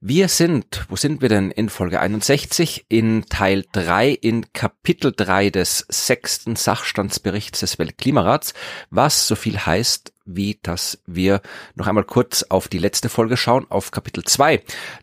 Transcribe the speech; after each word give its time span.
Wir 0.00 0.28
sind, 0.28 0.84
wo 0.90 0.96
sind 0.96 1.22
wir 1.22 1.30
denn 1.30 1.50
in 1.50 1.70
Folge 1.70 2.00
61? 2.00 2.84
In 2.88 3.24
Teil 3.30 3.64
3, 3.72 4.10
in 4.10 4.52
Kapitel 4.52 5.12
3 5.16 5.48
des 5.48 5.86
sechsten 5.88 6.54
Sachstandsberichts 6.54 7.60
des 7.60 7.78
Weltklimarats, 7.78 8.52
was 8.90 9.26
so 9.26 9.36
viel 9.36 9.58
heißt, 9.58 10.12
wie 10.26 10.58
dass 10.62 11.02
wir 11.06 11.40
noch 11.74 11.86
einmal 11.86 12.04
kurz 12.04 12.42
auf 12.42 12.68
die 12.68 12.78
letzte 12.78 13.08
Folge 13.08 13.36
schauen, 13.36 13.66
auf 13.70 13.90
Kapitel 13.90 14.24
2. 14.24 14.62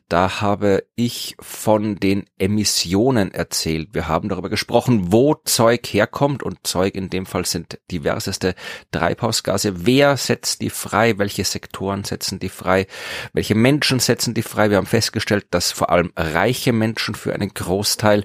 Da 0.09 0.41
habe 0.41 0.85
ich 0.95 1.35
von 1.39 1.95
den 1.95 2.25
Emissionen 2.37 3.33
erzählt. 3.33 3.89
Wir 3.93 4.07
haben 4.07 4.29
darüber 4.29 4.49
gesprochen, 4.49 5.11
wo 5.11 5.35
Zeug 5.45 5.87
herkommt 5.87 6.43
und 6.43 6.67
Zeug 6.67 6.95
in 6.95 7.09
dem 7.09 7.25
Fall 7.25 7.45
sind 7.45 7.79
diverseste 7.89 8.53
Treibhausgase. 8.91 9.85
Wer 9.85 10.17
setzt 10.17 10.61
die 10.61 10.69
frei? 10.69 11.17
Welche 11.17 11.43
Sektoren 11.43 12.03
setzen 12.03 12.39
die 12.39 12.49
frei? 12.49 12.85
Welche 13.33 13.55
Menschen 13.55 13.99
setzen 13.99 14.33
die 14.33 14.43
frei? 14.43 14.69
Wir 14.69 14.77
haben 14.77 14.85
festgestellt, 14.85 15.47
dass 15.51 15.71
vor 15.71 15.89
allem 15.89 16.11
reiche 16.15 16.73
Menschen 16.73 17.15
für 17.15 17.33
einen 17.33 17.53
Großteil 17.53 18.23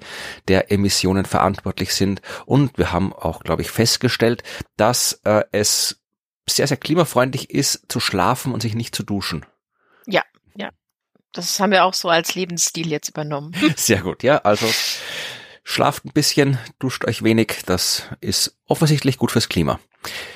der 0.48 0.70
Emissionen 0.70 1.24
verantwortlich 1.24 1.94
sind 1.94 2.20
und 2.44 2.76
wir 2.76 2.92
haben 2.92 3.12
auch, 3.12 3.40
glaube 3.40 3.62
ich, 3.62 3.70
festgestellt, 3.70 4.42
dass 4.76 5.20
äh, 5.24 5.44
es 5.52 6.00
sehr, 6.56 6.66
sehr 6.66 6.76
klimafreundlich 6.76 7.50
ist, 7.50 7.86
zu 7.88 8.00
schlafen 8.00 8.52
und 8.52 8.62
sich 8.62 8.74
nicht 8.74 8.94
zu 8.94 9.02
duschen. 9.02 9.46
Ja, 10.06 10.22
ja. 10.54 10.70
Das 11.32 11.60
haben 11.60 11.70
wir 11.70 11.84
auch 11.84 11.94
so 11.94 12.08
als 12.08 12.34
Lebensstil 12.34 12.88
jetzt 12.88 13.10
übernommen. 13.10 13.54
Sehr 13.76 14.00
gut, 14.00 14.22
ja. 14.22 14.38
Also 14.38 14.66
schlaft 15.62 16.06
ein 16.06 16.12
bisschen, 16.12 16.58
duscht 16.78 17.04
euch 17.04 17.22
wenig. 17.22 17.62
Das 17.66 18.04
ist 18.20 18.56
offensichtlich 18.66 19.18
gut 19.18 19.30
fürs 19.30 19.50
Klima. 19.50 19.78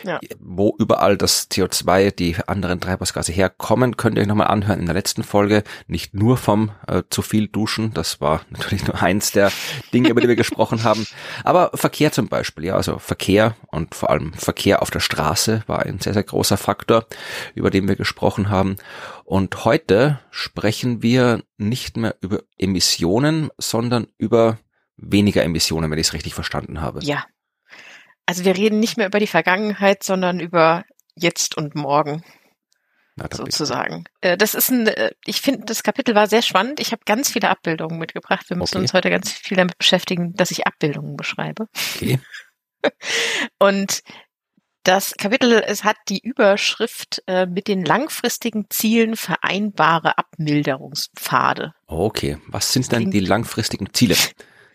Ja. 0.04 0.18
Wo 0.40 0.74
überall 0.78 1.16
das 1.16 1.50
CO2, 1.50 2.10
die 2.10 2.36
anderen 2.46 2.80
Treibhausgase 2.80 3.32
herkommen, 3.32 3.96
könnt 3.96 4.16
ihr 4.16 4.22
euch 4.22 4.28
nochmal 4.28 4.48
anhören 4.48 4.80
in 4.80 4.86
der 4.86 4.94
letzten 4.94 5.22
Folge. 5.22 5.62
Nicht 5.86 6.14
nur 6.14 6.36
vom 6.36 6.72
äh, 6.86 7.02
zu 7.10 7.22
viel 7.22 7.48
Duschen, 7.48 7.94
das 7.94 8.20
war 8.20 8.42
natürlich 8.50 8.86
nur 8.86 9.00
eins 9.00 9.30
der 9.30 9.52
Dinge, 9.94 10.08
über 10.08 10.20
die 10.20 10.28
wir 10.28 10.36
gesprochen 10.36 10.84
haben. 10.84 11.06
Aber 11.44 11.70
Verkehr 11.74 12.12
zum 12.12 12.28
Beispiel, 12.28 12.66
ja, 12.66 12.74
also 12.74 12.98
Verkehr 12.98 13.56
und 13.68 13.94
vor 13.94 14.10
allem 14.10 14.32
Verkehr 14.34 14.82
auf 14.82 14.90
der 14.90 15.00
Straße 15.00 15.62
war 15.66 15.80
ein 15.80 16.00
sehr, 16.00 16.14
sehr 16.14 16.24
großer 16.24 16.56
Faktor, 16.56 17.06
über 17.54 17.70
den 17.70 17.88
wir 17.88 17.96
gesprochen 17.96 18.50
haben. 18.50 18.76
Und 19.24 19.64
heute 19.64 20.20
sprechen 20.30 21.02
wir 21.02 21.42
nicht 21.56 21.96
mehr 21.96 22.16
über 22.20 22.40
Emissionen, 22.58 23.50
sondern 23.58 24.08
über 24.18 24.58
weniger 24.96 25.42
Emissionen, 25.42 25.90
wenn 25.90 25.98
ich 25.98 26.08
es 26.08 26.12
richtig 26.12 26.34
verstanden 26.34 26.80
habe. 26.80 27.00
Ja, 27.02 27.24
also 28.32 28.46
wir 28.46 28.56
reden 28.56 28.80
nicht 28.80 28.96
mehr 28.96 29.08
über 29.08 29.18
die 29.18 29.26
Vergangenheit, 29.26 30.02
sondern 30.02 30.40
über 30.40 30.84
jetzt 31.14 31.54
und 31.58 31.74
morgen. 31.74 32.24
Na, 33.14 33.28
sozusagen. 33.30 34.04
Äh, 34.22 34.38
das 34.38 34.54
ist 34.54 34.70
ein, 34.70 34.86
äh, 34.86 35.10
ich 35.26 35.42
finde, 35.42 35.66
das 35.66 35.82
Kapitel 35.82 36.14
war 36.14 36.28
sehr 36.28 36.40
spannend. 36.40 36.80
Ich 36.80 36.92
habe 36.92 37.02
ganz 37.04 37.28
viele 37.28 37.50
Abbildungen 37.50 37.98
mitgebracht. 37.98 38.48
Wir 38.48 38.56
müssen 38.56 38.78
okay. 38.78 38.84
uns 38.84 38.94
heute 38.94 39.10
ganz 39.10 39.30
viel 39.30 39.58
damit 39.58 39.76
beschäftigen, 39.76 40.32
dass 40.32 40.50
ich 40.50 40.66
Abbildungen 40.66 41.14
beschreibe. 41.14 41.66
Okay. 41.94 42.20
Und 43.58 44.02
das 44.82 45.14
Kapitel, 45.18 45.62
es 45.66 45.84
hat 45.84 45.96
die 46.08 46.20
Überschrift 46.20 47.22
äh, 47.26 47.44
mit 47.44 47.68
den 47.68 47.84
langfristigen 47.84 48.70
Zielen 48.70 49.14
vereinbare 49.16 50.16
Abmilderungspfade. 50.16 51.74
Okay, 51.86 52.38
was 52.46 52.72
sind 52.72 52.90
denn 52.92 53.10
die 53.10 53.20
langfristigen 53.20 53.92
Ziele? 53.92 54.16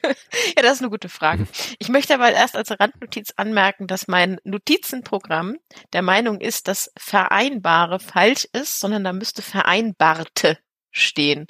ja, 0.56 0.62
das 0.62 0.74
ist 0.74 0.82
eine 0.82 0.90
gute 0.90 1.10
Frage. 1.10 1.44
Mhm. 1.44 1.48
Ich 1.80 1.90
möchte 1.90 2.14
aber 2.14 2.32
erst 2.32 2.56
als 2.56 2.72
Randnotiz 2.72 3.34
anmerken, 3.38 3.88
dass 3.88 4.08
mein 4.08 4.40
Notizenprogramm 4.44 5.58
der 5.94 6.02
Meinung 6.02 6.40
ist, 6.40 6.68
dass 6.68 6.92
vereinbare 6.98 8.00
falsch 8.00 8.48
ist, 8.54 8.80
sondern 8.80 9.04
da 9.04 9.14
müsste 9.14 9.42
vereinbarte 9.42 10.58
stehen. 10.92 11.48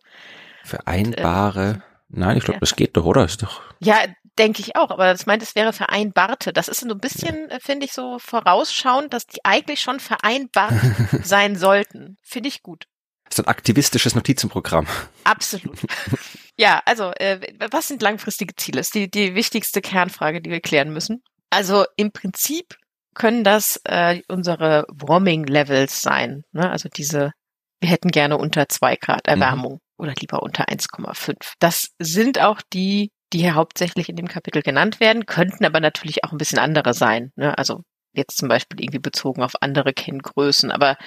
Vereinbare? 0.64 1.70
Und, 1.70 1.76
äh, 1.76 1.82
Nein, 2.10 2.38
ich 2.38 2.44
glaube, 2.44 2.58
ja. 2.58 2.62
das 2.62 2.76
geht 2.76 2.96
doch, 2.96 3.06
oder? 3.06 3.26
Ist 3.26 3.44
doch. 3.44 3.62
Ja, 3.80 3.98
denke 4.38 4.62
ich 4.62 4.76
auch, 4.76 4.92
aber 4.92 5.12
das 5.12 5.26
meint, 5.26 5.44
es 5.44 5.56
wäre 5.56 5.74
vereinbarte. 5.74 6.54
Das 6.54 6.68
ist 6.68 6.82
so 6.82 6.90
ein 6.90 7.00
bisschen, 7.00 7.50
ja. 7.50 7.58
Äh, 7.58 7.60
finde 7.60 7.86
ich, 7.86 7.94
so 7.94 8.20
vorausschauend, 8.20 9.14
dass 9.14 9.28
die 9.28 9.44
eigentlich 9.44 9.82
schon 9.82 10.00
vereinbart 10.00 10.74
sein 11.24 11.56
sollten. 11.56 12.18
Finde 12.22 12.50
ich 12.50 12.64
gut. 12.64 12.88
Das 13.26 13.40
ist 13.40 13.46
ein 13.46 13.50
aktivistisches 13.50 14.16
Notizenprogramm. 14.16 14.88
Absolut. 15.24 15.78
Ja, 16.58 16.82
also 16.86 17.12
äh, 17.12 17.40
was 17.72 17.88
sind 17.88 18.02
langfristige 18.02 18.56
Ziele? 18.56 18.78
Das 18.78 18.88
ist 18.88 18.96
die, 18.96 19.10
die 19.10 19.36
wichtigste 19.36 19.82
Kernfrage, 19.82 20.42
die 20.42 20.50
wir 20.50 20.60
klären 20.60 20.92
müssen. 20.92 21.24
Also 21.50 21.86
im 21.96 22.12
Prinzip 22.12 22.76
können 23.14 23.44
das 23.44 23.80
äh, 23.86 24.22
unsere 24.28 24.86
Warming-Levels 24.90 26.02
sein. 26.02 26.44
Ne? 26.52 26.70
Also 26.70 26.90
diese, 26.90 27.32
wir 27.80 27.90
hätten 27.90 28.10
gerne 28.10 28.38
unter 28.38 28.68
zwei 28.70 28.96
Grad 28.96 29.28
mhm. 29.28 29.34
Erwärmung 29.34 29.74
mhm. 29.74 29.80
oder 29.98 30.14
lieber 30.20 30.42
unter 30.42 30.66
1,5. 30.66 31.54
Das 31.60 31.90
sind 32.00 32.42
auch 32.42 32.62
die, 32.74 33.12
die 33.34 33.40
hier 33.40 33.56
hauptsächlich 33.56 34.10
in 34.10 34.16
dem 34.16 34.28
Kapitel 34.28 34.62
genannt 34.62 35.00
werden, 35.00 35.26
könnten 35.26 35.66
aber 35.66 35.80
natürlich 35.80 36.24
auch 36.24 36.32
ein 36.32 36.38
bisschen 36.38 36.60
andere 36.60 36.94
sein. 36.94 37.32
Ne? 37.36 37.58
Also 37.58 37.82
jetzt 38.14 38.38
zum 38.38 38.50
Beispiel 38.50 38.82
irgendwie 38.82 39.00
bezogen 39.00 39.44
auf 39.44 39.54
andere 39.62 39.94
Kenngrößen. 39.94 40.72
Aber 40.72 40.98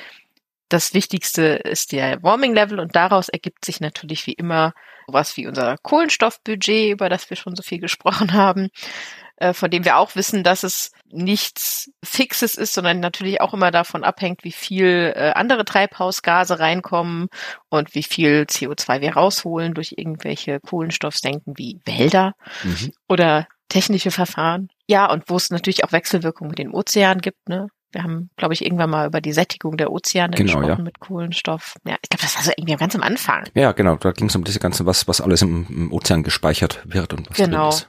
das 0.71 0.95
Wichtigste 0.95 1.43
ist 1.43 1.93
der 1.93 2.23
Warming 2.23 2.55
Level 2.55 2.81
und 2.81 2.97
daraus 2.97 3.29
ergibt 3.29 3.65
sich 3.65 3.81
natürlich 3.81 4.27
wie 4.27 4.33
immer 4.33 4.73
was 5.07 5.37
wie 5.37 5.47
unser 5.47 5.77
Kohlenstoffbudget, 5.79 6.93
über 6.93 7.09
das 7.09 7.29
wir 7.29 7.37
schon 7.37 7.57
so 7.57 7.63
viel 7.63 7.81
gesprochen 7.81 8.33
haben, 8.33 8.69
äh, 9.37 9.53
von 9.53 9.71
dem 9.71 9.85
wir 9.85 9.97
auch 9.97 10.15
wissen, 10.15 10.45
dass 10.45 10.63
es 10.63 10.93
nichts 11.11 11.91
Fixes 12.05 12.55
ist, 12.55 12.73
sondern 12.73 13.01
natürlich 13.01 13.41
auch 13.41 13.53
immer 13.53 13.73
davon 13.73 14.05
abhängt, 14.05 14.45
wie 14.45 14.53
viel 14.53 15.13
äh, 15.17 15.33
andere 15.35 15.65
Treibhausgase 15.65 16.61
reinkommen 16.61 17.29
und 17.69 17.95
wie 17.95 18.05
viel 18.05 18.47
CO2 18.49 19.01
wir 19.01 19.15
rausholen 19.15 19.75
durch 19.75 19.95
irgendwelche 19.97 20.61
Kohlenstoffsenken 20.61 21.55
wie 21.57 21.81
Wälder 21.85 22.35
mhm. 22.63 22.93
oder 23.09 23.49
technische 23.69 24.11
Verfahren. 24.11 24.69
Ja, 24.87 25.11
und 25.11 25.25
wo 25.29 25.37
es 25.37 25.51
natürlich 25.51 25.85
auch 25.85 25.93
Wechselwirkungen 25.93 26.51
mit 26.51 26.59
den 26.59 26.73
Ozeanen 26.73 27.21
gibt, 27.21 27.49
ne? 27.49 27.69
Wir 27.93 28.03
haben, 28.03 28.31
glaube 28.37 28.55
ich, 28.55 28.65
irgendwann 28.65 28.91
mal 28.91 29.07
über 29.07 29.21
die 29.21 29.33
Sättigung 29.33 29.77
der 29.77 29.91
Ozeane 29.91 30.37
genau, 30.37 30.61
gesprochen 30.61 30.79
ja. 30.79 30.85
mit 30.85 31.01
Kohlenstoff. 31.01 31.77
Ja, 31.85 31.97
ich 32.03 32.09
glaube, 32.09 32.23
das 32.23 32.37
war 32.37 32.43
so 32.43 32.53
irgendwie 32.57 32.77
ganz 32.77 32.95
am 32.95 33.03
Anfang. 33.03 33.45
Ja, 33.55 33.73
genau. 33.73 33.97
Da 33.97 34.13
ging 34.13 34.29
es 34.29 34.37
um 34.37 34.45
diese 34.45 34.61
ganze, 34.61 34.87
was, 34.87 35.09
was 35.09 35.21
alles 35.21 35.43
im, 35.43 35.67
im 35.69 35.93
Ozean 35.93 36.23
gespeichert 36.23 36.81
wird 36.85 37.13
und 37.13 37.29
was 37.29 37.37
genau. 37.37 37.71
drin 37.71 37.79
ist. 37.79 37.89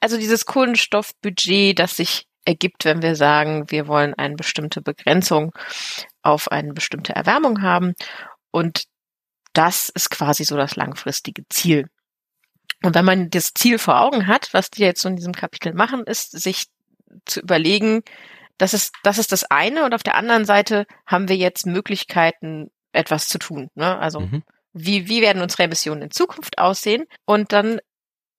Also 0.00 0.16
dieses 0.16 0.46
Kohlenstoffbudget, 0.46 1.78
das 1.78 1.96
sich 1.96 2.26
ergibt, 2.44 2.84
wenn 2.84 3.02
wir 3.02 3.14
sagen, 3.14 3.70
wir 3.70 3.86
wollen 3.86 4.14
eine 4.14 4.34
bestimmte 4.34 4.80
Begrenzung 4.80 5.52
auf 6.22 6.50
eine 6.50 6.72
bestimmte 6.72 7.14
Erwärmung 7.14 7.62
haben. 7.62 7.94
Und 8.50 8.84
das 9.52 9.88
ist 9.90 10.10
quasi 10.10 10.44
so 10.44 10.56
das 10.56 10.74
langfristige 10.76 11.42
Ziel. 11.50 11.88
Und 12.82 12.94
wenn 12.94 13.04
man 13.04 13.30
das 13.30 13.52
Ziel 13.54 13.78
vor 13.78 14.00
Augen 14.00 14.26
hat, 14.26 14.48
was 14.52 14.70
die 14.70 14.82
jetzt 14.82 15.02
so 15.02 15.08
in 15.08 15.16
diesem 15.16 15.34
Kapitel 15.34 15.74
machen, 15.74 16.04
ist, 16.04 16.30
sich 16.30 16.66
zu 17.24 17.40
überlegen, 17.40 18.02
das 18.58 18.74
ist, 18.74 18.92
das 19.04 19.18
ist 19.18 19.32
das 19.32 19.44
eine. 19.44 19.84
Und 19.84 19.94
auf 19.94 20.02
der 20.02 20.16
anderen 20.16 20.44
Seite 20.44 20.86
haben 21.06 21.28
wir 21.28 21.36
jetzt 21.36 21.66
Möglichkeiten, 21.66 22.70
etwas 22.92 23.28
zu 23.28 23.38
tun. 23.38 23.70
Ne? 23.74 23.98
Also 23.98 24.20
mhm. 24.20 24.42
wie, 24.72 25.08
wie 25.08 25.22
werden 25.22 25.42
unsere 25.42 25.62
Emissionen 25.64 26.02
in 26.02 26.10
Zukunft 26.10 26.58
aussehen? 26.58 27.04
Und 27.24 27.52
dann 27.52 27.80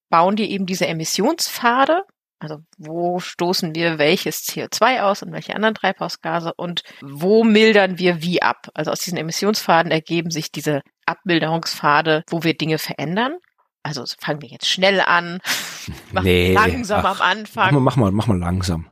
bauen 0.10 0.36
die 0.36 0.52
eben 0.52 0.66
diese 0.66 0.88
Emissionspfade. 0.88 2.04
Also 2.40 2.60
wo 2.78 3.20
stoßen 3.20 3.76
wir 3.76 3.98
welches 3.98 4.48
CO2 4.48 5.02
aus 5.02 5.24
und 5.24 5.34
welche 5.34 5.56
anderen 5.56 5.76
Treibhausgase 5.76 6.54
und 6.54 6.84
wo 7.02 7.44
mildern 7.44 7.98
wir 7.98 8.22
wie 8.22 8.42
ab? 8.42 8.70
Also 8.74 8.92
aus 8.92 9.00
diesen 9.00 9.18
Emissionspfaden 9.18 9.92
ergeben 9.92 10.32
sich 10.32 10.52
diese 10.52 10.82
Abmilderungspfade, 11.06 12.24
wo 12.30 12.44
wir 12.44 12.56
Dinge 12.56 12.78
verändern. 12.78 13.36
Also 13.84 14.06
fangen 14.20 14.42
wir 14.42 14.50
jetzt 14.50 14.70
schnell 14.70 15.02
an, 15.02 15.40
machen 16.12 16.26
nee, 16.26 16.54
langsam 16.54 17.06
ach, 17.06 17.20
am 17.20 17.28
Anfang. 17.40 17.74
Mach 17.74 17.82
mal, 17.82 17.82
mach 17.82 17.96
mal, 17.98 18.12
mach 18.12 18.28
mal 18.28 18.38
langsam 18.38 18.90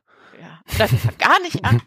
oder 0.67 0.91
wir 0.91 1.11
gar 1.17 1.39
nicht 1.41 1.63
an. 1.63 1.81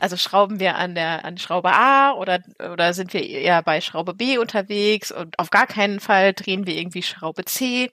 Also 0.00 0.16
schrauben 0.16 0.60
wir 0.60 0.76
an 0.76 0.94
der 0.94 1.24
an 1.24 1.38
Schraube 1.38 1.72
A 1.72 2.12
oder 2.12 2.40
oder 2.72 2.94
sind 2.94 3.12
wir 3.12 3.22
eher 3.22 3.62
bei 3.62 3.80
Schraube 3.80 4.14
B 4.14 4.38
unterwegs 4.38 5.12
und 5.12 5.38
auf 5.38 5.50
gar 5.50 5.66
keinen 5.66 6.00
Fall 6.00 6.32
drehen 6.32 6.66
wir 6.66 6.74
irgendwie 6.74 7.02
Schraube 7.02 7.44
C. 7.44 7.90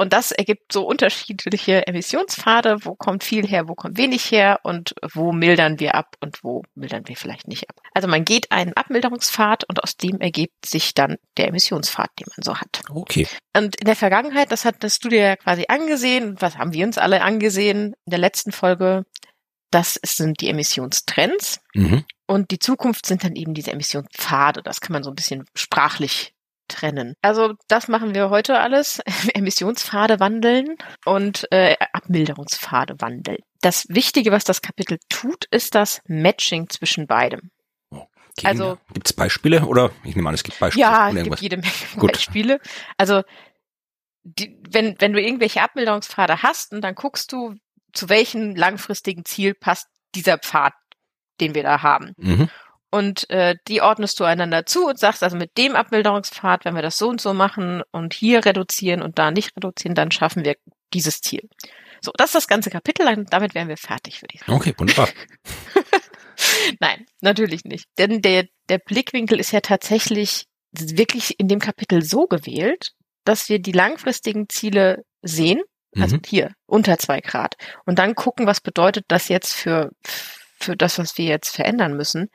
Und 0.00 0.14
das 0.14 0.30
ergibt 0.30 0.72
so 0.72 0.86
unterschiedliche 0.86 1.86
Emissionspfade. 1.86 2.86
Wo 2.86 2.94
kommt 2.94 3.22
viel 3.22 3.46
her, 3.46 3.68
wo 3.68 3.74
kommt 3.74 3.98
wenig 3.98 4.30
her 4.30 4.60
und 4.62 4.94
wo 5.12 5.30
mildern 5.30 5.78
wir 5.78 5.94
ab 5.94 6.16
und 6.20 6.42
wo 6.42 6.62
mildern 6.74 7.06
wir 7.06 7.16
vielleicht 7.16 7.48
nicht 7.48 7.68
ab. 7.68 7.76
Also 7.92 8.08
man 8.08 8.24
geht 8.24 8.50
einen 8.50 8.72
Abmilderungspfad 8.72 9.64
und 9.68 9.82
aus 9.82 9.98
dem 9.98 10.18
ergibt 10.18 10.64
sich 10.64 10.94
dann 10.94 11.18
der 11.36 11.48
Emissionspfad, 11.48 12.08
den 12.18 12.28
man 12.34 12.42
so 12.42 12.56
hat. 12.56 12.80
Okay. 12.88 13.28
Und 13.54 13.76
in 13.76 13.84
der 13.84 13.94
Vergangenheit, 13.94 14.50
das 14.50 14.64
hattest 14.64 15.04
du 15.04 15.10
dir 15.10 15.20
ja 15.20 15.36
quasi 15.36 15.66
angesehen, 15.68 16.34
was 16.40 16.56
haben 16.56 16.72
wir 16.72 16.86
uns 16.86 16.96
alle 16.96 17.20
angesehen 17.20 17.92
in 18.06 18.10
der 18.10 18.20
letzten 18.20 18.52
Folge, 18.52 19.04
das 19.70 20.00
sind 20.02 20.40
die 20.40 20.48
Emissionstrends. 20.48 21.60
Mhm. 21.74 22.06
Und 22.26 22.52
die 22.52 22.58
Zukunft 22.58 23.04
sind 23.04 23.22
dann 23.22 23.36
eben 23.36 23.52
diese 23.52 23.72
Emissionspfade. 23.72 24.62
Das 24.62 24.80
kann 24.80 24.94
man 24.94 25.02
so 25.02 25.10
ein 25.10 25.16
bisschen 25.16 25.44
sprachlich 25.54 26.32
trennen. 26.70 27.14
Also 27.22 27.54
das 27.68 27.88
machen 27.88 28.14
wir 28.14 28.30
heute 28.30 28.58
alles. 28.60 29.00
Emissionspfade 29.34 30.20
wandeln 30.20 30.76
und 31.04 31.46
äh, 31.50 31.76
Abmilderungspfade 31.92 32.96
wandeln. 32.98 33.38
Das 33.60 33.86
Wichtige, 33.88 34.32
was 34.32 34.44
das 34.44 34.62
Kapitel 34.62 34.98
tut, 35.08 35.44
ist 35.50 35.74
das 35.74 36.00
Matching 36.06 36.68
zwischen 36.70 37.06
beidem. 37.06 37.50
Okay. 37.90 38.46
Also- 38.46 38.78
gibt 38.92 39.06
es 39.06 39.12
Beispiele 39.12 39.66
oder 39.66 39.90
ich 40.04 40.16
nehme 40.16 40.28
an, 40.28 40.34
es 40.34 40.44
gibt 40.44 40.58
Beispiele. 40.58 40.82
Ja, 40.82 41.10
es 41.10 41.22
gibt 41.22 41.40
jede 41.40 41.56
Menge 41.56 41.72
Gut. 41.96 42.12
Beispiele. 42.12 42.60
Also 42.96 43.22
die, 44.22 44.58
wenn, 44.68 44.96
wenn 45.00 45.12
du 45.12 45.20
irgendwelche 45.20 45.62
Abmilderungspfade 45.62 46.42
hast 46.42 46.72
und 46.72 46.82
dann 46.82 46.94
guckst 46.94 47.32
du, 47.32 47.54
zu 47.92 48.08
welchem 48.08 48.54
langfristigen 48.54 49.24
Ziel 49.24 49.54
passt 49.54 49.88
dieser 50.14 50.38
Pfad, 50.38 50.74
den 51.40 51.54
wir 51.54 51.62
da 51.62 51.82
haben. 51.82 52.12
Mhm. 52.16 52.48
Und 52.90 53.30
äh, 53.30 53.54
die 53.68 53.82
ordnest 53.82 54.18
du 54.18 54.24
einander 54.24 54.66
zu 54.66 54.86
und 54.86 54.98
sagst, 54.98 55.22
also 55.22 55.36
mit 55.36 55.56
dem 55.56 55.76
Abmilderungspfad, 55.76 56.64
wenn 56.64 56.74
wir 56.74 56.82
das 56.82 56.98
so 56.98 57.08
und 57.08 57.20
so 57.20 57.32
machen 57.34 57.82
und 57.92 58.14
hier 58.14 58.44
reduzieren 58.44 59.00
und 59.00 59.18
da 59.18 59.30
nicht 59.30 59.56
reduzieren, 59.56 59.94
dann 59.94 60.10
schaffen 60.10 60.44
wir 60.44 60.56
dieses 60.92 61.20
Ziel. 61.20 61.48
So, 62.00 62.12
das 62.16 62.30
ist 62.30 62.34
das 62.34 62.48
ganze 62.48 62.70
Kapitel, 62.70 63.06
und 63.06 63.32
damit 63.32 63.54
wären 63.54 63.68
wir 63.68 63.76
fertig, 63.76 64.22
würde 64.22 64.34
ich 64.34 64.40
sagen. 64.40 64.52
Okay, 64.52 64.74
wunderbar. 64.76 65.08
Nein, 66.80 67.06
natürlich 67.20 67.64
nicht. 67.64 67.84
Denn 67.98 68.22
der, 68.22 68.46
der 68.68 68.78
Blickwinkel 68.78 69.38
ist 69.38 69.52
ja 69.52 69.60
tatsächlich 69.60 70.46
wirklich 70.72 71.38
in 71.38 71.48
dem 71.48 71.58
Kapitel 71.58 72.02
so 72.02 72.26
gewählt, 72.26 72.92
dass 73.24 73.48
wir 73.48 73.58
die 73.60 73.72
langfristigen 73.72 74.48
Ziele 74.48 75.04
sehen, 75.22 75.60
also 75.96 76.16
Mhm. 76.16 76.22
hier 76.26 76.52
unter 76.66 76.98
zwei 76.98 77.20
Grad, 77.20 77.56
und 77.84 77.98
dann 77.98 78.14
gucken, 78.14 78.46
was 78.46 78.60
bedeutet 78.60 79.04
das 79.08 79.28
jetzt 79.28 79.54
für, 79.54 79.90
für 80.60 80.76
das, 80.76 80.98
was 80.98 81.18
wir 81.18 81.26
jetzt 81.26 81.54
verändern 81.54 81.96
müssen. 81.96 82.30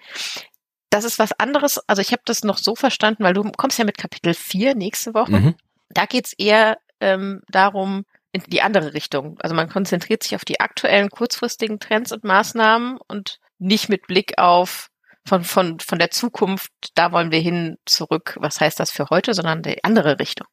Das 0.89 1.03
ist 1.03 1.19
was 1.19 1.33
anderes, 1.33 1.79
also 1.87 2.01
ich 2.01 2.11
habe 2.11 2.21
das 2.25 2.43
noch 2.43 2.57
so 2.57 2.75
verstanden, 2.75 3.23
weil 3.23 3.33
du 3.33 3.43
kommst 3.51 3.79
ja 3.79 3.85
mit 3.85 3.97
Kapitel 3.97 4.33
4 4.33 4.75
nächste 4.75 5.13
Woche. 5.13 5.31
Mhm. 5.31 5.55
Da 5.89 6.05
geht's 6.05 6.33
eher 6.37 6.77
ähm, 6.99 7.41
darum, 7.49 8.05
in 8.31 8.43
die 8.47 8.61
andere 8.61 8.93
Richtung. 8.93 9.37
Also 9.39 9.55
man 9.55 9.69
konzentriert 9.69 10.23
sich 10.23 10.35
auf 10.35 10.45
die 10.45 10.59
aktuellen 10.59 11.09
kurzfristigen 11.09 11.79
Trends 11.79 12.11
und 12.11 12.23
Maßnahmen 12.23 12.97
und 13.07 13.39
nicht 13.59 13.89
mit 13.89 14.07
Blick 14.07 14.37
auf 14.37 14.89
von, 15.27 15.43
von, 15.43 15.79
von 15.79 15.97
der 15.97 16.11
Zukunft, 16.11 16.71
da 16.93 17.11
wollen 17.11 17.31
wir 17.31 17.39
hin 17.39 17.77
zurück, 17.85 18.37
was 18.39 18.59
heißt 18.59 18.79
das 18.79 18.91
für 18.91 19.09
heute, 19.09 19.33
sondern 19.33 19.63
die 19.63 19.83
andere 19.83 20.19
Richtung. 20.19 20.47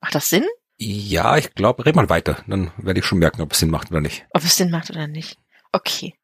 Macht 0.00 0.14
das 0.14 0.28
Sinn? 0.28 0.44
Ja, 0.78 1.36
ich 1.36 1.54
glaube, 1.54 1.86
red 1.86 1.94
mal 1.94 2.08
weiter. 2.08 2.42
Dann 2.48 2.72
werde 2.76 2.98
ich 2.98 3.06
schon 3.06 3.18
merken, 3.18 3.42
ob 3.42 3.52
es 3.52 3.60
Sinn 3.60 3.70
macht 3.70 3.90
oder 3.92 4.00
nicht. 4.00 4.26
Ob 4.32 4.42
es 4.42 4.56
Sinn 4.56 4.70
macht 4.70 4.90
oder 4.90 5.06
nicht. 5.06 5.38
Okay. 5.70 6.14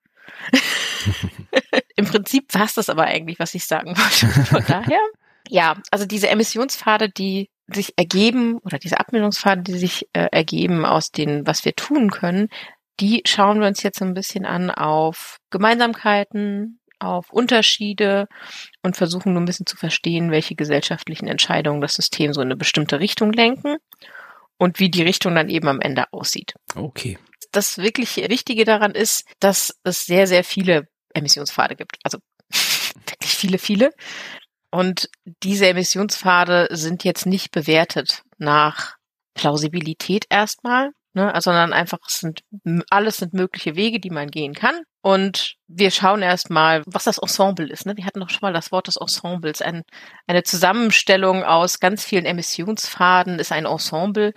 Im 1.97 2.07
Prinzip 2.07 2.55
war 2.55 2.65
es 2.65 2.75
das 2.75 2.89
aber 2.89 3.05
eigentlich, 3.05 3.39
was 3.39 3.55
ich 3.55 3.65
sagen 3.65 3.97
wollte. 3.97 4.27
Von 4.47 4.65
daher, 4.67 5.01
ja, 5.49 5.77
also 5.91 6.07
diese 6.07 6.29
Emissionspfade, 6.29 7.09
die 7.11 7.51
sich 7.67 7.95
ergeben 7.97 8.59
oder 8.59 8.79
diese 8.79 8.99
Abmeldungspfade, 8.99 9.63
die 9.63 9.79
sich 9.79 10.09
äh, 10.13 10.29
ergeben 10.33 10.85
aus 10.85 11.11
den, 11.11 11.47
was 11.47 11.65
wir 11.65 11.75
tun 11.75 12.11
können, 12.11 12.49
die 13.01 13.23
schauen 13.27 13.61
wir 13.61 13.69
uns 13.69 13.83
jetzt 13.83 13.99
so 13.99 14.05
ein 14.05 14.15
bisschen 14.15 14.45
an 14.45 14.71
auf 14.71 15.39
Gemeinsamkeiten, 15.51 16.81
auf 16.99 17.31
Unterschiede 17.31 18.27
und 18.83 18.97
versuchen 18.97 19.33
nur 19.33 19.43
ein 19.43 19.47
bisschen 19.47 19.67
zu 19.67 19.77
verstehen, 19.77 20.31
welche 20.31 20.57
gesellschaftlichen 20.57 21.29
Entscheidungen 21.29 21.81
das 21.81 21.95
System 21.95 22.33
so 22.33 22.41
in 22.41 22.49
eine 22.49 22.57
bestimmte 22.57 22.99
Richtung 22.99 23.33
lenken 23.33 23.77
und 24.57 24.81
wie 24.81 24.91
die 24.91 25.03
Richtung 25.03 25.35
dann 25.35 25.49
eben 25.49 25.69
am 25.69 25.81
Ende 25.81 26.13
aussieht 26.13 26.55
Okay. 26.75 27.19
Das 27.59 27.79
wirklich 27.79 28.17
Wichtige 28.17 28.65
daran 28.65 28.93
ist, 28.93 29.25
dass 29.41 29.75
es 29.83 30.07
sehr, 30.07 30.29
sehr 30.29 30.45
viele 30.45 30.87
Emissionspfade 31.13 31.75
gibt. 31.75 31.99
Also 32.05 32.19
wirklich 32.53 33.35
viele, 33.35 33.59
viele. 33.59 33.91
Und 34.71 35.11
diese 35.43 35.67
Emissionspfade 35.67 36.69
sind 36.71 37.03
jetzt 37.03 37.27
nicht 37.27 37.51
bewertet 37.51 38.23
nach 38.37 38.97
Plausibilität 39.35 40.27
erstmal, 40.31 40.91
ne, 41.19 41.33
sondern 41.41 41.73
einfach 41.73 41.99
es 42.07 42.21
sind 42.21 42.43
alles 42.91 43.19
sind 43.19 43.35
mögliche 43.35 43.77
Wege, 43.77 44.01
die 44.01 44.11
man 44.11 44.31
gehen 44.31 44.55
kann. 44.55 44.81
Und 45.01 45.55
wir 45.69 45.91
schauen 45.91 46.23
erstmal, 46.23 46.83
was 46.87 47.05
das 47.05 47.19
Ensemble 47.19 47.69
ist. 47.71 47.87
Ne? 47.87 47.97
Wir 47.97 48.05
hatten 48.05 48.21
doch 48.21 48.31
schon 48.31 48.41
mal 48.43 48.53
das 48.53 48.73
Wort 48.73 48.89
des 48.89 48.97
Ensembles. 48.97 49.63
Ein, 49.63 49.85
eine 50.27 50.43
Zusammenstellung 50.43 51.45
aus 51.45 51.81
ganz 51.81 52.05
vielen 52.05 52.27
Emissionspfaden 52.27 53.39
ist 53.39 53.53
ein 53.53 53.65
Ensemble, 53.65 54.33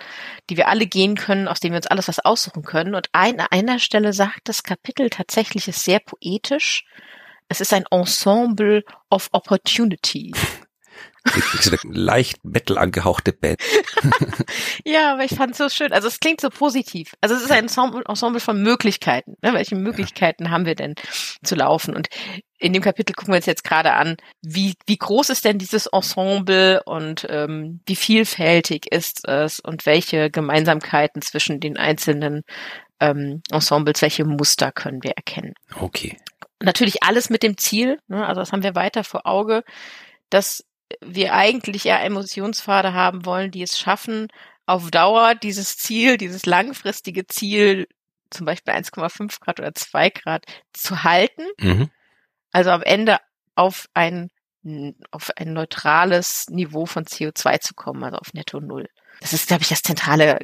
die 0.49 0.57
wir 0.57 0.67
alle 0.67 0.85
gehen 0.85 1.15
können, 1.15 1.47
aus 1.47 1.59
dem 1.59 1.73
wir 1.73 1.77
uns 1.77 1.87
alles 1.87 2.07
was 2.07 2.19
aussuchen 2.19 2.63
können. 2.63 2.95
Und 2.95 3.09
an 3.11 3.39
einer 3.51 3.79
Stelle 3.79 4.13
sagt 4.13 4.41
das 4.45 4.63
Kapitel 4.63 5.09
tatsächlich, 5.09 5.67
ist 5.67 5.83
sehr 5.83 5.99
poetisch. 5.99 6.85
Es 7.49 7.59
ist 7.59 7.73
ein 7.73 7.85
Ensemble 7.91 8.83
of 9.09 9.29
Leicht 11.83 12.44
Metal 12.44 12.77
angehauchte 12.77 13.33
Band. 13.33 13.59
Ja, 14.85 15.13
aber 15.13 15.23
ich 15.23 15.35
fand 15.35 15.51
es 15.51 15.57
so 15.57 15.69
schön. 15.69 15.94
Also 15.94 16.07
es 16.07 16.19
klingt 16.19 16.41
so 16.41 16.50
positiv. 16.50 17.13
Also 17.21 17.35
es 17.35 17.44
ist 17.44 17.51
ein 17.51 17.65
Ensemble, 17.65 18.03
Ensemble 18.07 18.39
von 18.39 18.62
Möglichkeiten. 18.62 19.35
Ne? 19.41 19.53
Welche 19.53 19.75
Möglichkeiten 19.75 20.50
haben 20.50 20.65
wir 20.65 20.75
denn 20.75 20.95
zu 21.44 21.56
laufen? 21.56 21.95
Und 21.95 22.09
in 22.57 22.73
dem 22.73 22.81
Kapitel 22.81 23.13
gucken 23.13 23.33
wir 23.33 23.38
uns 23.38 23.45
jetzt 23.45 23.63
gerade 23.63 23.94
an, 23.94 24.18
wie, 24.41 24.73
wie 24.88 24.97
groß 24.97 25.29
ist 25.29 25.45
denn 25.45 25.59
dieses 25.59 25.88
Ensemble 25.88 26.81
und 26.83 27.25
ähm, 27.29 27.81
wie 27.85 27.95
vielfältig 27.95 28.91
ist 28.91 29.27
es 29.27 29.59
und 29.59 29.85
welche 29.85 30.29
Gemeinsamkeiten 30.29 31.21
zwischen 31.21 31.59
den 31.59 31.77
einzelnen 31.77 32.44
ähm, 33.00 33.41
Ensembles, 33.51 34.01
welche 34.01 34.25
Muster 34.25 34.71
können 34.71 35.03
wir 35.03 35.12
erkennen. 35.12 35.53
Okay. 35.79 36.17
Natürlich 36.62 37.03
alles 37.03 37.29
mit 37.29 37.44
dem 37.44 37.57
Ziel, 37.57 38.00
ne? 38.07 38.25
also 38.25 38.41
das 38.41 38.51
haben 38.51 38.63
wir 38.63 38.75
weiter 38.75 39.03
vor 39.03 39.25
Auge, 39.25 39.63
dass 40.29 40.63
wir 41.01 41.33
eigentlich 41.33 41.83
ja 41.83 41.97
Emotionspfade 41.97 42.93
haben 42.93 43.25
wollen, 43.25 43.51
die 43.51 43.63
es 43.63 43.77
schaffen, 43.77 44.27
auf 44.65 44.91
Dauer 44.91 45.35
dieses 45.35 45.77
Ziel, 45.77 46.17
dieses 46.17 46.45
langfristige 46.45 47.27
Ziel, 47.27 47.88
zum 48.29 48.45
Beispiel 48.45 48.73
1,5 48.73 49.39
Grad 49.41 49.59
oder 49.59 49.73
2 49.73 50.09
Grad, 50.09 50.45
zu 50.73 51.03
halten. 51.03 51.43
Mhm. 51.59 51.89
Also 52.51 52.69
am 52.69 52.81
Ende 52.81 53.19
auf 53.55 53.88
ein, 53.93 54.29
auf 55.11 55.31
ein 55.35 55.53
neutrales 55.53 56.45
Niveau 56.49 56.85
von 56.85 57.05
CO2 57.05 57.59
zu 57.59 57.73
kommen, 57.73 58.03
also 58.03 58.17
auf 58.17 58.33
Netto 58.33 58.60
Null. 58.60 58.88
Das 59.19 59.33
ist, 59.33 59.48
glaube 59.48 59.63
ich, 59.63 59.69
das 59.69 59.81
zentrale 59.81 60.39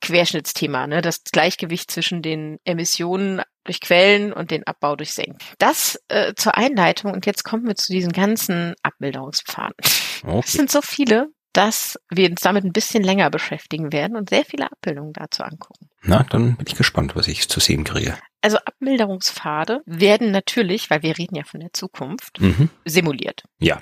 Querschnittsthema, 0.00 0.86
ne? 0.86 1.00
das 1.00 1.22
Gleichgewicht 1.24 1.90
zwischen 1.90 2.22
den 2.22 2.58
Emissionen 2.64 3.42
durch 3.64 3.80
Quellen 3.80 4.32
und 4.32 4.50
den 4.50 4.66
Abbau 4.66 4.94
durch 4.96 5.12
Senken. 5.12 5.38
Das 5.58 5.98
äh, 6.08 6.34
zur 6.34 6.56
Einleitung 6.56 7.12
und 7.12 7.26
jetzt 7.26 7.42
kommen 7.44 7.66
wir 7.66 7.74
zu 7.74 7.92
diesen 7.92 8.12
ganzen 8.12 8.74
Abmilderungspfaden. 8.82 9.74
Es 9.82 10.22
Okay. 10.24 10.42
sind 10.50 10.70
so 10.70 10.80
viele, 10.82 11.28
dass 11.52 11.98
wir 12.10 12.28
uns 12.30 12.40
damit 12.40 12.64
ein 12.64 12.72
bisschen 12.72 13.02
länger 13.04 13.30
beschäftigen 13.30 13.92
werden 13.92 14.16
und 14.16 14.30
sehr 14.30 14.44
viele 14.44 14.70
Abbildungen 14.70 15.12
dazu 15.12 15.42
angucken. 15.42 15.88
Na, 16.02 16.22
dann 16.24 16.56
bin 16.56 16.66
ich 16.66 16.74
gespannt, 16.74 17.14
was 17.16 17.28
ich 17.28 17.48
zu 17.48 17.60
sehen 17.60 17.84
kriege. 17.84 18.18
Also 18.42 18.58
Abmilderungspfade 18.58 19.80
werden 19.86 20.30
natürlich, 20.30 20.90
weil 20.90 21.02
wir 21.02 21.16
reden 21.16 21.36
ja 21.36 21.44
von 21.44 21.60
der 21.60 21.72
Zukunft, 21.72 22.40
Mhm. 22.40 22.70
simuliert. 22.84 23.42
Ja. 23.58 23.80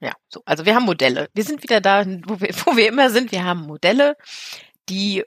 Ja, 0.00 0.12
so. 0.28 0.42
Also 0.46 0.64
wir 0.64 0.74
haben 0.76 0.84
Modelle. 0.84 1.28
Wir 1.34 1.42
sind 1.44 1.62
wieder 1.64 1.80
da, 1.80 2.04
wo 2.26 2.40
wir, 2.40 2.50
wo 2.64 2.76
wir 2.76 2.86
immer 2.88 3.10
sind. 3.10 3.32
Wir 3.32 3.44
haben 3.44 3.62
Modelle, 3.62 4.14
die 4.88 5.24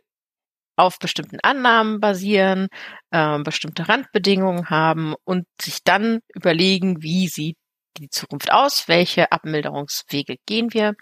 auf 0.81 0.97
bestimmten 0.97 1.37
Annahmen 1.43 1.99
basieren, 1.99 2.67
ähm, 3.11 3.43
bestimmte 3.43 3.87
Randbedingungen 3.87 4.71
haben 4.71 5.13
und 5.23 5.45
sich 5.61 5.83
dann 5.83 6.21
überlegen, 6.33 7.03
wie 7.03 7.27
sieht 7.27 7.55
die 7.97 8.09
Zukunft 8.09 8.51
aus, 8.51 8.87
welche 8.87 9.31
Abmilderungswege 9.31 10.37
gehen 10.47 10.73
wir. 10.73 10.95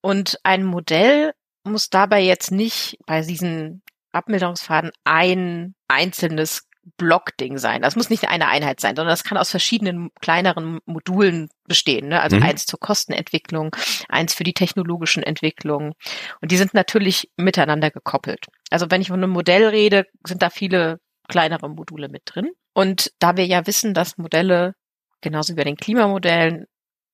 Und 0.00 0.38
ein 0.44 0.64
Modell 0.64 1.32
muss 1.64 1.88
dabei 1.90 2.20
jetzt 2.20 2.52
nicht 2.52 2.96
bei 3.04 3.20
diesen 3.22 3.82
Abmilderungspfaden 4.12 4.92
ein 5.02 5.74
einzelnes 5.88 6.68
Blockding 6.96 7.58
sein. 7.58 7.82
Das 7.82 7.96
muss 7.96 8.10
nicht 8.10 8.28
eine 8.28 8.48
Einheit 8.48 8.80
sein, 8.80 8.96
sondern 8.96 9.12
das 9.12 9.24
kann 9.24 9.38
aus 9.38 9.50
verschiedenen 9.50 10.10
kleineren 10.20 10.80
Modulen 10.86 11.48
bestehen. 11.66 12.08
Ne? 12.08 12.20
Also 12.20 12.36
Mhm. 12.36 12.42
eins 12.42 12.66
zur 12.66 12.80
Kostenentwicklung, 12.80 13.74
eins 14.08 14.34
für 14.34 14.44
die 14.44 14.54
technologischen 14.54 15.22
Entwicklungen. 15.22 15.94
Und 16.40 16.50
die 16.50 16.56
sind 16.56 16.74
natürlich 16.74 17.30
miteinander 17.36 17.90
gekoppelt. 17.90 18.46
Also 18.70 18.90
wenn 18.90 19.00
ich 19.00 19.08
von 19.08 19.22
einem 19.22 19.32
Modell 19.32 19.66
rede, 19.66 20.06
sind 20.26 20.42
da 20.42 20.50
viele 20.50 21.00
kleinere 21.28 21.68
Module 21.68 22.08
mit 22.08 22.22
drin. 22.26 22.50
Und 22.74 23.12
da 23.18 23.36
wir 23.36 23.46
ja 23.46 23.66
wissen, 23.66 23.94
dass 23.94 24.18
Modelle 24.18 24.74
genauso 25.20 25.52
wie 25.52 25.56
bei 25.56 25.64
den 25.64 25.76
Klimamodellen 25.76 26.66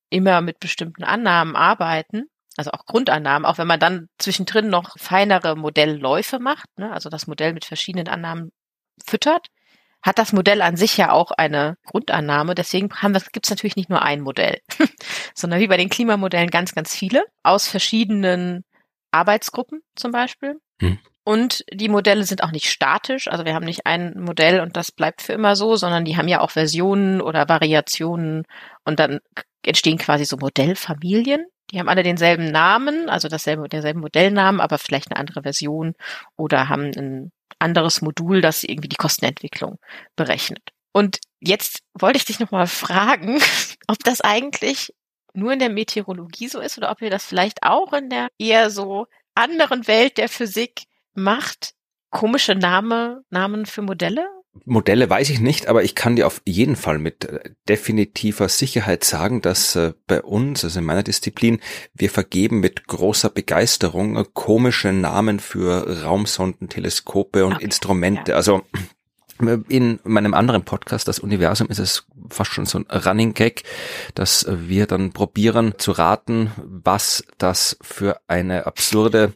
immer 0.09 0.41
mit 0.41 0.59
bestimmten 0.59 1.03
Annahmen 1.03 1.55
arbeiten, 1.55 2.25
also 2.57 2.71
auch 2.71 2.85
Grundannahmen, 2.85 3.45
auch 3.45 3.57
wenn 3.57 3.67
man 3.67 3.79
dann 3.79 4.09
zwischendrin 4.17 4.69
noch 4.69 4.97
feinere 4.99 5.55
Modellläufe 5.55 6.39
macht, 6.39 6.67
ne, 6.77 6.91
also 6.91 7.09
das 7.09 7.27
Modell 7.27 7.53
mit 7.53 7.63
verschiedenen 7.63 8.09
Annahmen 8.09 8.51
füttert, 9.05 9.47
hat 10.01 10.17
das 10.17 10.33
Modell 10.33 10.61
an 10.61 10.77
sich 10.77 10.97
ja 10.97 11.11
auch 11.11 11.31
eine 11.31 11.77
Grundannahme. 11.85 12.55
Deswegen 12.55 12.89
gibt 13.31 13.45
es 13.45 13.49
natürlich 13.49 13.75
nicht 13.75 13.89
nur 13.89 14.01
ein 14.01 14.21
Modell, 14.21 14.59
sondern 15.35 15.59
wie 15.59 15.67
bei 15.67 15.77
den 15.77 15.89
Klimamodellen 15.89 16.49
ganz, 16.49 16.73
ganz 16.73 16.95
viele 16.95 17.25
aus 17.43 17.67
verschiedenen 17.67 18.63
Arbeitsgruppen 19.11 19.81
zum 19.95 20.11
Beispiel. 20.11 20.59
Hm. 20.81 20.99
Und 21.23 21.63
die 21.71 21.89
Modelle 21.89 22.23
sind 22.23 22.43
auch 22.43 22.51
nicht 22.51 22.69
statisch. 22.69 23.27
Also 23.27 23.45
wir 23.45 23.53
haben 23.53 23.65
nicht 23.65 23.85
ein 23.85 24.19
Modell 24.19 24.59
und 24.59 24.75
das 24.75 24.91
bleibt 24.91 25.21
für 25.21 25.33
immer 25.33 25.55
so, 25.55 25.75
sondern 25.75 26.03
die 26.03 26.17
haben 26.17 26.27
ja 26.27 26.41
auch 26.41 26.51
Versionen 26.51 27.21
oder 27.21 27.47
Variationen 27.47 28.43
und 28.85 28.99
dann 28.99 29.19
entstehen 29.63 29.99
quasi 29.99 30.25
so 30.25 30.37
Modellfamilien. 30.37 31.45
Die 31.69 31.79
haben 31.79 31.89
alle 31.89 32.03
denselben 32.03 32.51
Namen, 32.51 33.07
also 33.07 33.27
dasselbe, 33.27 33.69
derselben 33.69 34.01
Modellnamen, 34.01 34.59
aber 34.59 34.77
vielleicht 34.77 35.11
eine 35.11 35.19
andere 35.19 35.43
Version 35.43 35.93
oder 36.35 36.69
haben 36.69 36.91
ein 36.97 37.31
anderes 37.59 38.01
Modul, 38.01 38.41
das 38.41 38.63
irgendwie 38.63 38.89
die 38.89 38.97
Kostenentwicklung 38.97 39.77
berechnet. 40.15 40.69
Und 40.91 41.19
jetzt 41.39 41.79
wollte 41.93 42.17
ich 42.17 42.25
dich 42.25 42.39
nochmal 42.39 42.67
fragen, 42.67 43.39
ob 43.87 43.99
das 43.99 44.21
eigentlich 44.21 44.93
nur 45.33 45.53
in 45.53 45.59
der 45.59 45.69
Meteorologie 45.69 46.47
so 46.47 46.59
ist 46.59 46.77
oder 46.77 46.91
ob 46.91 47.01
ihr 47.01 47.09
das 47.09 47.25
vielleicht 47.25 47.63
auch 47.63 47.93
in 47.93 48.09
der 48.09 48.27
eher 48.37 48.69
so 48.69 49.05
anderen 49.35 49.87
Welt 49.87 50.17
der 50.17 50.27
Physik 50.27 50.83
macht. 51.13 51.73
Komische 52.09 52.55
Name, 52.55 53.23
Namen 53.29 53.65
für 53.65 53.81
Modelle? 53.81 54.27
Modelle 54.65 55.09
weiß 55.09 55.29
ich 55.29 55.39
nicht, 55.39 55.67
aber 55.67 55.83
ich 55.83 55.95
kann 55.95 56.17
dir 56.17 56.27
auf 56.27 56.41
jeden 56.45 56.75
Fall 56.75 56.99
mit 56.99 57.25
äh, 57.25 57.51
definitiver 57.69 58.49
Sicherheit 58.49 59.03
sagen, 59.03 59.41
dass 59.41 59.75
äh, 59.77 59.93
bei 60.07 60.21
uns, 60.21 60.63
also 60.63 60.79
in 60.79 60.85
meiner 60.85 61.03
Disziplin, 61.03 61.61
wir 61.93 62.09
vergeben 62.09 62.59
mit 62.59 62.85
großer 62.87 63.29
Begeisterung 63.29 64.17
äh, 64.17 64.25
komische 64.33 64.91
Namen 64.91 65.39
für 65.39 66.03
Raumsonden, 66.03 66.67
Teleskope 66.67 67.45
und 67.45 67.55
okay, 67.55 67.63
Instrumente. 67.63 68.31
Ja. 68.31 68.37
Also 68.37 68.63
in 69.69 69.99
meinem 70.03 70.35
anderen 70.35 70.63
Podcast, 70.63 71.07
das 71.07 71.17
Universum, 71.17 71.67
ist 71.69 71.79
es 71.79 72.05
fast 72.29 72.51
schon 72.51 72.67
so 72.67 72.77
ein 72.77 72.85
Running 72.85 73.33
Gag, 73.33 73.63
dass 74.13 74.45
wir 74.47 74.85
dann 74.85 75.13
probieren 75.13 75.73
zu 75.77 75.93
raten, 75.93 76.51
was 76.57 77.23
das 77.39 77.77
für 77.81 78.21
eine 78.27 78.67
absurde 78.67 79.33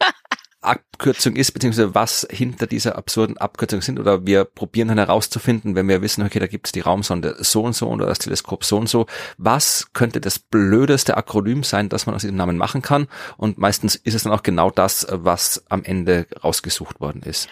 Abkürzung 0.64 1.36
ist, 1.36 1.52
beziehungsweise 1.52 1.94
was 1.94 2.26
hinter 2.30 2.66
dieser 2.66 2.96
absurden 2.96 3.38
Abkürzung 3.38 3.82
sind, 3.82 3.98
oder 3.98 4.26
wir 4.26 4.44
probieren 4.44 4.88
dann 4.88 4.98
herauszufinden, 4.98 5.74
wenn 5.74 5.88
wir 5.88 6.02
wissen, 6.02 6.24
okay, 6.24 6.38
da 6.38 6.46
gibt 6.46 6.66
es 6.66 6.72
die 6.72 6.80
Raumsonde 6.80 7.36
so 7.40 7.62
und 7.62 7.74
so 7.74 7.88
oder 7.88 8.06
das 8.06 8.18
Teleskop 8.18 8.64
so 8.64 8.78
und 8.78 8.88
so, 8.88 9.06
was 9.38 9.88
könnte 9.92 10.20
das 10.20 10.38
blödeste 10.38 11.16
Akronym 11.16 11.62
sein, 11.62 11.88
das 11.88 12.06
man 12.06 12.14
aus 12.14 12.22
diesem 12.22 12.36
Namen 12.36 12.56
machen 12.56 12.82
kann? 12.82 13.08
Und 13.36 13.58
meistens 13.58 13.94
ist 13.94 14.14
es 14.14 14.24
dann 14.24 14.32
auch 14.32 14.42
genau 14.42 14.70
das, 14.70 15.06
was 15.10 15.64
am 15.68 15.84
Ende 15.84 16.26
rausgesucht 16.42 17.00
worden 17.00 17.22
ist. 17.22 17.48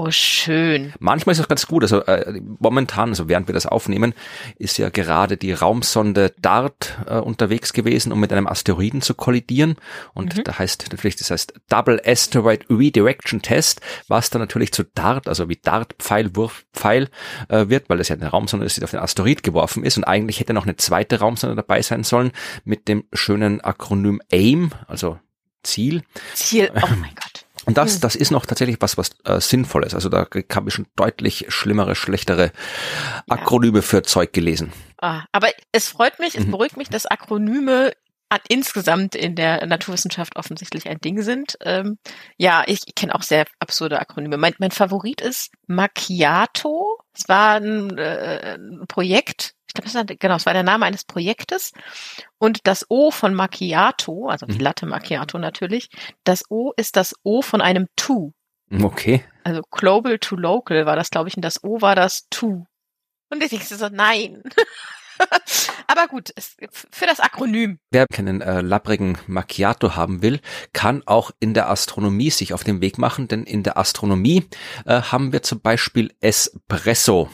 Oh, 0.00 0.12
schön. 0.12 0.92
Manchmal 1.00 1.32
ist 1.32 1.40
es 1.40 1.48
ganz 1.48 1.66
gut. 1.66 1.82
Also 1.82 2.04
äh, 2.04 2.40
momentan, 2.60 3.08
also 3.08 3.28
während 3.28 3.48
wir 3.48 3.52
das 3.52 3.66
aufnehmen, 3.66 4.14
ist 4.56 4.78
ja 4.78 4.90
gerade 4.90 5.36
die 5.36 5.52
Raumsonde 5.52 6.36
DART 6.40 6.98
äh, 7.08 7.16
unterwegs 7.16 7.72
gewesen, 7.72 8.12
um 8.12 8.20
mit 8.20 8.32
einem 8.32 8.46
Asteroiden 8.46 9.02
zu 9.02 9.14
kollidieren. 9.14 9.74
Und 10.14 10.36
mhm. 10.36 10.44
da 10.44 10.56
heißt 10.56 10.86
natürlich, 10.92 11.16
das 11.16 11.32
heißt 11.32 11.54
Double 11.68 12.00
Asteroid 12.06 12.64
Redirection 12.70 13.42
Test, 13.42 13.80
was 14.06 14.30
dann 14.30 14.40
natürlich 14.40 14.72
zu 14.72 14.84
DART, 14.84 15.26
also 15.26 15.48
wie 15.48 15.56
DART-Pfeil, 15.56 16.36
Wurfpfeil 16.36 17.08
äh, 17.48 17.68
wird, 17.68 17.90
weil 17.90 17.98
das 17.98 18.06
ja 18.06 18.14
eine 18.14 18.28
Raumsonde 18.28 18.66
ist, 18.66 18.76
die 18.76 18.84
auf 18.84 18.92
den 18.92 19.00
Asteroid 19.00 19.42
geworfen 19.42 19.82
ist. 19.82 19.96
Und 19.96 20.04
eigentlich 20.04 20.38
hätte 20.38 20.54
noch 20.54 20.62
eine 20.62 20.76
zweite 20.76 21.18
Raumsonde 21.18 21.56
dabei 21.56 21.82
sein 21.82 22.04
sollen 22.04 22.30
mit 22.64 22.86
dem 22.86 23.02
schönen 23.12 23.62
Akronym 23.62 24.20
AIM, 24.30 24.70
also 24.86 25.18
Ziel. 25.64 26.04
Ziel, 26.34 26.70
oh 26.72 26.86
mein 27.00 27.16
Gott. 27.16 27.27
Und 27.68 27.76
das, 27.76 27.96
hm. 27.96 28.00
das 28.00 28.16
ist 28.16 28.30
noch 28.30 28.46
tatsächlich 28.46 28.78
was, 28.80 28.96
was 28.96 29.10
äh, 29.24 29.42
Sinnvolles. 29.42 29.94
Also 29.94 30.08
da 30.08 30.26
habe 30.54 30.68
ich 30.68 30.74
schon 30.74 30.86
deutlich 30.96 31.44
schlimmere, 31.50 31.94
schlechtere 31.94 32.50
Akronyme 33.28 33.80
ja. 33.80 33.82
für 33.82 34.02
Zeug 34.02 34.32
gelesen. 34.32 34.72
Ah, 35.02 35.24
aber 35.32 35.48
es 35.70 35.88
freut 35.88 36.18
mich, 36.18 36.34
es 36.34 36.46
mhm. 36.46 36.52
beruhigt 36.52 36.78
mich, 36.78 36.88
dass 36.88 37.04
Akronyme 37.04 37.92
insgesamt 38.48 39.14
in 39.14 39.34
der 39.34 39.66
Naturwissenschaft 39.66 40.36
offensichtlich 40.36 40.88
ein 40.88 40.98
Ding 40.98 41.20
sind. 41.20 41.58
Ähm, 41.60 41.98
ja, 42.38 42.62
ich, 42.66 42.80
ich 42.86 42.94
kenne 42.94 43.14
auch 43.14 43.22
sehr 43.22 43.44
absurde 43.58 44.00
Akronyme. 44.00 44.38
Mein, 44.38 44.54
mein 44.58 44.70
Favorit 44.70 45.20
ist 45.20 45.50
Macchiato. 45.66 46.98
Es 47.12 47.28
war 47.28 47.56
ein, 47.56 47.98
äh, 47.98 48.56
ein 48.56 48.86
Projekt, 48.88 49.52
ich 49.68 49.74
glaube, 49.74 49.84
das 49.84 49.94
war, 49.94 50.04
genau, 50.04 50.36
es 50.36 50.46
war 50.46 50.54
der 50.54 50.62
Name 50.62 50.86
eines 50.86 51.04
Projektes. 51.04 51.72
Und 52.38 52.66
das 52.66 52.86
O 52.88 53.10
von 53.10 53.34
Macchiato, 53.34 54.28
also 54.28 54.46
die 54.46 54.54
mhm. 54.54 54.60
Latte 54.60 54.86
Macchiato 54.86 55.38
natürlich, 55.38 55.90
das 56.24 56.44
O 56.50 56.72
ist 56.76 56.96
das 56.96 57.14
O 57.22 57.42
von 57.42 57.60
einem 57.60 57.86
To. 57.94 58.32
Okay. 58.82 59.22
Also 59.44 59.62
Global 59.70 60.18
to 60.18 60.36
Local 60.36 60.86
war 60.86 60.96
das, 60.96 61.10
glaube 61.10 61.28
ich, 61.28 61.36
und 61.36 61.42
das 61.42 61.62
O 61.62 61.80
war 61.80 61.94
das 61.94 62.26
To. 62.30 62.66
Und 63.30 63.42
ich 63.42 63.50
denke 63.50 63.64
so, 63.66 63.88
nein. 63.90 64.42
Aber 65.86 66.06
gut, 66.06 66.30
es, 66.36 66.56
für 66.70 67.06
das 67.06 67.20
Akronym. 67.20 67.78
Wer 67.90 68.06
keinen 68.06 68.40
äh, 68.40 68.60
labbrigen 68.60 69.18
Macchiato 69.26 69.96
haben 69.96 70.22
will, 70.22 70.40
kann 70.72 71.02
auch 71.06 71.30
in 71.40 71.54
der 71.54 71.68
Astronomie 71.68 72.30
sich 72.30 72.54
auf 72.54 72.64
den 72.64 72.80
Weg 72.80 72.98
machen, 72.98 73.28
denn 73.28 73.44
in 73.44 73.62
der 73.62 73.76
Astronomie 73.76 74.46
äh, 74.86 75.02
haben 75.02 75.32
wir 75.32 75.42
zum 75.42 75.60
Beispiel 75.60 76.14
Espresso. 76.20 77.28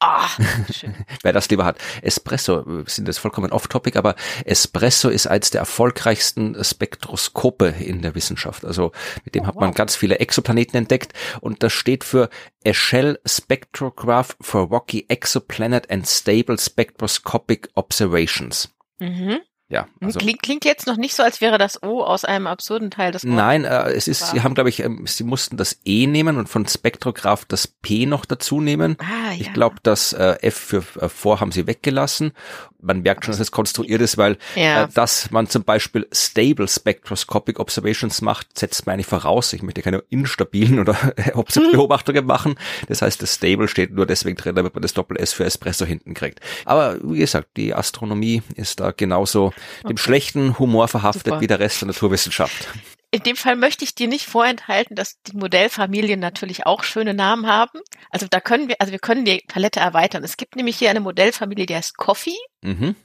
Ah, 0.00 0.28
Wer 1.22 1.32
das 1.32 1.48
lieber 1.50 1.64
hat. 1.64 1.78
Espresso, 2.02 2.64
wir 2.66 2.84
sind 2.86 3.08
jetzt 3.08 3.18
vollkommen 3.18 3.52
off-topic, 3.52 3.98
aber 3.98 4.14
Espresso 4.44 5.08
ist 5.08 5.26
eins 5.26 5.50
der 5.50 5.60
erfolgreichsten 5.60 6.62
Spektroskope 6.62 7.66
in 7.66 8.02
der 8.02 8.14
Wissenschaft. 8.14 8.64
Also 8.64 8.92
mit 9.24 9.34
dem 9.34 9.44
oh, 9.44 9.46
hat 9.48 9.56
man 9.56 9.70
wow. 9.70 9.76
ganz 9.76 9.96
viele 9.96 10.18
Exoplaneten 10.20 10.76
entdeckt 10.76 11.12
und 11.40 11.62
das 11.62 11.72
steht 11.72 12.04
für 12.04 12.30
Echelle 12.64 13.20
Spectrograph 13.24 14.36
for 14.40 14.68
Rocky 14.68 15.06
Exoplanet 15.08 15.90
and 15.90 16.06
Stable 16.06 16.58
Spectroscopic 16.58 17.68
Observations. 17.74 18.70
Mhm. 18.98 19.40
Ja, 19.70 19.86
also 20.00 20.18
klingt, 20.18 20.42
klingt 20.42 20.64
jetzt 20.64 20.86
noch 20.86 20.96
nicht 20.96 21.14
so, 21.14 21.22
als 21.22 21.42
wäre 21.42 21.58
das 21.58 21.82
O 21.82 22.02
aus 22.02 22.24
einem 22.24 22.46
absurden 22.46 22.90
Teil 22.90 23.12
des 23.12 23.24
Wortes. 23.24 23.36
Nein, 23.36 23.64
äh, 23.64 23.90
es 23.90 24.08
ist, 24.08 24.22
war. 24.22 24.30
sie 24.30 24.42
haben, 24.42 24.54
glaube 24.54 24.70
ich, 24.70 24.80
ähm, 24.80 25.06
sie 25.06 25.24
mussten 25.24 25.58
das 25.58 25.78
E 25.84 26.06
nehmen 26.06 26.38
und 26.38 26.48
von 26.48 26.66
Spektrograph 26.66 27.44
das 27.44 27.66
P 27.66 28.06
noch 28.06 28.24
dazu 28.24 28.62
nehmen. 28.62 28.96
Ah, 28.98 29.32
ja. 29.32 29.40
Ich 29.40 29.52
glaube, 29.52 29.76
das 29.82 30.14
äh, 30.14 30.36
F 30.40 30.54
für 30.54 30.84
äh, 31.02 31.10
vor 31.10 31.40
haben 31.40 31.52
sie 31.52 31.66
weggelassen 31.66 32.32
man 32.80 33.02
merkt 33.02 33.24
schon, 33.24 33.32
dass 33.32 33.40
es 33.40 33.50
konstruiert 33.50 34.00
ist, 34.00 34.18
weil 34.18 34.38
ja. 34.54 34.84
äh, 34.84 34.88
dass 34.92 35.30
man 35.30 35.48
zum 35.48 35.64
Beispiel 35.64 36.06
Stable 36.12 36.68
Spectroscopic 36.68 37.58
Observations 37.58 38.22
macht, 38.22 38.58
setzt 38.58 38.86
man 38.86 38.94
eigentlich 38.94 39.06
voraus. 39.06 39.52
Ich 39.52 39.62
möchte 39.62 39.82
keine 39.82 40.02
instabilen 40.10 40.78
oder 40.78 41.00
hm. 41.16 41.72
Beobachtungen 41.72 42.24
machen. 42.24 42.54
Das 42.88 43.02
heißt, 43.02 43.20
das 43.20 43.34
Stable 43.34 43.68
steht 43.68 43.92
nur 43.92 44.06
deswegen 44.06 44.36
drin, 44.36 44.54
damit 44.54 44.74
man 44.74 44.82
das 44.82 44.94
Doppel-S 44.94 45.32
für 45.32 45.44
Espresso 45.44 45.84
hinten 45.84 46.14
kriegt. 46.14 46.40
Aber 46.64 46.98
wie 47.02 47.18
gesagt, 47.18 47.48
die 47.56 47.74
Astronomie 47.74 48.42
ist 48.54 48.80
da 48.80 48.92
genauso 48.92 49.52
okay. 49.80 49.88
dem 49.88 49.96
schlechten 49.96 50.58
Humor 50.58 50.88
verhaftet 50.88 51.26
Super. 51.26 51.40
wie 51.40 51.46
der 51.46 51.60
Rest 51.60 51.82
der 51.82 51.88
Naturwissenschaft 51.88 52.68
in 53.10 53.22
dem 53.22 53.36
Fall 53.36 53.56
möchte 53.56 53.84
ich 53.84 53.94
dir 53.94 54.08
nicht 54.08 54.26
vorenthalten, 54.26 54.94
dass 54.94 55.20
die 55.22 55.36
Modellfamilien 55.36 56.20
natürlich 56.20 56.66
auch 56.66 56.84
schöne 56.84 57.14
Namen 57.14 57.46
haben. 57.46 57.80
Also 58.10 58.26
da 58.28 58.40
können 58.40 58.68
wir, 58.68 58.76
also 58.80 58.92
wir 58.92 58.98
können 58.98 59.24
die 59.24 59.42
Palette 59.48 59.80
erweitern. 59.80 60.24
Es 60.24 60.36
gibt 60.36 60.56
nämlich 60.56 60.76
hier 60.76 60.90
eine 60.90 61.00
Modellfamilie, 61.00 61.66
die 61.66 61.74
heißt 61.74 61.96
Coffee. 61.96 62.36
Mhm. 62.60 62.96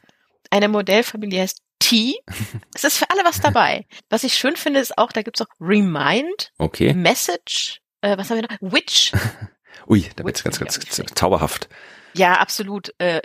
Eine 0.50 0.68
Modellfamilie 0.68 1.42
heißt 1.42 1.60
Tea. 1.80 2.16
Es 2.76 2.84
ist 2.84 2.98
für 2.98 3.10
alle 3.10 3.24
was 3.24 3.40
dabei. 3.40 3.86
Was 4.10 4.24
ich 4.24 4.34
schön 4.34 4.56
finde, 4.56 4.82
ist 4.82 4.98
auch, 4.98 5.12
da 5.12 5.22
gibt's 5.22 5.42
auch 5.42 5.48
Remind, 5.60 6.52
okay. 6.58 6.94
Message, 6.94 7.80
äh, 8.02 8.18
was 8.18 8.30
haben 8.30 8.42
wir 8.42 8.48
noch? 8.50 8.74
Witch. 8.74 9.12
Ui, 9.88 10.10
da 10.16 10.26
wird's 10.26 10.44
ganz, 10.44 10.60
ganz, 10.60 10.80
ganz 10.80 11.14
zauberhaft. 11.16 11.70
Ja, 12.14 12.34
absolut. 12.36 12.94
Äh, 13.00 13.22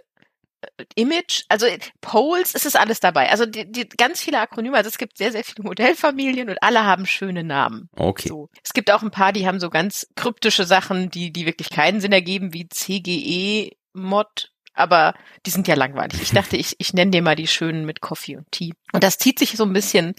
Image, 0.96 1.44
also 1.48 1.66
Poles, 2.00 2.54
es 2.54 2.66
ist 2.66 2.76
alles 2.76 3.00
dabei. 3.00 3.30
Also 3.30 3.46
die, 3.46 3.70
die 3.70 3.88
ganz 3.88 4.20
viele 4.20 4.40
Akronyme, 4.40 4.76
also 4.76 4.88
es 4.88 4.98
gibt 4.98 5.16
sehr, 5.16 5.30
sehr 5.30 5.44
viele 5.44 5.64
Modellfamilien 5.64 6.50
und 6.50 6.62
alle 6.62 6.84
haben 6.84 7.06
schöne 7.06 7.44
Namen. 7.44 7.88
Okay. 7.96 8.28
So. 8.28 8.48
Es 8.64 8.72
gibt 8.72 8.90
auch 8.90 9.02
ein 9.02 9.10
paar, 9.10 9.32
die 9.32 9.46
haben 9.46 9.60
so 9.60 9.70
ganz 9.70 10.08
kryptische 10.16 10.64
Sachen, 10.64 11.10
die, 11.10 11.32
die 11.32 11.46
wirklich 11.46 11.70
keinen 11.70 12.00
Sinn 12.00 12.12
ergeben, 12.12 12.52
wie 12.52 12.68
CGE 12.68 13.76
Mod, 13.92 14.50
aber 14.74 15.14
die 15.46 15.50
sind 15.50 15.68
ja 15.68 15.74
langweilig. 15.74 16.22
Ich 16.22 16.30
dachte, 16.30 16.56
ich, 16.56 16.76
ich 16.78 16.92
nenne 16.92 17.10
dir 17.10 17.22
mal 17.22 17.36
die 17.36 17.48
schönen 17.48 17.84
mit 17.84 18.00
Coffee 18.00 18.36
und 18.36 18.50
Tea. 18.50 18.72
Und 18.92 19.04
das 19.04 19.18
zieht 19.18 19.38
sich 19.38 19.56
so 19.56 19.64
ein 19.64 19.72
bisschen, 19.72 20.14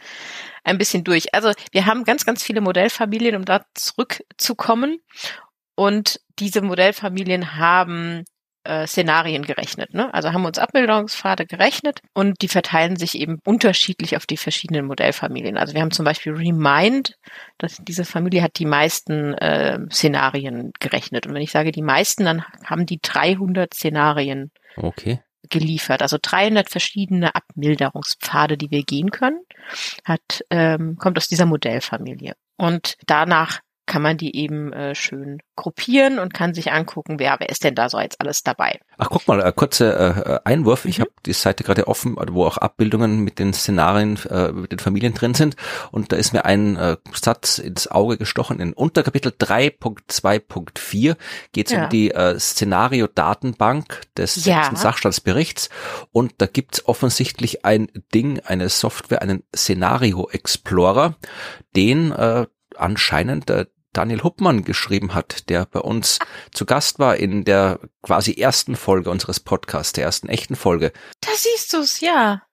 ein 0.63 0.77
bisschen 0.77 1.03
durch. 1.03 1.33
Also 1.33 1.53
wir 1.71 1.85
haben 1.85 2.03
ganz, 2.03 2.25
ganz 2.25 2.43
viele 2.43 2.61
Modellfamilien, 2.61 3.35
um 3.35 3.45
da 3.45 3.65
zurückzukommen. 3.73 4.99
Und 5.75 6.19
diese 6.39 6.61
Modellfamilien 6.61 7.55
haben 7.55 8.25
äh, 8.69 8.85
Szenarien 8.85 9.41
gerechnet. 9.41 9.95
Ne? 9.95 10.13
Also 10.13 10.31
haben 10.31 10.45
uns 10.45 10.59
Abbildungspfade 10.59 11.47
gerechnet 11.47 12.01
und 12.13 12.41
die 12.43 12.47
verteilen 12.47 12.97
sich 12.97 13.15
eben 13.15 13.39
unterschiedlich 13.43 14.15
auf 14.15 14.27
die 14.27 14.37
verschiedenen 14.37 14.85
Modellfamilien. 14.85 15.57
Also 15.57 15.73
wir 15.73 15.81
haben 15.81 15.89
zum 15.89 16.05
Beispiel 16.05 16.33
Remind, 16.33 17.17
dass 17.57 17.77
diese 17.81 18.05
Familie 18.05 18.43
hat 18.43 18.59
die 18.59 18.67
meisten 18.67 19.33
äh, 19.33 19.79
Szenarien 19.91 20.71
gerechnet. 20.79 21.25
Und 21.25 21.33
wenn 21.33 21.41
ich 21.41 21.51
sage 21.51 21.71
die 21.71 21.81
meisten, 21.81 22.25
dann 22.25 22.43
haben 22.63 22.85
die 22.85 22.99
300 23.01 23.73
Szenarien 23.73 24.51
okay. 24.77 25.19
geliefert. 25.49 26.03
Also 26.03 26.19
300 26.21 26.69
verschiedene 26.69 27.33
Abmilderungspfade, 27.33 28.55
die 28.55 28.69
wir 28.69 28.83
gehen 28.83 29.09
können, 29.09 29.41
hat, 30.05 30.45
ähm, 30.51 30.95
kommt 30.97 31.17
aus 31.17 31.27
dieser 31.27 31.47
Modellfamilie. 31.47 32.35
Und 32.55 32.97
danach 33.07 33.61
kann 33.89 34.03
man 34.03 34.17
die 34.17 34.35
eben 34.35 34.71
äh, 34.71 34.93
schön 34.93 35.41
gruppieren 35.55 36.19
und 36.19 36.33
kann 36.33 36.53
sich 36.53 36.71
angucken, 36.71 37.19
wer, 37.19 37.37
wer 37.39 37.49
ist 37.49 37.63
denn 37.63 37.73
da 37.73 37.89
so 37.89 37.99
jetzt 37.99 38.21
alles 38.21 38.43
dabei. 38.43 38.79
Ach, 38.99 39.09
guck 39.09 39.27
mal, 39.27 39.41
äh, 39.41 39.51
kurzer 39.51 40.35
äh, 40.35 40.39
Einwurf. 40.45 40.85
Ich 40.85 40.99
mhm. 40.99 41.01
habe 41.01 41.11
die 41.25 41.33
Seite 41.33 41.63
gerade 41.63 41.87
offen, 41.87 42.15
wo 42.31 42.45
auch 42.45 42.57
Abbildungen 42.57 43.21
mit 43.21 43.39
den 43.39 43.51
Szenarien, 43.51 44.17
äh, 44.29 44.51
mit 44.51 44.71
den 44.71 44.79
Familien 44.79 45.15
drin 45.15 45.33
sind. 45.33 45.55
Und 45.91 46.11
da 46.11 46.17
ist 46.17 46.33
mir 46.33 46.45
ein 46.45 46.77
äh, 46.77 46.97
Satz 47.13 47.57
ins 47.57 47.89
Auge 47.89 48.17
gestochen. 48.17 48.59
In 48.59 48.73
Unterkapitel 48.73 49.33
3.2.4 49.37 51.17
geht 51.51 51.67
es 51.67 51.73
ja. 51.73 51.83
um 51.83 51.89
die 51.89 52.11
äh, 52.11 52.39
Szenario-Datenbank 52.39 54.01
des 54.15 54.45
ja. 54.45 54.69
Sachstandsberichts. 54.73 55.69
Und 56.11 56.35
da 56.37 56.45
gibt's 56.45 56.87
offensichtlich 56.87 57.65
ein 57.65 57.87
Ding, 58.13 58.39
eine 58.45 58.69
Software, 58.69 59.23
einen 59.23 59.43
Szenario-Explorer, 59.55 61.15
den 61.75 62.11
äh, 62.11 62.45
anscheinend 62.77 63.49
äh, 63.49 63.65
Daniel 63.93 64.23
Huppmann 64.23 64.63
geschrieben 64.63 65.13
hat, 65.13 65.49
der 65.49 65.65
bei 65.65 65.79
uns 65.79 66.19
zu 66.53 66.65
Gast 66.65 66.99
war 66.99 67.17
in 67.17 67.43
der 67.43 67.79
quasi 68.01 68.33
ersten 68.33 68.75
Folge 68.75 69.09
unseres 69.09 69.39
Podcasts, 69.39 69.93
der 69.93 70.05
ersten 70.05 70.29
echten 70.29 70.55
Folge. 70.55 70.91
Da 71.21 71.29
siehst 71.35 71.73
du's, 71.73 71.99
ja. 71.99 72.43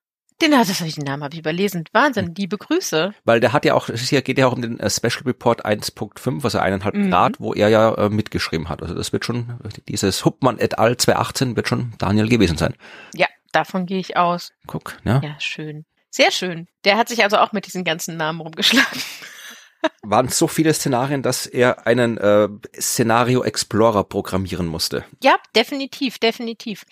Den 0.42 0.56
hat, 0.56 0.68
das 0.68 0.80
habe 0.80 0.88
ich 0.88 0.96
den 0.96 1.04
Namen 1.04 1.24
habe 1.24 1.34
ich 1.34 1.40
überlesen. 1.40 1.84
Wahnsinn, 1.92 2.34
liebe 2.34 2.58
Grüße. 2.58 3.14
Weil 3.24 3.40
der 3.40 3.54
hat 3.54 3.64
ja 3.64 3.72
auch, 3.72 3.88
es 3.88 4.10
geht 4.10 4.36
ja 4.36 4.46
auch 4.46 4.52
um 4.52 4.60
den 4.60 4.78
äh, 4.78 4.90
Special 4.90 5.22
Report 5.24 5.64
1.5, 5.64 6.44
also 6.44 6.58
eineinhalb 6.58 6.94
mhm. 6.94 7.10
Grad, 7.10 7.40
wo 7.40 7.54
er 7.54 7.70
ja 7.70 7.94
äh, 7.94 8.10
mitgeschrieben 8.10 8.68
hat. 8.68 8.82
Also 8.82 8.94
das 8.94 9.14
wird 9.14 9.24
schon, 9.24 9.58
dieses 9.88 10.26
Huppmann 10.26 10.58
et 10.58 10.78
al. 10.78 10.98
2018 10.98 11.56
wird 11.56 11.68
schon 11.68 11.94
Daniel 11.98 12.28
gewesen 12.28 12.58
sein. 12.58 12.74
Ja, 13.14 13.26
davon 13.52 13.86
gehe 13.86 13.98
ich 13.98 14.18
aus. 14.18 14.52
Guck, 14.66 14.98
ja. 15.04 15.22
Ja, 15.22 15.36
schön. 15.38 15.86
Sehr 16.10 16.30
schön. 16.30 16.68
Der 16.84 16.98
hat 16.98 17.08
sich 17.08 17.24
also 17.24 17.38
auch 17.38 17.52
mit 17.52 17.66
diesen 17.66 17.84
ganzen 17.84 18.18
Namen 18.18 18.40
rumgeschlagen 18.40 19.00
waren 20.10 20.28
so 20.28 20.48
viele 20.48 20.72
Szenarien, 20.72 21.22
dass 21.22 21.46
er 21.46 21.86
einen 21.86 22.18
äh, 22.18 22.48
Szenario 22.78 23.42
Explorer 23.42 24.04
programmieren 24.04 24.66
musste. 24.66 25.04
Ja, 25.22 25.36
definitiv, 25.54 26.18
definitiv. 26.18 26.84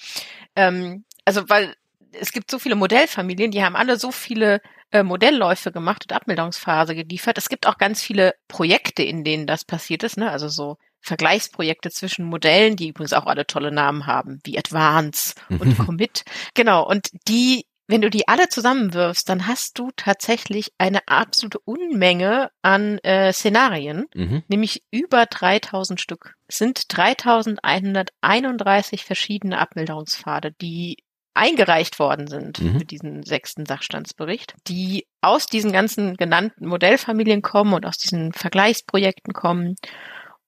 Ähm, 0.57 1.05
also 1.25 1.49
weil 1.49 1.75
es 2.13 2.33
gibt 2.33 2.51
so 2.51 2.59
viele 2.59 2.77
Modellfamilien, 2.77 3.51
die 3.51 3.65
haben 3.65 3.77
alle 3.77 3.99
so 3.99 4.13
viele 4.13 4.61
äh, 4.93 5.03
Modellläufe 5.03 5.73
gemacht 5.73 6.05
und 6.05 6.15
Abmeldungsphase 6.15 6.95
geliefert. 6.95 7.39
Es 7.39 7.49
gibt 7.49 7.67
auch 7.67 7.79
ganz 7.79 8.03
viele 8.03 8.35
Projekte, 8.49 9.03
in 9.03 9.25
denen 9.25 9.47
das 9.47 9.65
passiert 9.65 10.03
ist, 10.05 10.17
ne? 10.17 10.31
Also 10.31 10.49
so 10.49 10.77
Vergleichsprojekte 11.01 11.91
zwischen 11.91 12.25
Modellen, 12.25 12.77
die 12.77 12.89
übrigens 12.89 13.13
auch 13.13 13.27
alle 13.27 13.47
tolle 13.47 13.71
Namen 13.71 14.07
haben, 14.07 14.41
wie 14.45 14.57
Advance 14.57 15.35
und 15.49 15.77
Commit. 15.79 16.25
Genau, 16.55 16.87
und 16.89 17.09
die 17.29 17.67
wenn 17.87 18.01
du 18.01 18.09
die 18.09 18.27
alle 18.29 18.49
zusammenwirfst, 18.49 19.29
dann 19.29 19.47
hast 19.47 19.79
du 19.79 19.91
tatsächlich 19.95 20.73
eine 20.79 21.01
absolute 21.07 21.59
Unmenge 21.61 22.51
an 22.63 22.97
äh, 22.99 23.33
Szenarien, 23.33 24.07
mhm. 24.15 24.43
nämlich 24.49 24.83
über 24.91 25.27
3000 25.27 26.01
Stück. 26.01 26.35
Es 26.49 26.59
sind 26.59 26.85
3131 26.97 29.05
verschiedene 29.05 29.59
Abmilderungspfade, 29.59 30.53
die 30.61 30.97
eingereicht 31.35 31.99
worden 31.99 32.27
sind 32.27 32.61
mhm. 32.61 32.79
für 32.79 32.85
diesen 32.85 33.23
sechsten 33.25 33.67
Sachstandsbericht, 33.67 34.55
die 34.69 35.07
aus 35.21 35.47
diesen 35.47 35.73
ganzen 35.73 36.17
genannten 36.17 36.67
Modellfamilien 36.67 37.43
kommen 37.43 37.75
und 37.75 37.85
aus 37.85 37.99
diesen 37.99 38.33
Vergleichsprojekten 38.33 39.35
kommen. 39.35 39.75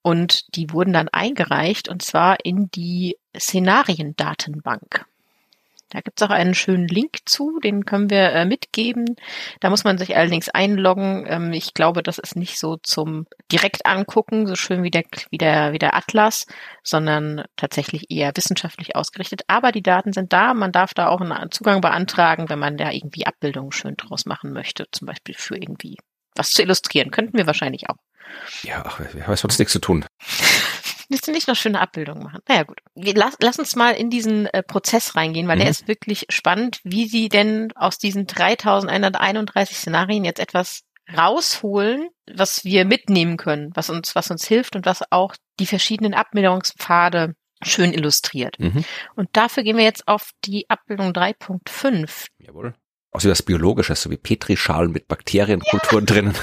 Und 0.01 0.55
die 0.55 0.71
wurden 0.71 0.93
dann 0.93 1.09
eingereicht 1.09 1.89
und 1.89 2.01
zwar 2.01 2.37
in 2.43 2.69
die 2.71 3.17
Szenariendatenbank. 3.37 5.05
Da 5.89 6.01
gibt's 6.01 6.21
auch 6.21 6.29
einen 6.29 6.53
schönen 6.53 6.87
Link 6.87 7.19
zu, 7.25 7.59
den 7.59 7.85
können 7.85 8.09
wir 8.09 8.33
äh, 8.33 8.45
mitgeben. 8.45 9.15
Da 9.61 9.69
muss 9.69 9.85
man 9.85 9.97
sich 9.97 10.17
allerdings 10.17 10.49
einloggen. 10.49 11.25
Ähm, 11.27 11.53
ich 11.53 11.73
glaube, 11.73 12.03
das 12.03 12.17
ist 12.17 12.35
nicht 12.35 12.59
so 12.59 12.75
zum 12.77 13.25
direkt 13.51 13.85
angucken, 13.85 14.47
so 14.47 14.55
schön 14.55 14.83
wie 14.83 14.91
der, 14.91 15.03
wie 15.29 15.37
der, 15.37 15.71
wie 15.71 15.79
der 15.79 15.95
Atlas, 15.95 16.45
sondern 16.83 17.45
tatsächlich 17.55 18.11
eher 18.11 18.31
wissenschaftlich 18.35 18.95
ausgerichtet. 18.97 19.43
Aber 19.47 19.71
die 19.71 19.83
Daten 19.83 20.11
sind 20.11 20.33
da. 20.33 20.53
Man 20.53 20.73
darf 20.73 20.93
da 20.93 21.07
auch 21.07 21.21
einen 21.21 21.51
Zugang 21.51 21.79
beantragen, 21.79 22.49
wenn 22.49 22.59
man 22.59 22.75
da 22.75 22.91
irgendwie 22.91 23.25
Abbildungen 23.25 23.71
schön 23.71 23.95
draus 23.95 24.25
machen 24.25 24.51
möchte, 24.51 24.87
zum 24.91 25.07
Beispiel 25.07 25.35
für 25.35 25.55
irgendwie 25.55 25.97
was 26.35 26.51
zu 26.51 26.61
illustrieren. 26.61 27.11
Könnten 27.11 27.37
wir 27.37 27.47
wahrscheinlich 27.47 27.89
auch. 27.89 27.95
Ja, 28.63 28.83
ach, 28.85 28.99
wir 28.99 29.25
haben 29.25 29.35
sonst 29.37 29.57
nichts 29.57 29.71
zu 29.71 29.79
tun. 29.79 30.05
Willst 31.09 31.27
du 31.27 31.31
nicht 31.31 31.47
noch 31.47 31.55
schöne 31.55 31.79
Abbildungen 31.79 32.23
machen? 32.23 32.41
Naja, 32.47 32.63
gut. 32.63 32.79
Lass, 32.95 33.37
lass 33.41 33.59
uns 33.59 33.75
mal 33.75 33.91
in 33.91 34.09
diesen 34.09 34.45
äh, 34.47 34.61
Prozess 34.61 35.15
reingehen, 35.15 35.47
weil 35.47 35.55
mhm. 35.55 35.61
der 35.61 35.69
ist 35.69 35.87
wirklich 35.87 36.25
spannend, 36.29 36.79
wie 36.83 37.07
sie 37.07 37.29
denn 37.29 37.71
aus 37.75 37.97
diesen 37.97 38.27
3131 38.27 39.77
Szenarien 39.77 40.25
jetzt 40.25 40.39
etwas 40.39 40.83
rausholen, 41.15 42.09
was 42.29 42.65
wir 42.65 42.83
mitnehmen 42.83 43.37
können, 43.37 43.71
was 43.73 43.89
uns, 43.89 44.15
was 44.15 44.29
uns 44.29 44.45
hilft 44.45 44.75
und 44.75 44.85
was 44.85 45.09
auch 45.11 45.35
die 45.59 45.65
verschiedenen 45.65 46.13
Abmilderungspfade 46.13 47.35
schön 47.63 47.93
illustriert. 47.93 48.59
Mhm. 48.59 48.83
Und 49.15 49.29
dafür 49.33 49.63
gehen 49.63 49.77
wir 49.77 49.83
jetzt 49.83 50.07
auf 50.07 50.31
die 50.43 50.69
Abbildung 50.69 51.11
3.5. 51.11 52.27
Jawohl. 52.39 52.75
Außer 53.17 53.29
das 53.29 53.41
Biologische, 53.41 53.95
so 53.95 54.11
wie 54.11 54.17
Petrischalen 54.17 54.91
mit 54.91 55.07
Bakterienkulturen 55.07 56.05
ja. 56.05 56.13
drinnen. 56.13 56.37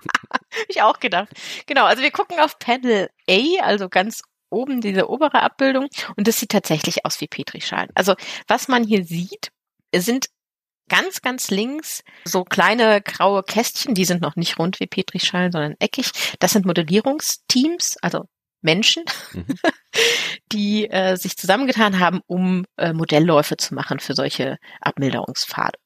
ich 0.68 0.80
auch 0.80 1.00
gedacht. 1.00 1.28
Genau, 1.66 1.86
also 1.86 2.04
wir 2.04 2.12
gucken 2.12 2.38
auf 2.38 2.60
Panel 2.60 3.08
A, 3.28 3.40
also 3.62 3.88
ganz 3.88 4.22
oben 4.48 4.80
diese 4.80 5.10
obere 5.10 5.42
Abbildung 5.42 5.88
und 6.16 6.28
das 6.28 6.38
sieht 6.38 6.50
tatsächlich 6.50 7.04
aus 7.04 7.20
wie 7.20 7.26
Petrischalen. 7.26 7.88
Also 7.96 8.14
was 8.46 8.68
man 8.68 8.84
hier 8.84 9.04
sieht, 9.04 9.50
sind 9.92 10.26
ganz, 10.88 11.20
ganz 11.20 11.50
links 11.50 12.04
so 12.24 12.44
kleine 12.44 13.02
graue 13.02 13.42
Kästchen, 13.42 13.96
die 13.96 14.04
sind 14.04 14.22
noch 14.22 14.36
nicht 14.36 14.56
rund 14.56 14.78
wie 14.78 14.86
Petrischalen, 14.86 15.50
sondern 15.50 15.74
eckig. 15.80 16.12
Das 16.38 16.52
sind 16.52 16.64
Modellierungsteams, 16.64 17.96
also 18.02 18.26
Menschen, 18.60 19.02
mhm. 19.32 19.46
die 20.52 20.88
äh, 20.88 21.16
sich 21.16 21.36
zusammengetan 21.36 21.98
haben, 21.98 22.20
um 22.28 22.66
äh, 22.76 22.92
Modellläufe 22.92 23.56
zu 23.56 23.74
machen 23.74 23.98
für 23.98 24.14
solche 24.14 24.58
Abmilderungspfade. 24.80 25.76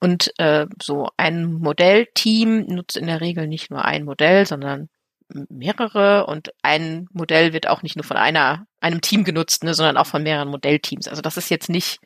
Und 0.00 0.32
äh, 0.38 0.66
so 0.82 1.08
ein 1.16 1.52
Modellteam 1.52 2.66
nutzt 2.66 2.96
in 2.96 3.06
der 3.06 3.20
Regel 3.20 3.46
nicht 3.46 3.70
nur 3.70 3.84
ein 3.84 4.04
Modell, 4.04 4.46
sondern 4.46 4.88
mehrere 5.28 6.26
und 6.26 6.50
ein 6.62 7.08
Modell 7.12 7.52
wird 7.52 7.66
auch 7.66 7.82
nicht 7.82 7.96
nur 7.96 8.04
von 8.04 8.16
einer, 8.16 8.66
einem 8.80 9.00
Team 9.00 9.24
genutzt, 9.24 9.64
ne, 9.64 9.74
sondern 9.74 9.96
auch 9.96 10.06
von 10.06 10.22
mehreren 10.22 10.48
Modellteams. 10.48 11.08
Also 11.08 11.22
das 11.22 11.36
ist 11.36 11.50
jetzt 11.50 11.68
nicht 11.68 11.98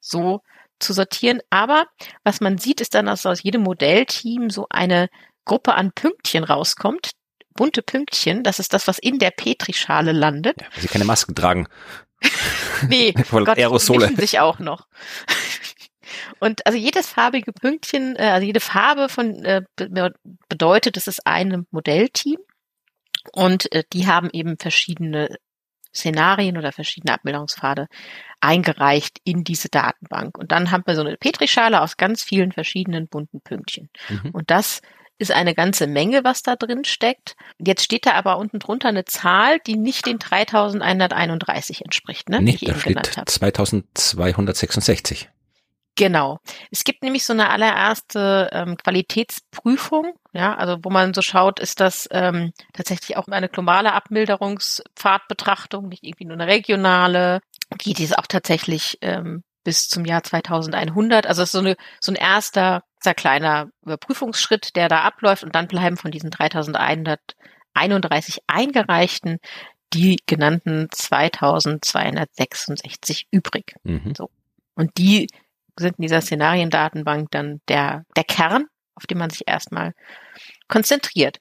so 0.00 0.42
zu 0.78 0.92
sortieren. 0.92 1.40
Aber 1.50 1.86
was 2.24 2.40
man 2.40 2.58
sieht, 2.58 2.80
ist 2.80 2.94
dann, 2.94 3.06
dass 3.06 3.26
aus 3.26 3.42
jedem 3.42 3.62
Modellteam 3.62 4.50
so 4.50 4.66
eine 4.70 5.08
Gruppe 5.44 5.74
an 5.74 5.92
Pünktchen 5.92 6.44
rauskommt. 6.44 7.12
Bunte 7.54 7.80
Pünktchen, 7.82 8.42
das 8.42 8.58
ist 8.58 8.74
das, 8.74 8.86
was 8.86 8.98
in 8.98 9.18
der 9.18 9.30
Petrischale 9.30 10.12
landet. 10.12 10.60
Ja, 10.60 10.66
weil 10.74 10.82
sie 10.82 10.88
keine 10.88 11.06
Masken 11.06 11.34
tragen. 11.34 11.68
nee, 12.88 13.12
Gott, 13.30 13.56
Aerosole. 13.56 14.14
sich 14.16 14.40
auch 14.40 14.58
noch. 14.58 14.86
Und 16.40 16.66
also 16.66 16.78
jedes 16.78 17.08
farbige 17.08 17.52
Pünktchen, 17.52 18.16
äh, 18.16 18.24
also 18.24 18.46
jede 18.46 18.60
Farbe 18.60 19.08
von 19.08 19.44
äh, 19.44 19.62
bedeutet, 20.48 20.96
es 20.96 21.06
ist 21.06 21.26
ein 21.26 21.66
Modellteam 21.70 22.38
und 23.32 23.72
äh, 23.72 23.84
die 23.92 24.06
haben 24.06 24.30
eben 24.32 24.56
verschiedene 24.58 25.36
Szenarien 25.94 26.58
oder 26.58 26.72
verschiedene 26.72 27.14
Abmeldungspfade 27.14 27.86
eingereicht 28.40 29.18
in 29.24 29.44
diese 29.44 29.68
Datenbank. 29.68 30.38
Und 30.38 30.52
dann 30.52 30.70
haben 30.70 30.84
wir 30.86 30.94
so 30.94 31.00
eine 31.00 31.16
Petrischale 31.16 31.80
aus 31.80 31.96
ganz 31.96 32.22
vielen 32.22 32.52
verschiedenen 32.52 33.08
bunten 33.08 33.40
Pünktchen. 33.40 33.88
Mhm. 34.08 34.30
Und 34.32 34.50
das 34.50 34.82
ist 35.18 35.32
eine 35.32 35.54
ganze 35.54 35.86
Menge, 35.86 36.24
was 36.24 36.42
da 36.42 36.56
drin 36.56 36.84
steckt. 36.84 37.36
Jetzt 37.58 37.82
steht 37.82 38.04
da 38.04 38.12
aber 38.12 38.36
unten 38.36 38.58
drunter 38.58 38.88
eine 38.88 39.06
Zahl, 39.06 39.58
die 39.66 39.76
nicht 39.76 40.04
den 40.06 40.18
3131 40.18 41.82
entspricht, 41.84 42.28
ne? 42.28 42.42
Nee, 42.42 42.58
da 42.60 42.74
steht 42.74 43.22
2266. 43.24 45.30
Genau. 45.96 46.38
Es 46.70 46.84
gibt 46.84 47.02
nämlich 47.02 47.24
so 47.24 47.32
eine 47.32 47.50
allererste 47.50 48.48
ähm, 48.52 48.76
Qualitätsprüfung, 48.76 50.12
ja, 50.32 50.54
also 50.54 50.76
wo 50.82 50.90
man 50.90 51.14
so 51.14 51.22
schaut, 51.22 51.58
ist 51.58 51.80
das 51.80 52.06
ähm, 52.12 52.52
tatsächlich 52.74 53.16
auch 53.16 53.26
eine 53.28 53.48
globale 53.48 53.94
Abmilderungspfadbetrachtung, 53.94 55.88
nicht 55.88 56.04
irgendwie 56.04 56.26
nur 56.26 56.34
eine 56.34 56.46
regionale, 56.46 57.40
geht 57.78 57.98
es 58.00 58.12
auch 58.12 58.26
tatsächlich 58.26 58.98
ähm, 59.00 59.42
bis 59.64 59.88
zum 59.88 60.04
Jahr 60.04 60.22
2100. 60.22 61.26
Also 61.26 61.42
es 61.42 61.48
ist 61.48 61.52
so, 61.52 61.60
eine, 61.60 61.76
so 61.98 62.12
ein 62.12 62.16
erster, 62.16 62.82
sehr 63.00 63.14
kleiner 63.14 63.70
Überprüfungsschritt, 63.82 64.76
der 64.76 64.88
da 64.88 65.00
abläuft 65.00 65.44
und 65.44 65.54
dann 65.54 65.66
bleiben 65.66 65.96
von 65.96 66.10
diesen 66.10 66.30
3131 66.30 68.42
eingereichten 68.46 69.38
die 69.92 70.18
genannten 70.26 70.88
2266 70.90 73.28
übrig. 73.30 73.76
Mhm. 73.84 74.14
So. 74.16 74.30
Und 74.74 74.98
die 74.98 75.28
sind 75.78 75.98
in 75.98 76.02
dieser 76.02 76.20
Szenariendatenbank 76.20 77.30
dann 77.30 77.60
der, 77.68 78.04
der 78.16 78.24
Kern, 78.24 78.66
auf 78.94 79.06
den 79.06 79.18
man 79.18 79.30
sich 79.30 79.42
erstmal 79.46 79.92
konzentriert. 80.68 81.38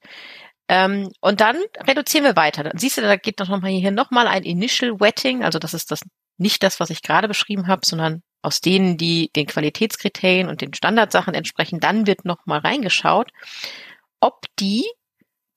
Ähm, 0.68 1.12
und 1.22 1.42
dann 1.42 1.58
reduzieren 1.88 2.26
wir 2.26 2.36
weiter. 2.36 2.64
Dann 2.64 2.78
siehst 2.78 2.98
du, 2.98 3.02
da 3.02 3.16
geht 3.16 3.40
noch 3.40 3.50
mal 3.50 3.70
hier 3.70 3.92
nochmal 3.92 4.28
ein 4.28 4.44
Initial 4.44 5.00
Wetting, 5.00 5.44
also 5.44 5.60
das 5.60 5.74
ist 5.74 5.92
das 5.92 6.02
nicht 6.38 6.64
das, 6.64 6.80
was 6.80 6.90
ich 6.90 7.02
gerade 7.02 7.28
beschrieben 7.28 7.68
habe, 7.68 7.86
sondern 7.86 8.22
aus 8.42 8.62
denen, 8.62 8.98
die 8.98 9.32
den 9.36 9.48
Qualitätskriterien 9.48 10.50
und 10.50 10.62
den 10.62 10.74
Standardsachen 10.74 11.34
entsprechen, 11.34 11.80
dann 11.80 12.08
wird 12.08 12.26
nochmal 12.26 12.60
reingeschaut, 12.60 13.32
ob 14.20 14.46
die 14.60 14.86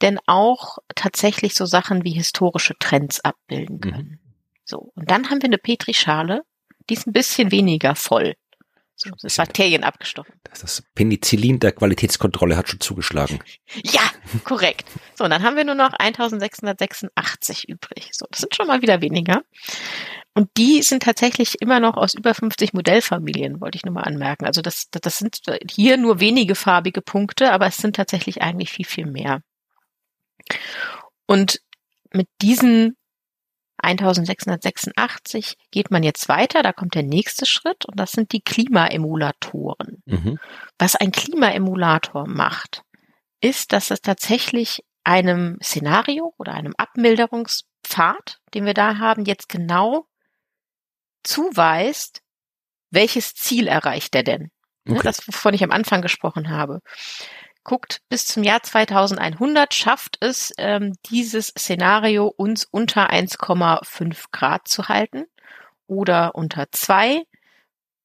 denn 0.01 0.19
auch 0.27 0.79
tatsächlich 0.95 1.55
so 1.55 1.67
Sachen 1.67 2.05
wie 2.05 2.13
historische 2.13 2.75
Trends 2.79 3.21
abbilden 3.21 3.77
mhm. 3.77 3.81
können. 3.81 4.09
Mhm. 4.09 4.35
So. 4.65 4.93
Und 4.95 5.11
dann 5.11 5.31
haben 5.31 5.43
wir 5.43 5.49
eine 5.49 5.59
Petrischale, 5.59 6.43
die 6.89 6.95
ist 6.95 7.07
ein 7.07 7.13
bisschen 7.13 7.51
weniger 7.51 7.95
voll. 7.95 8.35
So, 9.01 9.11
das 9.11 9.23
ist 9.23 9.37
Bakterien 9.37 9.85
abgestochen. 9.85 10.35
Das 10.43 10.83
Penicillin 10.97 11.61
der 11.61 11.71
Qualitätskontrolle 11.71 12.57
hat 12.57 12.69
schon 12.69 12.81
zugeschlagen. 12.81 13.39
Ja, 13.85 14.01
korrekt. 14.43 14.87
So, 15.15 15.23
und 15.23 15.31
dann 15.31 15.45
haben 15.45 15.55
wir 15.55 15.63
nur 15.63 15.77
noch 15.77 15.93
1686 15.93 17.69
übrig. 17.69 18.11
So, 18.13 18.27
das 18.29 18.41
sind 18.41 18.57
schon 18.57 18.67
mal 18.67 18.83
wieder 18.83 19.01
weniger. 19.01 19.43
Und 20.35 20.51
die 20.57 20.83
sind 20.83 21.05
tatsächlich 21.05 21.63
immer 21.63 21.79
noch 21.79 21.97
aus 21.97 22.15
über 22.15 22.35
50 22.35 22.73
Modellfamilien, 22.73 23.61
wollte 23.61 23.77
ich 23.77 23.85
nur 23.85 23.95
mal 23.95 24.03
anmerken. 24.03 24.47
Also 24.47 24.63
das, 24.63 24.89
das 24.91 25.19
sind 25.19 25.43
hier 25.71 25.97
nur 25.97 26.19
wenige 26.19 26.57
farbige 26.57 27.01
Punkte, 27.01 27.53
aber 27.53 27.67
es 27.67 27.77
sind 27.77 27.95
tatsächlich 27.95 28.43
eigentlich 28.43 28.71
viel, 28.71 28.87
viel 28.87 29.07
mehr. 29.07 29.43
Und 31.27 31.61
mit 32.13 32.29
diesen 32.43 32.98
1686 33.79 35.57
geht 35.71 35.91
man 35.91 36.03
jetzt 36.03 36.29
weiter, 36.29 36.63
da 36.63 36.73
kommt 36.73 36.95
der 36.95 37.03
nächste 37.03 37.47
Schritt 37.47 37.87
und 37.87 37.99
das 37.99 38.13
sind 38.13 38.33
die 38.33 38.41
Klimaemulatoren. 38.41 40.03
Mhm. 40.07 40.39
Was 40.79 40.97
ein 40.97 41.13
Klimaemulator 41.13 42.27
macht, 42.27 42.83
ist, 43.41 43.73
dass 43.73 43.91
es 43.91 44.01
tatsächlich 44.01 44.85
einem 45.05 45.59
Szenario 45.63 46.35
oder 46.39 46.55
einem 46.55 46.75
Abmilderungspfad, 46.77 48.39
den 48.55 48.67
wir 48.67 48.75
da 48.75 48.99
haben, 48.99 49.25
jetzt 49.25 49.49
genau 49.49 50.07
zuweist, 51.23 52.23
welches 52.91 53.35
Ziel 53.35 53.69
erreicht 53.69 54.15
er 54.15 54.23
denn? 54.23 54.51
Okay. 54.89 55.01
Das, 55.03 55.27
wovon 55.29 55.55
ich 55.55 55.63
am 55.63 55.71
Anfang 55.71 56.03
gesprochen 56.03 56.49
habe 56.49 56.81
guckt, 57.69 58.01
bis 58.09 58.25
zum 58.25 58.43
Jahr 58.43 58.63
2100 58.63 59.75
schafft 59.75 60.17
es 60.21 60.55
ähm, 60.57 60.95
dieses 61.11 61.49
Szenario 61.49 62.27
uns 62.27 62.65
unter 62.65 63.11
1,5 63.11 64.25
Grad 64.33 64.67
zu 64.67 64.89
halten 64.89 65.27
oder 65.87 66.35
unter 66.35 66.67
2, 66.73 67.17
äh, 67.17 67.23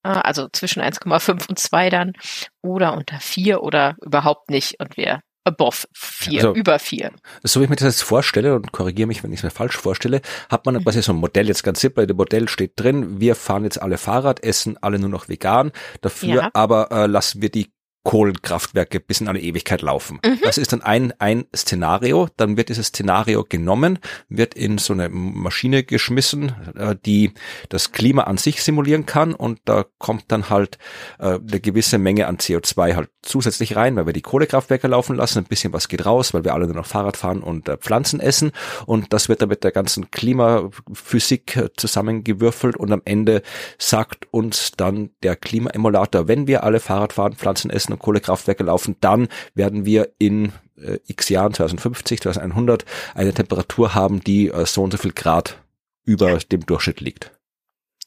also 0.03 0.49
zwischen 0.51 0.81
1,5 0.83 1.47
und 1.47 1.57
2 1.57 1.89
dann, 1.89 2.13
oder 2.61 2.93
unter 2.93 3.21
4 3.21 3.63
oder 3.63 3.95
überhaupt 4.01 4.49
nicht 4.49 4.81
und 4.81 4.97
wir 4.97 5.21
above 5.45 5.87
4, 5.93 6.39
also, 6.39 6.53
über 6.53 6.79
4. 6.79 7.11
So 7.43 7.59
wie 7.59 7.65
ich 7.65 7.69
mir 7.69 7.75
das 7.75 7.85
jetzt 7.85 8.03
vorstelle 8.03 8.55
und 8.55 8.71
korrigiere 8.71 9.07
mich, 9.07 9.23
wenn 9.23 9.31
ich 9.31 9.39
es 9.39 9.43
mir 9.43 9.49
falsch 9.49 9.77
vorstelle, 9.77 10.21
hat 10.49 10.65
man 10.65 10.81
quasi 10.83 11.01
so 11.01 11.13
ein 11.13 11.17
Modell 11.17 11.47
jetzt 11.47 11.63
ganz 11.63 11.79
simpel, 11.81 12.07
dem 12.07 12.17
Modell 12.17 12.47
steht 12.49 12.73
drin, 12.75 13.19
wir 13.19 13.35
fahren 13.35 13.63
jetzt 13.63 13.81
alle 13.81 13.97
Fahrrad, 13.97 14.43
essen 14.43 14.77
alle 14.81 14.99
nur 14.99 15.09
noch 15.09 15.29
vegan, 15.29 15.71
dafür 16.01 16.35
ja. 16.35 16.49
aber 16.53 16.91
äh, 16.91 17.07
lassen 17.07 17.41
wir 17.41 17.49
die 17.49 17.72
Kohlenkraftwerke 18.03 18.99
bis 18.99 19.21
in 19.21 19.29
eine 19.29 19.41
Ewigkeit 19.41 19.81
laufen. 19.81 20.19
Mhm. 20.25 20.39
Das 20.43 20.57
ist 20.57 20.73
dann 20.73 20.81
ein, 20.81 21.13
ein 21.19 21.45
Szenario. 21.55 22.27
Dann 22.35 22.57
wird 22.57 22.69
dieses 22.69 22.87
Szenario 22.87 23.45
genommen, 23.47 23.99
wird 24.27 24.53
in 24.55 24.77
so 24.77 24.93
eine 24.93 25.07
Maschine 25.07 25.83
geschmissen, 25.83 26.53
äh, 26.75 26.95
die 27.05 27.31
das 27.69 27.93
Klima 27.93 28.23
an 28.23 28.37
sich 28.37 28.61
simulieren 28.61 29.05
kann 29.05 29.33
und 29.33 29.59
da 29.65 29.85
kommt 29.99 30.25
dann 30.27 30.49
halt 30.49 30.77
äh, 31.19 31.39
eine 31.39 31.59
gewisse 31.61 31.97
Menge 31.97 32.27
an 32.27 32.37
CO2 32.37 32.95
halt 32.95 33.09
zusätzlich 33.21 33.77
rein, 33.77 33.95
weil 33.95 34.05
wir 34.05 34.13
die 34.13 34.21
Kohlekraftwerke 34.21 34.87
laufen 34.87 35.15
lassen. 35.15 35.39
Ein 35.39 35.45
bisschen 35.45 35.71
was 35.71 35.87
geht 35.87 36.05
raus, 36.05 36.33
weil 36.33 36.43
wir 36.43 36.53
alle 36.53 36.65
nur 36.65 36.75
noch 36.75 36.85
Fahrrad 36.85 37.15
fahren 37.15 37.41
und 37.41 37.69
äh, 37.69 37.77
Pflanzen 37.77 38.19
essen 38.19 38.51
und 38.85 39.13
das 39.13 39.29
wird 39.29 39.41
dann 39.41 39.49
mit 39.49 39.63
der 39.63 39.71
ganzen 39.71 40.11
Klimaphysik 40.11 41.69
zusammengewürfelt 41.77 42.75
und 42.75 42.91
am 42.91 43.01
Ende 43.05 43.43
sagt 43.77 44.27
uns 44.31 44.71
dann 44.75 45.11
der 45.23 45.37
Klimaemulator, 45.37 46.27
wenn 46.27 46.47
wir 46.47 46.63
alle 46.63 46.81
Fahrrad 46.81 47.13
fahren, 47.13 47.33
Pflanzen 47.33 47.69
essen 47.69 47.92
und 47.93 47.99
Kohlekraftwerke 47.99 48.63
laufen, 48.63 48.95
dann 49.01 49.27
werden 49.53 49.85
wir 49.85 50.11
in 50.17 50.51
äh, 50.77 50.99
x 51.07 51.29
Jahren, 51.29 51.53
2050, 51.53 52.21
2100, 52.21 52.85
eine 53.15 53.33
Temperatur 53.33 53.93
haben, 53.95 54.23
die 54.23 54.49
äh, 54.49 54.65
so 54.65 54.83
und 54.83 54.91
so 54.91 54.97
viel 54.97 55.13
Grad 55.13 55.57
über 56.03 56.31
ja. 56.31 56.37
dem 56.37 56.65
Durchschnitt 56.65 57.01
liegt. 57.01 57.31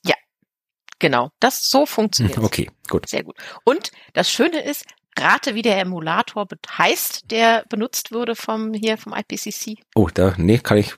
Ja, 0.05 0.15
genau. 0.99 1.31
Das 1.41 1.69
so 1.69 1.87
funktioniert. 1.87 2.39
Okay, 2.43 2.71
gut. 2.89 3.09
Sehr 3.09 3.25
gut. 3.25 3.37
Und 3.65 3.91
das 4.13 4.31
Schöne 4.31 4.63
ist, 4.63 4.85
rate, 5.19 5.55
wie 5.55 5.63
der 5.63 5.79
Emulator 5.81 6.47
heißt, 6.77 7.31
der 7.31 7.65
benutzt 7.69 8.13
wurde 8.13 8.35
vom 8.35 8.75
hier 8.75 8.99
vom 8.99 9.15
IPCC. 9.15 9.79
Oh, 9.95 10.09
da 10.13 10.35
nee, 10.37 10.59
kann 10.59 10.79
ich 10.79 10.95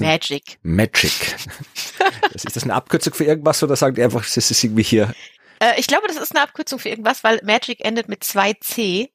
Magic. 0.00 0.58
Magic. 0.62 1.12
ist 2.34 2.54
das 2.54 2.64
eine 2.64 2.74
Abkürzung 2.74 3.14
für 3.14 3.24
irgendwas 3.24 3.62
oder 3.62 3.76
sagen 3.76 3.94
die 3.94 4.02
einfach, 4.02 4.24
es 4.24 4.36
ist 4.36 4.62
irgendwie 4.62 4.82
hier 4.82 5.14
äh, 5.60 5.78
ich 5.78 5.86
glaube, 5.86 6.08
das 6.08 6.16
ist 6.16 6.34
eine 6.34 6.42
Abkürzung 6.42 6.78
für 6.78 6.88
irgendwas, 6.88 7.22
weil 7.24 7.40
Magic 7.44 7.84
endet 7.84 8.08
mit 8.08 8.22
2C. 8.24 9.10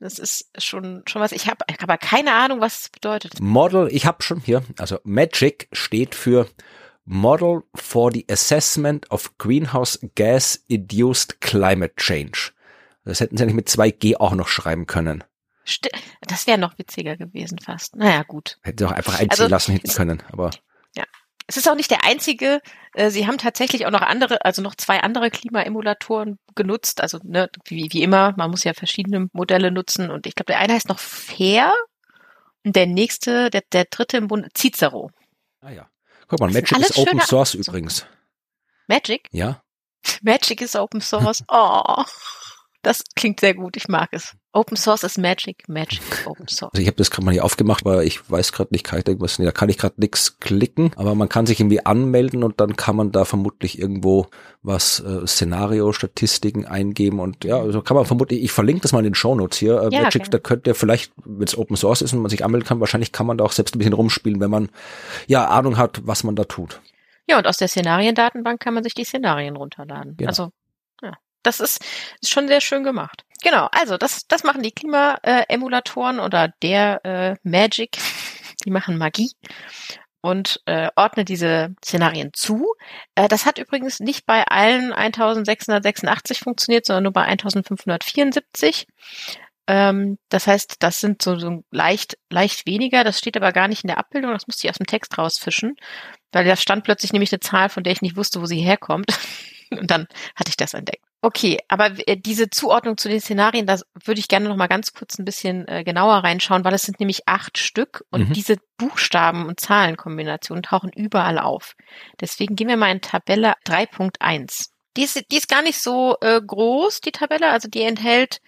Das 0.00 0.18
ist 0.18 0.50
schon 0.58 1.02
schon 1.06 1.22
was. 1.22 1.32
Ich 1.32 1.46
habe 1.46 1.64
aber 1.80 1.96
keine 1.96 2.34
Ahnung, 2.34 2.60
was 2.60 2.82
es 2.82 2.88
bedeutet. 2.90 3.40
Model, 3.40 3.88
ich 3.90 4.06
habe 4.06 4.22
schon 4.22 4.40
hier. 4.40 4.62
Also 4.78 4.98
Magic 5.04 5.68
steht 5.72 6.14
für 6.14 6.48
Model 7.04 7.62
for 7.74 8.10
the 8.12 8.26
Assessment 8.30 9.10
of 9.10 9.36
Greenhouse 9.38 9.98
Gas 10.14 10.62
Induced 10.68 11.40
Climate 11.40 11.94
Change. 11.96 12.52
Das 13.04 13.20
hätten 13.20 13.36
sie 13.36 13.42
eigentlich 13.42 13.54
mit 13.54 13.68
2G 13.68 14.16
auch 14.16 14.32
noch 14.32 14.48
schreiben 14.48 14.86
können. 14.86 15.22
St 15.66 15.88
das 16.20 16.46
wäre 16.46 16.58
noch 16.58 16.78
witziger 16.78 17.16
gewesen 17.16 17.58
fast. 17.58 17.96
Naja, 17.96 18.22
gut. 18.22 18.58
Hätten 18.62 18.78
sie 18.78 18.84
auch 18.86 18.92
einfach 18.92 19.14
einziehen 19.14 19.44
also, 19.44 19.46
lassen 19.48 19.72
hinten 19.72 19.92
können, 19.92 20.22
aber. 20.32 20.50
Es 21.46 21.56
ist 21.56 21.68
auch 21.68 21.74
nicht 21.74 21.90
der 21.90 22.04
einzige. 22.04 22.60
Äh, 22.94 23.10
sie 23.10 23.26
haben 23.26 23.38
tatsächlich 23.38 23.86
auch 23.86 23.90
noch 23.90 24.00
andere, 24.00 24.44
also 24.44 24.62
noch 24.62 24.74
zwei 24.74 25.00
andere 25.00 25.30
Klimaemulatoren 25.30 26.38
genutzt. 26.54 27.00
Also 27.00 27.18
ne, 27.22 27.50
wie, 27.66 27.88
wie 27.92 28.02
immer, 28.02 28.34
man 28.36 28.50
muss 28.50 28.64
ja 28.64 28.72
verschiedene 28.72 29.28
Modelle 29.32 29.70
nutzen. 29.70 30.10
Und 30.10 30.26
ich 30.26 30.34
glaube, 30.34 30.52
der 30.52 30.60
eine 30.60 30.72
heißt 30.72 30.88
noch 30.88 30.98
Fair 30.98 31.74
und 32.64 32.74
der 32.76 32.86
nächste, 32.86 33.50
der, 33.50 33.62
der 33.72 33.84
dritte 33.84 34.16
im 34.16 34.28
Bund, 34.28 34.48
Cicero. 34.56 35.10
Ah 35.60 35.70
ja. 35.70 35.88
Guck 36.28 36.40
mal, 36.40 36.50
Magic 36.50 36.78
ist 36.78 36.96
Open 36.96 37.20
Source 37.20 37.54
übrigens. 37.54 38.06
Magic? 38.86 39.28
Ja. 39.30 39.62
Magic 40.22 40.62
ist 40.62 40.76
Open 40.76 41.00
Source. 41.00 41.44
Oh. 41.48 42.04
Das 42.84 43.02
klingt 43.16 43.40
sehr 43.40 43.54
gut, 43.54 43.78
ich 43.78 43.88
mag 43.88 44.10
es. 44.12 44.36
Open 44.52 44.76
Source 44.76 45.04
ist 45.04 45.16
Magic, 45.16 45.66
Magic 45.68 46.02
Open 46.26 46.46
Source. 46.48 46.74
Also 46.74 46.82
ich 46.82 46.86
habe 46.86 46.98
das 46.98 47.10
gerade 47.10 47.24
mal 47.24 47.32
hier 47.32 47.44
aufgemacht, 47.44 47.84
aber 47.84 48.04
ich 48.04 48.30
weiß 48.30 48.52
gerade 48.52 48.72
nicht, 48.72 48.84
kann 48.84 48.98
ich 48.98 49.08
irgendwas, 49.08 49.38
nee, 49.38 49.46
da 49.46 49.52
kann 49.52 49.70
ich 49.70 49.78
gerade 49.78 49.94
nichts 49.96 50.38
klicken, 50.38 50.92
aber 50.96 51.14
man 51.14 51.30
kann 51.30 51.46
sich 51.46 51.58
irgendwie 51.58 51.84
anmelden 51.84 52.44
und 52.44 52.60
dann 52.60 52.76
kann 52.76 52.94
man 52.94 53.10
da 53.10 53.24
vermutlich 53.24 53.78
irgendwo 53.78 54.26
was 54.62 55.00
äh, 55.00 55.26
Szenario-Statistiken 55.26 56.66
eingeben 56.66 57.20
und 57.20 57.42
ja, 57.44 57.58
also 57.58 57.80
kann 57.80 57.96
man 57.96 58.04
vermutlich, 58.04 58.44
ich 58.44 58.52
verlinke 58.52 58.82
das 58.82 58.92
mal 58.92 58.98
in 58.98 59.04
den 59.04 59.14
Shownotes 59.14 59.58
hier. 59.58 59.80
Äh, 59.80 59.88
ja, 59.90 60.02
Magic, 60.02 60.22
okay. 60.22 60.30
da 60.30 60.38
könnt 60.38 60.66
ihr 60.66 60.74
vielleicht, 60.74 61.12
wenn 61.24 61.48
es 61.48 61.56
Open 61.56 61.76
Source 61.76 62.02
ist 62.02 62.12
und 62.12 62.20
man 62.20 62.30
sich 62.30 62.44
anmelden 62.44 62.68
kann, 62.68 62.80
wahrscheinlich 62.80 63.12
kann 63.12 63.26
man 63.26 63.38
da 63.38 63.44
auch 63.44 63.52
selbst 63.52 63.74
ein 63.74 63.78
bisschen 63.78 63.94
rumspielen, 63.94 64.40
wenn 64.40 64.50
man 64.50 64.68
ja 65.26 65.48
Ahnung 65.48 65.78
hat, 65.78 66.02
was 66.04 66.22
man 66.22 66.36
da 66.36 66.44
tut. 66.44 66.82
Ja, 67.26 67.38
und 67.38 67.46
aus 67.46 67.56
der 67.56 67.68
Szenariendatenbank 67.68 68.60
kann 68.60 68.74
man 68.74 68.84
sich 68.84 68.92
die 68.92 69.04
Szenarien 69.04 69.56
runterladen. 69.56 70.16
Genau. 70.18 70.28
Also 70.28 70.50
das 71.44 71.60
ist, 71.60 71.84
ist 72.20 72.32
schon 72.32 72.48
sehr 72.48 72.60
schön 72.60 72.84
gemacht. 72.84 73.24
Genau, 73.42 73.68
also 73.72 73.96
das, 73.98 74.26
das 74.26 74.42
machen 74.42 74.62
die 74.62 74.72
Klima-Emulatoren 74.72 76.18
oder 76.18 76.52
der 76.62 77.04
äh, 77.04 77.36
Magic. 77.42 77.98
Die 78.64 78.70
machen 78.70 78.96
Magie 78.96 79.30
und 80.24 80.62
äh, 80.64 80.88
ordnet 80.96 81.28
diese 81.28 81.74
Szenarien 81.84 82.30
zu. 82.32 82.74
Äh, 83.14 83.28
das 83.28 83.44
hat 83.44 83.58
übrigens 83.58 84.00
nicht 84.00 84.24
bei 84.24 84.42
allen 84.44 84.90
1686 84.94 86.38
funktioniert, 86.38 86.86
sondern 86.86 87.02
nur 87.02 87.12
bei 87.12 87.24
1574. 87.24 88.86
Ähm, 89.66 90.16
das 90.30 90.46
heißt, 90.46 90.76
das 90.78 91.00
sind 91.00 91.20
so, 91.20 91.38
so 91.38 91.62
leicht, 91.70 92.16
leicht 92.30 92.64
weniger. 92.64 93.04
Das 93.04 93.18
steht 93.18 93.36
aber 93.36 93.52
gar 93.52 93.68
nicht 93.68 93.84
in 93.84 93.88
der 93.88 93.98
Abbildung. 93.98 94.32
Das 94.32 94.46
musste 94.46 94.66
ich 94.66 94.70
aus 94.70 94.78
dem 94.78 94.86
Text 94.86 95.18
rausfischen, 95.18 95.76
weil 96.32 96.46
da 96.46 96.56
stand 96.56 96.84
plötzlich 96.84 97.12
nämlich 97.12 97.30
eine 97.30 97.40
Zahl, 97.40 97.68
von 97.68 97.84
der 97.84 97.92
ich 97.92 98.00
nicht 98.00 98.16
wusste, 98.16 98.40
wo 98.40 98.46
sie 98.46 98.62
herkommt. 98.62 99.12
Und 99.78 99.90
dann 99.90 100.06
hatte 100.34 100.50
ich 100.50 100.56
das 100.56 100.74
entdeckt. 100.74 101.04
Okay, 101.22 101.58
aber 101.68 101.90
äh, 102.06 102.16
diese 102.16 102.50
Zuordnung 102.50 102.98
zu 102.98 103.08
den 103.08 103.20
Szenarien, 103.20 103.66
da 103.66 103.78
würde 104.04 104.20
ich 104.20 104.28
gerne 104.28 104.48
noch 104.48 104.56
mal 104.56 104.66
ganz 104.66 104.92
kurz 104.92 105.18
ein 105.18 105.24
bisschen 105.24 105.66
äh, 105.68 105.82
genauer 105.82 106.16
reinschauen, 106.16 106.64
weil 106.64 106.74
es 106.74 106.82
sind 106.82 107.00
nämlich 107.00 107.26
acht 107.26 107.56
Stück 107.56 108.04
und 108.10 108.28
mhm. 108.28 108.32
diese 108.34 108.56
Buchstaben- 108.76 109.46
und 109.46 109.58
Zahlenkombinationen 109.58 110.62
tauchen 110.62 110.90
überall 110.94 111.38
auf. 111.38 111.76
Deswegen 112.20 112.56
gehen 112.56 112.68
wir 112.68 112.76
mal 112.76 112.92
in 112.92 113.00
Tabelle 113.00 113.54
3.1. 113.66 114.68
Die 114.96 115.02
ist, 115.02 115.24
die 115.30 115.36
ist 115.36 115.48
gar 115.48 115.62
nicht 115.62 115.80
so 115.80 116.16
äh, 116.20 116.40
groß, 116.46 117.00
die 117.00 117.12
Tabelle, 117.12 117.50
also 117.50 117.68
die 117.68 117.82
enthält 117.82 118.40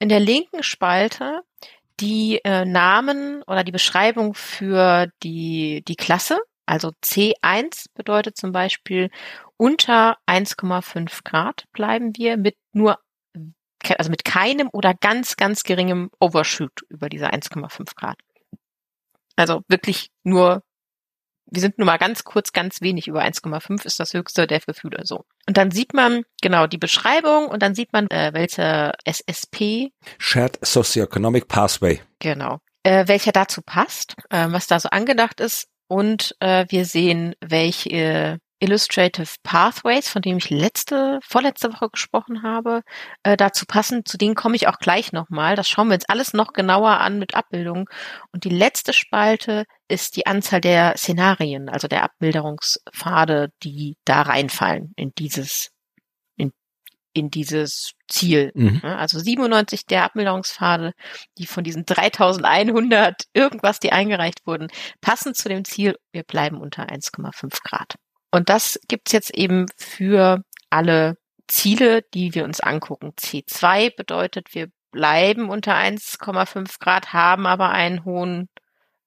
in 0.00 0.08
der 0.08 0.20
linken 0.20 0.62
Spalte 0.62 1.42
die 2.00 2.40
äh, 2.44 2.64
Namen 2.64 3.42
oder 3.44 3.64
die 3.64 3.72
Beschreibung 3.72 4.34
für 4.34 5.08
die, 5.22 5.82
die 5.86 5.96
Klasse. 5.96 6.38
Also 6.66 6.92
C1 7.04 7.86
bedeutet 7.94 8.36
zum 8.36 8.52
Beispiel 8.52 9.10
unter 9.56 10.18
1,5 10.26 11.24
Grad 11.24 11.64
bleiben 11.72 12.12
wir 12.16 12.36
mit 12.36 12.56
nur, 12.72 12.98
also 13.98 14.10
mit 14.10 14.24
keinem 14.24 14.68
oder 14.72 14.94
ganz, 14.94 15.36
ganz 15.36 15.62
geringem 15.62 16.10
Overshoot 16.20 16.82
über 16.88 17.08
diese 17.08 17.28
1,5 17.32 17.94
Grad. 17.94 18.18
Also 19.36 19.62
wirklich 19.68 20.10
nur 20.22 20.62
wir 21.50 21.60
sind 21.60 21.78
nur 21.78 21.86
mal 21.86 21.98
ganz 21.98 22.24
kurz, 22.24 22.52
ganz 22.52 22.80
wenig 22.80 23.08
über 23.08 23.22
1,5 23.22 23.84
ist 23.84 24.00
das 24.00 24.14
höchste 24.14 24.46
der 24.46 24.60
Gefühle 24.60 25.00
so. 25.04 25.24
Und 25.46 25.56
dann 25.56 25.70
sieht 25.70 25.94
man 25.94 26.24
genau 26.40 26.66
die 26.66 26.78
Beschreibung 26.78 27.48
und 27.48 27.62
dann 27.62 27.74
sieht 27.74 27.92
man, 27.92 28.08
äh, 28.10 28.32
welche 28.32 28.92
SSP. 29.04 29.92
Shared 30.18 30.58
Socioeconomic 30.64 31.48
Pathway. 31.48 32.00
Genau. 32.18 32.58
Äh, 32.82 33.08
welcher 33.08 33.32
dazu 33.32 33.62
passt, 33.62 34.16
äh, 34.30 34.46
was 34.50 34.66
da 34.66 34.80
so 34.80 34.88
angedacht 34.90 35.40
ist. 35.40 35.68
Und 35.86 36.34
äh, 36.40 36.66
wir 36.68 36.86
sehen, 36.86 37.34
welche 37.40 38.38
Illustrative 38.64 39.28
Pathways, 39.42 40.08
von 40.08 40.22
dem 40.22 40.38
ich 40.38 40.48
letzte, 40.48 41.20
vorletzte 41.22 41.70
Woche 41.70 41.90
gesprochen 41.90 42.42
habe, 42.42 42.80
äh, 43.22 43.36
dazu 43.36 43.66
passen. 43.66 44.06
Zu 44.06 44.16
denen 44.16 44.34
komme 44.34 44.56
ich 44.56 44.68
auch 44.68 44.78
gleich 44.78 45.12
nochmal. 45.12 45.54
Das 45.54 45.68
schauen 45.68 45.88
wir 45.88 45.94
uns 45.94 46.08
alles 46.08 46.32
noch 46.32 46.54
genauer 46.54 46.98
an 47.00 47.18
mit 47.18 47.34
Abbildungen. 47.34 47.84
Und 48.32 48.44
die 48.44 48.50
letzte 48.50 48.94
Spalte 48.94 49.64
ist 49.86 50.16
die 50.16 50.26
Anzahl 50.26 50.62
der 50.62 50.96
Szenarien, 50.96 51.68
also 51.68 51.88
der 51.88 52.04
Abbilderungspfade, 52.04 53.50
die 53.62 53.96
da 54.06 54.22
reinfallen 54.22 54.94
in 54.96 55.12
dieses, 55.18 55.70
in, 56.36 56.50
in 57.12 57.28
dieses 57.28 57.92
Ziel. 58.08 58.50
Mhm. 58.54 58.80
Also 58.82 59.18
97 59.18 59.84
der 59.84 60.04
Abmilderungspfade, 60.04 60.92
die 61.36 61.46
von 61.46 61.64
diesen 61.64 61.84
3100 61.84 63.24
irgendwas, 63.34 63.78
die 63.78 63.92
eingereicht 63.92 64.46
wurden, 64.46 64.68
passen 65.02 65.34
zu 65.34 65.50
dem 65.50 65.66
Ziel, 65.66 65.96
wir 66.12 66.22
bleiben 66.22 66.56
unter 66.56 66.84
1,5 66.84 67.62
Grad. 67.62 67.96
Und 68.34 68.48
das 68.48 68.80
gibt's 68.88 69.12
jetzt 69.12 69.32
eben 69.32 69.66
für 69.76 70.42
alle 70.68 71.16
Ziele, 71.46 72.02
die 72.14 72.34
wir 72.34 72.42
uns 72.42 72.58
angucken. 72.58 73.12
C2 73.16 73.94
bedeutet, 73.94 74.56
wir 74.56 74.70
bleiben 74.90 75.50
unter 75.50 75.76
1,5 75.76 76.80
Grad, 76.80 77.12
haben 77.12 77.46
aber 77.46 77.70
einen 77.70 78.04
hohen 78.04 78.48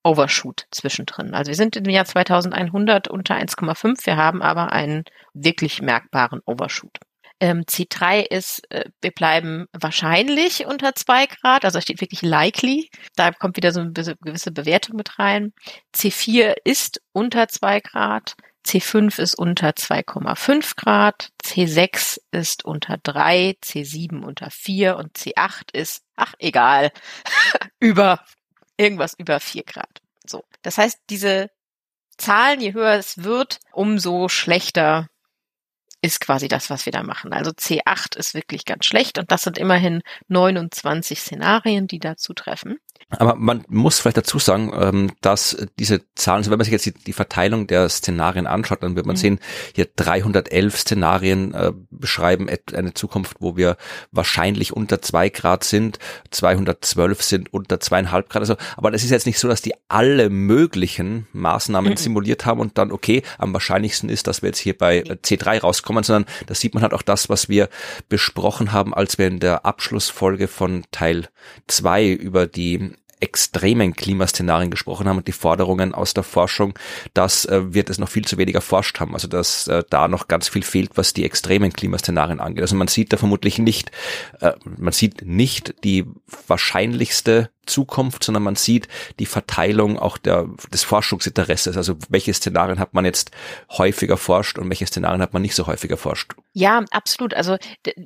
Overshoot 0.01 0.67
zwischendrin. 0.71 1.33
Also 1.33 1.49
wir 1.49 1.55
sind 1.55 1.75
im 1.75 1.89
Jahr 1.89 2.05
2100 2.05 3.09
unter 3.09 3.35
1,5, 3.35 4.05
wir 4.05 4.15
haben 4.15 4.41
aber 4.41 4.71
einen 4.71 5.03
wirklich 5.33 5.81
merkbaren 5.81 6.39
Overshoot. 6.45 6.97
Ähm, 7.41 7.63
C3 7.63 8.21
ist, 8.21 8.61
äh, 8.71 8.85
wir 9.01 9.11
bleiben 9.11 9.65
wahrscheinlich 9.73 10.65
unter 10.67 10.95
2 10.95 11.25
Grad, 11.25 11.65
also 11.65 11.81
steht 11.81 11.99
wirklich 11.99 12.21
likely. 12.21 12.89
Da 13.17 13.31
kommt 13.31 13.57
wieder 13.57 13.73
so 13.73 13.81
eine 13.81 13.91
gewisse 13.91 14.51
Bewertung 14.51 14.95
mit 14.95 15.19
rein. 15.19 15.51
C4 15.93 16.55
ist 16.63 17.01
unter 17.11 17.49
2 17.49 17.81
Grad. 17.81 18.35
C5 18.67 19.19
ist 19.19 19.35
unter 19.35 19.69
2,5 19.69 20.75
Grad, 20.75 21.31
C6 21.41 22.19
ist 22.31 22.65
unter 22.65 22.97
3, 22.97 23.57
C7 23.63 24.23
unter 24.23 24.51
4 24.51 24.97
und 24.97 25.17
C8 25.17 25.73
ist, 25.73 26.03
ach 26.17 26.33
egal, 26.37 26.91
über 27.79 28.25
irgendwas 28.75 29.13
über 29.17 29.39
4 29.39 29.63
Grad. 29.63 30.01
So. 30.25 30.43
Das 30.63 30.77
heißt, 30.77 30.99
diese 31.09 31.49
Zahlen, 32.17 32.59
je 32.59 32.73
höher 32.73 32.95
es 32.95 33.23
wird, 33.23 33.59
umso 33.71 34.27
schlechter 34.27 35.07
ist 36.01 36.19
quasi 36.19 36.47
das, 36.47 36.69
was 36.69 36.85
wir 36.85 36.91
da 36.91 37.03
machen. 37.03 37.33
Also 37.33 37.51
C8 37.51 38.17
ist 38.17 38.33
wirklich 38.33 38.65
ganz 38.65 38.85
schlecht 38.85 39.17
und 39.17 39.31
das 39.31 39.43
sind 39.43 39.57
immerhin 39.57 40.03
29 40.27 41.19
Szenarien, 41.19 41.87
die 41.87 41.99
dazu 41.99 42.33
treffen. 42.33 42.79
Aber 43.09 43.35
man 43.35 43.63
muss 43.69 43.99
vielleicht 43.99 44.17
dazu 44.17 44.37
sagen, 44.37 44.71
ähm, 44.77 45.11
dass 45.21 45.55
diese 45.79 46.01
Zahlen, 46.15 46.39
also 46.39 46.51
wenn 46.51 46.57
man 46.57 46.65
sich 46.65 46.73
jetzt 46.73 47.07
die 47.07 47.13
Verteilung 47.13 47.65
der 47.67 47.87
Szenarien 47.87 48.47
anschaut, 48.47 48.83
dann 48.83 48.95
wird 48.95 49.05
man 49.05 49.15
mhm. 49.15 49.19
sehen, 49.19 49.39
hier 49.73 49.87
311 49.95 50.77
Szenarien 50.77 51.53
äh, 51.53 51.71
beschreiben 51.89 52.47
eine 52.73 52.93
Zukunft, 52.93 53.37
wo 53.39 53.55
wir 53.55 53.77
wahrscheinlich 54.11 54.73
unter 54.73 55.01
zwei 55.01 55.29
Grad 55.29 55.63
sind, 55.63 55.99
212 56.31 57.23
sind 57.23 57.53
unter 57.53 57.79
zweieinhalb 57.79 58.29
Grad. 58.29 58.41
Also, 58.41 58.57
aber 58.75 58.91
das 58.91 59.03
ist 59.03 59.11
jetzt 59.11 59.25
nicht 59.25 59.39
so, 59.39 59.47
dass 59.47 59.61
die 59.61 59.73
alle 59.87 60.29
möglichen 60.29 61.27
Maßnahmen 61.31 61.91
mhm. 61.91 61.97
simuliert 61.97 62.45
haben 62.45 62.59
und 62.59 62.77
dann, 62.77 62.91
okay, 62.91 63.23
am 63.37 63.53
wahrscheinlichsten 63.53 64.09
ist, 64.09 64.27
dass 64.27 64.41
wir 64.41 64.49
jetzt 64.49 64.59
hier 64.59 64.77
bei 64.77 65.03
C3 65.03 65.61
rauskommen, 65.61 66.03
sondern 66.03 66.25
da 66.45 66.55
sieht 66.55 66.73
man 66.73 66.83
halt 66.83 66.93
auch 66.93 67.01
das, 67.01 67.29
was 67.29 67.47
wir 67.47 67.69
besprochen 68.09 68.73
haben, 68.73 68.93
als 68.93 69.17
wir 69.17 69.27
in 69.27 69.39
der 69.39 69.65
Abschlussfolge 69.65 70.47
von 70.47 70.83
Teil 70.91 71.29
2 71.67 72.11
über 72.11 72.47
die 72.47 72.86
extremen 73.19 73.93
Klimaszenarien 73.93 74.71
gesprochen 74.71 75.07
haben 75.07 75.17
und 75.17 75.27
die 75.27 75.31
Forderungen 75.31 75.93
aus 75.93 76.13
der 76.13 76.23
Forschung, 76.23 76.77
dass 77.13 77.45
äh, 77.45 77.73
wird 77.73 77.89
es 77.89 77.97
noch 77.97 78.09
viel 78.09 78.25
zu 78.25 78.37
wenig 78.37 78.55
erforscht 78.55 78.99
haben. 78.99 79.13
Also 79.13 79.27
dass 79.27 79.67
äh, 79.67 79.83
da 79.89 80.07
noch 80.07 80.27
ganz 80.27 80.47
viel 80.49 80.63
fehlt, 80.63 80.91
was 80.95 81.13
die 81.13 81.25
extremen 81.25 81.73
Klimaszenarien 81.73 82.39
angeht. 82.39 82.61
Also 82.61 82.75
man 82.75 82.87
sieht 82.87 83.13
da 83.13 83.17
vermutlich 83.17 83.59
nicht, 83.59 83.91
äh, 84.41 84.53
man 84.65 84.93
sieht 84.93 85.23
nicht 85.25 85.75
die 85.83 86.05
wahrscheinlichste 86.47 87.49
Zukunft, 87.67 88.23
sondern 88.23 88.43
man 88.43 88.55
sieht 88.55 88.87
die 89.19 89.25
Verteilung 89.25 89.99
auch 89.99 90.17
der, 90.17 90.47
des 90.73 90.83
Forschungsinteresses. 90.83 91.77
Also 91.77 91.95
welche 92.09 92.33
Szenarien 92.33 92.79
hat 92.79 92.93
man 92.93 93.05
jetzt 93.05 93.31
häufiger 93.69 94.17
forscht 94.17 94.57
und 94.57 94.69
welche 94.69 94.87
Szenarien 94.87 95.21
hat 95.21 95.33
man 95.33 95.41
nicht 95.41 95.55
so 95.55 95.67
häufig 95.67 95.91
erforscht? 95.91 96.33
Ja, 96.53 96.83
absolut. 96.91 97.33
Also 97.33 97.57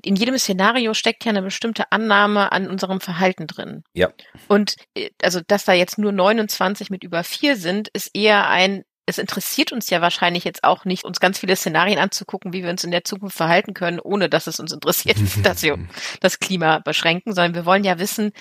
in 0.04 0.16
jedem 0.16 0.38
Szenario 0.38 0.94
steckt 0.94 1.26
ja 1.26 1.30
eine 1.30 1.42
bestimmte 1.42 1.92
Annahme 1.92 2.52
an 2.52 2.70
unserem 2.70 3.00
Verhalten 3.00 3.48
drin. 3.48 3.84
Ja. 3.94 4.12
Und 4.48 4.76
äh, 4.96 5.10
also, 5.22 5.40
dass 5.46 5.66
da 5.66 5.74
jetzt 5.74 5.98
nur 5.98 6.12
29 6.12 6.90
mit 6.90 7.04
über 7.04 7.24
vier 7.24 7.56
sind, 7.56 7.88
ist 7.90 8.12
eher 8.14 8.50
ein 8.50 8.84
es 9.12 9.18
interessiert 9.18 9.72
uns 9.72 9.90
ja 9.90 10.02
wahrscheinlich 10.02 10.44
jetzt 10.44 10.64
auch 10.64 10.86
nicht, 10.86 11.04
uns 11.04 11.20
ganz 11.20 11.40
viele 11.40 11.56
Szenarien 11.56 12.00
anzugucken, 12.00 12.54
wie 12.54 12.64
wir 12.64 12.70
uns 12.70 12.84
in 12.84 12.92
der 12.92 13.04
Zukunft 13.04 13.36
verhalten 13.36 13.74
können, 13.74 14.00
ohne 14.00 14.30
dass 14.30 14.48
es 14.48 14.60
uns 14.60 14.72
interessiert, 14.72 15.18
dass 15.44 15.64
wir 15.64 15.78
das 16.22 16.40
Klima 16.40 16.80
beschränken, 16.80 17.34
sondern 17.34 17.56
wir 17.56 17.66
wollen 17.66 17.84
ja 17.84 18.00
wissen, 18.00 18.32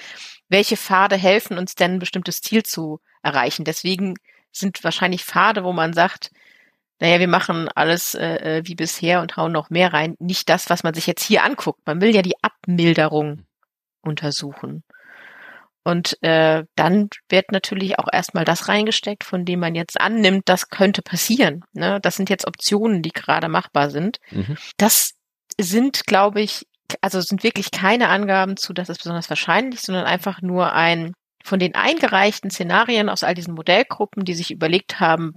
welche 0.51 0.77
Pfade 0.77 1.17
helfen 1.17 1.57
uns 1.57 1.75
denn, 1.75 1.95
ein 1.95 1.99
bestimmtes 1.99 2.43
Ziel 2.43 2.63
zu 2.63 3.01
erreichen. 3.23 3.65
Deswegen 3.65 4.17
sind 4.53 4.85
wahrscheinlich 4.85 5.25
Pfade, 5.25 5.65
wo 5.65 5.73
man 5.73 5.93
sagt, 5.93 6.31
naja, 6.99 7.19
wir 7.19 7.29
machen 7.29 7.69
alles 7.75 8.15
äh, 8.15 8.59
äh, 8.59 8.63
wie 8.67 8.75
bisher 8.75 9.23
und 9.23 9.37
hauen 9.37 9.53
noch 9.53 9.71
mehr 9.71 9.93
rein. 9.93 10.17
Nicht 10.19 10.51
das, 10.51 10.69
was 10.69 10.83
man 10.83 10.93
sich 10.93 11.07
jetzt 11.07 11.23
hier 11.23 11.45
anguckt. 11.45 11.81
Man 11.87 12.01
will 12.03 12.15
ja 12.15 12.21
die 12.21 12.35
Abmilderung 12.43 13.47
untersuchen. 14.03 14.85
Und 15.83 16.23
äh, 16.23 16.65
dann 16.75 17.09
wird 17.31 17.53
natürlich 17.53 17.99
auch 17.99 18.09
erstmal 18.13 18.45
das 18.45 18.69
reingesteckt, 18.69 19.25
von 19.25 19.47
dem 19.47 19.61
man 19.61 19.75
jetzt 19.75 19.99
annimmt, 19.99 20.43
das 20.47 20.69
könnte 20.69 21.01
passieren. 21.01 21.65
Ne? 21.73 22.01
Das 22.03 22.17
sind 22.17 22.29
jetzt 22.29 22.47
Optionen, 22.47 23.01
die 23.01 23.13
gerade 23.13 23.49
machbar 23.49 23.89
sind. 23.89 24.19
Mhm. 24.31 24.59
Das 24.77 25.15
sind, 25.59 26.07
glaube 26.07 26.43
ich, 26.43 26.67
also 27.01 27.21
sind 27.21 27.43
wirklich 27.43 27.71
keine 27.71 28.09
Angaben 28.09 28.57
zu, 28.57 28.73
das 28.73 28.89
ist 28.89 28.99
besonders 28.99 29.29
wahrscheinlich, 29.29 29.81
sondern 29.81 30.05
einfach 30.05 30.43
nur 30.43 30.73
ein 30.73 31.13
von 31.45 31.59
den 31.59 31.75
eingereichten 31.75 32.51
Szenarien 32.51 33.09
aus 33.09 33.25
all 33.25 33.35
diesen 33.35 33.55
Modellgruppen, 33.55 34.25
die 34.25 34.35
sich 34.35 34.51
überlegt 34.51 35.01
haben, 35.01 35.33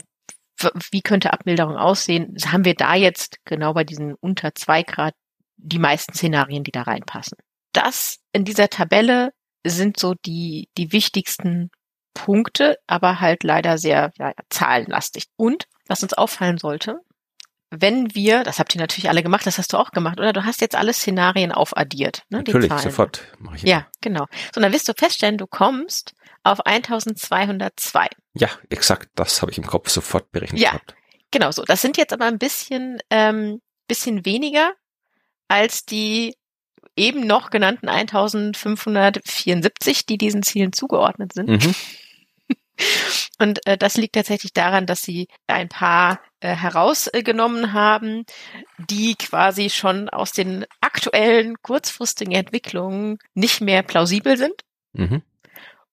wie 0.92 1.02
könnte 1.02 1.34
Abmilderung 1.34 1.78
aussehen, 1.78 2.36
haben 2.46 2.66
wir 2.66 2.76
da 2.76 2.96
jetzt 2.96 3.38
genau 3.46 3.74
bei 3.74 3.84
diesen 3.84 4.14
unter 4.16 4.54
zwei 4.56 4.84
Grad 4.84 5.14
die 5.58 5.80
meisten 5.80 6.14
Szenarien, 6.14 6.64
die 6.64 6.72
da 6.72 6.84
reinpassen. 6.84 7.38
Das 7.74 8.20
in 8.32 8.46
dieser 8.46 8.70
Tabelle 8.70 9.32
sind 9.66 10.00
so 10.00 10.14
die, 10.26 10.70
die 10.78 10.92
wichtigsten 10.92 11.70
Punkte, 12.14 12.78
aber 12.86 13.20
halt 13.20 13.44
leider 13.44 13.78
sehr 13.78 14.12
ja, 14.18 14.34
zahlenlastig. 14.50 15.26
Und 15.36 15.66
was 15.88 16.04
uns 16.04 16.14
auffallen 16.14 16.58
sollte, 16.58 17.00
wenn 17.82 18.14
wir, 18.14 18.44
das 18.44 18.60
habt 18.60 18.76
ihr 18.76 18.82
natürlich 18.82 19.10
alle 19.10 19.24
gemacht, 19.24 19.46
das 19.46 19.58
hast 19.58 19.74
du 19.74 19.78
auch 19.78 19.92
gemacht, 19.92 20.20
oder? 20.20 20.34
Du 20.34 20.46
hast 20.46 20.62
jetzt 20.62 20.76
alle 20.76 20.94
Szenarien 20.94 21.52
aufaddiert. 21.52 22.24
Ne, 22.30 22.40
natürlich, 22.40 22.72
sofort. 22.74 23.24
Mach 23.40 23.56
ich 23.56 23.64
ja, 23.64 23.88
genau. 24.02 24.26
So, 24.54 24.62
dann 24.62 24.72
wirst 24.72 24.88
du 24.88 24.94
feststellen, 24.94 25.38
du 25.38 25.48
kommst 25.48 26.14
auf 26.44 26.66
1202. 26.66 28.08
Ja, 28.34 28.50
exakt, 28.70 29.10
das 29.16 29.42
habe 29.42 29.52
ich 29.52 29.58
im 29.58 29.66
Kopf 29.66 29.90
sofort 29.90 30.32
berechnet 30.32 30.62
ja, 30.62 30.72
gehabt. 30.72 30.96
Genau 31.32 31.52
so. 31.52 31.64
Das 31.64 31.82
sind 31.82 31.98
jetzt 31.98 32.14
aber 32.14 32.26
ein 32.26 32.38
bisschen, 32.38 33.00
ähm, 33.10 33.62
bisschen 33.88 34.26
weniger 34.26 34.74
als 35.48 35.86
die 35.86 36.36
eben 36.96 37.26
noch 37.26 37.50
genannten 37.50 37.90
1574, 37.90 40.06
die 40.06 40.18
diesen 40.18 40.44
Zielen 40.44 40.74
zugeordnet 40.74 41.34
sind. 41.34 41.50
Mhm. 41.50 41.76
Und 43.40 43.66
äh, 43.66 43.78
das 43.78 43.98
liegt 43.98 44.16
tatsächlich 44.16 44.54
daran, 44.54 44.86
dass 44.86 45.02
sie 45.02 45.28
ein 45.48 45.70
paar 45.70 46.20
äh, 46.44 46.58
herausgenommen 46.58 47.72
haben, 47.72 48.26
die 48.78 49.16
quasi 49.16 49.70
schon 49.70 50.10
aus 50.10 50.34
den 50.34 50.66
aktuellen 50.82 51.56
kurzfristigen 51.62 52.34
Entwicklungen 52.34 53.18
nicht 53.34 53.62
mehr 53.62 53.82
plausibel 53.82 54.36
sind. 54.36 54.66
Mhm. 54.92 55.22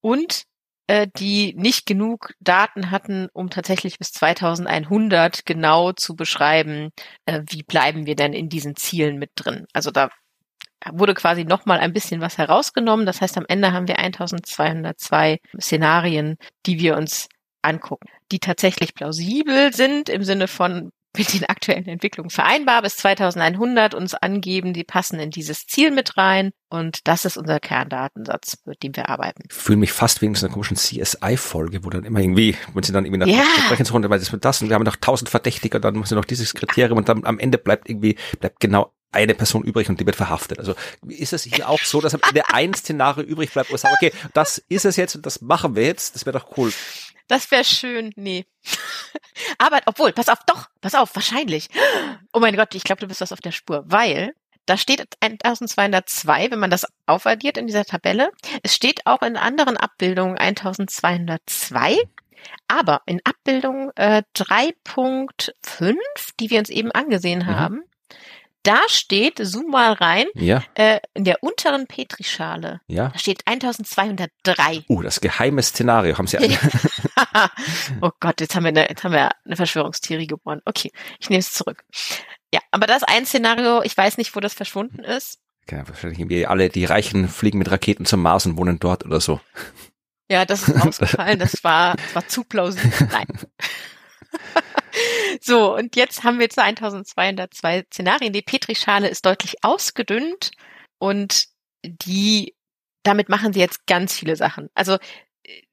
Und 0.00 0.46
äh, 0.88 1.06
die 1.16 1.54
nicht 1.56 1.86
genug 1.86 2.34
Daten 2.40 2.90
hatten, 2.90 3.28
um 3.32 3.48
tatsächlich 3.48 3.96
bis 3.98 4.10
2100 4.10 5.46
genau 5.46 5.92
zu 5.92 6.16
beschreiben, 6.16 6.90
äh, 7.26 7.42
wie 7.48 7.62
bleiben 7.62 8.06
wir 8.06 8.16
denn 8.16 8.32
in 8.32 8.48
diesen 8.48 8.74
Zielen 8.74 9.20
mit 9.20 9.30
drin. 9.36 9.66
Also 9.72 9.92
da 9.92 10.10
wurde 10.90 11.14
quasi 11.14 11.44
nochmal 11.44 11.78
ein 11.78 11.92
bisschen 11.92 12.20
was 12.20 12.38
herausgenommen. 12.38 13.06
Das 13.06 13.20
heißt, 13.20 13.38
am 13.38 13.46
Ende 13.46 13.72
haben 13.72 13.86
wir 13.86 14.00
1202 14.00 15.38
Szenarien, 15.60 16.38
die 16.66 16.80
wir 16.80 16.96
uns 16.96 17.28
angucken, 17.62 18.08
die 18.32 18.38
tatsächlich 18.38 18.94
plausibel 18.94 19.72
sind 19.72 20.08
im 20.08 20.24
Sinne 20.24 20.48
von 20.48 20.90
mit 21.16 21.32
den 21.34 21.44
aktuellen 21.46 21.86
Entwicklungen 21.86 22.30
vereinbar. 22.30 22.82
Bis 22.82 22.96
2100 22.98 23.94
uns 23.94 24.14
angeben, 24.14 24.72
die 24.72 24.84
passen 24.84 25.18
in 25.18 25.30
dieses 25.30 25.66
Ziel 25.66 25.90
mit 25.90 26.16
rein. 26.16 26.52
Und 26.68 27.08
das 27.08 27.24
ist 27.24 27.36
unser 27.36 27.58
Kerndatensatz, 27.58 28.58
mit 28.64 28.82
dem 28.82 28.94
wir 28.94 29.08
arbeiten. 29.08 29.42
Ich 29.50 29.56
fühle 29.56 29.78
mich 29.78 29.92
fast 29.92 30.22
wie 30.22 30.26
in 30.26 30.34
so 30.36 30.46
einer 30.46 30.52
komischen 30.52 30.76
CSI-Folge, 30.76 31.84
wo 31.84 31.90
dann 31.90 32.04
immer 32.04 32.20
irgendwie, 32.20 32.56
wenn 32.74 32.82
sie 32.84 32.92
dann 32.92 33.04
irgendwie 33.04 33.26
nach 33.26 33.26
Ja. 33.26 33.42
Verbrechensrunde, 33.42 34.08
weil 34.08 34.20
das 34.20 34.30
mit 34.30 34.44
das 34.44 34.62
und 34.62 34.68
wir 34.68 34.76
haben 34.76 34.84
noch 34.84 34.96
tausend 34.96 35.28
Verdächtige, 35.28 35.80
dann 35.80 35.96
muss 35.96 36.12
noch 36.12 36.24
dieses 36.24 36.54
Kriterium 36.54 36.98
und 36.98 37.08
dann 37.08 37.24
am 37.24 37.40
Ende 37.40 37.58
bleibt 37.58 37.88
irgendwie, 37.88 38.16
bleibt 38.38 38.60
genau 38.60 38.92
eine 39.12 39.34
Person 39.34 39.64
übrig 39.64 39.88
und 39.88 39.98
die 39.98 40.06
wird 40.06 40.14
verhaftet. 40.14 40.60
Also 40.60 40.74
ist 41.08 41.32
es 41.32 41.42
hier 41.42 41.68
auch 41.68 41.80
so, 41.80 42.00
dass 42.00 42.14
am 42.14 42.20
Ende 42.28 42.42
ein 42.52 42.74
Szenario 42.74 43.24
übrig 43.24 43.52
bleibt, 43.52 43.70
wo 43.70 43.74
ich 43.74 43.80
sage, 43.80 43.94
okay, 44.00 44.12
das 44.34 44.58
ist 44.68 44.84
es 44.84 44.94
jetzt 44.96 45.16
und 45.16 45.26
das 45.26 45.40
machen 45.40 45.74
wir 45.74 45.84
jetzt, 45.84 46.14
das 46.14 46.26
wäre 46.26 46.38
doch 46.38 46.56
cool. 46.56 46.72
Das 47.30 47.50
wäre 47.52 47.62
schön. 47.64 48.12
Nee. 48.16 48.44
Aber 49.58 49.80
obwohl, 49.86 50.12
pass 50.12 50.28
auf, 50.28 50.40
doch, 50.46 50.68
pass 50.80 50.96
auf, 50.96 51.14
wahrscheinlich. 51.14 51.68
Oh 52.32 52.40
mein 52.40 52.56
Gott, 52.56 52.74
ich 52.74 52.82
glaube, 52.82 53.00
du 53.00 53.06
bist 53.06 53.20
was 53.20 53.30
auf 53.32 53.40
der 53.40 53.52
Spur, 53.52 53.84
weil 53.86 54.34
da 54.66 54.76
steht 54.76 55.06
1202, 55.20 56.50
wenn 56.50 56.58
man 56.58 56.70
das 56.70 56.86
aufaddiert 57.06 57.56
in 57.56 57.68
dieser 57.68 57.84
Tabelle. 57.84 58.32
Es 58.64 58.74
steht 58.74 59.06
auch 59.06 59.22
in 59.22 59.36
anderen 59.36 59.76
Abbildungen 59.76 60.36
1202. 60.38 61.98
Aber 62.66 63.02
in 63.06 63.20
Abbildung 63.24 63.92
äh, 63.94 64.22
3.5, 64.34 65.98
die 66.40 66.50
wir 66.50 66.58
uns 66.58 66.68
eben 66.70 66.90
angesehen 66.90 67.40
Mhm. 67.40 67.46
haben, 67.46 67.82
da 68.62 68.78
steht, 68.88 69.38
zoom 69.40 69.70
mal 69.70 69.92
rein, 69.92 70.26
Ja, 70.34 70.62
äh, 70.74 71.00
in 71.14 71.24
der 71.24 71.42
unteren 71.42 71.86
Petrischale, 71.86 72.80
ja. 72.86 73.08
da 73.08 73.18
steht 73.18 73.46
1203. 73.46 74.84
Uh, 74.88 75.02
das 75.02 75.20
geheime 75.20 75.62
Szenario 75.62 76.18
haben 76.18 76.26
sie 76.26 76.38
alle. 76.38 76.58
oh 78.00 78.10
Gott, 78.20 78.40
jetzt 78.40 78.54
haben 78.54 78.64
wir 78.64 78.68
eine, 78.68 78.88
jetzt 78.88 79.04
haben 79.04 79.12
wir 79.12 79.30
eine 79.44 79.56
Verschwörungstheorie 79.56 80.26
geboren. 80.26 80.60
Okay, 80.64 80.90
ich 81.18 81.30
nehme 81.30 81.40
es 81.40 81.52
zurück. 81.52 81.84
Ja, 82.52 82.60
aber 82.70 82.86
das 82.86 82.98
ist 82.98 83.08
ein 83.08 83.26
Szenario, 83.26 83.82
ich 83.82 83.96
weiß 83.96 84.18
nicht, 84.18 84.34
wo 84.36 84.40
das 84.40 84.54
verschwunden 84.54 85.00
ist. 85.04 85.38
Ja, 85.70 85.88
wahrscheinlich 85.88 86.18
irgendwie 86.18 86.46
alle, 86.46 86.68
die 86.68 86.84
Reichen 86.84 87.28
fliegen 87.28 87.58
mit 87.58 87.70
Raketen 87.70 88.04
zum 88.04 88.22
Mars 88.22 88.46
und 88.46 88.56
wohnen 88.56 88.78
dort 88.78 89.04
oder 89.04 89.20
so. 89.20 89.40
Ja, 90.30 90.44
das 90.44 90.68
ist 90.68 90.80
ausgefallen, 90.80 91.38
das 91.38 91.62
war, 91.64 91.96
das 91.96 92.14
war 92.14 92.28
zu 92.28 92.44
plausibel. 92.44 93.08
Nein. 93.10 93.26
so, 95.40 95.74
und 95.74 95.96
jetzt 95.96 96.24
haben 96.24 96.38
wir 96.38 96.44
jetzt 96.44 96.58
1202 96.58 97.84
Szenarien. 97.92 98.32
Die 98.32 98.42
Petrischale 98.42 99.08
ist 99.08 99.26
deutlich 99.26 99.56
ausgedünnt 99.62 100.50
und 100.98 101.46
die, 101.84 102.54
damit 103.02 103.28
machen 103.28 103.52
sie 103.52 103.60
jetzt 103.60 103.86
ganz 103.86 104.14
viele 104.14 104.36
Sachen. 104.36 104.68
Also, 104.74 104.98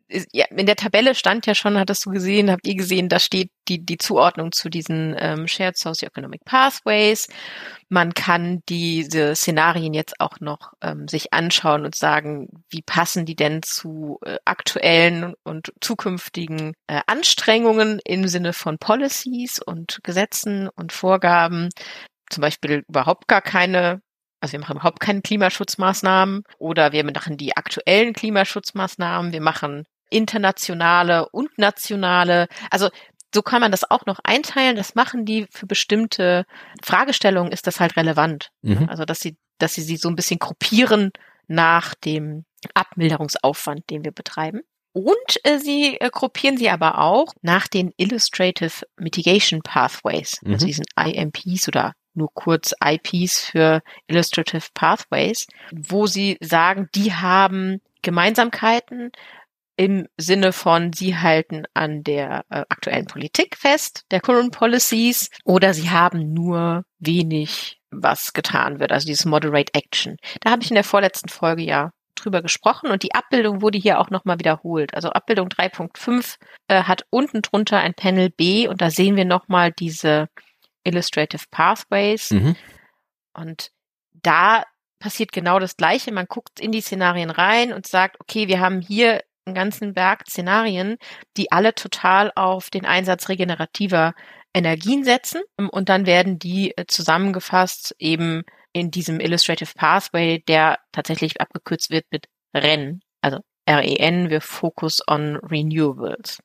in 0.09 0.65
der 0.65 0.75
Tabelle 0.75 1.15
stand 1.15 1.45
ja 1.45 1.55
schon, 1.55 1.77
hattest 1.77 2.05
du 2.05 2.11
gesehen, 2.11 2.49
habt 2.49 2.65
ihr 2.65 2.75
gesehen, 2.75 3.09
da 3.09 3.19
steht 3.19 3.51
die, 3.67 3.85
die 3.85 3.97
Zuordnung 3.97 4.53
zu 4.53 4.69
diesen 4.69 5.15
ähm, 5.19 5.47
Shared 5.47 5.77
Socioeconomic 5.77 6.45
Pathways. 6.45 7.27
Man 7.89 8.13
kann 8.13 8.61
diese 8.69 9.35
Szenarien 9.35 9.93
jetzt 9.93 10.19
auch 10.19 10.39
noch 10.39 10.73
ähm, 10.81 11.07
sich 11.07 11.33
anschauen 11.33 11.83
und 11.83 11.95
sagen, 11.95 12.63
wie 12.69 12.81
passen 12.81 13.25
die 13.25 13.35
denn 13.35 13.63
zu 13.63 14.19
äh, 14.23 14.37
aktuellen 14.45 15.33
und 15.43 15.73
zukünftigen 15.81 16.73
äh, 16.87 17.01
Anstrengungen 17.07 17.99
im 18.05 18.27
Sinne 18.29 18.53
von 18.53 18.77
Policies 18.77 19.59
und 19.59 19.99
Gesetzen 20.03 20.69
und 20.69 20.93
Vorgaben. 20.93 21.69
Zum 22.29 22.41
Beispiel 22.41 22.83
überhaupt 22.87 23.27
gar 23.27 23.41
keine 23.41 24.01
also 24.39 24.51
wir 24.51 24.59
machen 24.59 24.77
überhaupt 24.77 24.99
keine 24.99 25.21
Klimaschutzmaßnahmen 25.21 26.43
oder 26.59 26.91
wir 26.91 27.03
machen 27.03 27.37
die 27.37 27.57
aktuellen 27.57 28.13
Klimaschutzmaßnahmen, 28.13 29.31
wir 29.31 29.41
machen 29.41 29.85
internationale 30.09 31.29
und 31.29 31.57
nationale. 31.57 32.47
Also 32.69 32.89
so 33.33 33.41
kann 33.41 33.61
man 33.61 33.71
das 33.71 33.89
auch 33.89 34.05
noch 34.05 34.19
einteilen. 34.23 34.75
Das 34.75 34.95
machen 34.95 35.25
die 35.25 35.47
für 35.51 35.67
bestimmte 35.67 36.45
Fragestellungen 36.81 37.51
ist 37.51 37.67
das 37.67 37.79
halt 37.79 37.97
relevant. 37.97 38.49
Mhm. 38.61 38.87
Also 38.89 39.05
dass 39.05 39.19
sie, 39.19 39.37
dass 39.57 39.73
sie 39.73 39.81
sie 39.81 39.97
so 39.97 40.09
ein 40.09 40.15
bisschen 40.15 40.39
gruppieren 40.39 41.11
nach 41.47 41.93
dem 41.95 42.45
Abmilderungsaufwand, 42.73 43.89
den 43.89 44.03
wir 44.03 44.11
betreiben. 44.11 44.61
Und 44.93 45.39
äh, 45.43 45.59
sie 45.59 45.97
äh, 45.99 46.09
gruppieren 46.11 46.57
sie 46.57 46.69
aber 46.69 46.99
auch 46.99 47.33
nach 47.41 47.67
den 47.67 47.91
Illustrative 47.97 48.85
Mitigation 48.97 49.61
Pathways, 49.61 50.39
also 50.43 50.65
Mhm. 50.65 50.67
diesen 50.67 50.85
IMPs 50.99 51.67
oder 51.67 51.93
nur 52.15 52.33
kurz 52.33 52.73
IPs 52.83 53.41
für 53.51 53.81
Illustrative 54.07 54.65
Pathways, 54.73 55.45
wo 55.71 56.07
sie 56.07 56.37
sagen, 56.41 56.89
die 56.95 57.13
haben 57.13 57.79
Gemeinsamkeiten 58.01 59.11
im 59.77 60.07
Sinne 60.17 60.51
von, 60.53 60.91
sie 60.91 61.15
halten 61.17 61.63
an 61.73 62.03
der 62.03 62.43
äh, 62.49 62.65
aktuellen 62.67 63.05
Politik 63.05 63.55
fest, 63.55 64.03
der 64.11 64.19
Current 64.21 64.51
Policies, 64.51 65.29
oder 65.45 65.73
sie 65.73 65.89
haben 65.89 66.33
nur 66.33 66.83
wenig, 66.99 67.79
was 67.91 68.33
getan 68.33 68.79
wird, 68.79 68.91
also 68.91 69.05
dieses 69.07 69.25
Moderate 69.25 69.73
Action. 69.73 70.17
Da 70.41 70.51
habe 70.51 70.63
ich 70.63 70.71
in 70.71 70.75
der 70.75 70.83
vorletzten 70.83 71.29
Folge 71.29 71.61
ja 71.63 71.91
drüber 72.15 72.41
gesprochen 72.41 72.89
und 72.89 73.03
die 73.03 73.13
Abbildung 73.13 73.61
wurde 73.61 73.77
hier 73.77 73.99
auch 73.99 74.09
nochmal 74.09 74.39
wiederholt. 74.39 74.93
Also 74.95 75.09
Abbildung 75.11 75.49
3.5 75.49 76.35
äh, 76.67 76.83
hat 76.83 77.05
unten 77.11 77.43
drunter 77.43 77.77
ein 77.79 77.93
Panel 77.93 78.31
B 78.31 78.67
und 78.67 78.81
da 78.81 78.89
sehen 78.89 79.15
wir 79.15 79.25
nochmal 79.25 79.71
diese 79.71 80.27
Illustrative 80.83 81.43
Pathways 81.51 82.31
Mhm. 82.31 82.55
und 83.33 83.69
da 84.13 84.63
passiert 84.99 85.31
genau 85.31 85.59
das 85.59 85.77
Gleiche. 85.77 86.11
Man 86.11 86.25
guckt 86.25 86.59
in 86.59 86.71
die 86.71 86.81
Szenarien 86.81 87.29
rein 87.29 87.71
und 87.71 87.85
sagt, 87.85 88.19
okay, 88.19 88.47
wir 88.47 88.59
haben 88.59 88.81
hier 88.81 89.21
ganzen 89.53 89.93
Berg 89.93 90.27
Szenarien, 90.27 90.97
die 91.35 91.51
alle 91.51 91.73
total 91.73 92.31
auf 92.35 92.69
den 92.69 92.85
Einsatz 92.85 93.29
regenerativer 93.29 94.13
Energien 94.53 95.03
setzen. 95.03 95.41
Und 95.57 95.89
dann 95.89 96.05
werden 96.05 96.39
die 96.39 96.75
äh, 96.77 96.85
zusammengefasst 96.87 97.95
eben 97.99 98.43
in 98.73 98.91
diesem 98.91 99.19
Illustrative 99.19 99.71
Pathway, 99.75 100.43
der 100.47 100.79
tatsächlich 100.91 101.39
abgekürzt 101.41 101.89
wird 101.89 102.05
mit 102.11 102.25
REN. 102.55 103.01
Also 103.21 103.39
REN, 103.69 104.29
wir 104.29 104.41
Focus 104.41 105.01
on 105.07 105.37
Renewables. 105.37 106.39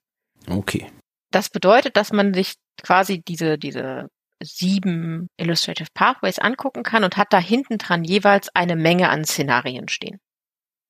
Okay. 0.48 0.90
Das 1.30 1.48
bedeutet, 1.48 1.96
dass 1.96 2.12
man 2.12 2.34
sich 2.34 2.54
quasi 2.82 3.22
diese, 3.22 3.58
diese 3.58 4.08
sieben 4.42 5.28
Illustrative 5.36 5.88
Pathways 5.94 6.38
angucken 6.38 6.82
kann 6.82 7.04
und 7.04 7.16
hat 7.16 7.32
da 7.32 7.38
hinten 7.38 7.78
dran 7.78 8.04
jeweils 8.04 8.48
eine 8.54 8.76
Menge 8.76 9.08
an 9.08 9.24
Szenarien 9.24 9.88
stehen, 9.88 10.18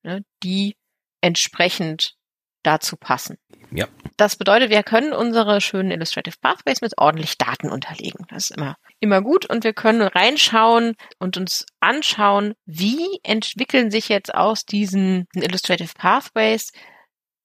ne, 0.03 0.23
die 0.43 0.75
entsprechend 1.23 2.15
dazu 2.63 2.97
passen. 2.97 3.39
Ja. 3.71 3.89
Das 4.17 4.37
bedeutet, 4.37 4.71
wir 4.71 4.83
können 4.83 5.13
unsere 5.13 5.61
schönen 5.61 5.91
Illustrative 5.91 6.37
Pathways 6.41 6.81
mit 6.81 6.99
ordentlich 6.99 7.39
Daten 7.39 7.71
unterlegen. 7.71 8.27
Das 8.29 8.51
ist 8.51 8.57
immer, 8.57 8.77
immer 9.01 9.23
gut 9.23 9.47
und 9.47 9.65
wir 9.65 9.73
können 9.73 10.03
reinschauen 10.03 10.95
und 11.19 11.37
uns 11.37 11.67
anschauen, 11.81 12.55
wie 12.67 13.19
entwickeln 13.23 13.91
sich 13.91 14.09
jetzt 14.09 14.35
aus 14.35 14.65
diesen 14.65 15.27
Illustrative 15.35 15.93
Pathways 15.97 16.71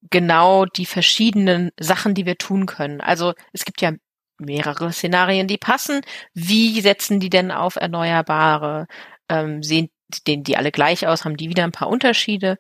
genau 0.09 0.65
die 0.65 0.85
verschiedenen 0.85 1.71
Sachen, 1.79 2.13
die 2.13 2.25
wir 2.25 2.37
tun 2.37 2.65
können. 2.65 3.01
Also 3.01 3.33
es 3.53 3.65
gibt 3.65 3.81
ja 3.81 3.93
mehrere 4.37 4.91
Szenarien, 4.91 5.47
die 5.47 5.57
passen. 5.57 6.01
Wie 6.33 6.79
setzen 6.81 7.19
die 7.19 7.29
denn 7.29 7.51
auf 7.51 7.75
Erneuerbare? 7.75 8.87
Ähm, 9.29 9.63
sehen 9.63 9.89
denen 10.27 10.43
die 10.43 10.57
alle 10.57 10.71
gleich 10.71 11.07
aus? 11.07 11.25
Haben 11.25 11.37
die 11.37 11.49
wieder 11.49 11.63
ein 11.63 11.71
paar 11.71 11.89
Unterschiede 11.89 12.57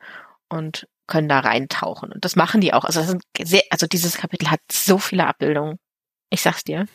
und 0.49 0.87
können 1.07 1.29
da 1.29 1.39
reintauchen? 1.39 2.11
Und 2.11 2.23
das 2.25 2.35
machen 2.35 2.61
die 2.61 2.73
auch. 2.73 2.83
Also, 2.83 2.99
das 2.99 3.09
sind 3.09 3.23
sehr, 3.41 3.63
also 3.69 3.87
dieses 3.87 4.17
Kapitel 4.17 4.51
hat 4.51 4.59
so 4.71 4.97
viele 4.97 5.27
Abbildungen. 5.27 5.77
Ich 6.29 6.41
sag's 6.41 6.63
dir. 6.63 6.85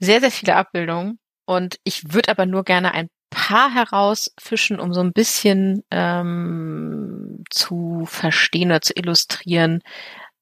Sehr, 0.00 0.20
sehr 0.20 0.30
viele 0.30 0.56
Abbildungen. 0.56 1.18
Und 1.46 1.78
ich 1.84 2.12
würde 2.12 2.30
aber 2.30 2.46
nur 2.46 2.64
gerne 2.64 2.92
ein 2.92 3.08
paar 3.30 3.72
herausfischen, 3.74 4.80
um 4.80 4.92
so 4.94 5.00
ein 5.00 5.12
bisschen 5.12 5.82
ähm, 5.90 7.44
zu 7.50 8.04
verstehen 8.06 8.70
oder 8.70 8.80
zu 8.80 8.94
illustrieren, 8.96 9.80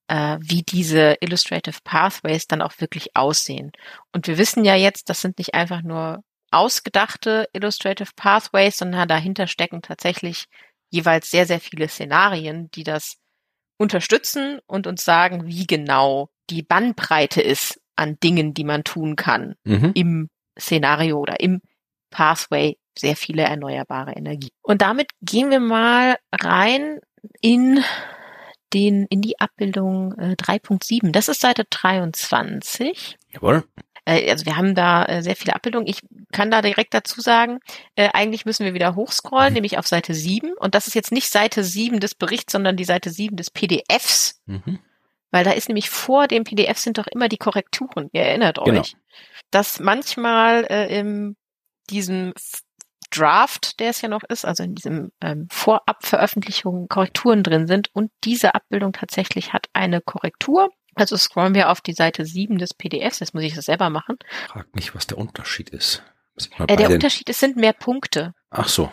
äh, 0.09 0.39
wie 0.41 0.63
diese 0.63 1.17
Illustrative 1.21 1.79
Pathways 1.85 2.47
dann 2.47 2.63
auch 2.63 2.75
wirklich 2.79 3.17
aussehen. 3.17 3.73
Und 4.13 4.27
wir 4.27 4.39
wissen 4.39 4.65
ja 4.65 4.75
jetzt, 4.75 5.09
das 5.09 5.21
sind 5.23 5.39
nicht 5.39 5.55
einfach 5.55 5.83
nur 5.83 6.23
ausgedachte 6.51 7.49
Illustrative 7.55 8.11
Pathways, 8.15 8.77
sondern 8.77 9.09
dahinter 9.09 9.47
stecken 9.47 9.81
tatsächlich 9.83 10.47
jeweils 10.93 11.31
sehr, 11.31 11.47
sehr 11.47 11.59
viele 11.59 11.89
Szenarien, 11.89 12.71
die 12.73 12.85
das 12.85 13.17
unterstützen 13.79 14.61
und 14.67 14.87
uns 14.87 15.05
sagen, 15.05 15.47
wie 15.47 15.67
genau 15.67 16.29
die 16.51 16.63
Bandbreite 16.63 17.41
ist 17.41 17.81
an 17.97 18.19
Dingen, 18.23 18.55
die 18.55 18.65
man 18.65 18.85
tun 18.85 19.17
kann 19.17 19.55
Mhm. 19.65 19.93
im 19.95 20.29
Szenario 20.59 21.19
oder 21.19 21.41
im 21.41 21.61
Pathway 22.11 22.77
sehr 22.97 23.17
viele 23.17 23.43
erneuerbare 23.43 24.13
Energie. 24.13 24.51
Und 24.63 24.83
damit 24.83 25.09
gehen 25.23 25.51
wir 25.51 25.61
mal 25.61 26.17
rein 26.31 27.01
in 27.41 27.83
den, 28.75 29.07
in 29.07 29.23
die 29.23 29.41
Abbildung 29.41 30.13
äh, 30.19 30.35
3.7. 30.39 31.11
Das 31.13 31.29
ist 31.29 31.41
Seite 31.41 31.65
23. 31.71 33.17
Jawohl. 33.31 33.65
Äh, 34.05 34.31
also 34.31 34.47
wir 34.47 34.57
haben 34.57 34.75
da 34.75 35.05
äh, 35.05 35.23
sehr 35.23 35.37
viele 35.37 35.55
Abbildungen. 35.55 35.87
Ich 35.87 36.01
kann 36.33 36.51
da 36.51 36.63
direkt 36.63 36.95
dazu 36.95 37.21
sagen, 37.21 37.61
äh, 37.97 38.09
eigentlich 38.13 38.45
müssen 38.45 38.65
wir 38.65 38.75
wieder 38.75 38.95
hochscrollen, 38.95 39.51
Mhm. 39.51 39.55
nämlich 39.55 39.79
auf 39.79 39.87
Seite 39.87 40.15
7. 40.15 40.53
Und 40.59 40.75
das 40.75 40.87
ist 40.87 40.95
jetzt 40.95 41.13
nicht 41.13 41.31
Seite 41.31 41.65
7 41.65 42.01
des 42.01 42.15
Berichts, 42.15 42.53
sondern 42.53 42.77
die 42.77 42.85
Seite 42.85 43.11
7 43.11 43.37
des 43.37 43.51
PDFs. 43.51 44.41
Mhm. 44.47 44.79
weil 45.35 45.45
da 45.45 45.53
ist 45.53 45.69
nämlich 45.71 45.89
vor 45.89 46.29
dem 46.29 46.45
PDF 46.45 46.77
sind 46.77 46.99
doch 46.99 47.07
immer 47.07 47.27
die 47.29 47.39
Korrekturen. 47.39 48.11
Ihr 48.13 48.21
erinnert 48.23 48.59
euch, 48.59 48.67
genau. 48.67 48.83
dass 49.51 49.81
manchmal 49.81 50.67
äh, 50.69 50.95
in 50.99 51.37
diesem 51.89 52.35
Draft, 53.11 53.81
der 53.81 53.91
es 53.91 54.03
ja 54.03 54.09
noch 54.09 54.25
ist, 54.25 54.45
also 54.45 54.63
in 54.63 54.75
diesem 54.75 55.11
ähm, 55.23 55.47
Vorabveröffentlichung 55.51 56.87
Korrekturen 56.89 57.43
drin 57.43 57.67
sind 57.67 57.89
und 57.95 58.11
diese 58.25 58.55
Abbildung 58.55 58.93
tatsächlich 58.93 59.53
hat 59.55 59.69
eine 59.73 60.01
Korrektur. 60.03 60.71
Also 60.95 61.17
scrollen 61.17 61.55
wir 61.55 61.71
auf 61.71 61.81
die 61.81 61.95
Seite 61.95 62.27
7 62.27 62.59
des 62.59 62.75
PDFs, 62.75 63.21
jetzt 63.21 63.35
muss 63.35 63.43
ich 63.45 63.55
das 63.55 63.65
selber 63.65 63.91
machen. 63.91 64.19
Frag 64.49 64.75
mich, 64.75 64.95
was 64.95 65.07
der 65.07 65.19
Unterschied 65.19 65.71
ist. 65.71 66.03
Äh, 66.67 66.77
der 66.77 66.91
Unterschied, 66.91 67.29
es 67.29 67.41
sind 67.41 67.57
mehr 67.57 67.73
Punkte. 67.73 68.35
Ach 68.51 68.69
so. 68.69 68.91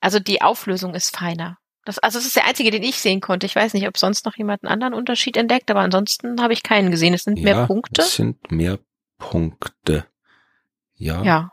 Also 0.00 0.20
die 0.20 0.42
Auflösung 0.42 0.94
ist 0.94 1.16
feiner. 1.16 1.58
Das, 1.84 1.98
also 1.98 2.18
das 2.18 2.26
ist 2.26 2.36
der 2.36 2.46
einzige, 2.46 2.70
den 2.70 2.82
ich 2.82 3.00
sehen 3.00 3.20
konnte. 3.20 3.46
Ich 3.46 3.54
weiß 3.54 3.74
nicht, 3.74 3.86
ob 3.86 3.98
sonst 3.98 4.24
noch 4.24 4.36
jemand 4.36 4.62
einen 4.62 4.72
anderen 4.72 4.94
Unterschied 4.94 5.36
entdeckt, 5.36 5.70
aber 5.70 5.80
ansonsten 5.80 6.40
habe 6.40 6.54
ich 6.54 6.62
keinen 6.62 6.90
gesehen. 6.90 7.12
Es 7.14 7.24
sind 7.24 7.38
ja, 7.38 7.44
mehr 7.44 7.66
Punkte. 7.66 8.02
Es 8.02 8.16
sind 8.16 8.50
mehr 8.50 8.78
Punkte. 9.18 10.06
Ja. 10.94 11.22
Ja. 11.22 11.50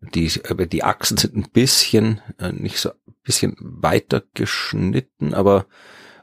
Die, 0.00 0.28
die 0.28 0.84
Achsen 0.84 1.16
sind 1.16 1.34
ein 1.34 1.50
bisschen, 1.50 2.20
äh, 2.38 2.52
nicht 2.52 2.78
so, 2.78 2.90
ein 2.90 3.14
bisschen 3.22 3.56
weiter 3.58 4.22
geschnitten, 4.34 5.34
aber, 5.34 5.66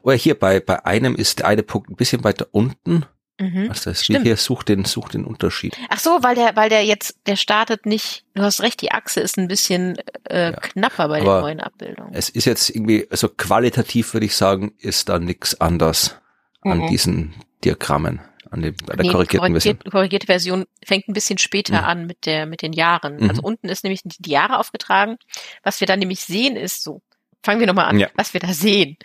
oder 0.02 0.16
hier 0.16 0.38
bei, 0.38 0.60
bei 0.60 0.84
einem 0.84 1.14
ist 1.14 1.40
der 1.40 1.46
eine 1.46 1.62
Punkt 1.62 1.90
ein 1.90 1.96
bisschen 1.96 2.24
weiter 2.24 2.48
unten 2.50 3.06
Mhm. 3.42 3.70
Was 3.70 3.82
das 3.82 4.04
Stimmt. 4.04 4.24
hier 4.24 4.36
sucht 4.36 4.68
den, 4.68 4.84
sucht 4.84 5.14
den 5.14 5.24
Unterschied. 5.24 5.76
Ach 5.88 5.98
so, 5.98 6.18
weil 6.22 6.34
der, 6.34 6.54
weil 6.54 6.68
der 6.68 6.84
jetzt, 6.84 7.16
der 7.26 7.36
startet 7.36 7.86
nicht, 7.86 8.24
du 8.34 8.42
hast 8.42 8.60
recht, 8.60 8.80
die 8.82 8.92
Achse 8.92 9.20
ist 9.20 9.38
ein 9.38 9.48
bisschen 9.48 9.96
äh, 10.28 10.52
ja, 10.52 10.52
knapper 10.52 11.08
bei 11.08 11.20
der 11.20 11.40
neuen 11.40 11.60
Abbildung. 11.60 12.10
Es 12.12 12.28
ist 12.28 12.44
jetzt 12.44 12.70
irgendwie, 12.70 13.06
also 13.10 13.28
qualitativ 13.28 14.12
würde 14.14 14.26
ich 14.26 14.36
sagen, 14.36 14.74
ist 14.78 15.08
da 15.08 15.18
nichts 15.18 15.60
anders 15.60 16.16
mhm. 16.62 16.72
an 16.72 16.86
diesen 16.88 17.34
Diagrammen. 17.64 18.20
An, 18.50 18.60
dem, 18.60 18.74
an 18.90 18.98
der 18.98 19.06
nee, 19.06 19.12
korrigierten 19.12 19.52
Version. 19.52 19.78
korrigierte 19.90 20.26
Version 20.26 20.66
fängt 20.84 21.08
ein 21.08 21.14
bisschen 21.14 21.38
später 21.38 21.80
mhm. 21.80 21.88
an 21.88 22.06
mit 22.06 22.26
der, 22.26 22.44
mit 22.44 22.60
den 22.60 22.74
Jahren. 22.74 23.16
Mhm. 23.16 23.30
Also 23.30 23.42
unten 23.42 23.70
ist 23.70 23.82
nämlich 23.82 24.02
die 24.04 24.30
Jahre 24.30 24.58
aufgetragen. 24.58 25.16
Was 25.62 25.80
wir 25.80 25.86
dann 25.86 26.00
nämlich 26.00 26.20
sehen 26.20 26.56
ist 26.56 26.84
so, 26.84 27.00
fangen 27.42 27.60
wir 27.60 27.66
nochmal 27.66 27.86
an. 27.86 27.98
Ja. 27.98 28.08
Was 28.14 28.34
wir 28.34 28.40
da 28.40 28.52
sehen, 28.52 28.98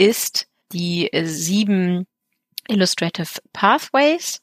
ist 0.00 0.48
die 0.72 1.12
äh, 1.12 1.26
sieben 1.26 2.06
Illustrative 2.68 3.40
Pathways 3.52 4.42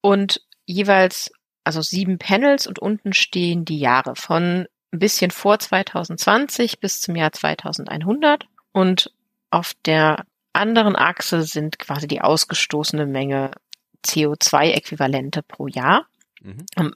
und 0.00 0.40
jeweils 0.66 1.32
also 1.64 1.82
sieben 1.82 2.18
Panels 2.18 2.66
und 2.66 2.78
unten 2.78 3.12
stehen 3.12 3.64
die 3.64 3.78
Jahre 3.78 4.14
von 4.14 4.66
ein 4.92 4.98
bisschen 4.98 5.30
vor 5.30 5.58
2020 5.58 6.78
bis 6.78 7.00
zum 7.00 7.16
Jahr 7.16 7.32
2100 7.32 8.46
und 8.72 9.12
auf 9.50 9.74
der 9.84 10.24
anderen 10.52 10.96
Achse 10.96 11.42
sind 11.42 11.78
quasi 11.78 12.06
die 12.06 12.20
ausgestoßene 12.20 13.04
Menge 13.04 13.50
CO2-Äquivalente 14.06 15.42
pro 15.42 15.66
Jahr. 15.66 16.06
Mhm. 16.40 16.66
Ähm, 16.76 16.94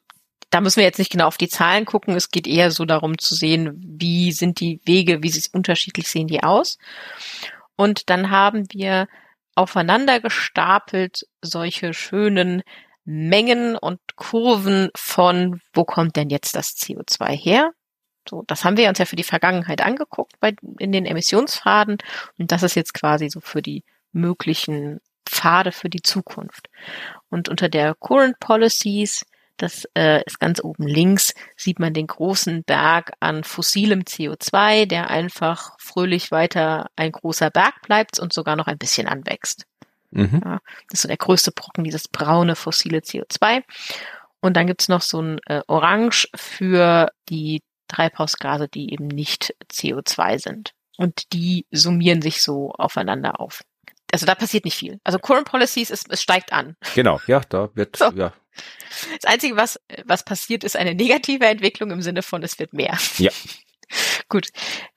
da 0.50 0.60
müssen 0.60 0.76
wir 0.76 0.84
jetzt 0.84 0.98
nicht 0.98 1.10
genau 1.10 1.26
auf 1.26 1.38
die 1.38 1.48
Zahlen 1.48 1.86
gucken. 1.86 2.14
Es 2.14 2.30
geht 2.30 2.46
eher 2.46 2.70
so 2.70 2.84
darum 2.84 3.18
zu 3.18 3.34
sehen, 3.34 3.74
wie 3.82 4.32
sind 4.32 4.60
die 4.60 4.80
Wege, 4.84 5.22
wie 5.22 5.42
unterschiedlich 5.52 6.08
sehen 6.08 6.28
die 6.28 6.42
aus. 6.42 6.78
Und 7.82 8.10
dann 8.10 8.30
haben 8.30 8.66
wir 8.70 9.08
aufeinander 9.56 10.20
gestapelt 10.20 11.26
solche 11.40 11.94
schönen 11.94 12.62
Mengen 13.04 13.76
und 13.76 13.98
Kurven 14.14 14.90
von, 14.94 15.60
wo 15.72 15.84
kommt 15.84 16.14
denn 16.14 16.30
jetzt 16.30 16.54
das 16.54 16.76
CO2 16.76 17.30
her? 17.30 17.72
So, 18.28 18.44
das 18.46 18.64
haben 18.64 18.76
wir 18.76 18.88
uns 18.88 19.00
ja 19.00 19.04
für 19.04 19.16
die 19.16 19.24
Vergangenheit 19.24 19.82
angeguckt 19.82 20.38
bei, 20.38 20.54
in 20.78 20.92
den 20.92 21.06
Emissionsfaden 21.06 21.98
und 22.38 22.52
das 22.52 22.62
ist 22.62 22.76
jetzt 22.76 22.94
quasi 22.94 23.28
so 23.28 23.40
für 23.40 23.62
die 23.62 23.82
möglichen 24.12 25.00
Pfade 25.26 25.72
für 25.72 25.88
die 25.88 26.02
Zukunft. 26.02 26.70
Und 27.30 27.48
unter 27.48 27.68
der 27.68 27.96
Current 27.96 28.38
Policies 28.38 29.26
das 29.56 29.86
äh, 29.94 30.22
ist 30.24 30.40
ganz 30.40 30.62
oben 30.62 30.86
links, 30.86 31.34
sieht 31.56 31.78
man 31.78 31.94
den 31.94 32.06
großen 32.06 32.64
Berg 32.64 33.12
an 33.20 33.44
fossilem 33.44 34.00
CO2, 34.00 34.86
der 34.86 35.10
einfach 35.10 35.76
fröhlich 35.78 36.30
weiter 36.30 36.90
ein 36.96 37.12
großer 37.12 37.50
Berg 37.50 37.82
bleibt 37.82 38.18
und 38.18 38.32
sogar 38.32 38.56
noch 38.56 38.66
ein 38.66 38.78
bisschen 38.78 39.06
anwächst. 39.06 39.66
Mhm. 40.10 40.40
Ja, 40.44 40.60
das 40.88 40.98
ist 40.98 41.02
so 41.02 41.08
der 41.08 41.16
größte 41.16 41.52
Brocken, 41.52 41.84
dieses 41.84 42.08
braune 42.08 42.56
fossile 42.56 42.98
CO2. 42.98 43.62
Und 44.40 44.56
dann 44.56 44.66
gibt's 44.66 44.88
noch 44.88 45.02
so 45.02 45.20
ein 45.22 45.38
äh, 45.46 45.62
Orange 45.68 46.28
für 46.34 47.10
die 47.28 47.62
Treibhausgase, 47.88 48.68
die 48.68 48.92
eben 48.92 49.06
nicht 49.06 49.54
CO2 49.70 50.38
sind. 50.38 50.72
Und 50.96 51.32
die 51.32 51.66
summieren 51.70 52.22
sich 52.22 52.42
so 52.42 52.72
aufeinander 52.72 53.40
auf. 53.40 53.62
Also 54.12 54.26
da 54.26 54.34
passiert 54.34 54.64
nicht 54.64 54.76
viel. 54.76 55.00
Also 55.02 55.18
Current 55.18 55.48
Policies, 55.48 55.90
es, 55.90 56.04
es 56.08 56.22
steigt 56.22 56.52
an. 56.52 56.76
Genau, 56.94 57.20
ja, 57.26 57.40
da 57.48 57.70
wird, 57.74 57.96
so. 57.96 58.10
ja, 58.10 58.32
das 59.20 59.30
Einzige, 59.30 59.56
was, 59.56 59.80
was 60.04 60.24
passiert, 60.24 60.64
ist 60.64 60.76
eine 60.76 60.94
negative 60.94 61.46
Entwicklung 61.46 61.90
im 61.90 62.02
Sinne 62.02 62.22
von, 62.22 62.42
es 62.42 62.58
wird 62.58 62.72
mehr. 62.72 62.98
Ja. 63.18 63.30
Gut. 64.28 64.48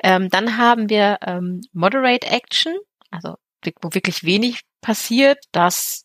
Ähm, 0.01 0.29
dann 0.29 0.57
haben 0.57 0.89
wir 0.89 1.19
ähm, 1.25 1.61
Moderate 1.73 2.27
Action, 2.27 2.77
also 3.11 3.35
wo 3.81 3.93
wirklich 3.93 4.23
wenig 4.23 4.61
passiert. 4.81 5.39
Das 5.51 6.04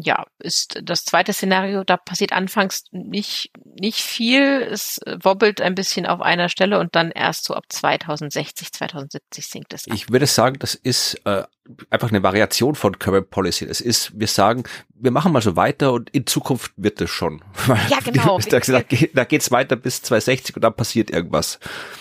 ja, 0.00 0.24
ist 0.38 0.78
das 0.82 1.04
zweite 1.04 1.32
Szenario, 1.32 1.84
da 1.84 1.96
passiert 1.96 2.32
anfangs 2.32 2.84
nicht, 2.90 3.50
nicht 3.64 4.00
viel. 4.00 4.62
Es 4.62 5.00
wobbelt 5.22 5.60
ein 5.60 5.74
bisschen 5.74 6.06
auf 6.06 6.20
einer 6.20 6.48
Stelle 6.48 6.78
und 6.78 6.94
dann 6.94 7.10
erst 7.10 7.44
so 7.44 7.54
ab 7.54 7.64
2060, 7.68 8.72
2070 8.72 9.46
sinkt 9.46 9.74
es. 9.74 9.86
Ab. 9.86 9.94
Ich 9.94 10.10
würde 10.10 10.26
sagen, 10.26 10.58
das 10.58 10.74
ist 10.74 11.20
äh, 11.24 11.44
einfach 11.90 12.08
eine 12.08 12.22
Variation 12.22 12.74
von 12.74 12.98
Current 12.98 13.30
Policy. 13.30 13.66
Das 13.66 13.80
ist, 13.80 14.18
wir 14.18 14.26
sagen, 14.26 14.64
wir 14.94 15.10
machen 15.10 15.32
mal 15.32 15.42
so 15.42 15.56
weiter 15.56 15.92
und 15.92 16.10
in 16.10 16.26
Zukunft 16.26 16.72
wird 16.76 17.00
es 17.00 17.10
schon. 17.10 17.42
Ja, 17.88 17.98
genau. 18.04 18.38
da, 18.38 18.60
da 18.60 19.24
geht's 19.24 19.50
weiter 19.50 19.76
bis 19.76 20.02
2060 20.02 20.56
und 20.56 20.62
dann 20.62 20.74
passiert 20.74 21.10
irgendwas. 21.10 21.58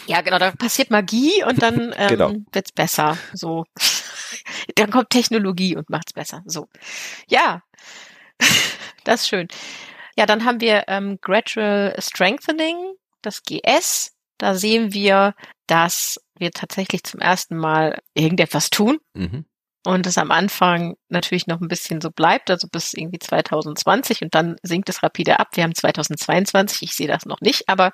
Ja, 0.08 0.22
genau, 0.22 0.40
da 0.40 0.52
passiert 0.52 0.92
Magie 0.92 1.44
und 1.48 1.62
dann 1.62 1.94
ähm, 1.98 2.10
genau. 2.10 2.34
wird's 2.52 2.72
besser. 2.72 3.18
So. 3.34 3.66
dann 4.76 4.92
kommt 4.92 5.10
Technologie 5.10 5.76
und 5.76 5.90
macht's 5.90 6.14
besser. 6.14 6.44
So. 6.46 6.68
Ja, 7.28 7.64
das 9.04 9.22
ist 9.22 9.28
schön. 9.28 9.48
Ja, 10.18 10.26
dann 10.26 10.46
haben 10.46 10.62
wir 10.62 10.86
ähm, 10.88 11.20
Gradual 11.22 11.96
Strengthening, 12.00 12.94
das 13.22 13.44
GS. 13.44 14.16
Da 14.38 14.56
sehen 14.56 14.94
wir, 14.94 15.36
dass 15.68 16.20
wir 16.38 16.52
tatsächlich 16.52 17.04
zum 17.04 17.20
ersten 17.20 17.58
Mal 17.58 18.00
irgendetwas 18.14 18.70
tun. 18.70 19.00
Mhm 19.14 19.46
und 19.86 20.06
es 20.06 20.18
am 20.18 20.32
Anfang 20.32 20.96
natürlich 21.08 21.48
noch 21.48 21.62
ein 21.62 21.70
bisschen 21.70 22.02
so 22.02 22.12
bleibt, 22.12 22.50
also 22.50 22.68
bis 22.70 22.94
irgendwie 22.94 23.20
2020 23.20 24.22
und 24.24 24.36
dann 24.36 24.58
sinkt 24.62 24.90
es 24.90 25.04
rapide 25.04 25.40
ab. 25.40 25.50
Wir 25.54 25.64
haben 25.64 25.74
2022, 25.74 26.84
ich 26.84 26.94
sehe 26.94 27.08
das 27.08 27.26
noch 27.26 27.40
nicht, 27.40 27.70
aber 27.70 27.92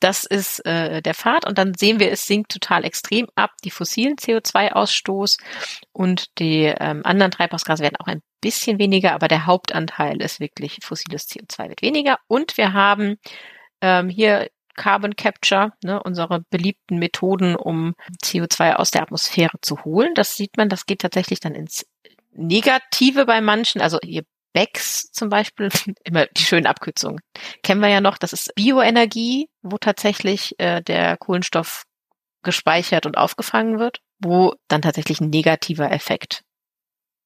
das 0.00 0.24
ist 0.24 0.64
äh, 0.64 1.02
der 1.02 1.14
Pfad 1.14 1.46
und 1.46 1.58
dann 1.58 1.74
sehen 1.74 2.00
wir, 2.00 2.10
es 2.10 2.26
sinkt 2.26 2.52
total 2.52 2.84
extrem 2.84 3.26
ab, 3.34 3.50
die 3.64 3.70
fossilen 3.70 4.16
CO2-Ausstoß 4.16 5.38
und 5.92 6.38
die 6.38 6.64
ähm, 6.64 7.02
anderen 7.04 7.32
Treibhausgase 7.32 7.82
werden 7.82 7.96
auch 7.98 8.06
ein 8.06 8.22
bisschen 8.40 8.78
weniger, 8.78 9.12
aber 9.12 9.28
der 9.28 9.46
Hauptanteil 9.46 10.20
ist 10.22 10.40
wirklich 10.40 10.78
fossiles 10.82 11.28
CO2 11.28 11.68
wird 11.68 11.82
weniger 11.82 12.18
und 12.28 12.56
wir 12.56 12.72
haben 12.72 13.16
ähm, 13.82 14.08
hier 14.08 14.48
Carbon 14.74 15.16
Capture, 15.16 15.72
ne, 15.82 16.02
unsere 16.02 16.44
beliebten 16.50 16.98
Methoden, 16.98 17.56
um 17.56 17.94
CO2 18.22 18.74
aus 18.74 18.90
der 18.90 19.02
Atmosphäre 19.02 19.58
zu 19.60 19.84
holen. 19.84 20.14
Das 20.14 20.36
sieht 20.36 20.56
man, 20.56 20.68
das 20.68 20.86
geht 20.86 21.00
tatsächlich 21.00 21.40
dann 21.40 21.54
ins 21.54 21.86
Negative 22.32 23.26
bei 23.26 23.40
manchen. 23.40 23.80
Also 23.80 23.98
hier 24.02 24.24
BECS 24.52 25.10
zum 25.12 25.28
Beispiel, 25.28 25.68
immer 26.04 26.26
die 26.26 26.42
schönen 26.42 26.66
Abkürzungen, 26.66 27.20
kennen 27.62 27.80
wir 27.80 27.88
ja 27.88 28.00
noch. 28.00 28.18
Das 28.18 28.32
ist 28.32 28.54
Bioenergie, 28.54 29.48
wo 29.62 29.78
tatsächlich 29.78 30.54
äh, 30.58 30.82
der 30.82 31.16
Kohlenstoff 31.16 31.84
gespeichert 32.42 33.06
und 33.06 33.16
aufgefangen 33.16 33.78
wird, 33.78 34.00
wo 34.18 34.54
dann 34.68 34.82
tatsächlich 34.82 35.20
ein 35.20 35.30
negativer 35.30 35.90
Effekt 35.90 36.42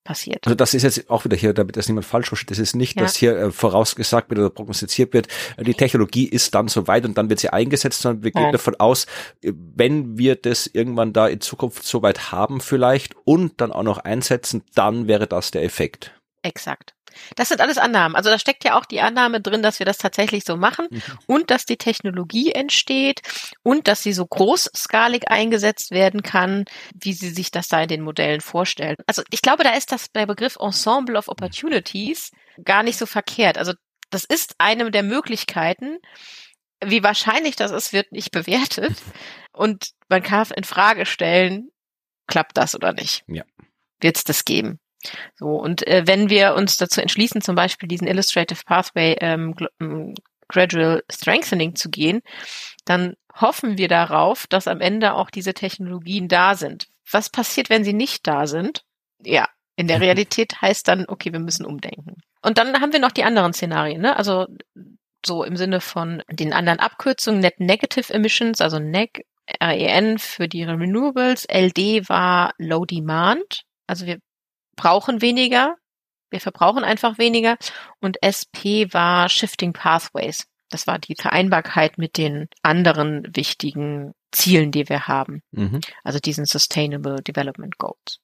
passiert. 0.09 0.47
Also 0.47 0.55
das 0.55 0.73
ist 0.73 0.85
jetzt 0.85 1.11
auch 1.11 1.27
wieder 1.27 1.37
hier, 1.37 1.53
damit 1.53 1.77
das 1.77 1.87
niemand 1.87 2.07
falsch 2.07 2.29
versteht, 2.29 2.51
das 2.51 2.59
ist 2.59 2.75
nicht, 2.75 2.97
ja. 2.97 3.03
dass 3.03 3.15
hier 3.15 3.37
äh, 3.37 3.53
vorausgesagt 3.53 4.31
wird 4.31 4.41
oder 4.41 4.49
prognostiziert 4.49 5.13
wird, 5.13 5.29
äh, 5.59 5.65
die 5.65 5.75
Technologie 5.75 6.27
ist 6.27 6.55
dann 6.55 6.69
soweit 6.69 7.05
und 7.05 7.19
dann 7.19 7.29
wird 7.29 7.41
sie 7.41 7.51
eingesetzt, 7.51 8.01
sondern 8.01 8.25
wir 8.25 8.31
gehen 8.31 8.45
ja. 8.45 8.53
davon 8.53 8.75
aus, 8.77 9.05
äh, 9.43 9.53
wenn 9.53 10.17
wir 10.17 10.37
das 10.37 10.67
irgendwann 10.67 11.13
da 11.13 11.29
in 11.29 11.43
Zukunft 11.43 11.85
soweit 11.85 12.33
haben 12.33 12.63
vielleicht 12.63 13.17
und 13.25 13.61
dann 13.61 13.71
auch 13.71 13.83
noch 13.83 13.99
einsetzen, 13.99 14.63
dann 14.75 15.09
wäre 15.09 15.27
das 15.27 15.51
der 15.51 15.63
Effekt. 15.63 16.15
Exakt. 16.43 16.95
Das 17.37 17.49
sind 17.49 17.61
alles 17.61 17.79
Annahmen. 17.79 18.17
Also 18.17 18.31
da 18.31 18.39
steckt 18.39 18.65
ja 18.65 18.79
auch 18.79 18.85
die 18.85 19.01
Annahme 19.01 19.41
drin, 19.41 19.63
dass 19.63 19.79
wir 19.79 19.87
das 19.87 19.99
tatsächlich 19.99 20.45
so 20.45 20.57
machen 20.57 20.87
mhm. 20.91 21.03
und 21.27 21.51
dass 21.51 21.65
die 21.65 21.77
Technologie 21.77 22.53
entsteht 22.53 23.21
und 23.63 23.89
dass 23.89 24.03
sie 24.03 24.13
so 24.13 24.27
großskalig 24.27 25.29
eingesetzt 25.29 25.91
werden 25.91 26.23
kann, 26.23 26.65
wie 26.95 27.13
sie 27.13 27.31
sich 27.31 27.51
das 27.51 27.69
da 27.69 27.83
in 27.83 27.89
den 27.89 28.03
Modellen 28.03 28.41
vorstellen. 28.41 28.97
Also 29.07 29.23
ich 29.31 29.43
glaube, 29.43 29.65
da 29.65 29.71
ist 29.71 29.93
das 29.93 30.11
der 30.13 30.27
Begriff 30.27 30.57
Ensemble 30.61 31.17
of 31.17 31.29
Opportunities 31.29 32.31
gar 32.65 32.83
nicht 32.83 32.99
so 32.99 33.07
verkehrt. 33.07 33.59
Also 33.59 33.73
das 34.11 34.25
ist 34.25 34.55
eine 34.59 34.91
der 34.91 35.03
Möglichkeiten. 35.03 35.99
Wie 36.85 37.03
wahrscheinlich 37.03 37.57
das 37.57 37.71
ist, 37.71 37.93
wird 37.93 38.13
nicht 38.13 38.31
bewertet. 38.31 38.97
Und 39.53 39.91
man 40.09 40.23
kann 40.23 40.47
in 40.57 40.65
Frage 40.65 41.07
stellen, 41.07 41.71
klappt 42.27 42.57
das 42.57 42.75
oder 42.75 42.93
nicht? 42.93 43.25
Ja. 43.27 43.45
Wird 44.01 44.17
es 44.17 44.25
das 44.25 44.45
geben? 44.45 44.79
So, 45.37 45.57
und 45.57 45.87
äh, 45.87 46.03
wenn 46.07 46.31
wir 46.31 46.55
uns 46.55 46.77
dazu 46.77 47.01
entschließen, 47.01 47.41
zum 47.41 47.55
Beispiel 47.55 47.89
diesen 47.89 48.07
Illustrative 48.07 48.61
Pathway 48.65 49.17
ähm, 49.21 49.55
ähm, 49.81 50.15
Gradual 50.49 51.03
Strengthening 51.11 51.75
zu 51.75 51.91
gehen, 51.91 52.23
dann 52.85 53.15
hoffen 53.35 53.79
wir 53.79 53.89
darauf, 53.89 54.47
dass 54.47 54.67
am 54.67 54.81
Ende 54.81 55.15
auch 55.15 55.31
diese 55.31 55.55
Technologien 55.55 56.29
da 56.29 56.55
sind. 56.55 56.89
Was 57.11 57.31
passiert, 57.31 57.71
wenn 57.71 57.85
sie 57.85 57.93
nicht 57.93 58.27
da 58.27 58.47
sind? 58.47 58.83
Ja, 59.23 59.49
in 59.77 59.89
der 59.89 60.01
Realität 60.01 60.61
heißt 60.61 60.89
dann, 60.89 61.05
okay, 61.07 61.33
wir 61.33 61.41
müssen 61.41 61.67
umdenken. 61.67 62.17
Und 62.43 62.59
dann 62.59 62.81
haben 62.81 62.93
wir 62.93 63.01
noch 63.01 63.13
die 63.13 63.25
anderen 63.25 63.53
Szenarien, 63.53 64.01
ne? 64.01 64.17
Also 64.17 64.47
so 65.27 65.45
im 65.45 65.57
Sinne 65.57 65.81
von 65.81 66.23
den 66.31 66.53
anderen 66.53 66.79
Abkürzungen, 66.79 67.41
Net 67.41 67.61
Negative 67.61 68.13
Emissions, 68.13 68.61
also 68.61 68.79
NEG, 68.79 69.25
REN 69.61 70.19
für 70.19 70.49
die 70.49 70.63
Renewables, 70.63 71.47
LD 71.51 72.09
war 72.09 72.53
Low 72.59 72.85
Demand, 72.85 73.63
also 73.87 74.07
wir 74.07 74.19
brauchen 74.79 75.21
weniger, 75.21 75.77
wir 76.31 76.41
verbrauchen 76.41 76.85
einfach 76.85 77.19
weniger 77.19 77.59
und 78.01 78.17
SP 78.25 78.89
war 78.93 79.29
Shifting 79.29 79.75
Pathways. 79.75 80.47
Das 80.71 80.87
war 80.87 80.99
die 80.99 81.15
Vereinbarkeit 81.15 81.99
mit 81.99 82.17
den 82.19 82.49
anderen 82.63 83.27
wichtigen 83.35 84.13
Zielen, 84.33 84.71
die 84.71 84.89
wir 84.89 85.09
haben. 85.09 85.43
Mhm. 85.53 85.81
Also 86.05 86.19
diesen 86.19 86.45
Sustainable 86.45 87.23
Development 87.23 87.79
Goals. 87.79 88.21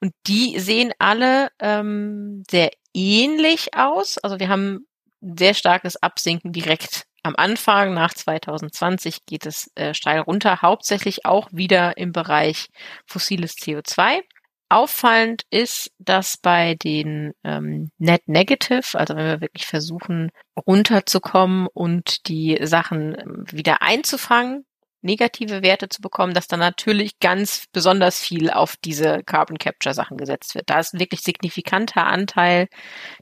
Und 0.00 0.12
die 0.26 0.58
sehen 0.58 0.92
alle 0.98 1.50
ähm, 1.60 2.42
sehr 2.50 2.70
ähnlich 2.92 3.74
aus. 3.74 4.18
Also 4.18 4.40
wir 4.40 4.48
haben 4.48 4.86
sehr 5.20 5.54
starkes 5.54 5.96
Absinken 6.02 6.52
direkt 6.52 7.04
am 7.22 7.34
Anfang. 7.36 7.94
Nach 7.94 8.12
2020 8.12 9.24
geht 9.26 9.46
es 9.46 9.70
äh, 9.76 9.94
steil 9.94 10.20
runter, 10.20 10.62
hauptsächlich 10.62 11.24
auch 11.24 11.48
wieder 11.52 11.96
im 11.96 12.12
Bereich 12.12 12.68
fossiles 13.06 13.54
CO2. 13.56 14.22
Auffallend 14.68 15.42
ist, 15.50 15.92
dass 15.98 16.36
bei 16.36 16.74
den 16.74 17.32
ähm, 17.44 17.90
Net 17.98 18.22
Negative, 18.26 18.98
also 18.98 19.14
wenn 19.14 19.26
wir 19.26 19.40
wirklich 19.40 19.66
versuchen 19.66 20.30
runterzukommen 20.66 21.68
und 21.72 22.28
die 22.28 22.58
Sachen 22.62 23.16
ähm, 23.18 23.44
wieder 23.50 23.82
einzufangen, 23.82 24.64
negative 25.02 25.62
Werte 25.62 25.88
zu 25.88 26.02
bekommen, 26.02 26.34
dass 26.34 26.48
dann 26.48 26.60
natürlich 26.60 27.18
ganz 27.20 27.66
besonders 27.72 28.20
viel 28.20 28.50
auf 28.50 28.76
diese 28.76 29.22
Carbon 29.24 29.56
Capture 29.56 29.94
Sachen 29.94 30.16
gesetzt 30.16 30.54
wird. 30.54 30.68
Da 30.68 30.80
ist 30.80 30.92
ein 30.92 31.00
wirklich 31.00 31.22
signifikanter 31.22 32.06
Anteil, 32.06 32.68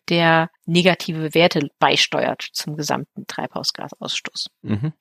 der 0.08 0.50
negative 0.64 1.34
Werte 1.34 1.68
beisteuert 1.78 2.48
zum 2.52 2.76
gesamten 2.76 3.26
Treibhausgasausstoß. 3.26 4.48
Mhm. 4.62 4.92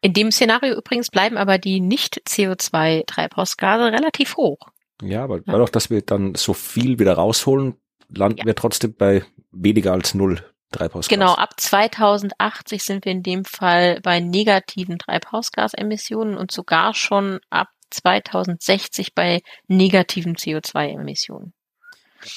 In 0.00 0.12
dem 0.12 0.30
Szenario 0.30 0.76
übrigens 0.76 1.08
bleiben 1.10 1.38
aber 1.38 1.58
die 1.58 1.80
nicht 1.80 2.22
CO2 2.28 3.06
Treibhausgase 3.06 3.90
relativ 3.90 4.36
hoch. 4.36 4.58
Ja, 5.02 5.24
aber 5.24 5.40
dadurch, 5.40 5.70
dass 5.70 5.90
wir 5.90 6.02
dann 6.02 6.34
so 6.34 6.54
viel 6.54 6.98
wieder 6.98 7.14
rausholen, 7.14 7.76
landen 8.08 8.38
ja. 8.38 8.46
wir 8.46 8.54
trotzdem 8.54 8.94
bei 8.94 9.24
weniger 9.52 9.92
als 9.92 10.14
null 10.14 10.42
Treibhausgas. 10.70 11.08
Genau, 11.08 11.34
ab 11.34 11.58
2080 11.58 12.82
sind 12.82 13.04
wir 13.04 13.12
in 13.12 13.22
dem 13.22 13.44
Fall 13.44 14.00
bei 14.02 14.20
negativen 14.20 14.98
Treibhausgasemissionen 14.98 16.36
und 16.36 16.50
sogar 16.50 16.94
schon 16.94 17.40
ab 17.48 17.68
2060 17.90 19.14
bei 19.14 19.40
negativen 19.66 20.36
CO2-Emissionen. 20.36 21.54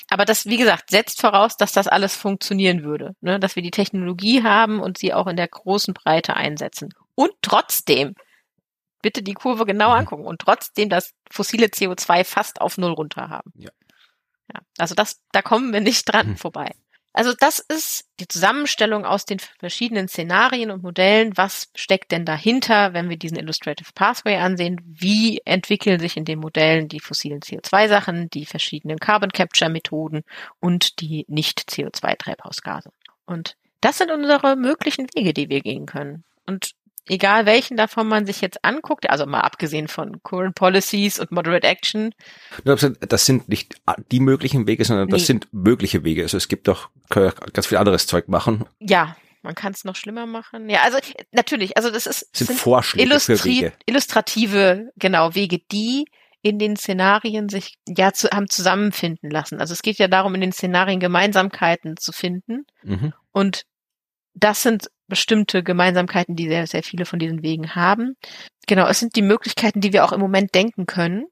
Aber 0.09 0.25
das, 0.25 0.45
wie 0.45 0.57
gesagt, 0.57 0.91
setzt 0.91 1.19
voraus, 1.19 1.57
dass 1.57 1.71
das 1.71 1.87
alles 1.87 2.15
funktionieren 2.15 2.83
würde, 2.83 3.15
ne? 3.19 3.39
dass 3.39 3.55
wir 3.55 3.63
die 3.63 3.71
Technologie 3.71 4.43
haben 4.43 4.79
und 4.79 4.97
sie 4.97 5.13
auch 5.13 5.27
in 5.27 5.35
der 5.35 5.47
großen 5.47 5.93
Breite 5.93 6.35
einsetzen. 6.35 6.93
Und 7.15 7.31
trotzdem 7.41 8.15
bitte 9.01 9.23
die 9.23 9.33
Kurve 9.33 9.65
genau 9.65 9.89
mhm. 9.89 9.99
angucken 9.99 10.25
und 10.25 10.39
trotzdem 10.39 10.89
das 10.89 11.13
fossile 11.29 11.67
CO2 11.67 12.23
fast 12.23 12.61
auf 12.61 12.77
Null 12.77 12.93
runter 12.93 13.29
haben. 13.29 13.51
Ja. 13.55 13.71
ja 14.53 14.59
also 14.77 14.95
das, 14.95 15.19
da 15.31 15.41
kommen 15.41 15.73
wir 15.73 15.81
nicht 15.81 16.05
dran 16.05 16.29
mhm. 16.29 16.37
vorbei. 16.37 16.71
Also 17.13 17.33
das 17.37 17.59
ist 17.59 18.05
die 18.21 18.27
Zusammenstellung 18.27 19.05
aus 19.05 19.25
den 19.25 19.39
verschiedenen 19.39 20.07
Szenarien 20.07 20.71
und 20.71 20.81
Modellen. 20.81 21.35
Was 21.35 21.67
steckt 21.75 22.11
denn 22.11 22.23
dahinter, 22.23 22.93
wenn 22.93 23.09
wir 23.09 23.17
diesen 23.17 23.37
Illustrative 23.37 23.89
Pathway 23.93 24.37
ansehen? 24.37 24.79
Wie 24.85 25.41
entwickeln 25.43 25.99
sich 25.99 26.15
in 26.15 26.23
den 26.23 26.39
Modellen 26.39 26.87
die 26.87 27.01
fossilen 27.01 27.41
CO2-Sachen, 27.41 28.29
die 28.29 28.45
verschiedenen 28.45 28.97
Carbon 28.97 29.31
Capture 29.31 29.69
Methoden 29.69 30.23
und 30.61 31.01
die 31.01 31.25
nicht 31.27 31.69
CO2-Treibhausgase? 31.69 32.91
Und 33.25 33.57
das 33.81 33.97
sind 33.97 34.09
unsere 34.09 34.55
möglichen 34.55 35.07
Wege, 35.13 35.33
die 35.33 35.49
wir 35.49 35.61
gehen 35.61 35.87
können. 35.87 36.23
Und 36.45 36.71
egal 37.07 37.45
welchen 37.45 37.77
davon 37.77 38.07
man 38.07 38.25
sich 38.25 38.41
jetzt 38.41 38.63
anguckt, 38.63 39.09
also 39.09 39.25
mal 39.25 39.41
abgesehen 39.41 39.87
von 39.87 40.21
Current 40.23 40.55
Policies 40.55 41.19
und 41.19 41.31
Moderate 41.31 41.67
Action. 41.67 42.13
Das 42.63 43.25
sind 43.25 43.49
nicht 43.49 43.75
die 44.11 44.19
möglichen 44.19 44.67
Wege, 44.67 44.85
sondern 44.85 45.09
das 45.09 45.21
nee. 45.21 45.25
sind 45.25 45.47
mögliche 45.51 46.03
Wege. 46.03 46.23
Also 46.23 46.37
es 46.37 46.47
gibt 46.47 46.67
doch 46.67 46.89
ganz 47.09 47.67
viel 47.67 47.77
anderes 47.77 48.07
Zeug 48.07 48.27
machen. 48.27 48.65
Ja, 48.79 49.15
man 49.41 49.55
kann 49.55 49.73
es 49.73 49.83
noch 49.83 49.95
schlimmer 49.95 50.25
machen. 50.25 50.69
Ja, 50.69 50.81
also 50.83 50.99
natürlich, 51.31 51.75
also 51.77 51.89
das 51.89 52.05
ist 52.05 52.35
sind, 52.35 52.47
sind 52.47 52.59
Vorschläge 52.59 53.19
für 53.19 53.43
Wege. 53.43 53.73
illustrative, 53.85 54.91
genau, 54.97 55.33
Wege, 55.33 55.59
die 55.71 56.05
in 56.43 56.57
den 56.59 56.75
Szenarien 56.75 57.49
sich 57.49 57.77
ja 57.87 58.13
zu, 58.13 58.29
haben 58.31 58.49
zusammenfinden 58.49 59.29
lassen. 59.29 59.59
Also 59.59 59.73
es 59.73 59.81
geht 59.81 59.97
ja 59.97 60.07
darum, 60.07 60.33
in 60.35 60.41
den 60.41 60.51
Szenarien 60.51 60.99
Gemeinsamkeiten 60.99 61.97
zu 61.97 62.11
finden. 62.11 62.65
Mhm. 62.83 63.13
Und 63.31 63.65
das 64.33 64.63
sind 64.63 64.89
bestimmte 65.11 65.61
Gemeinsamkeiten, 65.61 66.37
die 66.37 66.47
sehr, 66.47 66.65
sehr 66.67 66.83
viele 66.83 67.03
von 67.05 67.19
diesen 67.19 67.43
Wegen 67.43 67.75
haben. 67.75 68.15
Genau, 68.65 68.87
es 68.87 69.01
sind 69.01 69.17
die 69.17 69.21
Möglichkeiten, 69.21 69.81
die 69.81 69.91
wir 69.91 70.05
auch 70.05 70.13
im 70.13 70.21
Moment 70.21 70.55
denken 70.55 70.85
können. 70.85 71.25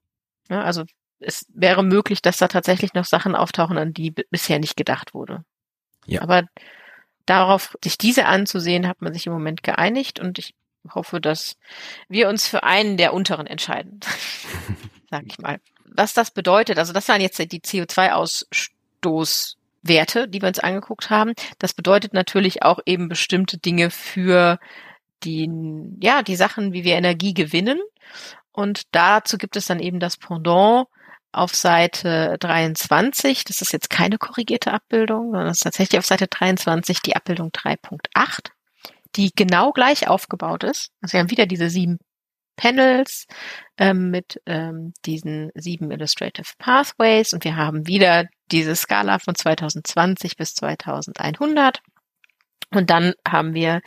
Ja, 0.50 0.64
also 0.64 0.84
es 1.22 1.46
wäre 1.48 1.82
möglich, 1.82 2.22
dass 2.22 2.36
da 2.36 2.50
tatsächlich 2.50 2.94
noch 2.94 3.06
Sachen 3.06 3.38
auftauchen, 3.38 3.78
an 3.78 3.94
die 3.94 4.12
bisher 4.12 4.60
nicht 4.60 4.76
gedacht 4.76 5.14
wurde. 5.14 5.46
Ja. 6.06 6.22
Aber 6.22 6.44
darauf, 7.26 7.78
sich 7.82 7.98
diese 7.98 8.26
anzusehen, 8.26 8.86
hat 8.86 9.02
man 9.02 9.14
sich 9.14 9.28
im 9.28 9.34
Moment 9.34 9.64
geeinigt 9.64 10.20
und 10.20 10.40
ich 10.40 10.56
hoffe, 10.94 11.22
dass 11.22 11.56
wir 12.10 12.28
uns 12.28 12.50
für 12.50 12.64
einen 12.64 12.98
der 12.98 13.14
unteren 13.14 13.48
entscheiden. 13.48 14.02
Sag 15.10 15.24
ich 15.26 15.40
mal. 15.40 15.62
Was 15.86 16.14
das 16.14 16.32
bedeutet, 16.32 16.80
also 16.80 16.92
das 16.92 17.08
waren 17.08 17.22
jetzt 17.22 17.40
die 17.40 17.62
CO2-Ausstoß 17.62 19.56
Werte, 19.82 20.28
die 20.28 20.42
wir 20.42 20.48
uns 20.48 20.60
angeguckt 20.60 21.10
haben. 21.10 21.34
Das 21.58 21.74
bedeutet 21.74 22.14
natürlich 22.14 22.64
auch 22.64 22.80
eben 22.86 23.10
bestimmte 23.10 23.58
Dinge 23.58 23.90
für 23.90 24.60
die, 25.24 25.50
ja, 26.02 26.24
die 26.24 26.36
Sachen, 26.36 26.74
wie 26.74 26.84
wir 26.84 26.96
Energie 26.96 27.34
gewinnen. 27.34 27.80
Und 28.52 28.84
dazu 28.94 29.38
gibt 29.38 29.56
es 29.56 29.66
dann 29.66 29.80
eben 29.80 30.00
das 30.00 30.18
Pendant 30.18 30.88
auf 31.32 31.56
Seite 31.56 32.38
23. 32.40 33.44
Das 33.44 33.62
ist 33.62 33.72
jetzt 33.72 33.90
keine 33.90 34.18
korrigierte 34.18 34.74
Abbildung, 34.74 35.32
sondern 35.32 35.48
das 35.48 35.58
ist 35.58 35.64
tatsächlich 35.64 36.00
auf 36.00 36.06
Seite 36.06 36.28
23 36.28 37.02
die 37.02 37.16
Abbildung 37.16 37.50
3.8, 37.50 38.52
die 39.16 39.32
genau 39.36 39.72
gleich 39.72 40.08
aufgebaut 40.08 40.64
ist. 40.64 40.92
Also 41.02 41.14
wir 41.14 41.20
haben 41.22 41.32
wieder 41.32 41.46
diese 41.46 41.70
sieben 41.70 42.00
Panels 42.60 43.26
ähm, 43.78 44.10
mit 44.12 44.42
ähm, 44.46 44.94
diesen 45.06 45.50
sieben 45.56 45.92
Illustrative 45.92 46.52
Pathways 46.58 47.34
und 47.34 47.46
wir 47.46 47.56
haben 47.56 47.88
wieder 47.88 48.28
diese 48.52 48.76
Skala 48.76 49.20
von 49.20 49.34
2020 49.34 50.36
bis 50.36 50.56
2100. 50.56 51.82
Und 52.72 52.90
dann 52.90 53.14
haben 53.26 53.54
wir 53.54 53.82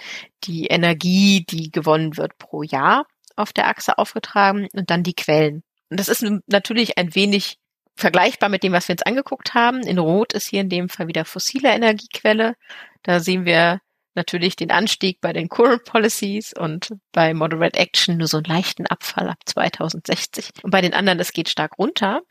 die 0.44 0.66
Energie, 0.66 1.44
die 1.44 1.70
gewonnen 1.70 2.16
wird 2.16 2.38
pro 2.38 2.62
Jahr 2.62 3.06
auf 3.36 3.52
der 3.52 3.68
Achse 3.68 3.98
aufgetragen 3.98 4.68
und 4.72 4.88
dann 4.90 5.02
die 5.02 5.14
Quellen. 5.14 5.62
Und 5.90 6.00
das 6.00 6.08
ist 6.08 6.24
natürlich 6.46 6.96
ein 6.96 7.14
wenig 7.14 7.58
vergleichbar 7.94 8.48
mit 8.48 8.62
dem, 8.62 8.72
was 8.72 8.88
wir 8.88 8.94
uns 8.94 9.02
angeguckt 9.02 9.52
haben. 9.52 9.82
In 9.82 9.98
Rot 9.98 10.32
ist 10.32 10.48
hier 10.48 10.62
in 10.62 10.70
dem 10.70 10.88
Fall 10.88 11.08
wieder 11.08 11.26
fossile 11.26 11.68
Energiequelle. 11.68 12.54
Da 13.02 13.20
sehen 13.20 13.44
wir 13.44 13.80
natürlich 14.14 14.56
den 14.56 14.70
Anstieg 14.70 15.20
bei 15.20 15.32
den 15.32 15.48
Current 15.48 15.84
Policies 15.84 16.52
und 16.52 16.94
bei 17.12 17.34
Moderate 17.34 17.78
Action 17.78 18.18
nur 18.18 18.28
so 18.28 18.38
einen 18.38 18.44
leichten 18.44 18.86
Abfall 18.86 19.28
ab 19.28 19.38
2060. 19.46 20.50
Und 20.62 20.70
bei 20.70 20.80
den 20.80 20.94
anderen, 20.94 21.20
es 21.20 21.32
geht 21.32 21.48
stark 21.48 21.78
runter. 21.78 22.22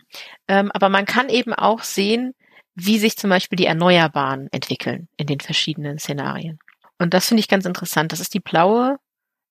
Ähm, 0.47 0.71
aber 0.73 0.89
man 0.89 1.05
kann 1.05 1.29
eben 1.29 1.53
auch 1.53 1.83
sehen, 1.83 2.33
wie 2.75 2.99
sich 2.99 3.17
zum 3.17 3.29
Beispiel 3.29 3.57
die 3.57 3.65
Erneuerbaren 3.65 4.47
entwickeln 4.51 5.07
in 5.17 5.27
den 5.27 5.39
verschiedenen 5.39 5.99
Szenarien. 5.99 6.59
Und 6.97 7.13
das 7.13 7.27
finde 7.27 7.41
ich 7.41 7.47
ganz 7.47 7.65
interessant. 7.65 8.11
Das 8.11 8.19
ist 8.19 8.33
die 8.33 8.39
blaue 8.39 8.97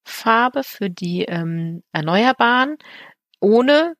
Farbe 0.04 0.62
für 0.64 0.88
die 0.88 1.24
ähm, 1.24 1.82
Erneuerbaren 1.92 2.76
ohne 3.40 3.94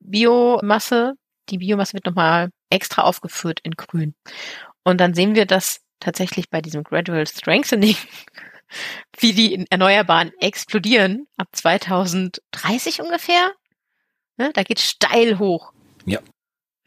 Biomasse. 0.00 1.14
Die 1.48 1.58
Biomasse 1.58 1.94
wird 1.94 2.06
nochmal 2.06 2.50
extra 2.70 3.02
aufgeführt 3.02 3.60
in 3.62 3.72
grün. 3.72 4.14
Und 4.84 5.00
dann 5.00 5.14
sehen 5.14 5.34
wir, 5.34 5.46
dass 5.46 5.80
tatsächlich 6.00 6.50
bei 6.50 6.60
diesem 6.60 6.82
Gradual 6.82 7.26
Strengthening, 7.26 7.96
wie 9.18 9.32
die 9.32 9.66
Erneuerbaren 9.70 10.32
explodieren 10.40 11.26
ab 11.36 11.48
2030 11.52 13.02
ungefähr. 13.02 13.52
Ne, 14.36 14.50
da 14.54 14.62
geht 14.62 14.80
steil 14.80 15.38
hoch. 15.38 15.72
Ja. 16.06 16.20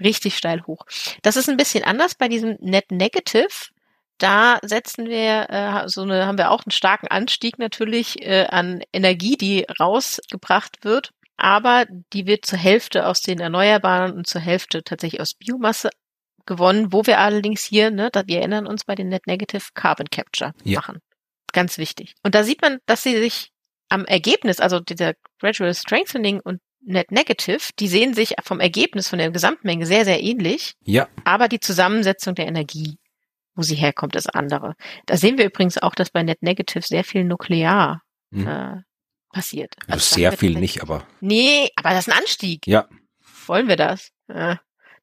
Richtig 0.01 0.37
steil 0.37 0.63
hoch. 0.65 0.85
Das 1.21 1.35
ist 1.35 1.49
ein 1.49 1.57
bisschen 1.57 1.83
anders 1.83 2.15
bei 2.15 2.27
diesem 2.27 2.57
Net 2.59 2.91
Negative. 2.91 3.47
Da 4.17 4.59
setzen 4.61 5.07
wir 5.07 5.49
äh, 5.49 5.89
so 5.89 6.01
eine, 6.01 6.25
haben 6.25 6.37
wir 6.37 6.51
auch 6.51 6.63
einen 6.65 6.71
starken 6.71 7.07
Anstieg 7.07 7.59
natürlich 7.59 8.21
äh, 8.21 8.45
an 8.45 8.81
Energie, 8.91 9.37
die 9.37 9.65
rausgebracht 9.79 10.83
wird. 10.83 11.11
Aber 11.37 11.85
die 12.13 12.25
wird 12.25 12.45
zur 12.45 12.59
Hälfte 12.59 13.07
aus 13.07 13.21
den 13.21 13.39
Erneuerbaren 13.39 14.13
und 14.13 14.27
zur 14.27 14.41
Hälfte 14.41 14.83
tatsächlich 14.83 15.19
aus 15.19 15.33
Biomasse 15.33 15.89
gewonnen, 16.45 16.91
wo 16.93 17.05
wir 17.05 17.19
allerdings 17.19 17.63
hier, 17.63 17.91
ne, 17.91 18.09
da 18.11 18.23
wir 18.27 18.39
erinnern 18.39 18.67
uns 18.67 18.83
bei 18.83 18.95
den 18.95 19.09
Net 19.09 19.27
Negative 19.27 19.63
Carbon 19.73 20.07
Capture 20.09 20.53
Ja. 20.63 20.79
machen. 20.79 20.99
Ganz 21.53 21.77
wichtig. 21.77 22.15
Und 22.23 22.35
da 22.35 22.43
sieht 22.43 22.61
man, 22.61 22.79
dass 22.85 23.03
sie 23.03 23.17
sich 23.17 23.51
am 23.89 24.05
Ergebnis, 24.05 24.59
also 24.59 24.79
dieser 24.79 25.13
Gradual 25.39 25.73
Strengthening 25.73 26.39
und 26.39 26.61
Net 26.85 27.11
Negative, 27.11 27.59
die 27.79 27.87
sehen 27.87 28.13
sich 28.13 28.33
vom 28.43 28.59
Ergebnis 28.59 29.07
von 29.07 29.19
der 29.19 29.31
Gesamtmenge 29.31 29.85
sehr, 29.85 30.03
sehr 30.03 30.21
ähnlich, 30.21 30.73
Ja, 30.83 31.07
aber 31.23 31.47
die 31.47 31.59
Zusammensetzung 31.61 32.35
der 32.35 32.47
Energie, 32.47 32.97
wo 33.55 33.61
sie 33.61 33.75
herkommt, 33.75 34.15
ist 34.15 34.33
andere. 34.35 34.73
Da 35.05 35.15
sehen 35.15 35.37
wir 35.37 35.45
übrigens 35.45 35.77
auch, 35.77 35.95
dass 35.95 36.09
bei 36.09 36.23
Net 36.23 36.41
Negative 36.41 36.81
sehr 36.85 37.03
viel 37.03 37.23
nuklear 37.23 38.01
Mhm. 38.31 38.47
äh, 38.47 38.75
passiert. 39.31 39.75
also 39.87 39.91
da 39.93 40.15
sehr 40.15 40.31
viel 40.33 40.59
nicht, 40.59 40.81
aber 40.81 41.07
Nee, 41.21 41.69
aber 41.75 41.91
das 41.91 42.07
ist 42.07 42.13
ein 42.13 42.19
Anstieg. 42.19 42.65
ja. 42.67 42.87
Wollen 43.45 43.67
wir 43.67 43.75
das? 43.75 44.09
Äh, 44.27 44.55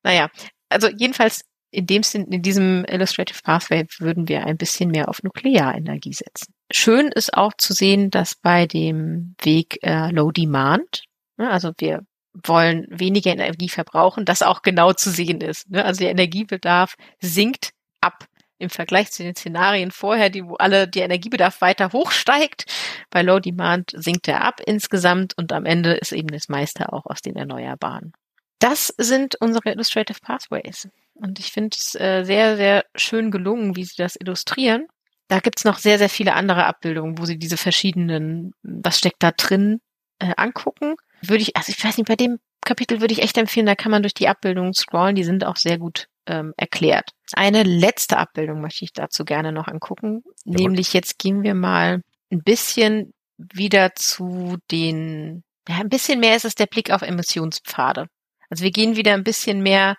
naja, 0.03 0.29
also 0.71 0.89
jedenfalls 0.89 1.45
in 1.73 1.87
dem 1.87 2.03
Sinn, 2.03 2.27
in 2.33 2.43
diesem 2.43 2.85
Illustrative 2.87 3.39
Pathway 3.45 3.87
würden 3.99 4.29
wir 4.29 4.45
ein 4.45 4.57
bisschen 4.57 4.91
mehr 4.91 5.09
auf 5.09 5.23
Nuklearenergie 5.23 6.13
setzen. 6.13 6.53
Schön 6.73 7.09
ist 7.09 7.35
auch 7.35 7.53
zu 7.57 7.73
sehen, 7.73 8.11
dass 8.11 8.35
bei 8.35 8.67
dem 8.67 9.35
Weg 9.43 9.79
äh, 9.83 10.11
Low 10.11 10.31
Demand, 10.33 11.05
ne, 11.37 11.51
also 11.51 11.73
wir 11.79 12.01
wollen 12.33 12.87
weniger 12.91 13.33
Energie 13.33 13.69
verbrauchen, 13.69 14.25
das 14.25 14.43
auch 14.43 14.63
genau 14.63 14.93
zu 14.93 15.11
sehen 15.11 15.41
ist. 15.41 15.71
Ne? 15.71 15.85
Also 15.85 16.01
der 16.01 16.11
Energiebedarf 16.11 16.97
sinkt 17.21 17.71
ab 18.01 18.27
im 18.59 18.71
Vergleich 18.71 19.11
zu 19.11 19.23
den 19.23 19.35
Szenarien 19.35 19.91
vorher, 19.91 20.31
die 20.31 20.45
wo 20.45 20.55
alle 20.55 20.87
der 20.87 21.05
Energiebedarf 21.05 21.61
weiter 21.61 21.93
hochsteigt. 21.93 22.67
Bei 23.11 23.23
Low 23.23 23.41
Demand 23.41 23.93
sinkt 23.97 24.29
er 24.29 24.45
ab 24.45 24.61
insgesamt 24.65 25.37
und 25.37 25.53
am 25.53 25.67
Ende 25.67 25.95
ist 25.95 26.13
eben 26.13 26.29
das 26.29 26.49
meiste 26.49 26.93
auch 26.93 27.07
aus 27.07 27.21
den 27.21 27.37
Erneuerbaren. 27.37 28.13
Das 28.61 28.95
sind 28.99 29.37
unsere 29.41 29.71
Illustrative 29.73 30.21
Pathways. 30.23 30.89
Und 31.15 31.39
ich 31.39 31.51
finde 31.53 31.77
es 31.79 31.95
äh, 31.97 32.25
sehr, 32.25 32.57
sehr 32.57 32.85
schön 32.95 33.31
gelungen, 33.31 33.75
wie 33.75 33.85
sie 33.85 33.97
das 33.97 34.17
illustrieren. 34.17 34.87
Da 35.29 35.41
gibt's 35.41 35.65
noch 35.65 35.79
sehr, 35.79 35.99
sehr 35.99 36.09
viele 36.09 36.35
andere 36.35 36.67
Abbildungen, 36.67 37.19
wo 37.19 37.25
sie 37.25 37.39
diese 37.39 37.57
verschiedenen, 37.57 38.53
was 38.63 38.99
steckt 38.99 39.23
da 39.23 39.33
drin, 39.33 39.81
äh, 40.19 40.33
angucken. 40.37 40.95
Würde 41.23 41.43
ich, 41.43 41.57
also 41.57 41.71
ich 41.71 41.83
weiß 41.83 41.99
nicht, 41.99 42.09
bei 42.09 42.17
dem 42.17 42.39
Kapitel 42.65 43.01
würde 43.01 43.13
ich 43.13 43.23
echt 43.23 43.39
empfehlen, 43.39 43.67
da 43.67 43.75
kann 43.75 43.91
man 43.91 44.03
durch 44.03 44.15
die 44.15 44.29
Abbildungen 44.29 44.75
scrollen, 44.75 45.15
die 45.15 45.25
sind 45.25 45.45
auch 45.45 45.57
sehr 45.57 45.79
gut 45.79 46.09
ähm, 46.27 46.53
erklärt. 46.57 47.11
Eine 47.33 47.63
letzte 47.63 48.19
Abbildung 48.19 48.61
möchte 48.61 48.85
ich 48.85 48.93
dazu 48.93 49.25
gerne 49.25 49.53
noch 49.53 49.69
angucken. 49.69 50.23
Jawohl. 50.45 50.63
Nämlich 50.63 50.93
jetzt 50.93 51.19
gehen 51.19 51.43
wir 51.43 51.55
mal 51.55 52.03
ein 52.31 52.43
bisschen 52.43 53.13
wieder 53.39 53.95
zu 53.95 54.59
den, 54.71 55.43
ja, 55.69 55.77
ein 55.77 55.89
bisschen 55.89 56.21
mehr 56.21 56.37
ist 56.37 56.45
es 56.45 56.55
der 56.55 56.67
Blick 56.67 56.91
auf 56.91 57.03
Emissionspfade. 57.03 58.07
Also 58.51 58.63
wir 58.65 58.71
gehen 58.73 58.97
wieder 58.97 59.15
ein 59.15 59.25
bisschen 59.25 59.63
mehr 59.63 59.97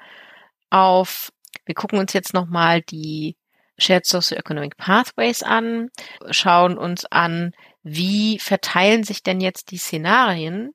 auf, 0.70 1.32
wir 1.66 1.76
gucken 1.76 2.00
uns 2.00 2.14
jetzt 2.14 2.34
nochmal 2.34 2.82
die 2.82 3.36
Shared 3.80 4.06
Socioeconomic 4.06 4.78
Pathways 4.78 5.42
an, 5.42 5.90
schauen 6.30 6.78
uns 6.78 7.06
an, 7.06 7.54
wie 7.84 8.38
verteilen 8.38 9.04
sich 9.04 9.24
denn 9.24 9.42
jetzt 9.42 9.72
die 9.72 9.78
Szenarien 9.78 10.72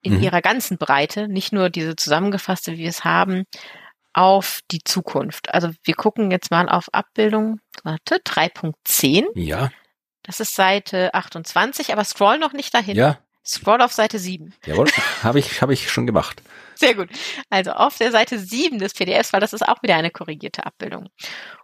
in 0.00 0.14
Mhm. 0.16 0.22
ihrer 0.22 0.42
ganzen 0.42 0.78
Breite, 0.78 1.28
nicht 1.28 1.52
nur 1.52 1.70
diese 1.70 1.94
zusammengefasste, 1.94 2.72
wie 2.72 2.78
wir 2.78 2.88
es 2.88 3.04
haben, 3.04 3.44
auf 4.14 4.60
die 4.72 4.82
Zukunft. 4.82 5.54
Also 5.54 5.70
wir 5.84 5.94
gucken 5.94 6.30
jetzt 6.32 6.50
mal 6.50 6.68
auf 6.68 6.92
Abbildung 6.92 7.60
warte, 7.84 8.16
3.10. 8.24 9.26
Ja, 9.36 9.70
Das 10.24 10.40
ist 10.40 10.54
Seite 10.54 11.14
28, 11.14 11.92
aber 11.92 12.04
scroll 12.04 12.38
noch 12.38 12.52
nicht 12.52 12.74
dahin. 12.74 12.96
ja, 12.96 13.18
Scroll 13.44 13.82
auf 13.82 13.92
Seite 13.92 14.18
7. 14.18 14.54
jawohl, 14.66 14.88
habe 15.22 15.38
ich, 15.38 15.62
habe 15.62 15.72
ich 15.72 15.90
schon 15.90 16.06
gemacht. 16.06 16.42
Sehr 16.74 16.94
gut. 16.94 17.08
Also 17.50 17.72
auf 17.72 17.98
der 17.98 18.10
Seite 18.12 18.38
7 18.38 18.78
des 18.78 18.94
PDFs, 18.94 19.32
weil 19.32 19.40
das 19.40 19.52
ist 19.52 19.66
auch 19.66 19.82
wieder 19.82 19.96
eine 19.96 20.10
korrigierte 20.10 20.64
Abbildung. 20.64 21.08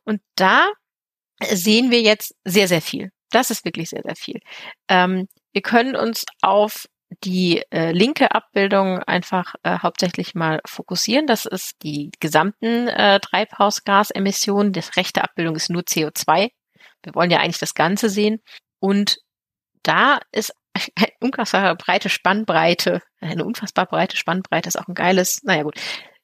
Und 0.04 0.20
da 0.36 0.68
sehen 1.40 1.90
wir 1.90 2.00
jetzt 2.00 2.34
sehr, 2.44 2.68
sehr 2.68 2.82
viel. 2.82 3.10
Das 3.30 3.50
ist 3.50 3.64
wirklich 3.64 3.90
sehr, 3.90 4.02
sehr 4.02 4.16
viel. 4.16 4.40
Ähm, 4.88 5.28
wir 5.52 5.62
können 5.62 5.96
uns 5.96 6.24
auf 6.42 6.86
die 7.24 7.62
äh, 7.70 7.92
linke 7.92 8.32
Abbildung 8.32 8.98
einfach 9.00 9.54
äh, 9.62 9.78
hauptsächlich 9.78 10.34
mal 10.34 10.60
fokussieren. 10.66 11.26
Das 11.26 11.46
ist 11.46 11.82
die 11.82 12.10
gesamten 12.20 12.88
äh, 12.88 13.18
Treibhausgasemissionen. 13.20 14.72
Das 14.72 14.96
rechte 14.96 15.24
Abbildung 15.24 15.56
ist 15.56 15.70
nur 15.70 15.82
CO2. 15.82 16.50
Wir 17.02 17.14
wollen 17.14 17.30
ja 17.30 17.38
eigentlich 17.38 17.58
das 17.58 17.74
Ganze 17.74 18.10
sehen. 18.10 18.40
Und 18.78 19.18
da 19.82 20.20
ist 20.32 20.52
eine 20.96 21.08
unfassbar 21.20 21.74
breite 21.76 22.08
Spannbreite, 22.08 23.02
eine 23.20 23.44
unfassbar 23.44 23.86
breite 23.86 24.16
Spannbreite 24.16 24.68
ist 24.68 24.78
auch 24.78 24.88
ein 24.88 24.94
geiles, 24.94 25.42
naja 25.42 25.62
gut. 25.62 25.74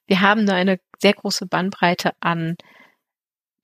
Wir 0.07 0.21
haben 0.21 0.45
da 0.45 0.53
eine 0.53 0.79
sehr 0.99 1.13
große 1.13 1.47
Bandbreite 1.47 2.11
an 2.19 2.55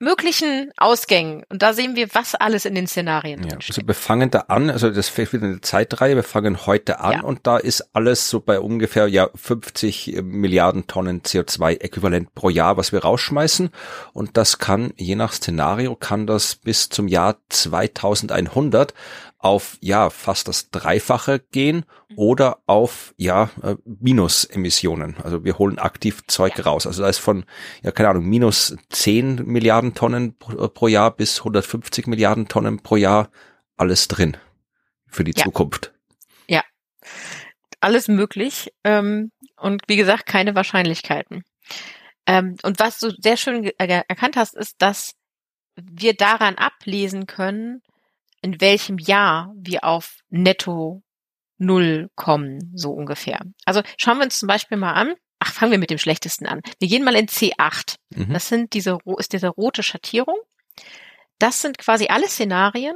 möglichen 0.01 0.71
Ausgängen. 0.77 1.43
Und 1.49 1.61
da 1.61 1.73
sehen 1.73 1.95
wir, 1.95 2.07
was 2.13 2.33
alles 2.33 2.65
in 2.65 2.73
den 2.73 2.87
Szenarien 2.87 3.43
Ja, 3.47 3.55
also 3.55 3.81
wir 3.85 3.93
fangen 3.93 4.31
da 4.31 4.39
an, 4.47 4.69
also 4.71 4.89
das 4.89 5.07
fällt 5.09 5.31
wieder 5.31 5.45
eine 5.45 5.61
Zeitreihe, 5.61 6.15
wir 6.15 6.23
fangen 6.23 6.65
heute 6.65 6.99
an 6.99 7.11
Ja. 7.13 7.21
und 7.21 7.45
da 7.45 7.57
ist 7.57 7.95
alles 7.95 8.27
so 8.27 8.39
bei 8.39 8.59
ungefähr 8.59 9.07
ja 9.07 9.29
50 9.35 10.21
Milliarden 10.23 10.87
Tonnen 10.87 11.21
CO2-Äquivalent 11.21 12.29
pro 12.33 12.49
Jahr, 12.49 12.77
was 12.77 12.91
wir 12.91 13.03
rausschmeißen 13.03 13.69
und 14.13 14.37
das 14.37 14.57
kann, 14.57 14.91
je 14.97 15.15
nach 15.15 15.33
Szenario, 15.33 15.95
kann 15.95 16.25
das 16.25 16.55
bis 16.55 16.89
zum 16.89 17.07
Jahr 17.07 17.37
2100 17.49 18.95
auf 19.41 19.77
ja 19.81 20.09
fast 20.09 20.47
das 20.47 20.69
Dreifache 20.69 21.39
gehen 21.39 21.85
oder 22.15 22.59
auf 22.67 23.13
ja 23.17 23.49
äh, 23.63 23.75
Minusemissionen. 23.85 25.17
Also 25.23 25.43
wir 25.43 25.57
holen 25.57 25.79
aktiv 25.79 26.21
Zeug 26.27 26.65
raus. 26.65 26.87
Also 26.87 27.03
da 27.03 27.09
ist 27.09 27.19
von 27.19 27.45
ja 27.83 27.91
keine 27.91 28.09
Ahnung 28.09 28.25
minus 28.25 28.75
10 28.89 29.45
Milliarden 29.45 29.93
Tonnen 29.93 30.37
pro, 30.37 30.67
pro 30.67 30.87
Jahr 30.87 31.11
bis 31.11 31.39
150 31.39 32.07
Milliarden 32.07 32.47
Tonnen 32.47 32.83
pro 32.83 32.95
Jahr 32.95 33.29
alles 33.77 34.07
drin 34.07 34.37
für 35.07 35.23
die 35.23 35.33
Ja. 35.35 35.43
Zukunft. 35.43 35.93
Alles 37.81 38.07
möglich. 38.07 38.71
Ähm, 38.83 39.31
und 39.57 39.81
wie 39.87 39.97
gesagt, 39.97 40.27
keine 40.27 40.55
Wahrscheinlichkeiten. 40.55 41.43
Ähm, 42.27 42.55
und 42.63 42.79
was 42.79 42.99
du 42.99 43.09
sehr 43.17 43.37
schön 43.37 43.65
äh, 43.65 44.03
erkannt 44.07 44.37
hast, 44.37 44.55
ist, 44.55 44.75
dass 44.81 45.15
wir 45.75 46.13
daran 46.13 46.55
ablesen 46.55 47.25
können, 47.25 47.81
in 48.41 48.59
welchem 48.61 48.97
Jahr 48.97 49.53
wir 49.55 49.83
auf 49.83 50.17
Netto 50.29 51.03
Null 51.57 52.09
kommen, 52.15 52.71
so 52.73 52.91
ungefähr. 52.91 53.41
Also 53.65 53.83
schauen 53.97 54.17
wir 54.17 54.25
uns 54.25 54.39
zum 54.39 54.47
Beispiel 54.47 54.77
mal 54.77 54.93
an. 54.93 55.13
Ach, 55.39 55.53
fangen 55.53 55.71
wir 55.71 55.77
mit 55.77 55.91
dem 55.91 55.99
schlechtesten 55.99 56.47
an. 56.47 56.61
Wir 56.79 56.87
gehen 56.87 57.03
mal 57.03 57.15
in 57.15 57.27
C8. 57.27 57.95
Mhm. 58.15 58.33
Das 58.33 58.49
sind 58.49 58.73
diese, 58.73 58.97
ist 59.17 59.33
diese 59.33 59.47
rote 59.47 59.83
Schattierung. 59.83 60.37
Das 61.37 61.61
sind 61.61 61.77
quasi 61.77 62.07
alle 62.07 62.27
Szenarien. 62.27 62.95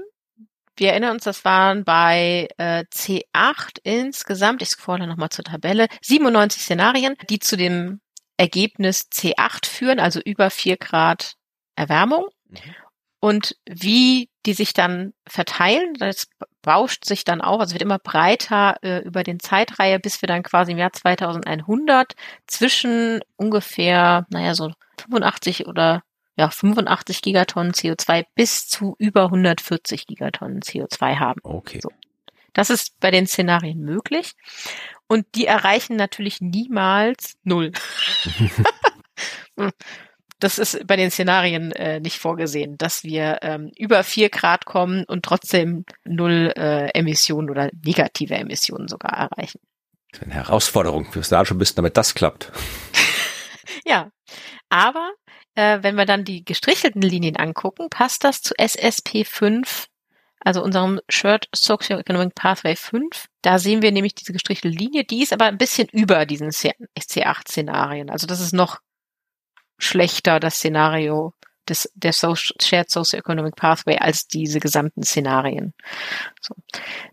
Wir 0.78 0.92
erinnern 0.92 1.12
uns, 1.12 1.24
das 1.24 1.46
waren 1.46 1.84
bei 1.86 2.48
äh, 2.58 2.84
C8 2.94 3.80
insgesamt, 3.84 4.62
ich 4.62 4.70
scrolle 4.70 5.08
nochmal 5.08 5.30
zur 5.30 5.46
Tabelle, 5.46 5.88
97 6.02 6.62
Szenarien, 6.62 7.16
die 7.30 7.40
zu 7.40 7.56
dem 7.56 8.02
Ergebnis 8.38 9.08
C8 9.12 9.68
führen, 9.68 10.00
also 10.00 10.20
über 10.20 10.50
4 10.50 10.78
Grad 10.78 11.36
Erwärmung. 11.76 12.26
Mhm. 12.50 12.60
Und 13.26 13.56
wie 13.68 14.30
die 14.46 14.54
sich 14.54 14.74
dann 14.74 15.16
verteilen, 15.26 15.96
das 15.96 16.28
bauscht 16.62 17.06
sich 17.06 17.24
dann 17.24 17.42
auf, 17.42 17.60
also 17.60 17.74
wird 17.74 17.82
immer 17.82 17.98
breiter 17.98 18.76
äh, 18.84 19.00
über 19.00 19.24
den 19.24 19.40
Zeitreihe, 19.40 20.00
bis 20.00 20.22
wir 20.22 20.28
dann 20.28 20.44
quasi 20.44 20.74
im 20.74 20.78
Jahr 20.78 20.94
2100 20.94 22.14
zwischen 22.46 23.22
ungefähr, 23.36 24.28
naja, 24.30 24.54
so 24.54 24.72
85 25.02 25.66
oder 25.66 26.04
ja, 26.38 26.52
85 26.52 27.24
Gigatonnen 27.24 27.72
CO2 27.72 28.28
bis 28.36 28.68
zu 28.68 28.96
über 29.00 29.24
140 29.24 30.06
Gigatonnen 30.06 30.60
CO2 30.60 31.18
haben. 31.18 31.40
Okay. 31.42 31.80
So. 31.82 31.90
Das 32.54 32.70
ist 32.70 33.00
bei 33.00 33.10
den 33.10 33.26
Szenarien 33.26 33.80
möglich. 33.80 34.34
Und 35.08 35.26
die 35.34 35.48
erreichen 35.48 35.96
natürlich 35.96 36.42
niemals 36.42 37.38
null. 37.44 37.72
das 40.46 40.60
ist 40.60 40.86
bei 40.86 40.96
den 40.96 41.10
Szenarien 41.10 41.72
äh, 41.72 42.00
nicht 42.00 42.20
vorgesehen, 42.20 42.78
dass 42.78 43.04
wir 43.04 43.40
ähm, 43.42 43.72
über 43.76 44.04
vier 44.04 44.30
Grad 44.30 44.66
kommen 44.66 45.04
und 45.06 45.26
trotzdem 45.26 45.86
null 46.04 46.54
äh, 46.56 46.90
Emissionen 46.94 47.50
oder 47.50 47.72
negative 47.84 48.36
Emissionen 48.36 48.88
sogar 48.88 49.12
erreichen. 49.14 49.60
Das 50.12 50.22
ist 50.22 50.26
eine 50.26 50.36
Herausforderung 50.36 51.12
für 51.12 51.22
da 51.22 51.46
schon 51.46 51.58
bist, 51.58 51.78
damit 51.78 51.98
das 51.98 52.14
klappt. 52.14 52.52
Ja, 53.88 54.10
aber 54.70 55.12
äh, 55.56 55.80
wenn 55.82 55.96
wir 55.96 56.06
dann 56.06 56.24
die 56.24 56.44
gestrichelten 56.44 57.02
Linien 57.02 57.36
angucken, 57.36 57.90
passt 57.90 58.24
das 58.24 58.42
zu 58.42 58.54
SSP 58.58 59.26
5, 59.26 59.88
also 60.40 60.64
unserem 60.64 61.00
Shared 61.10 61.48
Socioeconomic 61.54 62.34
Pathway 62.36 62.76
5. 62.76 63.28
Da 63.42 63.60
sehen 63.60 63.82
wir 63.82 63.92
nämlich 63.92 64.16
diese 64.16 64.34
gestrichelte 64.34 64.76
Linie, 64.76 65.04
die 65.04 65.22
ist 65.22 65.34
aber 65.34 65.46
ein 65.46 65.58
bisschen 65.58 65.88
über 65.90 66.26
diesen 66.26 66.50
C8-Szenarien. 66.50 68.10
Also 68.10 68.26
das 68.28 68.40
ist 68.40 68.54
noch 68.54 68.80
schlechter, 69.78 70.40
das 70.40 70.56
Szenario 70.56 71.34
des, 71.68 71.92
der 71.96 72.14
so 72.14 72.36
Shared 72.36 72.90
Socioeconomic 72.90 73.56
Pathway 73.56 73.98
als 73.98 74.28
diese 74.28 74.60
gesamten 74.60 75.04
Szenarien. 75.04 75.74
So. 76.42 76.56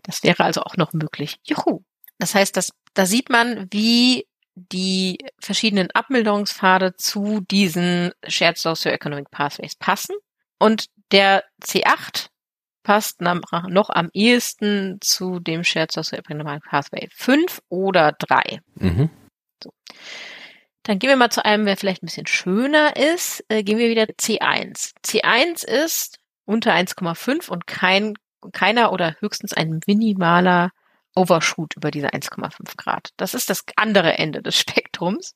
Das 0.03 0.23
wäre 0.23 0.43
also 0.43 0.61
auch 0.61 0.77
noch 0.77 0.93
möglich. 0.93 1.37
Juhu. 1.43 1.83
Das 2.19 2.35
heißt, 2.35 2.55
dass, 2.55 2.71
da 2.93 3.05
sieht 3.05 3.29
man, 3.29 3.67
wie 3.71 4.27
die 4.55 5.17
verschiedenen 5.39 5.89
Abmilderungspfade 5.91 6.95
zu 6.95 7.41
diesen 7.41 8.11
Shared 8.27 8.57
Socioeconomic 8.57 9.31
Pathways 9.31 9.75
passen. 9.75 10.15
Und 10.59 10.85
der 11.11 11.43
C8 11.63 12.27
passt 12.83 13.21
noch 13.21 13.89
am 13.89 14.09
ehesten 14.13 14.99
zu 15.01 15.39
dem 15.39 15.63
Shared 15.63 15.91
Socioeconomic 15.91 16.63
Pathway 16.63 17.07
5 17.11 17.61
oder 17.69 18.11
3. 18.19 18.59
Mhm. 18.75 19.09
So. 19.63 19.71
Dann 20.83 20.99
gehen 20.99 21.09
wir 21.09 21.15
mal 21.15 21.29
zu 21.29 21.43
einem, 21.45 21.65
der 21.65 21.77
vielleicht 21.77 22.03
ein 22.03 22.07
bisschen 22.07 22.27
schöner 22.27 22.95
ist. 22.95 23.43
Äh, 23.47 23.63
gehen 23.63 23.77
wir 23.77 23.89
wieder 23.89 24.03
C1. 24.03 24.93
C1 25.05 25.65
ist 25.65 26.19
unter 26.45 26.73
1,5 26.73 27.49
und 27.49 27.67
kein, 27.67 28.15
keiner 28.51 28.91
oder 28.91 29.15
höchstens 29.19 29.53
ein 29.53 29.79
minimaler 29.87 30.71
Overshoot 31.15 31.75
über 31.75 31.91
diese 31.91 32.09
1,5 32.09 32.75
Grad. 32.77 33.09
Das 33.17 33.33
ist 33.33 33.49
das 33.49 33.63
andere 33.75 34.17
Ende 34.17 34.41
des 34.41 34.57
Spektrums. 34.59 35.35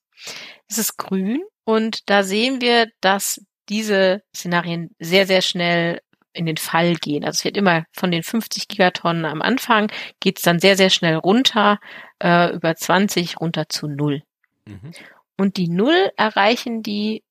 Es 0.67 0.77
ist 0.77 0.97
grün 0.97 1.41
und 1.63 2.09
da 2.09 2.23
sehen 2.23 2.61
wir, 2.61 2.87
dass 3.01 3.41
diese 3.69 4.23
Szenarien 4.35 4.95
sehr, 4.99 5.27
sehr 5.27 5.41
schnell 5.41 6.01
in 6.33 6.45
den 6.45 6.57
Fall 6.57 6.95
gehen. 6.95 7.23
Also 7.23 7.37
es 7.37 7.45
wird 7.45 7.57
immer 7.57 7.85
von 7.91 8.11
den 8.11 8.23
50 8.23 8.67
Gigatonnen 8.67 9.25
am 9.25 9.41
Anfang, 9.41 9.91
geht 10.19 10.37
es 10.37 10.43
dann 10.43 10.59
sehr, 10.59 10.77
sehr 10.77 10.89
schnell 10.89 11.15
runter, 11.15 11.79
äh, 12.19 12.53
über 12.53 12.75
20 12.75 13.39
runter 13.39 13.69
zu 13.69 13.87
null. 13.87 14.23
Mhm. 14.65 14.91
Und 15.37 15.57
die 15.57 15.69
Null 15.69 16.11
erreichen 16.17 16.83
die 16.83 17.23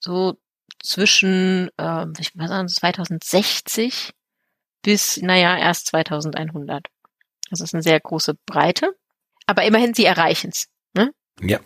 so 0.00 0.38
zwischen, 0.80 1.70
äh, 1.76 2.06
ich 2.18 2.34
mal 2.34 2.48
sagen, 2.48 2.68
2060 2.68 4.12
bis, 4.82 5.16
naja, 5.18 5.56
erst 5.56 5.88
2100. 5.88 6.86
Das 7.50 7.60
ist 7.60 7.74
eine 7.74 7.82
sehr 7.82 7.98
große 7.98 8.34
Breite. 8.46 8.94
Aber 9.46 9.64
immerhin, 9.64 9.94
sie 9.94 10.04
erreichen 10.04 10.50
es. 10.52 10.68
Ne? 10.94 11.12
Ja. 11.40 11.58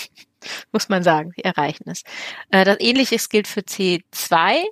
Muss 0.72 0.88
man 0.88 1.02
sagen, 1.02 1.32
sie 1.34 1.42
erreichen 1.42 1.88
es. 1.88 2.02
Äh, 2.50 2.64
das 2.64 2.78
Ähnliches 2.80 3.28
gilt 3.28 3.48
für 3.48 3.60
C2. 3.60 4.64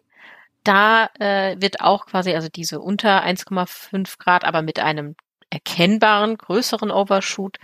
Da 0.63 1.09
äh, 1.19 1.61
wird 1.61 1.81
auch 1.81 2.07
quasi, 2.07 2.35
also 2.35 2.49
diese 2.49 2.81
unter 2.81 3.25
1,5 3.25 4.19
Grad, 4.19 4.45
aber 4.45 4.63
mit 4.63 4.79
einem 4.79 5.17
erkennbaren, 5.51 6.39
größeren 6.39 6.91
Overshoot, 6.91 7.59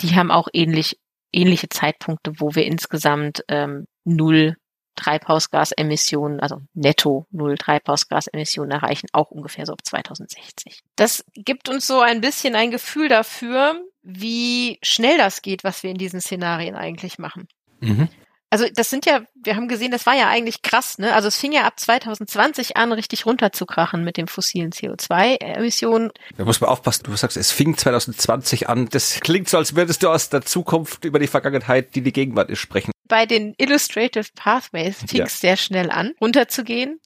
die 0.00 0.16
haben 0.16 0.30
auch 0.30 0.48
ähnlich, 0.52 0.98
ähnliche 1.34 1.68
Zeitpunkte, 1.68 2.32
wo 2.38 2.54
wir 2.54 2.64
insgesamt 2.64 3.44
ähm, 3.48 3.86
null 4.04 4.56
Treibhausgasemissionen, 4.96 6.40
also 6.40 6.60
netto 6.72 7.26
null 7.30 7.56
Treibhausgasemissionen 7.58 8.70
erreichen, 8.70 9.08
auch 9.12 9.30
ungefähr 9.30 9.66
so 9.66 9.72
ab 9.72 9.80
2060. 9.84 10.80
Das 10.96 11.24
gibt 11.34 11.68
uns 11.68 11.86
so 11.86 12.00
ein 12.00 12.20
bisschen 12.20 12.54
ein 12.54 12.70
Gefühl 12.70 13.08
dafür, 13.08 13.80
wie 14.02 14.78
schnell 14.82 15.18
das 15.18 15.42
geht, 15.42 15.64
was 15.64 15.82
wir 15.82 15.90
in 15.90 15.98
diesen 15.98 16.20
Szenarien 16.20 16.76
eigentlich 16.76 17.18
machen. 17.18 17.48
Mhm. 17.80 18.08
Also 18.54 18.66
das 18.72 18.88
sind 18.88 19.04
ja, 19.04 19.22
wir 19.34 19.56
haben 19.56 19.66
gesehen, 19.66 19.90
das 19.90 20.06
war 20.06 20.14
ja 20.14 20.28
eigentlich 20.28 20.62
krass, 20.62 20.98
ne? 20.98 21.12
Also 21.12 21.26
es 21.26 21.36
fing 21.36 21.50
ja 21.50 21.64
ab 21.64 21.80
2020 21.80 22.76
an, 22.76 22.92
richtig 22.92 23.26
runterzukrachen 23.26 24.04
mit 24.04 24.16
den 24.16 24.28
fossilen 24.28 24.70
CO2-Emissionen. 24.70 26.12
Da 26.36 26.44
muss 26.44 26.60
man 26.60 26.70
aufpassen, 26.70 27.02
du 27.02 27.16
sagst, 27.16 27.36
es 27.36 27.50
fing 27.50 27.76
2020 27.76 28.68
an. 28.68 28.88
Das 28.90 29.18
klingt 29.18 29.48
so, 29.48 29.56
als 29.56 29.74
würdest 29.74 30.04
du 30.04 30.08
aus 30.08 30.28
der 30.28 30.42
Zukunft 30.42 31.04
über 31.04 31.18
die 31.18 31.26
Vergangenheit, 31.26 31.96
die 31.96 32.02
die 32.02 32.12
Gegenwart 32.12 32.48
ist, 32.48 32.60
sprechen. 32.60 32.92
Bei 33.08 33.26
den 33.26 33.54
Illustrative 33.58 34.28
Pathways 34.36 34.98
fing 34.98 35.22
es 35.22 35.42
ja. 35.42 35.48
sehr 35.48 35.56
schnell 35.56 35.90
an, 35.90 36.12
runterzugehen. 36.20 37.00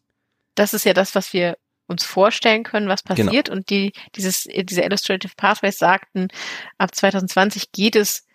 Das 0.54 0.74
ist 0.74 0.84
ja 0.84 0.92
das, 0.92 1.14
was 1.14 1.32
wir 1.32 1.56
uns 1.86 2.04
vorstellen 2.04 2.62
können, 2.62 2.88
was 2.88 3.04
genau. 3.04 3.24
passiert. 3.24 3.46
Genau. 3.46 3.56
Und 3.56 3.70
die, 3.70 3.92
dieses, 4.16 4.44
diese 4.44 4.82
Illustrative 4.82 5.32
Pathways 5.34 5.78
sagten, 5.78 6.28
ab 6.76 6.94
2020 6.94 7.72
geht 7.72 7.96
es 7.96 8.26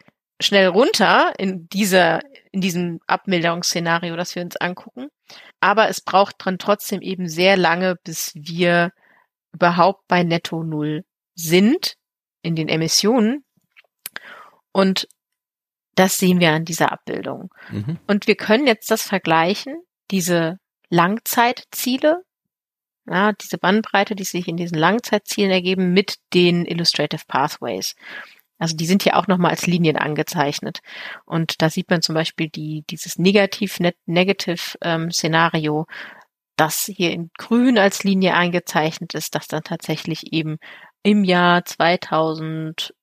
schnell 0.42 0.68
runter 0.68 1.34
in 1.38 1.70
dieser, 1.70 2.22
in 2.54 2.62
diesem 2.62 3.00
Abmilderungsszenario, 3.08 4.16
das 4.16 4.36
wir 4.36 4.44
uns 4.44 4.56
angucken. 4.56 5.08
Aber 5.60 5.90
es 5.90 6.02
braucht 6.02 6.36
dann 6.46 6.60
trotzdem 6.60 7.02
eben 7.02 7.28
sehr 7.28 7.58
lange, 7.58 7.96
bis 8.04 8.32
wir 8.36 8.92
überhaupt 9.52 10.08
bei 10.08 10.24
Netto 10.24 10.64
Null 10.64 11.04
sind 11.34 11.96
in 12.44 12.56
den 12.56 12.70
Emissionen. 12.70 13.44
Und 14.72 15.08
das 15.96 16.18
sehen 16.20 16.40
wir 16.40 16.52
an 16.52 16.66
dieser 16.66 16.92
Abbildung. 16.92 17.50
Mhm. 17.70 18.00
Und 18.08 18.28
wir 18.28 18.36
können 18.36 18.68
jetzt 18.68 18.90
das 18.92 19.02
vergleichen, 19.02 19.82
diese 20.12 20.60
Langzeitziele, 20.90 22.24
ja, 23.08 23.34
diese 23.34 23.58
Bandbreite, 23.58 24.16
die 24.16 24.24
sich 24.24 24.48
in 24.48 24.58
diesen 24.58 24.78
Langzeitzielen 24.78 25.52
ergeben, 25.52 25.92
mit 25.92 26.18
den 26.34 26.66
Illustrative 26.66 27.24
Pathways. 27.28 27.96
Also 28.60 28.76
die 28.76 28.86
sind 28.86 29.04
hier 29.04 29.16
auch 29.18 29.28
nochmal 29.28 29.52
als 29.52 29.68
Linien 29.68 29.98
angezeichnet. 29.98 30.80
Und 31.26 31.62
da 31.62 31.70
sieht 31.70 31.90
man 31.90 32.02
zum 32.02 32.16
Beispiel 32.16 32.50
die, 32.50 32.84
dieses 32.90 33.18
Negativ-Negative-Szenario, 33.18 35.80
ähm, 35.80 35.86
das 36.56 36.86
hier 36.86 37.12
in 37.12 37.32
grün 37.38 37.78
als 37.78 38.04
Linie 38.04 38.36
eingezeichnet 38.36 39.14
ist, 39.16 39.36
das 39.36 39.48
dann 39.48 39.64
tatsächlich 39.64 40.34
eben 40.34 40.58
im 41.02 41.24
Jahr 41.24 41.64
2070, 41.66 42.94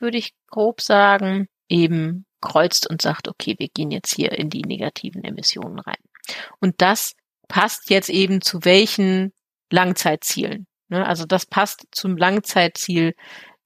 würde 0.00 0.18
ich 0.18 0.34
grob 0.48 0.80
sagen, 0.80 1.48
eben 1.68 2.26
kreuzt 2.40 2.88
und 2.88 3.00
sagt, 3.00 3.28
okay, 3.28 3.54
wir 3.58 3.68
gehen 3.68 3.90
jetzt 3.90 4.14
hier 4.14 4.32
in 4.32 4.50
die 4.50 4.62
negativen 4.62 5.24
Emissionen 5.24 5.78
rein. 5.78 5.96
Und 6.60 6.82
das 6.82 7.14
passt 7.48 7.90
jetzt 7.90 8.10
eben 8.10 8.42
zu 8.42 8.64
welchen 8.64 9.32
Langzeitzielen. 9.70 10.66
Ne? 10.88 11.06
Also 11.06 11.24
das 11.24 11.46
passt 11.46 11.86
zum 11.92 12.16
Langzeitziel 12.16 13.14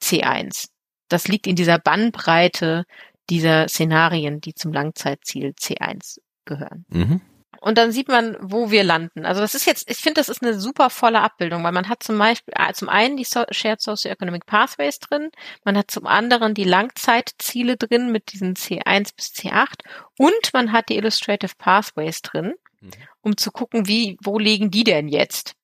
C1. 0.06 0.68
Das 1.08 1.28
liegt 1.28 1.46
in 1.46 1.56
dieser 1.56 1.78
Bandbreite 1.78 2.84
dieser 3.28 3.68
Szenarien, 3.68 4.40
die 4.40 4.54
zum 4.54 4.72
Langzeitziel 4.72 5.54
C1 5.58 6.18
gehören. 6.44 6.84
Mhm. 6.88 7.20
Und 7.60 7.78
dann 7.78 7.90
sieht 7.90 8.08
man, 8.08 8.36
wo 8.40 8.70
wir 8.70 8.84
landen. 8.84 9.24
Also 9.24 9.40
das 9.40 9.54
ist 9.54 9.66
jetzt, 9.66 9.90
ich 9.90 9.96
finde, 9.96 10.20
das 10.20 10.28
ist 10.28 10.42
eine 10.42 10.60
super 10.60 10.90
volle 10.90 11.20
Abbildung, 11.20 11.64
weil 11.64 11.72
man 11.72 11.88
hat 11.88 12.02
zum 12.02 12.18
Beispiel 12.18 12.54
äh, 12.56 12.72
zum 12.72 12.88
einen 12.88 13.16
die 13.16 13.24
so 13.24 13.44
Shared 13.50 13.80
Socioeconomic 13.80 14.46
Pathways 14.46 14.98
drin, 15.00 15.30
man 15.64 15.76
hat 15.76 15.90
zum 15.90 16.06
anderen 16.06 16.54
die 16.54 16.64
Langzeitziele 16.64 17.76
drin 17.76 18.12
mit 18.12 18.32
diesen 18.32 18.54
C1 18.54 19.16
bis 19.16 19.32
C8 19.34 19.80
und 20.18 20.52
man 20.52 20.70
hat 20.70 20.90
die 20.90 20.96
Illustrative 20.96 21.54
Pathways 21.58 22.22
drin, 22.22 22.54
mhm. 22.80 22.90
um 23.22 23.36
zu 23.36 23.50
gucken, 23.50 23.88
wie, 23.88 24.16
wo 24.22 24.38
liegen 24.38 24.70
die 24.70 24.84
denn 24.84 25.08
jetzt? 25.08 25.54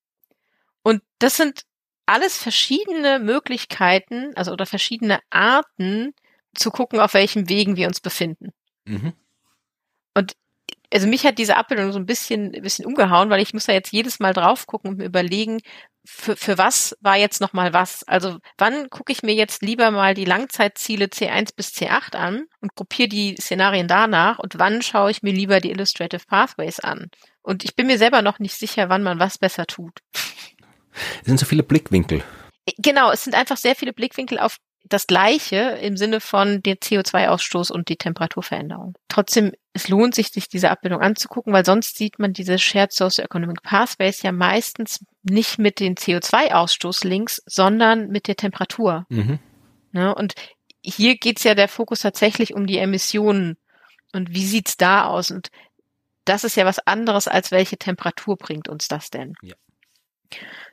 Und 0.82 1.03
das 1.20 1.36
sind 1.36 1.62
alles 2.07 2.37
verschiedene 2.37 3.19
Möglichkeiten, 3.19 4.33
also 4.37 4.53
oder 4.53 4.67
verschiedene 4.67 5.21
Arten 5.31 6.15
zu 6.55 6.71
gucken, 6.71 7.01
auf 7.01 7.15
welchen 7.15 7.49
Wegen 7.49 7.77
wir 7.77 7.89
uns 7.89 8.01
befinden. 8.01 8.53
Mhm. 8.85 9.13
Und 10.15 10.35
also 10.93 11.07
mich 11.07 11.25
hat 11.25 11.39
diese 11.39 11.57
Abbildung 11.57 11.93
so 11.93 11.99
ein 11.99 12.07
bisschen, 12.07 12.55
ein 12.55 12.63
bisschen 12.63 12.85
umgehauen, 12.85 13.31
weil 13.31 13.41
ich 13.41 13.55
muss 13.55 13.65
da 13.65 13.73
jetzt 13.73 13.93
jedes 13.93 14.21
Mal 14.21 14.35
drauf 14.35 14.67
gucken 14.67 14.91
und 14.91 14.99
mir 14.99 15.07
überlegen, 15.07 15.61
für, 16.05 16.37
für 16.37 16.59
was 16.59 16.97
war 17.01 17.17
jetzt 17.17 17.41
nochmal 17.41 17.73
was? 17.73 18.03
Also 18.05 18.39
wann 18.59 18.91
gucke 18.91 19.13
ich 19.13 19.23
mir 19.23 19.35
jetzt 19.35 19.63
lieber 19.63 19.91
mal 19.91 20.15
die 20.15 20.25
Langzeitziele 20.25 21.07
C1 21.07 21.55
bis 21.57 21.69
C8 21.69 22.17
an 22.17 22.47
und 22.61 22.75
gruppiere 22.75 23.09
die 23.09 23.37
Szenarien 23.41 23.89
danach 23.89 24.39
und 24.39 24.59
wann 24.59 24.83
schaue 24.83 25.11
ich 25.11 25.23
mir 25.23 25.33
lieber 25.33 25.61
die 25.61 25.71
Illustrative 25.71 26.27
Pathways 26.27 26.81
an? 26.81 27.09
Und 27.41 27.65
ich 27.65 27.75
bin 27.75 27.87
mir 27.87 27.99
selber 27.99 28.21
noch 28.21 28.39
nicht 28.39 28.55
sicher, 28.55 28.89
wann 28.89 29.03
man 29.03 29.19
was 29.19 29.39
besser 29.39 29.67
tut. 29.67 30.01
Es 31.20 31.26
sind 31.26 31.38
so 31.38 31.47
viele 31.47 31.62
Blickwinkel. 31.62 32.22
Genau, 32.78 33.11
es 33.11 33.24
sind 33.24 33.34
einfach 33.34 33.57
sehr 33.57 33.74
viele 33.74 33.93
Blickwinkel 33.93 34.38
auf 34.38 34.59
das 34.84 35.07
Gleiche 35.07 35.57
im 35.57 35.97
Sinne 35.97 36.20
von 36.20 36.62
der 36.62 36.76
CO2-Ausstoß 36.76 37.72
und 37.72 37.88
die 37.88 37.97
Temperaturveränderung. 37.97 38.95
Trotzdem, 39.09 39.53
es 39.72 39.88
lohnt 39.88 40.14
sich, 40.14 40.28
sich 40.28 40.49
diese 40.49 40.70
Abbildung 40.70 41.01
anzugucken, 41.01 41.53
weil 41.53 41.64
sonst 41.64 41.97
sieht 41.97 42.18
man 42.18 42.32
diese 42.32 42.59
Shared 42.59 42.93
Socioeconomic 42.93 43.62
Pathways 43.62 44.22
ja 44.22 44.32
meistens 44.32 45.05
nicht 45.22 45.59
mit 45.59 45.80
den 45.80 45.95
CO2-Ausstoß 45.95 47.07
links, 47.07 47.43
sondern 47.47 48.09
mit 48.09 48.28
der 48.28 48.36
Temperatur. 48.36 49.07
Mhm. 49.09 49.38
Ja, 49.93 50.01
ne, 50.01 50.14
und 50.14 50.34
hier 50.84 51.16
geht's 51.16 51.45
ja 51.45 51.55
der 51.55 51.68
Fokus 51.68 52.01
tatsächlich 52.01 52.55
um 52.55 52.66
die 52.66 52.78
Emissionen. 52.78 53.57
Und 54.12 54.34
wie 54.34 54.45
sieht's 54.45 54.76
da 54.76 55.07
aus? 55.07 55.30
Und 55.30 55.49
das 56.24 56.45
ist 56.45 56.57
ja 56.57 56.66
was 56.66 56.80
anderes, 56.80 57.28
als 57.28 57.51
welche 57.51 57.78
Temperatur 57.78 58.36
bringt 58.36 58.68
uns 58.68 58.88
das 58.88 59.11
denn? 59.11 59.34
Ja. 59.43 59.55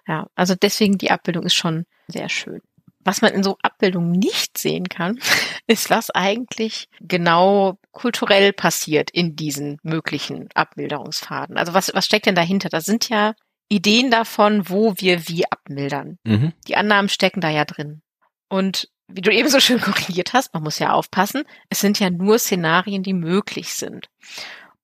Ja, 0.07 0.27
also 0.35 0.55
deswegen 0.55 0.97
die 0.97 1.11
Abbildung 1.11 1.43
ist 1.43 1.55
schon 1.55 1.85
sehr 2.07 2.29
schön. 2.29 2.61
Was 3.01 3.21
man 3.21 3.33
in 3.33 3.43
so 3.43 3.57
Abbildungen 3.61 4.11
nicht 4.11 4.57
sehen 4.57 4.89
kann, 4.89 5.19
ist, 5.67 5.89
was 5.89 6.09
eigentlich 6.09 6.89
genau 6.99 7.79
kulturell 7.91 8.53
passiert 8.53 9.09
in 9.11 9.35
diesen 9.35 9.77
möglichen 9.83 10.49
Abmilderungsfaden. 10.53 11.57
Also 11.57 11.73
was, 11.73 11.93
was 11.93 12.05
steckt 12.05 12.25
denn 12.25 12.35
dahinter? 12.35 12.69
Da 12.69 12.81
sind 12.81 13.09
ja 13.09 13.33
Ideen 13.69 14.09
davon, 14.11 14.67
wo 14.67 14.95
wir 14.97 15.27
wie 15.27 15.45
abmildern. 15.49 16.17
Mhm. 16.23 16.53
Die 16.67 16.75
Annahmen 16.75 17.09
stecken 17.09 17.39
da 17.39 17.49
ja 17.49 17.65
drin. 17.65 18.01
Und 18.49 18.89
wie 19.07 19.21
du 19.21 19.31
eben 19.31 19.49
so 19.49 19.59
schön 19.59 19.79
korrigiert 19.81 20.33
hast, 20.33 20.53
man 20.53 20.63
muss 20.63 20.79
ja 20.79 20.91
aufpassen, 20.91 21.43
es 21.69 21.79
sind 21.79 21.99
ja 21.99 22.09
nur 22.09 22.39
Szenarien, 22.39 23.03
die 23.03 23.13
möglich 23.13 23.73
sind. 23.73 24.09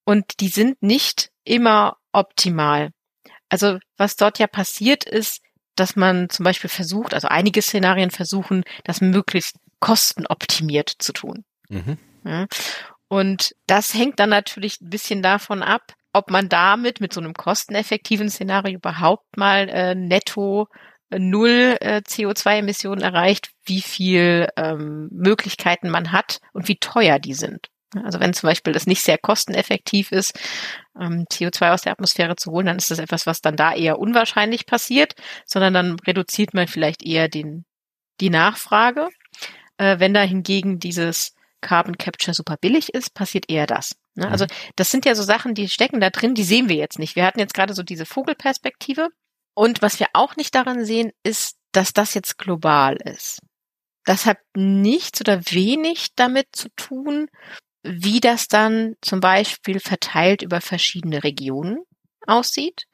Und 0.03 0.39
die 0.39 0.49
sind 0.49 0.81
nicht 0.81 1.31
immer 1.43 1.97
optimal. 2.11 2.91
Also 3.49 3.79
was 3.97 4.15
dort 4.15 4.39
ja 4.39 4.47
passiert 4.47 5.03
ist, 5.03 5.41
dass 5.75 5.95
man 5.95 6.29
zum 6.29 6.43
Beispiel 6.43 6.69
versucht, 6.69 7.13
also 7.13 7.27
einige 7.27 7.61
Szenarien 7.61 8.11
versuchen, 8.11 8.63
das 8.83 9.01
möglichst 9.01 9.57
kostenoptimiert 9.79 10.89
zu 10.99 11.13
tun. 11.13 11.43
Mhm. 11.69 11.97
Ja. 12.23 12.47
Und 13.07 13.55
das 13.67 13.93
hängt 13.93 14.19
dann 14.19 14.29
natürlich 14.29 14.81
ein 14.81 14.89
bisschen 14.89 15.21
davon 15.21 15.61
ab, 15.61 15.93
ob 16.13 16.31
man 16.31 16.49
damit 16.49 17.01
mit 17.01 17.13
so 17.13 17.19
einem 17.19 17.33
kosteneffektiven 17.33 18.29
Szenario 18.29 18.75
überhaupt 18.75 19.37
mal 19.37 19.67
äh, 19.69 19.95
netto 19.95 20.67
äh, 21.09 21.19
null 21.19 21.77
äh, 21.81 22.01
CO2-Emissionen 22.07 23.01
erreicht, 23.01 23.51
wie 23.65 23.81
viel 23.81 24.47
ähm, 24.55 25.09
Möglichkeiten 25.11 25.89
man 25.89 26.11
hat 26.11 26.39
und 26.53 26.67
wie 26.67 26.77
teuer 26.77 27.19
die 27.19 27.33
sind. 27.33 27.67
Also 28.03 28.19
wenn 28.19 28.33
zum 28.33 28.47
Beispiel 28.47 28.73
das 28.73 28.87
nicht 28.87 29.01
sehr 29.01 29.17
kosteneffektiv 29.17 30.11
ist, 30.11 30.37
ähm, 30.99 31.25
CO2 31.31 31.73
aus 31.73 31.81
der 31.83 31.93
Atmosphäre 31.93 32.35
zu 32.35 32.51
holen, 32.51 32.65
dann 32.67 32.77
ist 32.77 32.91
das 32.91 32.99
etwas, 32.99 33.25
was 33.25 33.41
dann 33.41 33.55
da 33.55 33.73
eher 33.73 33.99
unwahrscheinlich 33.99 34.65
passiert, 34.65 35.15
sondern 35.45 35.73
dann 35.73 35.99
reduziert 35.99 36.53
man 36.53 36.67
vielleicht 36.67 37.03
eher 37.03 37.27
den, 37.27 37.65
die 38.19 38.29
Nachfrage. 38.29 39.09
Äh, 39.77 39.99
wenn 39.99 40.13
da 40.13 40.21
hingegen 40.21 40.79
dieses 40.79 41.33
Carbon 41.61 41.97
Capture 41.97 42.33
super 42.33 42.57
billig 42.57 42.93
ist, 42.93 43.13
passiert 43.13 43.49
eher 43.49 43.67
das. 43.67 43.95
Ne? 44.15 44.29
Also 44.29 44.45
das 44.75 44.91
sind 44.91 45.05
ja 45.05 45.15
so 45.15 45.23
Sachen, 45.23 45.53
die 45.53 45.69
stecken 45.69 45.99
da 45.99 46.09
drin, 46.09 46.35
die 46.35 46.43
sehen 46.43 46.69
wir 46.69 46.75
jetzt 46.75 46.99
nicht. 46.99 47.15
Wir 47.15 47.25
hatten 47.25 47.39
jetzt 47.39 47.53
gerade 47.53 47.73
so 47.73 47.83
diese 47.83 48.05
Vogelperspektive. 48.05 49.09
Und 49.53 49.81
was 49.81 49.99
wir 49.99 50.07
auch 50.13 50.35
nicht 50.35 50.53
daran 50.53 50.85
sehen, 50.85 51.11
ist, 51.23 51.57
dass 51.71 51.93
das 51.93 52.13
jetzt 52.13 52.37
global 52.37 52.95
ist. 52.97 53.39
Das 54.05 54.25
hat 54.25 54.37
nichts 54.55 55.19
oder 55.21 55.41
wenig 55.49 56.09
damit 56.15 56.47
zu 56.51 56.69
tun, 56.75 57.27
wie 57.85 58.19
das 58.19 58.47
dann 58.47 58.95
zum 59.01 59.19
Beispiel 59.19 59.79
verteilt 59.79 60.41
über 60.41 60.59
verschiedene 60.59 61.23
Regionen 61.23 61.77
aussieht 62.25 62.87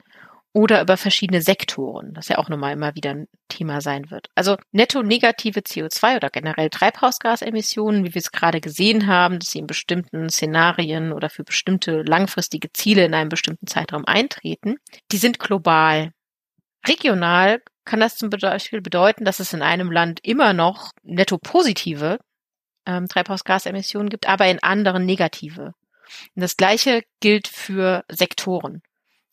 oder 0.53 0.81
über 0.81 0.97
verschiedene 0.97 1.41
Sektoren, 1.41 2.13
das 2.13 2.27
ja 2.27 2.37
auch 2.37 2.49
nochmal 2.49 2.73
immer 2.73 2.93
wieder 2.93 3.11
ein 3.11 3.27
Thema 3.47 3.79
sein 3.79 4.11
wird. 4.11 4.27
Also 4.35 4.57
netto 4.71 5.01
negative 5.01 5.61
CO2 5.61 6.17
oder 6.17 6.29
generell 6.29 6.69
Treibhausgasemissionen, 6.69 8.03
wie 8.03 8.13
wir 8.13 8.19
es 8.19 8.31
gerade 8.31 8.59
gesehen 8.59 9.07
haben, 9.07 9.39
dass 9.39 9.51
sie 9.51 9.59
in 9.59 9.67
bestimmten 9.67 10.29
Szenarien 10.29 11.13
oder 11.13 11.29
für 11.29 11.45
bestimmte 11.45 12.01
langfristige 12.01 12.71
Ziele 12.73 13.05
in 13.05 13.13
einem 13.13 13.29
bestimmten 13.29 13.67
Zeitraum 13.67 14.03
eintreten, 14.05 14.75
die 15.11 15.17
sind 15.17 15.39
global. 15.39 16.11
Regional 16.85 17.61
kann 17.85 18.01
das 18.01 18.17
zum 18.17 18.29
Beispiel 18.29 18.81
bedeuten, 18.81 19.23
dass 19.23 19.39
es 19.39 19.53
in 19.53 19.61
einem 19.61 19.91
Land 19.91 20.19
immer 20.23 20.53
noch 20.53 20.91
netto 21.03 21.37
positive 21.37 22.19
ähm, 22.86 23.07
Treibhausgasemissionen 23.07 24.09
gibt, 24.09 24.27
aber 24.27 24.47
in 24.47 24.61
anderen 24.61 25.05
negative. 25.05 25.73
Und 26.36 26.41
das 26.41 26.57
Gleiche 26.57 27.03
gilt 27.19 27.47
für 27.47 28.03
Sektoren. 28.09 28.82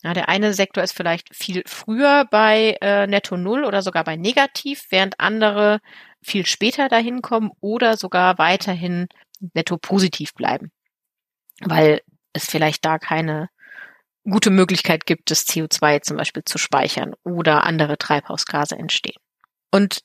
Ja, 0.02 0.14
der 0.14 0.28
eine 0.28 0.54
Sektor 0.54 0.84
ist 0.84 0.92
vielleicht 0.92 1.34
viel 1.34 1.62
früher 1.66 2.24
bei 2.30 2.76
äh, 2.80 3.08
Netto 3.08 3.36
Null 3.36 3.64
oder 3.64 3.82
sogar 3.82 4.04
bei 4.04 4.14
Negativ, 4.16 4.86
während 4.90 5.18
andere 5.18 5.80
viel 6.22 6.46
später 6.46 6.88
dahin 6.88 7.20
kommen 7.20 7.50
oder 7.60 7.96
sogar 7.96 8.38
weiterhin 8.38 9.08
netto 9.54 9.76
positiv 9.76 10.34
bleiben, 10.34 10.70
weil 11.60 12.00
es 12.32 12.46
vielleicht 12.46 12.84
da 12.84 12.98
keine 12.98 13.48
gute 14.24 14.50
Möglichkeit 14.50 15.06
gibt, 15.06 15.30
das 15.30 15.46
CO2 15.46 16.02
zum 16.02 16.16
Beispiel 16.16 16.44
zu 16.44 16.58
speichern 16.58 17.14
oder 17.24 17.64
andere 17.64 17.98
Treibhausgase 17.98 18.76
entstehen. 18.76 19.20
Und 19.70 20.02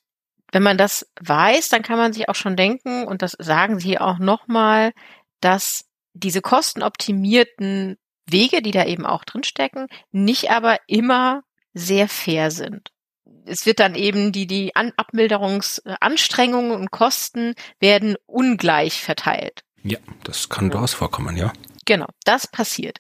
wenn 0.54 0.64
man 0.64 0.78
das 0.78 1.08
weiß, 1.20 1.70
dann 1.70 1.82
kann 1.82 1.98
man 1.98 2.14
sich 2.14 2.30
auch 2.30 2.36
schon 2.36 2.56
denken, 2.56 3.06
und 3.06 3.22
das 3.22 3.36
sagen 3.40 3.80
Sie 3.80 4.00
auch 4.00 4.20
nochmal, 4.20 4.94
dass 5.42 5.86
diese 6.14 6.42
kostenoptimierten 6.42 7.98
Wege, 8.28 8.62
die 8.62 8.72
da 8.72 8.86
eben 8.86 9.06
auch 9.06 9.26
drinstecken, 9.26 9.88
nicht 10.12 10.52
aber 10.52 10.78
immer 10.88 11.42
sehr 11.74 12.08
fair 12.08 12.52
sind. 12.52 12.92
Es 13.46 13.66
wird 13.66 13.80
dann 13.80 13.96
eben 13.96 14.32
die, 14.32 14.48
die 14.48 14.76
An 14.76 14.94
Abmilderungsanstrengungen 14.96 16.72
und 16.72 16.92
Kosten 16.92 17.56
werden 17.80 18.16
ungleich 18.26 19.02
verteilt. 19.02 19.64
Ja, 19.84 19.98
das 20.24 20.50
kann 20.50 20.70
durchaus 20.70 20.94
vorkommen, 20.94 21.36
ja. 21.36 21.52
Genau, 21.86 22.08
das 22.24 22.48
passiert. 22.48 23.00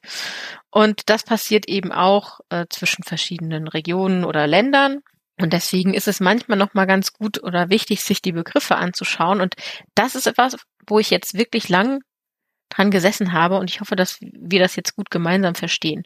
Und 0.69 1.09
das 1.09 1.23
passiert 1.23 1.69
eben 1.69 1.91
auch 1.91 2.39
äh, 2.49 2.65
zwischen 2.69 3.03
verschiedenen 3.03 3.67
Regionen 3.67 4.25
oder 4.25 4.47
Ländern. 4.47 5.01
Und 5.43 5.51
deswegen 5.51 5.93
ist 5.93 6.07
es 6.07 6.21
manchmal 6.21 6.57
nochmal 6.57 6.87
ganz 6.87 7.11
gut 7.11 7.43
oder 7.43 7.69
wichtig, 7.69 8.01
sich 8.01 8.21
die 8.21 8.31
Begriffe 8.31 8.77
anzuschauen. 8.77 9.41
Und 9.41 9.55
das 9.93 10.15
ist 10.15 10.25
etwas, 10.25 10.55
wo 10.87 10.99
ich 10.99 11.09
jetzt 11.09 11.33
wirklich 11.33 11.67
lang 11.67 12.01
dran 12.69 12.91
gesessen 12.91 13.33
habe 13.33 13.57
und 13.57 13.69
ich 13.69 13.81
hoffe, 13.81 13.97
dass 13.97 14.19
wir 14.21 14.59
das 14.59 14.77
jetzt 14.77 14.95
gut 14.95 15.11
gemeinsam 15.11 15.53
verstehen. 15.53 16.03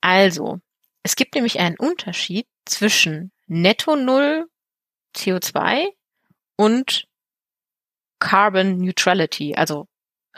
Also, 0.00 0.60
es 1.02 1.16
gibt 1.16 1.34
nämlich 1.34 1.58
einen 1.58 1.76
Unterschied 1.76 2.46
zwischen 2.64 3.32
Netto 3.48 3.96
Null 3.96 4.46
CO2 5.16 5.88
und 6.54 7.08
Carbon 8.20 8.78
Neutrality, 8.78 9.56
also 9.56 9.88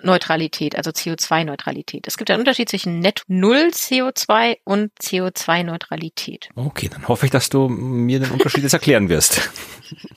Neutralität, 0.02 0.76
also 0.76 0.90
CO2-Neutralität. 0.90 2.06
Es 2.06 2.16
gibt 2.16 2.30
einen 2.30 2.40
Unterschied 2.40 2.68
zwischen 2.68 3.00
Netto 3.00 3.24
Null 3.28 3.68
CO2 3.72 4.58
und 4.64 4.92
CO2-Neutralität. 5.00 6.48
Okay, 6.54 6.88
dann 6.88 7.06
hoffe 7.08 7.26
ich, 7.26 7.32
dass 7.32 7.50
du 7.50 7.68
mir 7.68 8.18
den 8.20 8.30
Unterschied 8.30 8.62
jetzt 8.62 8.72
erklären 8.72 9.08
wirst. 9.08 9.50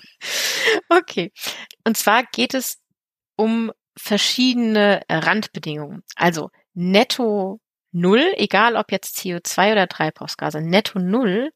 okay. 0.90 1.32
Und 1.84 1.98
zwar 1.98 2.24
geht 2.24 2.54
es 2.54 2.80
um 3.36 3.72
verschiedene 3.98 5.02
Randbedingungen. 5.10 6.04
Also 6.16 6.50
netto 6.74 7.60
Null, 7.92 8.34
egal 8.36 8.76
ob 8.76 8.92
jetzt 8.92 9.18
CO2 9.20 9.72
oder 9.72 9.88
Treibhausgase, 9.88 10.60
netto 10.62 11.00
Null 11.00 11.52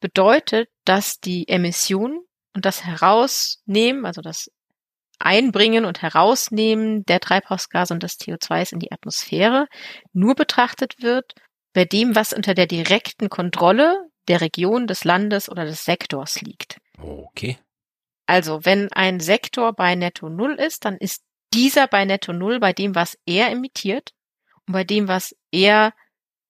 bedeutet, 0.00 0.70
dass 0.84 1.20
die 1.20 1.46
Emissionen 1.48 2.20
und 2.54 2.64
das 2.64 2.84
Herausnehmen, 2.84 4.06
also 4.06 4.22
das 4.22 4.50
Einbringen 5.18 5.84
und 5.84 6.02
Herausnehmen 6.02 7.04
der 7.04 7.20
Treibhausgase 7.20 7.92
und 7.94 8.02
des 8.02 8.18
CO2s 8.18 8.72
in 8.72 8.78
die 8.78 8.92
Atmosphäre 8.92 9.66
nur 10.12 10.34
betrachtet 10.34 11.02
wird 11.02 11.34
bei 11.72 11.84
dem, 11.84 12.14
was 12.14 12.32
unter 12.32 12.54
der 12.54 12.66
direkten 12.66 13.28
Kontrolle 13.28 14.08
der 14.28 14.40
Region, 14.40 14.86
des 14.86 15.04
Landes 15.04 15.48
oder 15.48 15.64
des 15.64 15.84
Sektors 15.84 16.40
liegt. 16.42 16.78
Okay. 16.98 17.58
Also, 18.26 18.64
wenn 18.64 18.92
ein 18.92 19.20
Sektor 19.20 19.72
bei 19.72 19.94
Netto 19.94 20.28
Null 20.28 20.54
ist, 20.54 20.84
dann 20.84 20.98
ist 20.98 21.22
dieser 21.54 21.86
bei 21.86 22.04
Netto 22.04 22.32
Null 22.32 22.60
bei 22.60 22.72
dem, 22.72 22.94
was 22.94 23.18
er 23.24 23.50
emittiert 23.50 24.12
und 24.66 24.74
bei 24.74 24.84
dem, 24.84 25.08
was 25.08 25.34
er 25.50 25.94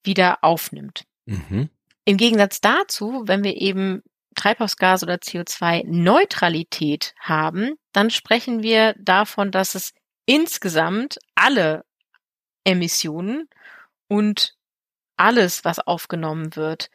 wieder 0.03 0.39
aufnimmt. 0.43 1.05
Mhm. 1.27 1.71
Im 2.05 2.17
Gegensatz 2.17 2.61
dazu, 2.61 3.23
wenn 3.27 3.45
wir 3.45 3.57
eben 3.57 4.03
Treibhausgas 4.39 5.03
oder 5.03 5.17
CO2-Neutralität 5.17 7.15
haben, 7.21 7.75
dann 7.93 8.11
sprechen 8.11 8.63
wir 8.63 8.95
davon, 8.99 9.51
dass 9.51 9.75
es 9.75 9.93
insgesamt 10.27 11.19
alle 11.35 11.85
Emissionen 12.65 13.49
und 14.09 14.55
alles, 15.17 15.65
was 15.65 15.81
aufgenommen 15.81 16.55
wird, 16.57 16.91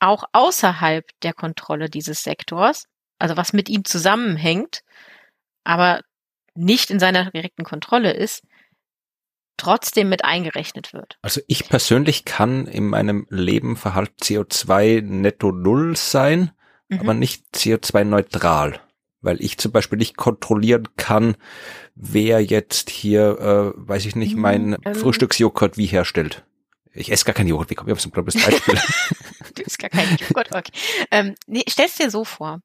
auch 0.00 0.24
außerhalb 0.32 1.04
der 1.22 1.32
Kontrolle 1.32 1.88
dieses 1.88 2.22
Sektors, 2.22 2.86
also 3.18 3.36
was 3.36 3.52
mit 3.52 3.68
ihm 3.68 3.84
zusammenhängt, 3.84 4.82
aber 5.64 6.02
nicht 6.54 6.90
in 6.90 6.98
seiner 6.98 7.30
direkten 7.30 7.64
Kontrolle 7.64 8.12
ist, 8.12 8.42
trotzdem 9.56 10.08
mit 10.08 10.24
eingerechnet 10.24 10.92
wird. 10.92 11.18
Also 11.22 11.40
ich 11.46 11.68
persönlich 11.68 12.24
kann 12.24 12.66
in 12.66 12.88
meinem 12.88 13.26
Leben 13.30 13.76
Verhalt 13.76 14.10
CO2 14.20 15.02
netto 15.02 15.52
null 15.52 15.96
sein, 15.96 16.50
mhm. 16.92 17.00
aber 17.00 17.14
nicht 17.14 17.44
CO2 17.54 18.04
neutral, 18.04 18.80
weil 19.20 19.42
ich 19.42 19.58
zum 19.58 19.72
Beispiel 19.72 19.98
nicht 19.98 20.16
kontrollieren 20.16 20.88
kann, 20.96 21.36
wer 21.94 22.40
jetzt 22.40 22.90
hier, 22.90 23.38
äh, 23.38 23.88
weiß 23.88 24.06
ich 24.06 24.16
nicht, 24.16 24.36
mein 24.36 24.76
ähm, 24.84 24.94
Frühstücksjoghurt 24.94 25.76
wie 25.76 25.86
herstellt. 25.86 26.44
Ich 26.94 27.10
esse 27.10 27.24
gar 27.24 27.34
keinen 27.34 27.48
Joghurt, 27.48 27.70
wie 27.70 27.74
komme 27.74 27.90
ich 27.90 27.92
auf 27.94 28.00
so 28.00 28.08
ein 28.08 28.12
blödes 28.12 28.34
Beispiel? 28.34 28.74
du 29.54 29.62
isst 29.62 29.78
gar 29.78 29.90
keinen 29.90 30.16
Joghurt, 30.16 30.54
okay. 30.54 30.72
Ähm, 31.10 31.34
nee, 31.46 31.64
stell's 31.68 31.96
dir 31.96 32.10
so 32.10 32.24
vor. 32.24 32.60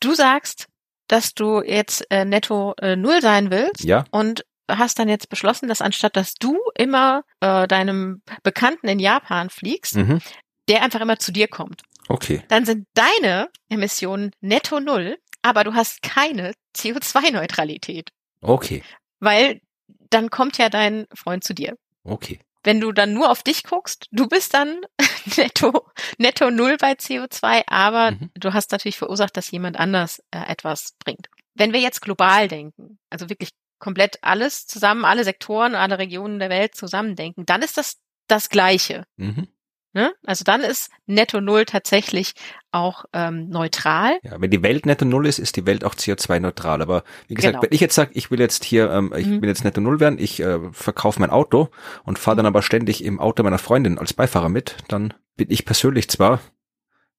Du 0.00 0.14
sagst, 0.14 0.66
dass 1.08 1.34
du 1.34 1.62
jetzt 1.62 2.06
äh, 2.10 2.24
netto 2.24 2.74
äh, 2.80 2.96
null 2.96 3.20
sein 3.20 3.50
willst 3.50 3.84
ja. 3.84 4.04
und 4.10 4.44
hast 4.70 4.98
dann 4.98 5.08
jetzt 5.08 5.28
beschlossen, 5.28 5.68
dass 5.68 5.82
anstatt 5.82 6.16
dass 6.16 6.34
du 6.34 6.58
immer 6.74 7.24
äh, 7.40 7.68
deinem 7.68 8.22
Bekannten 8.42 8.88
in 8.88 8.98
Japan 8.98 9.50
fliegst, 9.50 9.96
mhm. 9.96 10.20
der 10.68 10.82
einfach 10.82 11.00
immer 11.00 11.18
zu 11.18 11.32
dir 11.32 11.48
kommt. 11.48 11.82
Okay. 12.12 12.42
Dann 12.48 12.66
sind 12.66 12.86
deine 12.92 13.48
Emissionen 13.70 14.32
netto 14.42 14.80
null, 14.80 15.16
aber 15.40 15.64
du 15.64 15.72
hast 15.72 16.02
keine 16.02 16.52
CO2-Neutralität. 16.76 18.10
Okay. 18.42 18.82
Weil 19.18 19.62
dann 20.10 20.28
kommt 20.28 20.58
ja 20.58 20.68
dein 20.68 21.06
Freund 21.14 21.42
zu 21.42 21.54
dir. 21.54 21.74
Okay. 22.04 22.38
Wenn 22.64 22.80
du 22.80 22.92
dann 22.92 23.14
nur 23.14 23.30
auf 23.30 23.42
dich 23.42 23.64
guckst, 23.64 24.08
du 24.12 24.28
bist 24.28 24.52
dann 24.52 24.82
netto, 25.36 25.88
netto 26.18 26.50
null 26.50 26.76
bei 26.76 26.92
CO2, 26.92 27.62
aber 27.66 28.10
mhm. 28.10 28.30
du 28.34 28.52
hast 28.52 28.72
natürlich 28.72 28.98
verursacht, 28.98 29.34
dass 29.38 29.50
jemand 29.50 29.78
anders 29.78 30.22
äh, 30.32 30.44
etwas 30.46 30.94
bringt. 30.98 31.28
Wenn 31.54 31.72
wir 31.72 31.80
jetzt 31.80 32.02
global 32.02 32.46
denken, 32.46 32.98
also 33.08 33.30
wirklich 33.30 33.52
komplett 33.78 34.18
alles 34.20 34.66
zusammen, 34.66 35.06
alle 35.06 35.24
Sektoren, 35.24 35.74
alle 35.74 35.98
Regionen 35.98 36.38
der 36.38 36.50
Welt 36.50 36.74
zusammen 36.74 37.16
denken, 37.16 37.46
dann 37.46 37.62
ist 37.62 37.78
das 37.78 37.96
das 38.28 38.50
Gleiche. 38.50 39.04
Mhm. 39.16 39.48
Ne? 39.94 40.12
Also 40.24 40.42
dann 40.44 40.62
ist 40.62 40.90
Netto 41.06 41.40
Null 41.42 41.66
tatsächlich 41.66 42.32
auch 42.70 43.04
ähm, 43.12 43.48
neutral. 43.50 44.18
Ja, 44.22 44.40
wenn 44.40 44.50
die 44.50 44.62
Welt 44.62 44.86
Netto 44.86 45.04
Null 45.04 45.26
ist, 45.26 45.38
ist 45.38 45.56
die 45.56 45.66
Welt 45.66 45.84
auch 45.84 45.94
CO2-neutral. 45.94 46.80
Aber 46.80 47.04
wie 47.28 47.34
gesagt, 47.34 47.52
Genau. 47.54 47.62
wenn 47.62 47.74
ich 47.74 47.80
jetzt 47.80 47.94
sage, 47.94 48.10
ich 48.14 48.30
will 48.30 48.40
jetzt 48.40 48.64
hier, 48.64 48.90
ähm, 48.90 49.12
ich 49.16 49.26
Mhm. 49.26 49.42
will 49.42 49.48
jetzt 49.50 49.64
Netto 49.64 49.80
Null 49.82 50.00
werden, 50.00 50.18
ich 50.18 50.40
äh, 50.40 50.58
verkaufe 50.72 51.20
mein 51.20 51.28
Auto 51.30 51.68
und 52.04 52.18
fahre 52.18 52.38
dann 52.38 52.46
aber 52.46 52.62
ständig 52.62 53.04
im 53.04 53.20
Auto 53.20 53.42
meiner 53.42 53.58
Freundin 53.58 53.98
als 53.98 54.14
Beifahrer 54.14 54.48
mit, 54.48 54.76
dann 54.88 55.12
bin 55.36 55.50
ich 55.50 55.64
persönlich 55.66 56.08
zwar 56.08 56.40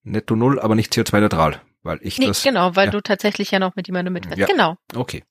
Netto 0.02 0.36
Null, 0.36 0.60
aber 0.60 0.74
nicht 0.76 0.92
CO2-neutral, 0.94 1.62
weil 1.84 2.00
ich 2.02 2.18
Nee, 2.18 2.26
das. 2.28 2.42
genau, 2.44 2.76
weil 2.76 2.86
ja. 2.86 2.92
du 2.92 3.02
tatsächlich 3.02 3.52
ja 3.52 3.60
noch 3.60 3.76
mit 3.76 3.88
jemandem 3.88 4.14
mitfährst. 4.14 4.40
Ja. 4.40 4.48
Genau. 4.48 4.78
Okay. 4.96 5.24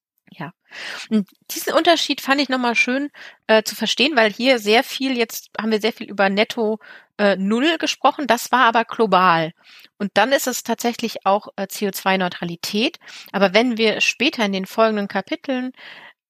Und 1.10 1.28
diesen 1.50 1.72
Unterschied 1.72 2.20
fand 2.20 2.40
ich 2.40 2.48
nochmal 2.48 2.74
schön 2.74 3.10
äh, 3.46 3.62
zu 3.62 3.74
verstehen, 3.74 4.16
weil 4.16 4.32
hier 4.32 4.58
sehr 4.58 4.84
viel, 4.84 5.16
jetzt 5.16 5.50
haben 5.60 5.70
wir 5.70 5.80
sehr 5.80 5.92
viel 5.92 6.08
über 6.08 6.28
Netto 6.28 6.78
äh, 7.18 7.36
Null 7.36 7.78
gesprochen, 7.78 8.26
das 8.26 8.52
war 8.52 8.64
aber 8.64 8.84
global. 8.84 9.52
Und 9.98 10.10
dann 10.14 10.32
ist 10.32 10.46
es 10.46 10.62
tatsächlich 10.62 11.26
auch 11.26 11.48
äh, 11.56 11.62
CO2-Neutralität. 11.62 12.98
Aber 13.32 13.54
wenn 13.54 13.76
wir 13.78 14.00
später 14.00 14.44
in 14.44 14.52
den 14.52 14.66
folgenden 14.66 15.08
Kapiteln 15.08 15.72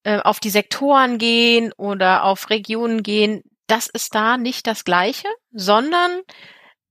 äh, 0.05 0.19
auf 0.19 0.41
die 0.41 0.51
Sektoren 0.51 1.19
gehen 1.19 1.73
oder 1.73 2.25
auf 2.25 2.51
Regionen 2.51 3.03
gehen, 3.03 3.43
das 3.67 3.87
ist 3.87 4.15
da 4.15 4.37
nicht 4.37 4.67
das 4.67 4.85
Gleiche, 4.85 5.29
sondern 5.53 6.21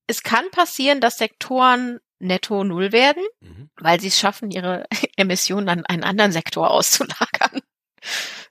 es 0.07 0.23
kann 0.23 0.49
passieren, 0.51 0.99
dass 0.99 1.17
Sektoren 1.17 1.99
netto 2.21 2.63
Null 2.63 2.91
werden 2.91 3.23
Mhm. 3.41 3.69
weil 3.79 3.99
sie 3.99 4.07
es 4.07 4.19
schaffen, 4.19 4.51
ihre 4.51 4.85
Emissionen 5.17 5.69
an 5.69 5.85
einen 5.85 6.03
anderen 6.03 6.31
Sektor 6.31 6.69
auszulagern. 6.71 7.61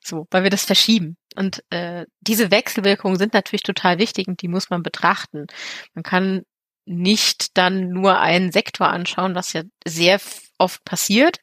So, 0.02 0.28
weil 0.30 0.44
wir 0.44 0.50
das 0.50 0.64
verschieben. 0.64 1.16
Und 1.34 1.64
äh, 1.70 2.06
diese 2.20 2.52
Wechselwirkungen 2.52 3.18
sind 3.18 3.34
natürlich 3.34 3.64
total 3.64 3.98
wichtig 3.98 4.28
und 4.28 4.42
die 4.42 4.48
muss 4.48 4.70
man 4.70 4.84
betrachten. 4.84 5.46
Man 5.92 6.04
kann 6.04 6.42
nicht 6.86 7.56
dann 7.58 7.88
nur 7.90 8.20
einen 8.20 8.52
Sektor 8.52 8.88
anschauen, 8.88 9.34
was 9.34 9.52
ja 9.52 9.62
sehr 9.84 10.20
oft 10.56 10.84
passiert, 10.84 11.38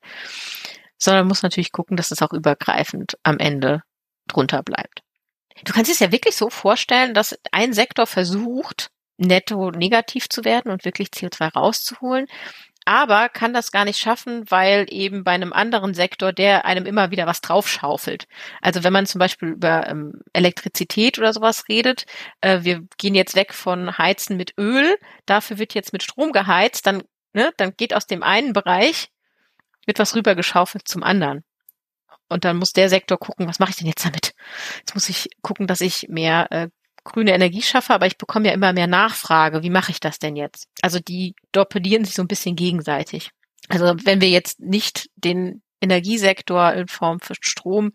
sondern 0.97 1.27
muss 1.27 1.43
natürlich 1.43 1.73
gucken, 1.73 1.97
dass 1.97 2.11
es 2.11 2.21
auch 2.21 2.31
übergreifend 2.31 3.17
am 3.23 3.39
Ende 3.39 3.81
drunter 4.27 4.63
bleibt. 4.63 5.01
Du 5.65 5.73
kannst 5.73 5.91
es 5.91 5.99
ja 5.99 6.11
wirklich 6.11 6.35
so 6.35 6.49
vorstellen, 6.49 7.13
dass 7.13 7.37
ein 7.51 7.73
Sektor 7.73 8.07
versucht, 8.07 8.89
netto 9.17 9.71
negativ 9.71 10.29
zu 10.29 10.45
werden 10.45 10.71
und 10.71 10.85
wirklich 10.85 11.09
CO2 11.09 11.53
rauszuholen, 11.53 12.27
aber 12.87 13.27
kann 13.27 13.53
das 13.53 13.73
gar 13.73 13.83
nicht 13.83 13.99
schaffen, 13.99 14.49
weil 14.49 14.85
eben 14.89 15.25
bei 15.25 15.31
einem 15.31 15.51
anderen 15.51 15.93
Sektor, 15.93 16.31
der 16.31 16.63
einem 16.63 16.85
immer 16.85 17.11
wieder 17.11 17.27
was 17.27 17.41
draufschaufelt. 17.41 18.29
Also 18.61 18.81
wenn 18.85 18.93
man 18.93 19.05
zum 19.05 19.19
Beispiel 19.19 19.49
über 19.49 19.89
ähm, 19.89 20.21
Elektrizität 20.31 21.19
oder 21.19 21.33
sowas 21.33 21.67
redet, 21.67 22.05
äh, 22.39 22.59
wir 22.61 22.85
gehen 22.97 23.13
jetzt 23.13 23.35
weg 23.35 23.53
von 23.53 23.97
Heizen 23.97 24.37
mit 24.37 24.53
Öl, 24.57 24.97
dafür 25.25 25.57
wird 25.57 25.73
jetzt 25.73 25.91
mit 25.91 26.01
Strom 26.01 26.31
geheizt, 26.31 26.87
dann, 26.87 27.03
ne, 27.33 27.51
dann 27.57 27.75
geht 27.75 27.93
aus 27.93 28.07
dem 28.07 28.23
einen 28.23 28.53
Bereich, 28.53 29.09
wird 29.85 29.99
was 29.99 30.15
rübergeschaufelt 30.15 30.87
zum 30.87 31.03
anderen. 31.03 31.43
Und 32.29 32.45
dann 32.45 32.55
muss 32.55 32.71
der 32.71 32.87
Sektor 32.87 33.17
gucken, 33.17 33.49
was 33.49 33.59
mache 33.59 33.71
ich 33.71 33.77
denn 33.77 33.87
jetzt 33.87 34.05
damit? 34.05 34.33
Jetzt 34.79 34.93
muss 34.93 35.09
ich 35.09 35.27
gucken, 35.41 35.67
dass 35.67 35.81
ich 35.81 36.07
mehr 36.07 36.47
äh, 36.51 36.69
grüne 37.07 37.33
Energie 37.33 37.61
schaffe, 37.61 37.93
aber 37.93 38.05
ich 38.07 38.17
bekomme 38.17 38.47
ja 38.47 38.53
immer 38.53 38.73
mehr 38.73 38.87
Nachfrage. 38.87 39.63
Wie 39.63 39.69
mache 39.69 39.91
ich 39.91 39.99
das 39.99 40.19
denn 40.19 40.35
jetzt? 40.35 40.67
Also 40.81 40.99
die 40.99 41.35
doppelieren 41.51 42.05
sich 42.05 42.13
so 42.15 42.21
ein 42.21 42.27
bisschen 42.27 42.55
gegenseitig. 42.55 43.31
Also 43.69 43.95
wenn 44.03 44.21
wir 44.21 44.29
jetzt 44.29 44.59
nicht 44.59 45.09
den 45.15 45.61
Energiesektor 45.81 46.73
in 46.73 46.87
Form 46.87 47.19
für 47.19 47.35
Strom 47.41 47.91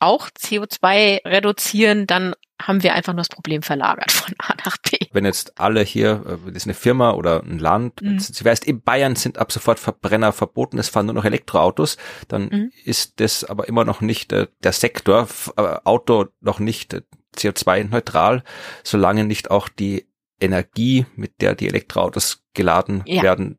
auch 0.00 0.28
CO2 0.30 1.24
reduzieren, 1.24 2.06
dann 2.06 2.34
haben 2.60 2.82
wir 2.82 2.94
einfach 2.94 3.12
nur 3.12 3.20
das 3.20 3.28
Problem 3.28 3.62
verlagert 3.62 4.10
von 4.12 4.34
A 4.38 4.54
nach 4.64 4.76
B. 4.78 4.96
Wenn 5.12 5.24
jetzt 5.24 5.58
alle 5.60 5.82
hier, 5.82 6.22
äh, 6.26 6.46
das 6.46 6.56
ist 6.62 6.66
eine 6.66 6.74
Firma 6.74 7.12
oder 7.12 7.42
ein 7.42 7.58
Land, 7.58 8.02
Mhm. 8.02 8.18
du 8.18 8.44
weißt, 8.44 8.64
in 8.64 8.82
Bayern 8.82 9.16
sind 9.16 9.38
ab 9.38 9.52
sofort 9.52 9.78
Verbrenner 9.80 10.32
verboten, 10.32 10.78
es 10.78 10.88
fahren 10.88 11.06
nur 11.06 11.14
noch 11.14 11.24
Elektroautos, 11.24 11.96
dann 12.28 12.42
Mhm. 12.44 12.72
ist 12.84 13.20
das 13.20 13.44
aber 13.44 13.68
immer 13.68 13.84
noch 13.84 14.00
nicht 14.00 14.32
äh, 14.32 14.46
der 14.62 14.72
Sektor, 14.72 15.28
äh, 15.56 15.62
Auto 15.84 16.26
noch 16.40 16.58
nicht 16.60 16.94
äh, 16.94 17.02
CO2-neutral, 17.36 18.42
solange 18.84 19.24
nicht 19.24 19.50
auch 19.50 19.68
die 19.68 20.08
Energie, 20.40 21.06
mit 21.14 21.40
der 21.40 21.54
die 21.54 21.68
Elektroautos 21.68 22.42
geladen 22.54 23.02
Ja. 23.06 23.22
werden, 23.22 23.58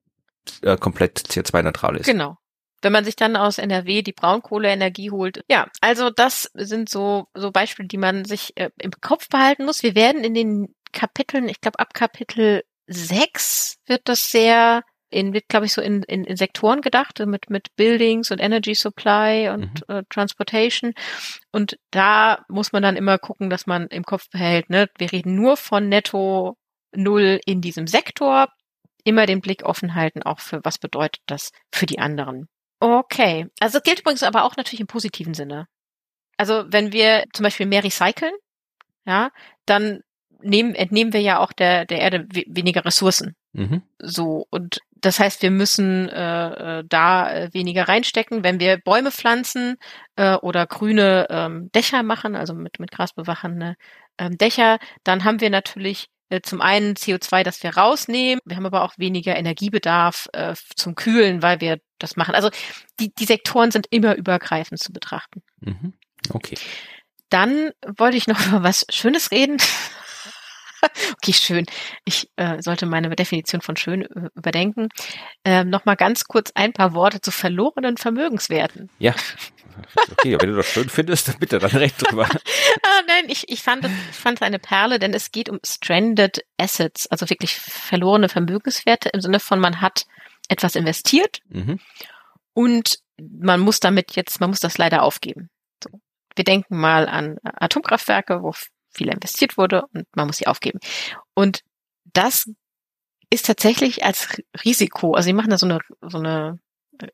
äh, 0.62 0.78
komplett 0.78 1.20
CO2-neutral 1.20 1.98
ist. 1.98 2.06
Genau. 2.06 2.38
Wenn 2.82 2.92
man 2.92 3.06
sich 3.06 3.16
dann 3.16 3.38
aus 3.38 3.60
NRW 3.60 4.02
die 4.02 4.12
Braunkohleenergie 4.12 5.10
holt. 5.12 5.42
Ja, 5.50 5.68
also 5.80 6.10
das 6.10 6.50
sind 6.54 6.90
so, 6.90 7.28
so 7.34 7.52
Beispiele, 7.52 7.88
die 7.88 7.98
man 7.98 8.26
sich 8.26 8.52
äh, 8.58 8.72
im 8.78 8.92
Kopf 9.00 9.30
behalten 9.30 9.64
muss. 9.66 9.84
Wir 9.84 9.96
werden 9.96 10.24
in 10.26 10.34
den 10.34 10.76
Kapiteln, 10.92 11.48
ich 11.48 11.62
glaube 11.62 11.80
ab 11.80 11.94
Kapitel 11.94 12.64
6 12.88 13.78
wird 13.86 14.02
das 14.10 14.30
sehr 14.30 14.84
in, 15.14 15.34
wird, 15.34 15.48
glaube 15.48 15.66
ich, 15.66 15.74
so 15.74 15.82
in, 15.82 16.04
in, 16.04 16.24
in 16.24 16.36
Sektoren 16.36 16.82
gedacht, 16.82 17.18
so 17.18 17.26
mit, 17.26 17.50
mit 17.50 17.76
Buildings 17.76 18.32
und 18.32 18.40
Energy 18.40 18.76
Supply 18.76 19.50
und 19.50 19.88
äh, 19.90 20.04
Transportation. 20.10 20.94
Und 21.52 21.78
da 21.92 22.44
muss 22.50 22.72
man 22.72 22.84
dann 22.84 22.96
immer 22.96 23.18
gucken, 23.18 23.50
dass 23.50 23.68
man 23.68 23.88
im 23.88 24.04
Kopf 24.04 24.30
behält, 24.30 24.70
ne, 24.70 24.90
wir 24.98 25.12
reden 25.12 25.36
nur 25.36 25.58
von 25.58 25.90
Netto 25.90 26.58
Null 26.96 27.40
in 27.46 27.62
diesem 27.62 27.88
Sektor. 27.88 28.48
Immer 29.04 29.26
den 29.26 29.42
Blick 29.42 29.64
offen 29.64 29.96
halten, 29.96 30.24
auch 30.24 30.40
für 30.40 30.62
was 30.64 30.78
bedeutet 30.78 31.22
das 31.26 31.52
für 31.74 31.86
die 31.86 32.00
anderen. 32.00 32.48
Okay. 32.80 33.48
Also 33.60 33.80
das 33.80 33.84
gilt 33.84 34.00
übrigens 34.00 34.24
aber 34.24 34.44
auch 34.44 34.56
natürlich 34.56 34.80
im 34.80 34.88
positiven 34.88 35.34
Sinne. 35.34 35.68
Also 36.38 36.66
wenn 36.68 36.94
wir 36.94 37.26
zum 37.34 37.44
Beispiel 37.44 37.66
mehr 37.66 37.84
recyceln, 37.84 38.34
ja, 39.06 39.32
dann 39.66 40.02
nehmen, 40.42 40.76
entnehmen 40.76 41.14
wir 41.14 41.22
ja 41.22 41.40
auch 41.40 41.54
der, 41.54 41.86
der 41.86 42.00
Erde 42.00 42.28
we 42.32 42.44
weniger 42.48 42.86
Ressourcen. 42.86 43.36
Mhm. 43.54 43.84
So, 44.00 44.48
und 44.50 44.80
das 45.04 45.20
heißt, 45.20 45.42
wir 45.42 45.52
müssen 45.52 46.08
äh, 46.08 46.80
äh, 46.80 46.84
da 46.88 47.30
äh, 47.30 47.54
weniger 47.54 47.90
reinstecken. 47.90 48.44
Wenn 48.44 48.62
wir 48.62 48.78
Bäume 48.78 49.12
pflanzen 49.12 49.76
äh, 50.16 50.36
oder 50.36 50.66
grüne 50.66 51.28
ähm, 51.30 51.70
Dächer 51.76 52.04
machen, 52.04 52.38
also 52.38 52.54
mit, 52.54 52.80
mit 52.80 52.90
Gras 52.90 53.14
bewachene 53.14 53.76
ähm, 54.18 54.38
Dächer, 54.38 54.80
dann 55.04 55.26
haben 55.26 55.42
wir 55.42 55.50
natürlich 55.50 56.08
äh, 56.30 56.40
zum 56.42 56.62
einen 56.62 56.94
CO2, 56.94 57.44
das 57.44 57.62
wir 57.64 57.76
rausnehmen. 57.76 58.40
Wir 58.46 58.56
haben 58.56 58.66
aber 58.66 58.82
auch 58.84 58.94
weniger 58.98 59.36
Energiebedarf 59.36 60.30
äh, 60.32 60.56
zum 60.78 60.96
Kühlen, 60.96 61.42
weil 61.42 61.60
wir 61.60 61.80
das 62.00 62.16
machen. 62.16 62.34
Also 62.34 62.50
die, 63.02 63.14
die 63.14 63.26
Sektoren 63.26 63.72
sind 63.72 63.88
immer 63.90 64.16
übergreifend 64.16 64.80
zu 64.80 64.94
betrachten. 64.94 65.42
Mhm. 65.60 65.94
Okay. 66.30 66.56
Dann 67.30 67.72
wollte 67.98 68.16
ich 68.16 68.28
noch 68.28 68.40
über 68.48 68.64
was 68.64 68.86
Schönes 68.90 69.32
reden. 69.32 69.58
Okay, 71.14 71.34
schön. 71.34 71.66
Ich 72.06 72.30
äh, 72.36 72.62
sollte 72.62 72.86
meine 72.86 73.10
Definition 73.10 73.62
von 73.62 73.76
schön 73.76 74.04
äh, 74.04 74.30
überdenken. 74.36 74.90
Ähm, 75.46 75.70
noch 75.70 75.86
mal 75.86 75.96
ganz 75.96 76.26
kurz 76.26 76.52
ein 76.56 76.74
paar 76.74 76.94
Worte 76.94 77.22
zu 77.22 77.32
verlorenen 77.32 77.98
Vermögenswerten. 77.98 78.90
Ja. 79.00 79.14
Okay, 80.12 80.38
wenn 80.40 80.50
du 80.50 80.56
das 80.56 80.68
schön 80.68 80.90
findest, 80.90 81.28
dann 81.28 81.40
bitte, 81.40 81.60
dann 81.60 81.72
recht 81.72 81.96
drüber. 82.00 82.26
ah, 82.84 83.02
nein, 83.08 83.26
ich, 83.28 83.50
ich 83.50 83.64
fand 83.64 83.86
es 83.86 83.92
ich 84.12 84.16
fand 84.16 84.42
eine 84.42 84.60
Perle, 84.60 85.00
denn 85.00 85.14
es 85.14 85.32
geht 85.32 85.50
um 85.50 85.60
stranded 85.66 86.46
assets, 86.58 87.08
also 87.08 87.30
wirklich 87.30 87.56
verlorene 87.56 88.30
Vermögenswerte 88.30 89.10
im 89.10 89.22
Sinne 89.22 89.40
von 89.40 89.60
man 89.60 89.82
hat 89.82 90.06
etwas 90.48 90.76
investiert 90.76 91.40
Mhm. 91.50 91.80
und 92.54 93.00
man 93.18 93.60
muss 93.62 93.80
damit 93.80 94.16
jetzt, 94.16 94.40
man 94.40 94.50
muss 94.50 94.60
das 94.60 94.78
leider 94.78 95.04
aufgeben. 95.04 95.50
So. 95.84 95.90
Wir 96.36 96.44
denken 96.44 96.78
mal 96.78 97.08
an 97.08 97.38
Atomkraftwerke, 97.44 98.42
wo 98.42 98.54
viel 98.94 99.10
investiert 99.10 99.58
wurde 99.58 99.84
und 99.94 100.06
man 100.16 100.28
muss 100.28 100.38
sie 100.38 100.48
aufgeben. 100.48 100.80
Und 101.34 101.62
das 102.14 102.46
ist 103.30 103.46
tatsächlich 103.46 104.04
als 104.04 104.42
Risiko, 104.64 105.14
also 105.14 105.26
sie 105.26 105.34
machen 105.34 105.50
da 105.50 105.58
so 105.58 105.66
eine, 105.66 105.80
so 106.02 106.20
eine 106.20 106.60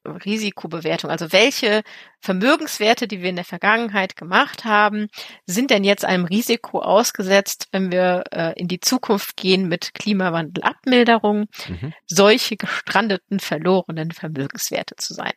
Risikobewertung. 0.06 1.10
Also 1.10 1.32
welche 1.32 1.84
Vermögenswerte, 2.22 3.08
die 3.08 3.22
wir 3.22 3.30
in 3.30 3.38
der 3.38 3.46
Vergangenheit 3.46 4.16
gemacht 4.16 4.66
haben, 4.66 5.08
sind 5.46 5.72
denn 5.72 5.84
jetzt 5.84 6.04
einem 6.06 6.26
Risiko 6.26 6.82
ausgesetzt, 6.82 7.68
wenn 7.72 7.92
wir 7.92 8.24
äh, 8.32 8.54
in 8.60 8.68
die 8.68 8.82
Zukunft 8.82 9.38
gehen 9.38 9.68
mit 9.68 9.94
Klimawandelabmilderung, 9.94 11.46
Mhm. 11.68 11.94
solche 12.08 12.58
gestrandeten, 12.58 13.40
verlorenen 13.40 14.12
Vermögenswerte 14.12 14.96
zu 14.98 15.14
sein. 15.14 15.34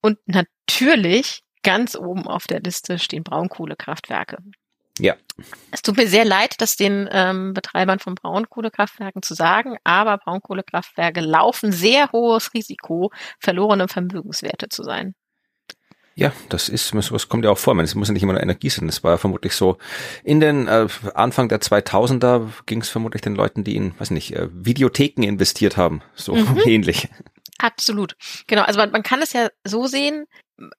Und 0.00 0.18
natürlich 0.26 1.42
ganz 1.62 1.96
oben 1.96 2.26
auf 2.26 2.46
der 2.46 2.60
Liste 2.60 2.98
stehen 2.98 3.24
Braunkohlekraftwerke. 3.24 4.38
Ja. 5.00 5.14
Es 5.70 5.82
tut 5.82 5.96
mir 5.96 6.06
sehr 6.06 6.24
leid, 6.24 6.54
das 6.58 6.76
den 6.76 7.08
ähm, 7.10 7.54
Betreibern 7.54 7.98
von 7.98 8.14
Braunkohlekraftwerken 8.14 9.22
zu 9.22 9.34
sagen, 9.34 9.76
aber 9.84 10.18
Braunkohlekraftwerke 10.18 11.20
laufen 11.20 11.72
sehr 11.72 12.12
hohes 12.12 12.52
Risiko, 12.54 13.10
verlorene 13.38 13.88
Vermögenswerte 13.88 14.68
zu 14.68 14.82
sein. 14.82 15.14
Ja, 16.16 16.32
das 16.50 16.68
ist, 16.68 16.88
sowas 16.88 17.30
kommt 17.30 17.44
ja 17.44 17.50
auch 17.50 17.56
vor. 17.56 17.78
Es 17.78 17.94
muss 17.94 18.08
ja 18.08 18.12
nicht 18.12 18.22
immer 18.22 18.34
nur 18.34 18.42
Energie 18.42 18.68
sein. 18.68 18.86
Das 18.86 19.02
war 19.02 19.12
ja 19.12 19.16
vermutlich 19.16 19.54
so. 19.54 19.78
In 20.22 20.40
den 20.40 20.68
äh, 20.68 20.86
Anfang 21.14 21.48
der 21.48 21.60
2000er 21.60 22.46
ging 22.66 22.82
es 22.82 22.90
vermutlich 22.90 23.22
den 23.22 23.34
Leuten, 23.34 23.64
die 23.64 23.76
in, 23.76 23.98
weiß 23.98 24.10
nicht, 24.10 24.34
äh, 24.34 24.48
Videotheken 24.52 25.22
investiert 25.22 25.78
haben. 25.78 26.02
So 26.14 26.34
Mhm. 26.34 26.58
ähnlich. 26.66 27.08
Absolut. 27.60 28.14
Genau. 28.46 28.62
Also 28.62 28.78
man, 28.78 28.90
man 28.90 29.02
kann 29.02 29.20
es 29.20 29.32
ja 29.32 29.50
so 29.64 29.86
sehen, 29.86 30.26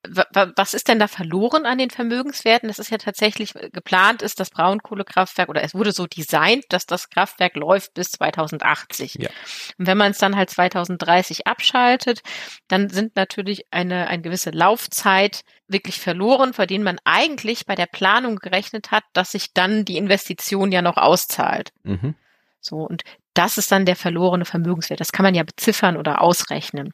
was 0.04 0.74
ist 0.76 0.88
denn 0.88 1.00
da 1.00 1.08
verloren 1.08 1.66
an 1.66 1.80
den 1.80 1.90
Vermögenswerten? 1.90 2.68
Das 2.68 2.78
ist 2.78 2.92
ja 2.92 2.98
tatsächlich 2.98 3.56
äh, 3.56 3.70
geplant 3.72 4.22
ist, 4.22 4.40
das 4.40 4.52
Braunkohlekraftwerk 4.52 5.50
oder 5.50 5.64
es 5.64 5.74
wurde 5.74 5.92
so 5.92 6.06
designt, 6.06 6.66
dass 6.70 6.86
das 6.86 7.10
Kraftwerk 7.10 7.56
läuft 7.56 7.96
bis 7.96 8.12
2080. 8.12 9.16
Ja. 9.16 9.30
Und 9.78 9.88
wenn 9.88 9.98
man 9.98 10.12
es 10.12 10.20
dann 10.20 10.36
halt 10.36 10.52
2030 10.52 11.48
abschaltet, 11.48 12.22
dann 12.68 12.90
sind 12.90 13.16
natürlich 13.16 13.66
eine, 13.72 14.08
eine 14.08 14.22
gewisse 14.22 14.52
Laufzeit 14.52 15.44
wirklich 15.68 16.00
verloren, 16.00 16.54
vor 16.54 16.68
denen 16.68 16.84
man 16.84 17.00
eigentlich 17.04 17.66
bei 17.66 17.76
der 17.76 17.88
Planung 17.88 18.38
gerechnet 18.38 18.92
hat, 18.92 19.04
dass 19.14 19.32
sich 19.32 19.54
dann 19.54 19.86
die 19.86 19.98
Investition 19.98 20.72
ja 20.72 20.82
noch 20.82 20.98
auszahlt. 20.98 21.72
Mhm. 21.84 22.16
So, 22.60 22.78
und 22.78 23.04
das 23.34 23.58
ist 23.58 23.72
dann 23.72 23.86
der 23.86 23.96
verlorene 23.96 24.46
Vermögenswert. 24.46 25.00
Das 25.00 25.12
kann 25.12 25.24
man 25.24 25.36
ja 25.36 25.44
beziffern 25.44 25.98
oder 25.98 26.22
ausrechnen. 26.22 26.92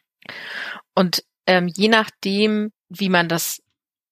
Und 0.96 1.24
ähm, 1.46 1.68
je 1.68 1.88
nachdem, 1.88 2.72
wie 2.90 3.10
man 3.10 3.28
das 3.28 3.62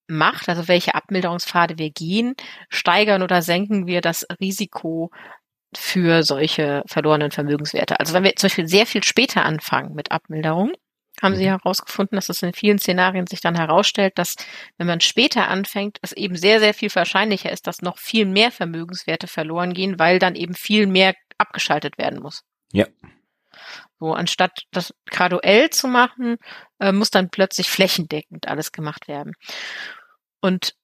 macht, 0.07 0.49
also 0.49 0.67
welche 0.67 0.95
Abmilderungspfade 0.95 1.77
wir 1.77 1.91
gehen, 1.91 2.35
steigern 2.69 3.21
oder 3.21 3.41
senken 3.41 3.87
wir 3.87 4.01
das 4.01 4.25
Risiko 4.39 5.11
für 5.75 6.23
solche 6.23 6.83
verlorenen 6.87 7.31
Vermögenswerte. 7.31 7.99
Also 7.99 8.13
wenn 8.13 8.23
wir 8.23 8.35
zum 8.35 8.47
Beispiel 8.47 8.67
sehr 8.67 8.85
viel 8.85 9.03
später 9.03 9.43
anfangen 9.43 9.93
mit 9.93 10.11
Abmilderung, 10.11 10.71
haben 11.21 11.35
sie 11.35 11.45
mhm. 11.45 11.49
herausgefunden, 11.49 12.17
dass 12.17 12.29
es 12.29 12.43
in 12.43 12.53
vielen 12.53 12.79
Szenarien 12.79 13.27
sich 13.27 13.41
dann 13.41 13.55
herausstellt, 13.55 14.13
dass 14.17 14.35
wenn 14.77 14.87
man 14.87 14.99
später 14.99 15.47
anfängt, 15.47 15.97
es 16.01 16.11
eben 16.11 16.35
sehr, 16.35 16.59
sehr 16.59 16.73
viel 16.73 16.93
wahrscheinlicher 16.93 17.51
ist, 17.51 17.67
dass 17.67 17.81
noch 17.81 17.97
viel 17.97 18.25
mehr 18.25 18.51
Vermögenswerte 18.51 19.27
verloren 19.27 19.73
gehen, 19.73 19.97
weil 19.97 20.19
dann 20.19 20.35
eben 20.35 20.55
viel 20.55 20.87
mehr 20.87 21.13
abgeschaltet 21.37 21.97
werden 21.97 22.21
muss. 22.21 22.43
Ja. 22.71 22.87
So, 23.99 24.13
anstatt 24.13 24.63
das 24.71 24.93
graduell 25.05 25.69
zu 25.69 25.87
machen, 25.87 26.37
äh, 26.79 26.91
muss 26.91 27.09
dann 27.09 27.29
plötzlich 27.29 27.69
flächendeckend 27.69 28.47
alles 28.47 28.71
gemacht 28.71 29.07
werden. 29.07 29.33
Und 30.41 30.75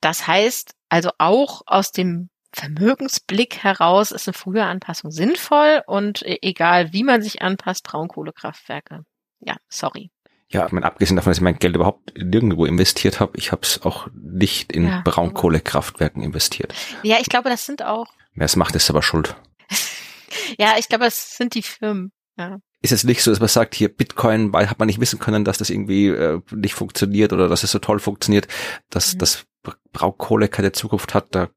das 0.00 0.26
heißt 0.26 0.74
also 0.94 1.10
auch 1.18 1.62
aus 1.66 1.90
dem 1.90 2.30
Vermögensblick 2.52 3.64
heraus 3.64 4.12
ist 4.12 4.28
eine 4.28 4.32
frühe 4.32 4.64
Anpassung 4.64 5.10
sinnvoll 5.10 5.82
und 5.88 6.22
e-, 6.22 6.38
egal 6.40 6.92
wie 6.92 7.02
man 7.02 7.20
sich 7.20 7.42
anpasst, 7.42 7.82
Braunkohlekraftwerke. 7.82 9.04
Ja, 9.40 9.56
sorry. 9.68 10.12
Ja, 10.50 10.66
ich 10.66 10.72
meine, 10.72 10.86
abgesehen 10.86 11.16
davon, 11.16 11.30
dass 11.30 11.38
ich 11.38 11.42
mein 11.42 11.58
Geld 11.58 11.74
überhaupt 11.74 12.16
nirgendwo 12.16 12.64
investiert 12.64 13.18
habe, 13.18 13.36
ich 13.36 13.50
habe 13.50 13.62
es 13.62 13.82
auch 13.82 14.06
nicht 14.14 14.70
in 14.70 14.86
ja, 14.86 15.02
Braunkohlekraftwerken 15.04 16.22
investiert. 16.22 16.72
Ja, 17.02 17.16
ich 17.20 17.28
glaube, 17.28 17.48
das 17.48 17.66
sind 17.66 17.82
auch. 17.82 18.06
Wer 18.34 18.44
es 18.44 18.54
macht, 18.54 18.76
ist 18.76 18.88
aber 18.88 19.02
schuld. 19.02 19.34
ja, 20.58 20.74
ich 20.78 20.88
glaube, 20.88 21.06
es 21.06 21.36
sind 21.36 21.54
die 21.54 21.62
Firmen. 21.62 22.12
Ja. 22.36 22.58
Ist 22.82 22.90
jetzt 22.90 23.04
nicht 23.04 23.22
so, 23.22 23.30
dass 23.30 23.40
man 23.40 23.48
sagt, 23.48 23.74
hier 23.74 23.88
Bitcoin, 23.88 24.52
weil 24.52 24.68
hat 24.68 24.78
man 24.78 24.86
nicht 24.86 25.00
wissen 25.00 25.18
können, 25.18 25.44
dass 25.44 25.58
das 25.58 25.70
irgendwie 25.70 26.08
äh, 26.08 26.40
nicht 26.50 26.74
funktioniert 26.74 27.32
oder 27.32 27.48
dass 27.48 27.62
es 27.62 27.70
so 27.70 27.78
toll 27.78 27.98
funktioniert, 27.98 28.48
dass 28.90 29.14
mhm. 29.14 29.18
das 29.18 29.46
Braunkohle 29.92 30.48
keine 30.48 30.72
Zukunft 30.72 31.14
hat. 31.14 31.34
Da 31.34 31.48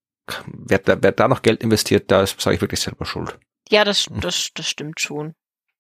wer, 0.45 0.82
wer 0.86 1.11
da 1.11 1.28
noch 1.28 1.41
Geld 1.41 1.61
investiert, 1.61 2.11
da 2.11 2.26
sage 2.26 2.55
ich 2.55 2.61
wirklich 2.61 2.80
selber 2.80 3.05
schuld. 3.05 3.38
Ja, 3.70 3.84
das, 3.84 4.09
mhm. 4.09 4.22
das, 4.22 4.49
das 4.53 4.70
stimmt 4.70 4.99
schon. 4.99 5.34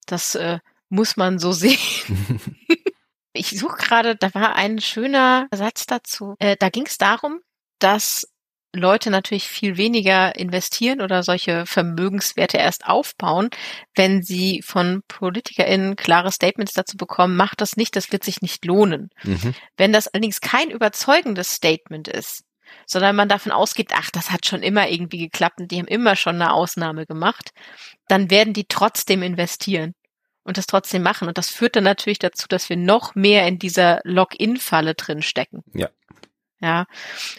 Das 0.05 0.35
äh, 0.35 0.59
muss 0.89 1.17
man 1.17 1.39
so 1.39 1.51
sehen. 1.53 1.77
ich 3.33 3.57
suche 3.57 3.77
gerade, 3.77 4.15
da 4.15 4.33
war 4.33 4.55
ein 4.55 4.79
schöner 4.79 5.47
Satz 5.53 5.85
dazu. 5.85 6.35
Äh, 6.39 6.57
da 6.59 6.69
ging 6.69 6.85
es 6.85 6.97
darum, 6.97 7.39
dass 7.79 8.27
Leute 8.77 9.09
natürlich 9.09 9.47
viel 9.47 9.77
weniger 9.77 10.35
investieren 10.35 11.01
oder 11.01 11.23
solche 11.23 11.65
Vermögenswerte 11.65 12.57
erst 12.57 12.87
aufbauen, 12.87 13.49
wenn 13.95 14.23
sie 14.23 14.61
von 14.61 15.01
PolitikerInnen 15.07 15.95
klare 15.95 16.31
Statements 16.31 16.73
dazu 16.73 16.97
bekommen, 16.97 17.35
macht 17.35 17.61
das 17.61 17.75
nicht, 17.77 17.95
das 17.95 18.11
wird 18.11 18.23
sich 18.23 18.41
nicht 18.41 18.65
lohnen. 18.65 19.09
Mhm. 19.23 19.53
Wenn 19.75 19.93
das 19.93 20.07
allerdings 20.07 20.41
kein 20.41 20.69
überzeugendes 20.69 21.53
Statement 21.53 22.07
ist, 22.07 22.43
sondern 22.85 23.15
man 23.15 23.29
davon 23.29 23.51
ausgeht, 23.51 23.91
ach, 23.93 24.11
das 24.11 24.31
hat 24.31 24.45
schon 24.45 24.63
immer 24.63 24.89
irgendwie 24.89 25.19
geklappt 25.19 25.59
und 25.59 25.71
die 25.71 25.79
haben 25.79 25.87
immer 25.87 26.15
schon 26.15 26.35
eine 26.35 26.53
Ausnahme 26.53 27.05
gemacht, 27.05 27.51
dann 28.07 28.29
werden 28.29 28.53
die 28.53 28.65
trotzdem 28.65 29.23
investieren 29.23 29.93
und 30.43 30.57
das 30.57 30.65
trotzdem 30.65 31.03
machen. 31.03 31.27
Und 31.27 31.37
das 31.37 31.49
führt 31.49 31.75
dann 31.75 31.83
natürlich 31.83 32.19
dazu, 32.19 32.47
dass 32.47 32.69
wir 32.69 32.77
noch 32.77 33.15
mehr 33.15 33.47
in 33.47 33.59
dieser 33.59 33.99
Login-Falle 34.03 34.95
drin 34.95 35.21
stecken. 35.21 35.63
Ja. 35.73 35.89
Ja, 36.59 36.85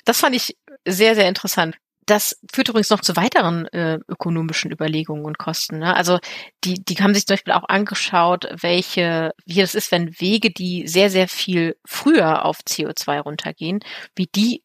das 0.05 0.21
fand 0.21 0.37
ich 0.37 0.57
sehr, 0.87 1.15
sehr 1.15 1.29
interessant. 1.29 1.77
Das 2.07 2.41
führt 2.51 2.69
übrigens 2.71 2.89
noch 2.89 3.01
zu 3.01 3.17
weiteren 3.17 3.67
äh, 3.67 3.99
ökonomischen 4.09 4.71
Überlegungen 4.73 5.27
und 5.27 5.37
Kosten. 5.37 5.81
Ne? 5.81 5.95
Also 5.95 6.19
die, 6.65 6.83
die 6.83 6.97
haben 6.97 7.13
sich 7.13 7.27
zum 7.27 7.35
Beispiel 7.35 7.53
auch 7.53 7.69
angeschaut, 7.69 8.49
welche, 8.63 9.33
wie 9.45 9.61
das 9.61 9.75
ist, 9.75 9.93
wenn 9.93 10.19
Wege, 10.19 10.51
die 10.51 10.87
sehr, 10.89 11.11
sehr 11.11 11.29
viel 11.29 11.77
früher 11.85 12.47
auf 12.47 12.61
CO2 12.61 13.21
runtergehen, 13.21 13.81
wie 14.17 14.27
die 14.35 14.63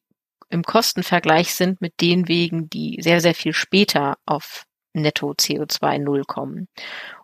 im 0.50 0.64
Kostenvergleich 0.64 1.54
sind 1.54 1.82
mit 1.82 2.00
den 2.00 2.30
Wegen, 2.30 2.70
die 2.70 3.00
sehr, 3.02 3.20
sehr 3.20 3.36
viel 3.36 3.54
später 3.54 4.18
auf 4.26 4.64
Netto 4.94 5.32
CO2 5.32 6.00
Null 6.00 6.24
kommen. 6.24 6.70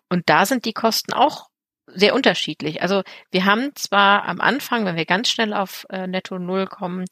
Und 0.08 0.28
da 0.28 0.44
sind 0.44 0.64
die 0.64 0.72
Kosten 0.72 1.12
auch 1.12 1.49
sehr 1.94 2.14
unterschiedlich. 2.14 2.82
Also 2.82 3.02
wir 3.30 3.44
haben 3.44 3.74
zwar 3.74 4.24
am 4.24 4.40
Anfang, 4.40 4.84
wenn 4.84 4.96
wir 4.96 5.06
ganz 5.06 5.28
schnell 5.28 5.52
auf 5.52 5.86
äh, 5.90 6.06
Netto 6.06 6.38
Null 6.38 6.66
kommen, 6.66 7.04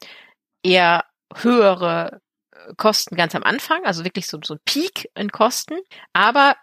eher 0.63 1.05
höhere 1.35 2.21
äh, 2.51 2.73
Kosten 2.77 3.15
ganz 3.15 3.35
am 3.35 3.43
Anfang, 3.43 3.85
also 3.85 4.03
wirklich 4.03 4.27
so, 4.27 4.39
so 4.43 4.55
ein 4.55 4.59
Peak 4.65 5.09
in 5.15 5.31
Kosten, 5.31 5.79
aber 6.13 6.55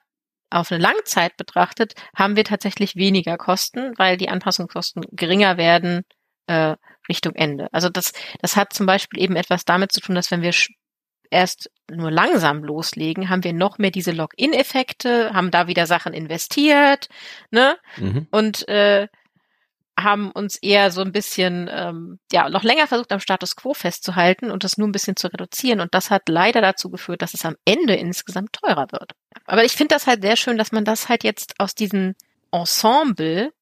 auf 0.50 0.70
eine 0.70 0.80
Langzeit 0.80 1.36
betrachtet 1.36 1.94
haben 2.16 2.36
wir 2.36 2.44
tatsächlich 2.44 2.96
weniger 2.96 3.36
Kosten, 3.36 3.92
weil 3.98 4.16
die 4.16 4.28
Anpassungskosten 4.28 5.04
geringer 5.10 5.56
werden 5.56 6.04
äh, 6.46 6.76
Richtung 7.08 7.34
Ende. 7.34 7.68
Also 7.72 7.88
das, 7.88 8.12
das 8.40 8.56
hat 8.56 8.72
zum 8.72 8.86
Beispiel 8.86 9.20
eben 9.20 9.36
etwas 9.36 9.64
damit 9.64 9.92
zu 9.92 10.00
tun, 10.00 10.14
dass 10.14 10.30
wenn 10.30 10.42
wir 10.42 10.52
erst 11.30 11.70
nur 11.90 12.10
langsam 12.10 12.64
loslegen, 12.64 13.28
haben 13.28 13.44
wir 13.44 13.52
noch 13.52 13.78
mehr 13.78 13.90
diese 13.90 14.12
Login-Effekte, 14.12 15.32
haben 15.32 15.50
da 15.50 15.66
wieder 15.66 15.86
Sachen 15.86 16.12
investiert, 16.12 17.08
ne? 17.50 17.76
Mhm. 17.96 18.26
Und 18.30 18.68
äh, 18.68 19.08
haben 19.98 20.30
uns 20.30 20.56
eher 20.56 20.90
so 20.90 21.00
ein 21.00 21.12
bisschen, 21.12 21.70
ähm, 21.72 22.18
ja, 22.30 22.50
noch 22.50 22.64
länger 22.64 22.86
versucht, 22.86 23.12
am 23.12 23.20
Status 23.20 23.56
quo 23.56 23.72
festzuhalten 23.72 24.50
und 24.50 24.62
das 24.62 24.76
nur 24.76 24.86
ein 24.86 24.92
bisschen 24.92 25.16
zu 25.16 25.28
reduzieren. 25.28 25.80
Und 25.80 25.94
das 25.94 26.10
hat 26.10 26.28
leider 26.28 26.60
dazu 26.60 26.90
geführt, 26.90 27.22
dass 27.22 27.32
es 27.32 27.46
am 27.46 27.56
Ende 27.64 27.94
insgesamt 27.94 28.52
teurer 28.52 28.92
wird. 28.92 29.12
Aber 29.46 29.64
ich 29.64 29.72
finde 29.72 29.94
das 29.94 30.06
halt 30.06 30.22
sehr 30.22 30.36
schön, 30.36 30.58
dass 30.58 30.70
man 30.70 30.84
das 30.84 31.08
halt 31.08 31.24
jetzt 31.24 31.58
aus 31.58 31.74
diesem 31.74 32.14
Ensemble 32.52 33.52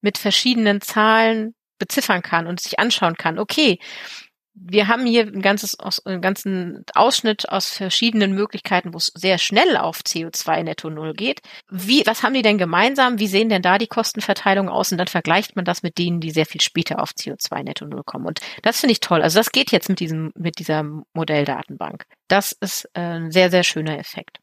mit 0.00 0.16
verschiedenen 0.16 0.80
Zahlen 0.80 1.54
beziffern 1.78 2.22
kann 2.22 2.46
und 2.46 2.60
sich 2.60 2.78
anschauen 2.78 3.16
kann. 3.16 3.38
Okay, 3.38 3.80
wir 4.60 4.88
haben 4.88 5.06
hier 5.06 5.22
ein 5.22 5.42
ganzes, 5.42 5.76
einen 6.04 6.20
ganzen 6.20 6.84
Ausschnitt 6.94 7.48
aus 7.48 7.70
verschiedenen 7.70 8.32
Möglichkeiten, 8.34 8.92
wo 8.92 8.98
es 8.98 9.12
sehr 9.14 9.38
schnell 9.38 9.76
auf 9.76 10.00
CO2 10.00 10.62
netto 10.62 10.90
null 10.90 11.14
geht. 11.14 11.40
Wie, 11.70 12.02
was 12.06 12.22
haben 12.22 12.34
die 12.34 12.42
denn 12.42 12.58
gemeinsam? 12.58 13.18
Wie 13.18 13.26
sehen 13.26 13.48
denn 13.48 13.62
da 13.62 13.78
die 13.78 13.86
Kostenverteilungen 13.86 14.70
aus? 14.70 14.92
Und 14.92 14.98
dann 14.98 15.06
vergleicht 15.06 15.56
man 15.56 15.64
das 15.64 15.82
mit 15.82 15.98
denen, 15.98 16.20
die 16.20 16.30
sehr 16.30 16.46
viel 16.46 16.60
später 16.60 17.02
auf 17.02 17.10
CO2 17.10 17.62
netto 17.62 17.86
null 17.86 18.02
kommen. 18.04 18.26
Und 18.26 18.40
das 18.62 18.80
finde 18.80 18.92
ich 18.92 19.00
toll. 19.00 19.22
Also 19.22 19.38
das 19.38 19.52
geht 19.52 19.72
jetzt 19.72 19.88
mit 19.88 20.00
diesem, 20.00 20.32
mit 20.36 20.58
dieser 20.58 20.84
Modelldatenbank. 21.14 22.04
Das 22.28 22.52
ist 22.52 22.88
äh, 22.94 23.00
ein 23.00 23.30
sehr, 23.30 23.50
sehr 23.50 23.64
schöner 23.64 23.98
Effekt. 23.98 24.38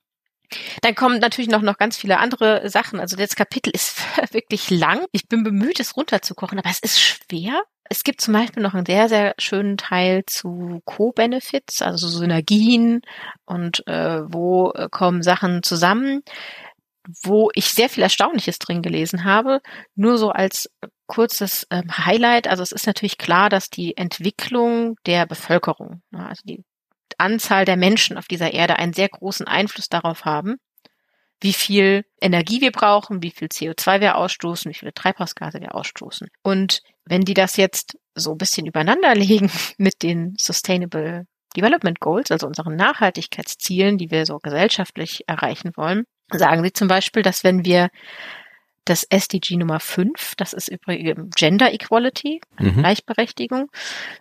Dann 0.82 0.96
kommen 0.96 1.20
natürlich 1.20 1.50
noch, 1.50 1.62
noch 1.62 1.78
ganz 1.78 1.98
viele 1.98 2.20
andere 2.20 2.70
Sachen. 2.70 3.00
Also 3.00 3.16
das 3.16 3.36
Kapitel 3.36 3.72
ist 3.72 3.98
wirklich 4.34 4.70
lang. 4.70 5.06
Ich 5.12 5.28
bin 5.28 5.44
bemüht, 5.44 5.80
es 5.80 5.96
runterzukochen, 5.96 6.60
aber 6.60 6.70
es 6.70 6.80
ist 6.80 7.02
schwer. 7.02 7.62
Es 7.88 8.04
gibt 8.04 8.22
zum 8.22 8.34
Beispiel 8.34 8.64
noch 8.64 8.74
einen 8.74 8.86
sehr, 8.86 9.10
sehr 9.10 9.36
schönen 9.38 9.78
Teil 9.78 10.24
zu 10.26 10.82
Co-Benefits, 10.86 11.84
also 11.84 12.08
Synergien 12.08 13.02
und 13.46 13.86
äh, 13.88 14.22
wo 14.26 14.72
äh, 14.72 14.90
kommen 14.90 15.22
Sachen 15.22 15.62
zusammen, 15.62 16.24
wo 17.24 17.52
ich 17.54 17.68
sehr 17.68 17.90
viel 17.90 18.02
Erstaunliches 18.02 18.58
drin 18.58 18.82
gelesen 18.82 19.24
habe. 19.24 19.62
Nur 19.94 20.18
so 20.18 20.32
als 20.32 20.70
kurzes 21.06 21.68
ähm, 21.70 21.96
Highlight. 22.06 22.48
Also 22.48 22.64
es 22.64 22.72
ist 22.72 22.88
natürlich 22.88 23.20
klar, 23.20 23.50
dass 23.50 23.70
die 23.70 23.96
Entwicklung 23.96 24.96
der 25.06 25.28
Bevölkerung, 25.28 26.02
also 26.12 26.42
die 26.44 26.64
Anzahl 27.18 27.66
der 27.66 27.78
Menschen 27.78 28.18
auf 28.18 28.28
dieser 28.28 28.54
Erde 28.54 28.78
einen 28.78 28.94
sehr 28.94 29.10
großen 29.10 29.48
Einfluss 29.48 29.90
darauf 29.90 30.26
haben, 30.26 30.58
wie 31.42 31.54
viel 31.54 32.06
Energie 32.22 32.62
wir 32.62 32.72
brauchen, 32.72 33.22
wie 33.22 33.32
viel 33.32 33.48
CO2 33.48 34.02
wir 34.02 34.16
ausstoßen, 34.16 34.70
wie 34.70 34.78
viele 34.78 34.94
Treibhausgase 34.94 35.60
wir 35.60 35.76
ausstoßen. 35.76 36.28
Und 36.44 36.82
wenn 37.06 37.22
die 37.22 37.34
das 37.34 37.58
jetzt 37.58 37.98
so 38.16 38.32
ein 38.32 38.38
bisschen 38.38 38.66
übereinander 38.66 39.14
legen 39.16 39.52
mit 39.78 40.02
den 40.04 40.36
Sustainable 40.38 41.26
Development 41.56 42.00
Goals, 42.00 42.32
also 42.32 42.48
unseren 42.48 42.76
Nachhaltigkeitszielen, 42.76 43.98
die 43.98 44.12
wir 44.12 44.26
so 44.26 44.40
gesellschaftlich 44.40 45.24
erreichen 45.28 45.72
wollen, 45.76 46.04
sagen 46.32 46.64
sie 46.64 46.74
zum 46.74 46.88
Beispiel, 46.88 47.22
dass 47.22 47.44
wenn 47.44 47.64
wir 47.64 47.90
das 48.86 49.04
SDG 49.04 49.58
Nummer 49.58 49.80
5, 49.80 50.36
das 50.38 50.54
ist 50.54 50.70
übrigens 50.70 51.36
Gender 51.36 51.74
Equality, 51.74 52.40
mhm. 52.60 52.78
Gleichberechtigung. 52.80 53.70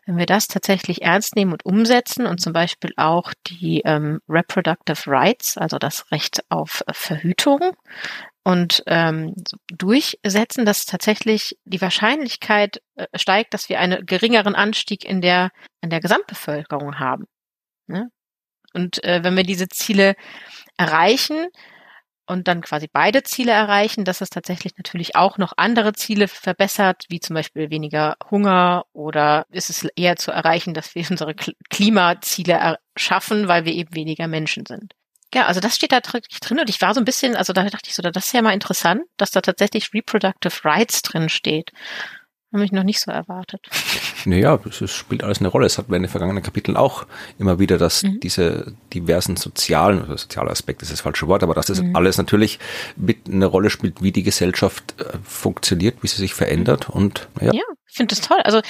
Wenn 0.06 0.16
wir 0.16 0.26
das 0.26 0.48
tatsächlich 0.48 1.02
ernst 1.02 1.36
nehmen 1.36 1.52
und 1.52 1.64
umsetzen 1.64 2.26
und 2.26 2.40
zum 2.40 2.52
Beispiel 2.52 2.92
auch 2.96 3.32
die 3.46 3.82
ähm, 3.84 4.20
Reproductive 4.28 5.06
Rights, 5.06 5.56
also 5.56 5.78
das 5.78 6.10
Recht 6.10 6.42
auf 6.48 6.82
Verhütung, 6.90 7.60
und 8.44 8.82
ähm, 8.86 9.34
durchsetzen, 9.68 10.66
dass 10.66 10.84
tatsächlich 10.84 11.56
die 11.64 11.80
Wahrscheinlichkeit 11.80 12.82
äh, 12.96 13.06
steigt, 13.14 13.54
dass 13.54 13.70
wir 13.70 13.80
einen 13.80 14.04
geringeren 14.04 14.54
Anstieg 14.54 15.04
in 15.04 15.22
der 15.22 15.50
in 15.80 15.88
der 15.88 16.00
Gesamtbevölkerung 16.00 16.98
haben. 16.98 17.24
Ne? 17.86 18.10
Und 18.74 19.02
äh, 19.04 19.24
wenn 19.24 19.36
wir 19.36 19.44
diese 19.44 19.68
Ziele 19.68 20.14
erreichen, 20.76 21.48
und 22.26 22.48
dann 22.48 22.60
quasi 22.60 22.88
beide 22.90 23.22
Ziele 23.22 23.52
erreichen, 23.52 24.04
dass 24.04 24.20
es 24.20 24.30
tatsächlich 24.30 24.76
natürlich 24.76 25.16
auch 25.16 25.38
noch 25.38 25.52
andere 25.56 25.92
Ziele 25.92 26.28
verbessert, 26.28 27.04
wie 27.08 27.20
zum 27.20 27.34
Beispiel 27.34 27.70
weniger 27.70 28.16
Hunger 28.30 28.84
oder 28.92 29.46
ist 29.50 29.70
es 29.70 29.84
eher 29.96 30.16
zu 30.16 30.30
erreichen, 30.30 30.74
dass 30.74 30.94
wir 30.94 31.04
unsere 31.10 31.34
Klimaziele 31.70 32.78
schaffen, 32.96 33.48
weil 33.48 33.64
wir 33.64 33.72
eben 33.72 33.94
weniger 33.94 34.28
Menschen 34.28 34.66
sind. 34.66 34.94
Ja, 35.34 35.46
also 35.46 35.60
das 35.60 35.74
steht 35.74 35.90
da 35.90 36.00
drin 36.00 36.60
und 36.60 36.70
ich 36.70 36.80
war 36.80 36.94
so 36.94 37.00
ein 37.00 37.04
bisschen, 37.04 37.34
also 37.34 37.52
da 37.52 37.64
dachte 37.64 37.88
ich 37.88 37.94
so, 37.94 38.02
das 38.02 38.26
ist 38.26 38.32
ja 38.32 38.42
mal 38.42 38.52
interessant, 38.54 39.02
dass 39.16 39.32
da 39.32 39.40
tatsächlich 39.40 39.92
Reproductive 39.92 40.64
Rights 40.64 41.02
drin 41.02 41.28
steht. 41.28 41.72
Habe 42.54 42.64
ich 42.64 42.70
noch 42.70 42.84
nicht 42.84 43.00
so 43.00 43.10
erwartet. 43.10 43.66
Naja, 44.26 44.60
es 44.64 44.90
spielt 44.92 45.24
alles 45.24 45.40
eine 45.40 45.48
Rolle. 45.48 45.66
Es 45.66 45.76
hat 45.76 45.88
wir 45.88 45.96
in 45.96 46.04
den 46.04 46.08
vergangenen 46.08 46.42
Kapiteln 46.42 46.76
auch 46.76 47.04
immer 47.36 47.58
wieder, 47.58 47.78
dass 47.78 48.04
mhm. 48.04 48.20
diese 48.20 48.74
diversen 48.92 49.36
sozialen, 49.36 50.04
oder 50.04 50.16
soziale 50.16 50.50
Aspekte 50.50 50.84
ist 50.84 50.92
das 50.92 51.00
falsche 51.00 51.26
Wort, 51.26 51.42
aber 51.42 51.54
dass 51.54 51.66
das 51.66 51.82
mhm. 51.82 51.96
alles 51.96 52.16
natürlich 52.16 52.60
mit 52.94 53.28
eine 53.28 53.46
Rolle 53.46 53.70
spielt, 53.70 54.02
wie 54.02 54.12
die 54.12 54.22
Gesellschaft 54.22 54.94
äh, 55.00 55.18
funktioniert, 55.24 56.00
wie 56.02 56.06
sie 56.06 56.18
sich 56.18 56.32
verändert 56.32 56.88
und 56.88 57.28
ja. 57.40 57.52
Ja, 57.52 57.64
ich 57.88 57.96
finde 57.96 58.14
das 58.14 58.24
toll. 58.24 58.38
Also, 58.44 58.60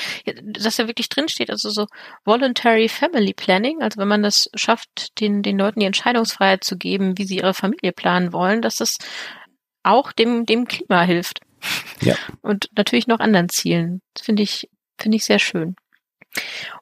dass 0.42 0.76
da 0.76 0.86
wirklich 0.86 1.10
drin 1.10 1.28
steht, 1.28 1.50
also 1.50 1.68
so 1.68 1.86
Voluntary 2.24 2.88
Family 2.88 3.34
Planning, 3.34 3.82
also 3.82 4.00
wenn 4.00 4.08
man 4.08 4.22
das 4.22 4.48
schafft, 4.54 5.20
den, 5.20 5.42
den 5.42 5.58
Leuten 5.58 5.80
die 5.80 5.86
Entscheidungsfreiheit 5.86 6.64
zu 6.64 6.78
geben, 6.78 7.18
wie 7.18 7.24
sie 7.24 7.36
ihre 7.36 7.52
Familie 7.52 7.92
planen 7.92 8.32
wollen, 8.32 8.62
dass 8.62 8.76
das 8.76 8.96
auch 9.82 10.12
dem, 10.12 10.46
dem 10.46 10.66
Klima 10.66 11.02
hilft. 11.02 11.40
Ja. 12.00 12.16
Und 12.42 12.70
natürlich 12.76 13.06
noch 13.06 13.20
anderen 13.20 13.48
Zielen. 13.48 14.02
Das 14.14 14.24
finde 14.24 14.42
ich, 14.42 14.68
finde 14.98 15.16
ich 15.16 15.24
sehr 15.24 15.38
schön. 15.38 15.76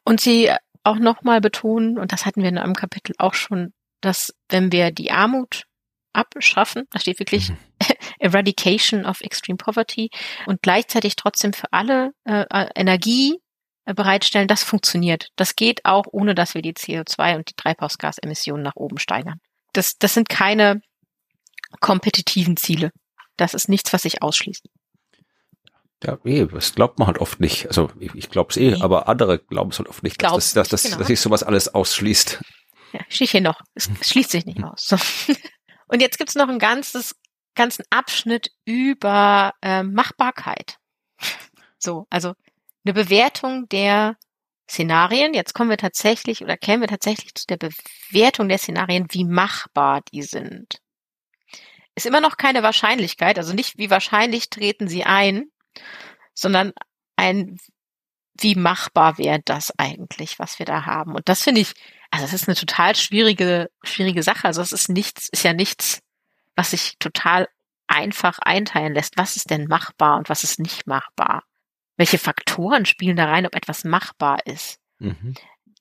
Und 0.05 0.21
sie 0.21 0.51
auch 0.85 0.99
nochmal 0.99 1.41
betonen, 1.41 1.99
und 1.99 2.13
das 2.13 2.27
hatten 2.27 2.43
wir 2.43 2.49
in 2.49 2.59
einem 2.59 2.75
Kapitel 2.75 3.15
auch 3.19 3.35
schon, 3.35 3.73
dass 4.01 4.35
wenn 4.49 4.73
wir 4.73 4.91
die 4.91 5.13
Armut 5.13 5.65
abschaffen, 6.13 6.85
da 6.91 6.99
steht 6.99 7.19
wirklich 7.19 7.51
mhm. 7.51 7.57
Eradication 8.19 9.07
of 9.07 9.21
Extreme 9.21 9.57
Poverty 9.57 10.11
und 10.47 10.61
gleichzeitig 10.63 11.17
trotzdem 11.17 11.53
für 11.53 11.73
alle 11.73 12.13
äh, 12.25 12.67
Energie 12.75 13.39
äh, 13.85 13.95
bereitstellen, 13.95 14.49
das 14.49 14.63
funktioniert. 14.63 15.29
Das 15.37 15.57
geht 15.57 15.85
auch, 15.85 16.07
ohne 16.11 16.35
dass 16.35 16.55
wir 16.55 16.63
die 16.63 16.75
CO2 16.75 17.37
und 17.37 17.51
die 17.51 17.55
Treibhausgasemissionen 17.57 18.63
nach 18.63 18.77
oben 18.77 18.99
steigern. 18.99 19.41
Das, 19.73 19.97
das 19.99 20.15
sind 20.15 20.29
keine 20.29 20.83
kompetitiven 21.81 22.57
Ziele. 22.57 22.91
Das 23.37 23.55
ist 23.55 23.69
nichts, 23.69 23.93
was 23.93 24.03
sich 24.03 24.23
ausschließt. 24.23 24.67
Ja, 26.05 26.19
eh, 26.25 26.47
das 26.47 26.75
glaubt 26.75 26.99
man 26.99 27.07
halt 27.07 27.19
oft 27.19 27.41
nicht. 27.41 27.67
Also 27.69 27.91
ich, 27.99 28.15
ich 28.15 28.31
glaube 28.31 28.51
es 28.51 28.57
eh, 28.57 28.73
nee. 28.73 28.83
aber 28.83 29.09
andere 29.09 29.39
glauben 29.39 29.71
es 29.71 29.79
halt 29.79 29.89
oft 29.89 30.03
nicht, 30.03 30.23
dass, 30.23 30.33
das, 30.33 30.53
dass, 30.53 30.69
dass, 30.69 30.83
genau. 30.83 30.99
dass 30.99 31.07
sich 31.07 31.21
sowas 31.21 31.43
alles 31.43 31.73
ausschließt. 31.73 32.43
Ja, 32.93 33.01
steht 33.09 33.31
hier 33.31 33.41
noch. 33.41 33.61
Es 33.75 33.89
schließt 34.03 34.31
sich 34.31 34.45
nicht 34.45 34.63
aus. 34.63 34.85
So. 34.87 34.97
Und 35.87 36.01
jetzt 36.01 36.19
gibt's 36.19 36.35
noch 36.35 36.49
ein 36.49 36.59
ganzes, 36.59 37.15
ganzen 37.55 37.85
Abschnitt 37.91 38.51
über 38.65 39.53
äh, 39.63 39.83
Machbarkeit. 39.83 40.77
So, 41.85 42.07
also 42.11 42.35
eine 42.85 42.95
Bewertung 42.95 43.69
der 43.69 44.17
Szenarien. 44.71 45.35
Jetzt 45.35 45.53
kommen 45.53 45.69
wir 45.69 45.77
tatsächlich 45.77 46.41
oder 46.41 46.57
kämen 46.57 46.83
wir 46.83 46.89
tatsächlich 46.89 47.35
zu 47.35 47.45
der 47.49 47.57
Bewertung 47.57 48.49
der 48.49 48.59
Szenarien, 48.59 49.07
wie 49.11 49.25
machbar 49.25 50.01
die 50.13 50.23
sind 50.23 50.82
ist 51.95 52.07
immer 52.07 52.21
noch 52.21 52.37
keine 52.37 52.63
Wahrscheinlichkeit, 52.63 53.39
also 53.39 53.53
nicht 53.53 53.79
wie 53.79 53.91
wahrscheinlich 53.91 54.51
treten 54.51 54.89
sie 54.89 55.05
ein, 55.05 55.47
sondern 56.35 56.73
ein, 57.17 57.59
wie 58.35 58.55
machbar 58.55 59.19
wäre 59.19 59.41
das 59.45 59.73
eigentlich, 59.79 60.39
was 60.39 60.59
wir 60.59 60.67
da 60.67 60.87
haben. 60.87 61.15
Und 61.15 61.29
das 61.29 61.43
finde 61.43 61.61
ich, 61.61 61.75
also 62.11 62.25
das 62.25 62.33
ist 62.33 62.49
eine 62.49 62.57
total 62.57 62.97
schwierige, 62.97 63.71
schwierige 63.83 64.23
Sache. 64.23 64.47
Also 64.47 64.63
es 64.63 64.73
ist 64.73 64.89
nichts, 64.89 65.29
ist 65.29 65.45
ja 65.45 65.53
nichts, 65.53 66.01
was 66.57 66.71
sich 66.71 66.97
total 66.99 67.49
einfach 67.87 68.39
einteilen 68.39 68.95
lässt. 68.95 69.17
Was 69.17 69.37
ist 69.37 69.51
denn 69.51 69.67
machbar 69.67 70.17
und 70.17 70.29
was 70.29 70.45
ist 70.45 70.59
nicht 70.59 70.87
machbar? 70.87 71.45
Welche 71.97 72.19
Faktoren 72.19 72.87
spielen 72.87 73.17
da 73.17 73.27
rein, 73.27 73.47
ob 73.47 73.55
etwas 73.55 73.85
machbar 73.85 74.47
ist? 74.47 74.79
Mhm. 74.99 75.35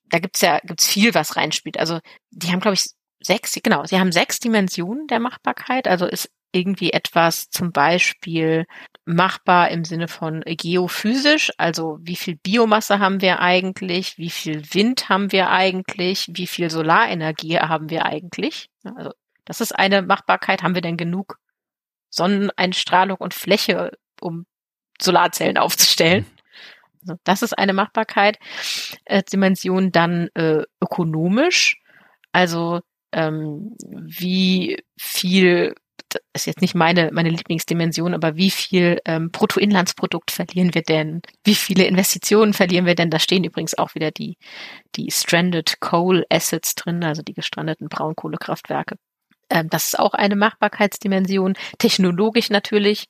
Da 0.05 0.19
gibt's 0.19 0.41
ja 0.41 0.59
gibt's 0.59 0.88
viel, 0.88 1.13
was 1.13 1.38
reinspielt. 1.38 1.77
Also 1.77 1.99
die 2.31 2.51
haben, 2.51 2.59
glaube 2.59 2.75
ich, 2.75 2.85
sechs, 3.22 3.57
genau, 3.64 3.85
sie 3.85 3.99
haben 3.99 4.11
sechs 4.11 4.39
Dimensionen 4.39 5.07
der 5.07 5.19
Machbarkeit. 5.19 5.88
Also 5.88 6.06
ist 6.06 6.30
irgendwie 6.52 6.91
etwas 6.91 7.49
zum 7.49 7.72
Beispiel 7.72 8.65
machbar 9.06 9.69
im 9.69 9.85
Sinne 9.85 10.07
von 10.07 10.41
geophysisch, 10.45 11.52
also 11.57 11.98
wie 12.02 12.18
viel 12.18 12.35
Biomasse 12.35 12.99
haben 12.99 13.22
wir 13.22 13.39
eigentlich, 13.39 14.18
wie 14.18 14.30
viel 14.30 14.61
Wind 14.73 15.07
haben 15.07 15.31
wir 15.31 15.49
eigentlich, 15.49 16.27
wie 16.34 16.48
viel 16.48 16.69
Solarenergie 16.69 17.60
haben 17.60 17.89
wir 17.89 18.06
eigentlich. 18.06 18.69
Also 18.84 19.11
das 19.45 19.61
ist 19.61 19.77
eine 19.77 20.02
Machbarkeit. 20.02 20.64
Haben 20.64 20.76
wir 20.76 20.81
denn 20.81 20.98
genug 20.98 21.38
Sonneneinstrahlung 22.10 23.18
und 23.18 23.34
Fläche, 23.34 23.98
um 24.19 24.45
Solarzellen 25.02 25.57
aufzustellen? 25.57 26.26
Also 27.02 27.15
das 27.23 27.41
ist 27.41 27.57
eine 27.57 27.73
Machbarkeit. 27.73 28.38
Äh, 29.06 29.23
Dimension 29.23 29.91
dann 29.91 30.30
äh, 30.35 30.64
ökonomisch. 30.81 31.81
Also 32.31 32.81
ähm, 33.11 33.75
wie 33.79 34.77
viel, 34.97 35.75
das 36.09 36.21
ist 36.33 36.45
jetzt 36.47 36.61
nicht 36.61 36.75
meine, 36.75 37.09
meine 37.11 37.29
Lieblingsdimension, 37.29 38.13
aber 38.13 38.35
wie 38.35 38.51
viel 38.51 38.99
ähm, 39.05 39.31
Bruttoinlandsprodukt 39.31 40.31
verlieren 40.31 40.73
wir 40.73 40.81
denn? 40.81 41.21
Wie 41.43 41.55
viele 41.55 41.85
Investitionen 41.85 42.53
verlieren 42.53 42.85
wir 42.85 42.95
denn? 42.95 43.09
Da 43.09 43.19
stehen 43.19 43.43
übrigens 43.43 43.77
auch 43.77 43.95
wieder 43.95 44.11
die, 44.11 44.38
die 44.95 45.11
Stranded 45.11 45.79
Coal 45.79 46.25
Assets 46.29 46.75
drin, 46.75 47.03
also 47.03 47.21
die 47.21 47.33
gestrandeten 47.33 47.89
Braunkohlekraftwerke. 47.89 48.95
Ähm, 49.49 49.69
das 49.69 49.88
ist 49.88 49.99
auch 49.99 50.13
eine 50.13 50.35
Machbarkeitsdimension. 50.35 51.55
Technologisch 51.77 52.49
natürlich. 52.49 53.05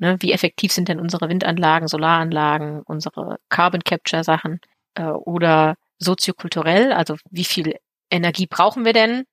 Ne, 0.00 0.16
wie 0.20 0.30
effektiv 0.32 0.72
sind 0.72 0.88
denn 0.88 1.00
unsere 1.00 1.28
Windanlagen, 1.28 1.88
Solaranlagen, 1.88 2.82
unsere 2.82 3.38
Carbon 3.48 3.82
Capture 3.82 4.22
Sachen? 4.22 4.60
Äh, 4.94 5.02
oder 5.06 5.74
soziokulturell, 5.98 6.92
also 6.92 7.16
wie 7.30 7.44
viel 7.44 7.74
Energie 8.10 8.46
brauchen 8.46 8.84
wir 8.84 8.92
denn? 8.92 9.24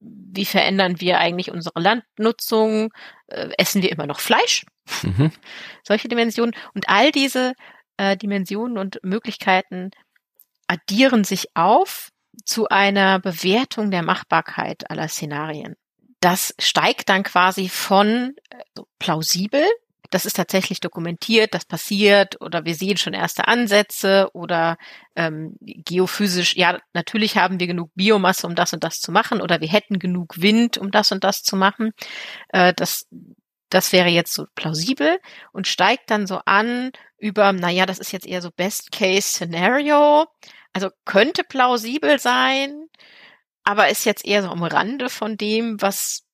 Wie 0.00 0.44
verändern 0.44 1.00
wir 1.00 1.18
eigentlich 1.18 1.50
unsere 1.50 1.80
Landnutzung? 1.80 2.92
Äh, 3.26 3.50
essen 3.58 3.82
wir 3.82 3.90
immer 3.90 4.06
noch 4.06 4.20
Fleisch? 4.20 4.64
Mhm. 5.02 5.32
Solche 5.82 6.08
Dimensionen. 6.08 6.54
Und 6.74 6.88
all 6.88 7.12
diese 7.12 7.54
äh, 7.96 8.16
Dimensionen 8.16 8.78
und 8.78 9.00
Möglichkeiten 9.02 9.90
addieren 10.66 11.24
sich 11.24 11.48
auf 11.54 12.10
zu 12.44 12.68
einer 12.68 13.18
Bewertung 13.18 13.90
der 13.90 14.02
Machbarkeit 14.02 14.90
aller 14.90 15.08
Szenarien. 15.08 15.74
Das 16.20 16.54
steigt 16.58 17.08
dann 17.08 17.22
quasi 17.22 17.68
von 17.68 18.34
äh, 18.50 18.82
plausibel 18.98 19.64
das 20.10 20.26
ist 20.26 20.36
tatsächlich 20.36 20.80
dokumentiert, 20.80 21.54
das 21.54 21.64
passiert 21.64 22.40
oder 22.40 22.64
wir 22.64 22.74
sehen 22.74 22.96
schon 22.96 23.14
erste 23.14 23.46
Ansätze 23.48 24.30
oder 24.32 24.76
ähm, 25.16 25.56
geophysisch, 25.60 26.56
ja, 26.56 26.78
natürlich 26.94 27.36
haben 27.36 27.60
wir 27.60 27.66
genug 27.66 27.90
Biomasse, 27.94 28.46
um 28.46 28.54
das 28.54 28.72
und 28.72 28.84
das 28.84 29.00
zu 29.00 29.12
machen 29.12 29.42
oder 29.42 29.60
wir 29.60 29.68
hätten 29.68 29.98
genug 29.98 30.40
Wind, 30.40 30.78
um 30.78 30.90
das 30.90 31.12
und 31.12 31.24
das 31.24 31.42
zu 31.42 31.56
machen. 31.56 31.92
Äh, 32.48 32.72
das, 32.74 33.06
das 33.70 33.92
wäre 33.92 34.08
jetzt 34.08 34.34
so 34.34 34.46
plausibel 34.54 35.18
und 35.52 35.66
steigt 35.66 36.10
dann 36.10 36.26
so 36.26 36.40
an 36.46 36.90
über, 37.18 37.52
naja, 37.52 37.84
das 37.86 37.98
ist 37.98 38.12
jetzt 38.12 38.26
eher 38.26 38.42
so 38.42 38.50
Best-Case-Scenario. 38.50 40.26
Also 40.72 40.90
könnte 41.04 41.44
plausibel 41.44 42.18
sein, 42.18 42.86
aber 43.64 43.88
ist 43.88 44.04
jetzt 44.04 44.24
eher 44.24 44.42
so 44.42 44.50
am 44.50 44.62
Rande 44.62 45.10
von 45.10 45.36
dem, 45.36 45.80
was 45.82 46.27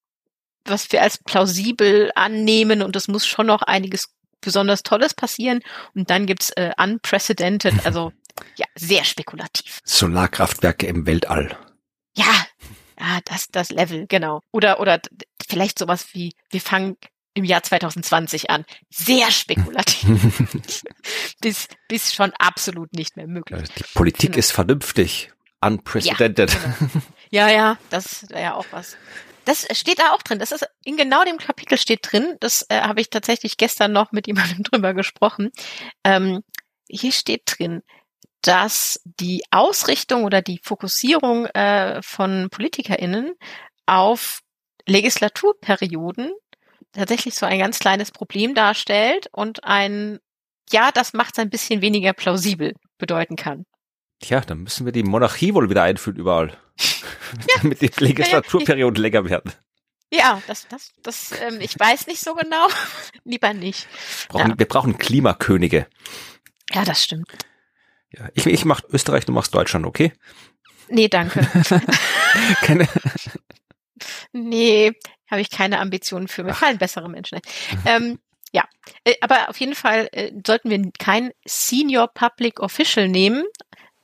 was 0.64 0.90
wir 0.92 1.02
als 1.02 1.18
plausibel 1.18 2.10
annehmen 2.14 2.82
und 2.82 2.96
es 2.96 3.08
muss 3.08 3.26
schon 3.26 3.46
noch 3.46 3.62
einiges 3.62 4.14
besonders 4.40 4.82
Tolles 4.82 5.14
passieren. 5.14 5.60
Und 5.94 6.10
dann 6.10 6.26
gibt's 6.26 6.50
äh, 6.50 6.72
unprecedented, 6.76 7.74
also 7.84 8.12
ja, 8.56 8.66
sehr 8.74 9.04
spekulativ. 9.04 9.80
Solarkraftwerke 9.84 10.86
im 10.86 11.06
Weltall. 11.06 11.56
Ja, 12.16 12.46
ja, 12.98 13.20
das, 13.24 13.48
das 13.48 13.70
Level, 13.70 14.06
genau. 14.06 14.40
Oder, 14.52 14.80
oder 14.80 15.00
vielleicht 15.46 15.78
sowas 15.78 16.08
wie, 16.12 16.32
wir 16.50 16.60
fangen 16.60 16.96
im 17.34 17.44
Jahr 17.44 17.62
2020 17.62 18.50
an. 18.50 18.64
Sehr 18.90 19.30
spekulativ. 19.30 20.04
bis, 21.40 21.68
bis 21.88 22.14
schon 22.14 22.32
absolut 22.38 22.92
nicht 22.92 23.16
mehr 23.16 23.26
möglich. 23.26 23.68
Die 23.76 23.84
Politik 23.94 24.32
genau. 24.32 24.38
ist 24.38 24.52
vernünftig. 24.52 25.32
Unprecedented. 25.60 26.52
Ja, 26.52 26.60
genau. 26.78 26.90
ja, 27.30 27.48
ja, 27.50 27.78
das 27.90 28.28
wäre 28.28 28.42
ja 28.42 28.54
auch 28.54 28.66
was. 28.70 28.96
Das 29.44 29.66
steht 29.76 29.98
da 29.98 30.12
auch 30.12 30.22
drin. 30.22 30.38
Das 30.38 30.52
ist 30.52 30.66
in 30.84 30.96
genau 30.96 31.24
dem 31.24 31.38
Kapitel 31.38 31.78
steht 31.78 32.00
drin. 32.02 32.36
Das 32.40 32.66
äh, 32.68 32.80
habe 32.80 33.00
ich 33.00 33.10
tatsächlich 33.10 33.56
gestern 33.56 33.92
noch 33.92 34.12
mit 34.12 34.26
jemandem 34.28 34.62
drüber 34.62 34.94
gesprochen. 34.94 35.50
Ähm, 36.04 36.42
hier 36.88 37.12
steht 37.12 37.42
drin, 37.46 37.82
dass 38.42 39.00
die 39.04 39.42
Ausrichtung 39.50 40.24
oder 40.24 40.42
die 40.42 40.60
Fokussierung 40.62 41.46
äh, 41.46 42.02
von 42.02 42.48
PolitikerInnen 42.50 43.32
auf 43.86 44.40
Legislaturperioden 44.86 46.32
tatsächlich 46.92 47.34
so 47.34 47.46
ein 47.46 47.58
ganz 47.58 47.78
kleines 47.78 48.10
Problem 48.10 48.54
darstellt 48.54 49.28
und 49.32 49.64
ein, 49.64 50.18
ja, 50.70 50.90
das 50.92 51.12
macht 51.12 51.34
es 51.34 51.38
ein 51.38 51.50
bisschen 51.50 51.80
weniger 51.80 52.12
plausibel 52.12 52.74
bedeuten 52.98 53.36
kann. 53.36 53.64
Tja, 54.20 54.40
dann 54.40 54.62
müssen 54.62 54.86
wir 54.86 54.92
die 54.92 55.02
Monarchie 55.02 55.54
wohl 55.54 55.68
wieder 55.68 55.82
einführen 55.82 56.16
überall. 56.16 56.56
Ja. 57.48 57.62
Damit 57.62 57.80
die 57.80 57.90
ja. 58.96 59.02
länger 59.02 59.28
werden. 59.28 59.52
Ja, 60.12 60.42
das, 60.46 60.68
das, 60.68 60.92
das, 61.02 61.32
ähm, 61.40 61.60
ich 61.60 61.78
weiß 61.78 62.06
nicht 62.06 62.20
so 62.20 62.34
genau. 62.34 62.68
Lieber 63.24 63.52
nicht. 63.52 63.88
Brauchen, 64.28 64.50
ja. 64.50 64.58
Wir 64.58 64.66
brauchen 64.66 64.98
Klimakönige. 64.98 65.86
Ja, 66.72 66.84
das 66.84 67.02
stimmt. 67.02 67.30
Ja, 68.10 68.28
ich, 68.34 68.46
ich 68.46 68.64
mach 68.64 68.82
Österreich, 68.90 69.24
du 69.24 69.32
machst 69.32 69.54
Deutschland, 69.54 69.86
okay? 69.86 70.12
Nee, 70.88 71.08
danke. 71.08 71.40
keine. 72.62 72.88
Nee, 74.32 74.92
habe 75.30 75.40
ich 75.40 75.50
keine 75.50 75.80
Ambitionen 75.80 76.28
für. 76.28 76.44
Mir 76.44 76.54
fallen 76.54 76.78
bessere 76.78 77.08
Menschen 77.08 77.40
Ähm, 77.86 78.18
ja, 78.52 78.64
äh, 79.02 79.14
aber 79.20 79.48
auf 79.48 79.58
jeden 79.58 79.74
Fall 79.74 80.08
äh, 80.12 80.30
sollten 80.46 80.70
wir 80.70 80.80
kein 80.98 81.32
Senior 81.44 82.06
Public 82.06 82.60
Official 82.60 83.08
nehmen, 83.08 83.44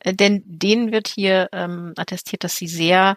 denn 0.04 0.42
denen 0.44 0.92
wird 0.92 1.08
hier 1.08 1.48
ähm, 1.52 1.92
attestiert, 1.96 2.44
dass 2.44 2.56
sie 2.56 2.68
sehr 2.68 3.16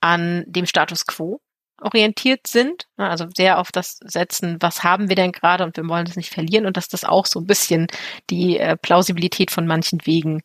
an 0.00 0.44
dem 0.46 0.66
Status 0.66 1.06
quo 1.06 1.40
orientiert 1.80 2.46
sind, 2.46 2.86
ne, 2.96 3.08
also 3.08 3.26
sehr 3.34 3.58
auf 3.58 3.72
das 3.72 3.98
setzen, 4.04 4.56
was 4.60 4.84
haben 4.84 5.08
wir 5.08 5.16
denn 5.16 5.32
gerade 5.32 5.64
und 5.64 5.76
wir 5.76 5.88
wollen 5.88 6.06
es 6.06 6.16
nicht 6.16 6.32
verlieren 6.32 6.66
und 6.66 6.76
dass 6.76 6.88
das 6.88 7.04
auch 7.04 7.26
so 7.26 7.40
ein 7.40 7.46
bisschen 7.46 7.86
die 8.28 8.58
äh, 8.58 8.76
Plausibilität 8.76 9.50
von 9.50 9.66
manchen 9.66 10.04
Wegen 10.04 10.42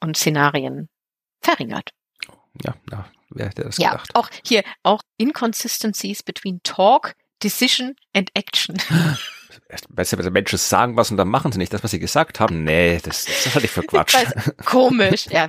und 0.00 0.16
Szenarien 0.16 0.88
verringert. 1.40 1.90
Ja, 2.62 2.74
ja 2.90 3.06
wer 3.30 3.46
hätte 3.46 3.64
das 3.64 3.78
ja, 3.78 3.92
gedacht? 3.92 4.14
auch 4.14 4.28
hier, 4.46 4.62
auch 4.82 5.00
Inconsistencies 5.16 6.22
between 6.22 6.60
Talk, 6.62 7.14
Decision 7.42 7.96
and 8.14 8.30
Action. 8.34 8.76
Weißt 9.88 10.12
du, 10.12 10.30
Menschen 10.30 10.58
sagen 10.58 10.96
was 10.96 11.10
und 11.10 11.16
dann 11.16 11.28
machen 11.28 11.50
sie 11.50 11.58
nicht 11.58 11.72
das, 11.72 11.82
was 11.82 11.90
sie 11.90 11.98
gesagt 11.98 12.38
haben. 12.38 12.64
Nee, 12.64 13.00
das, 13.02 13.24
das 13.44 13.54
halte 13.54 13.66
ich 13.66 13.70
für 13.70 13.82
Quatsch. 13.82 14.16
Komisch, 14.64 15.26
ja, 15.30 15.48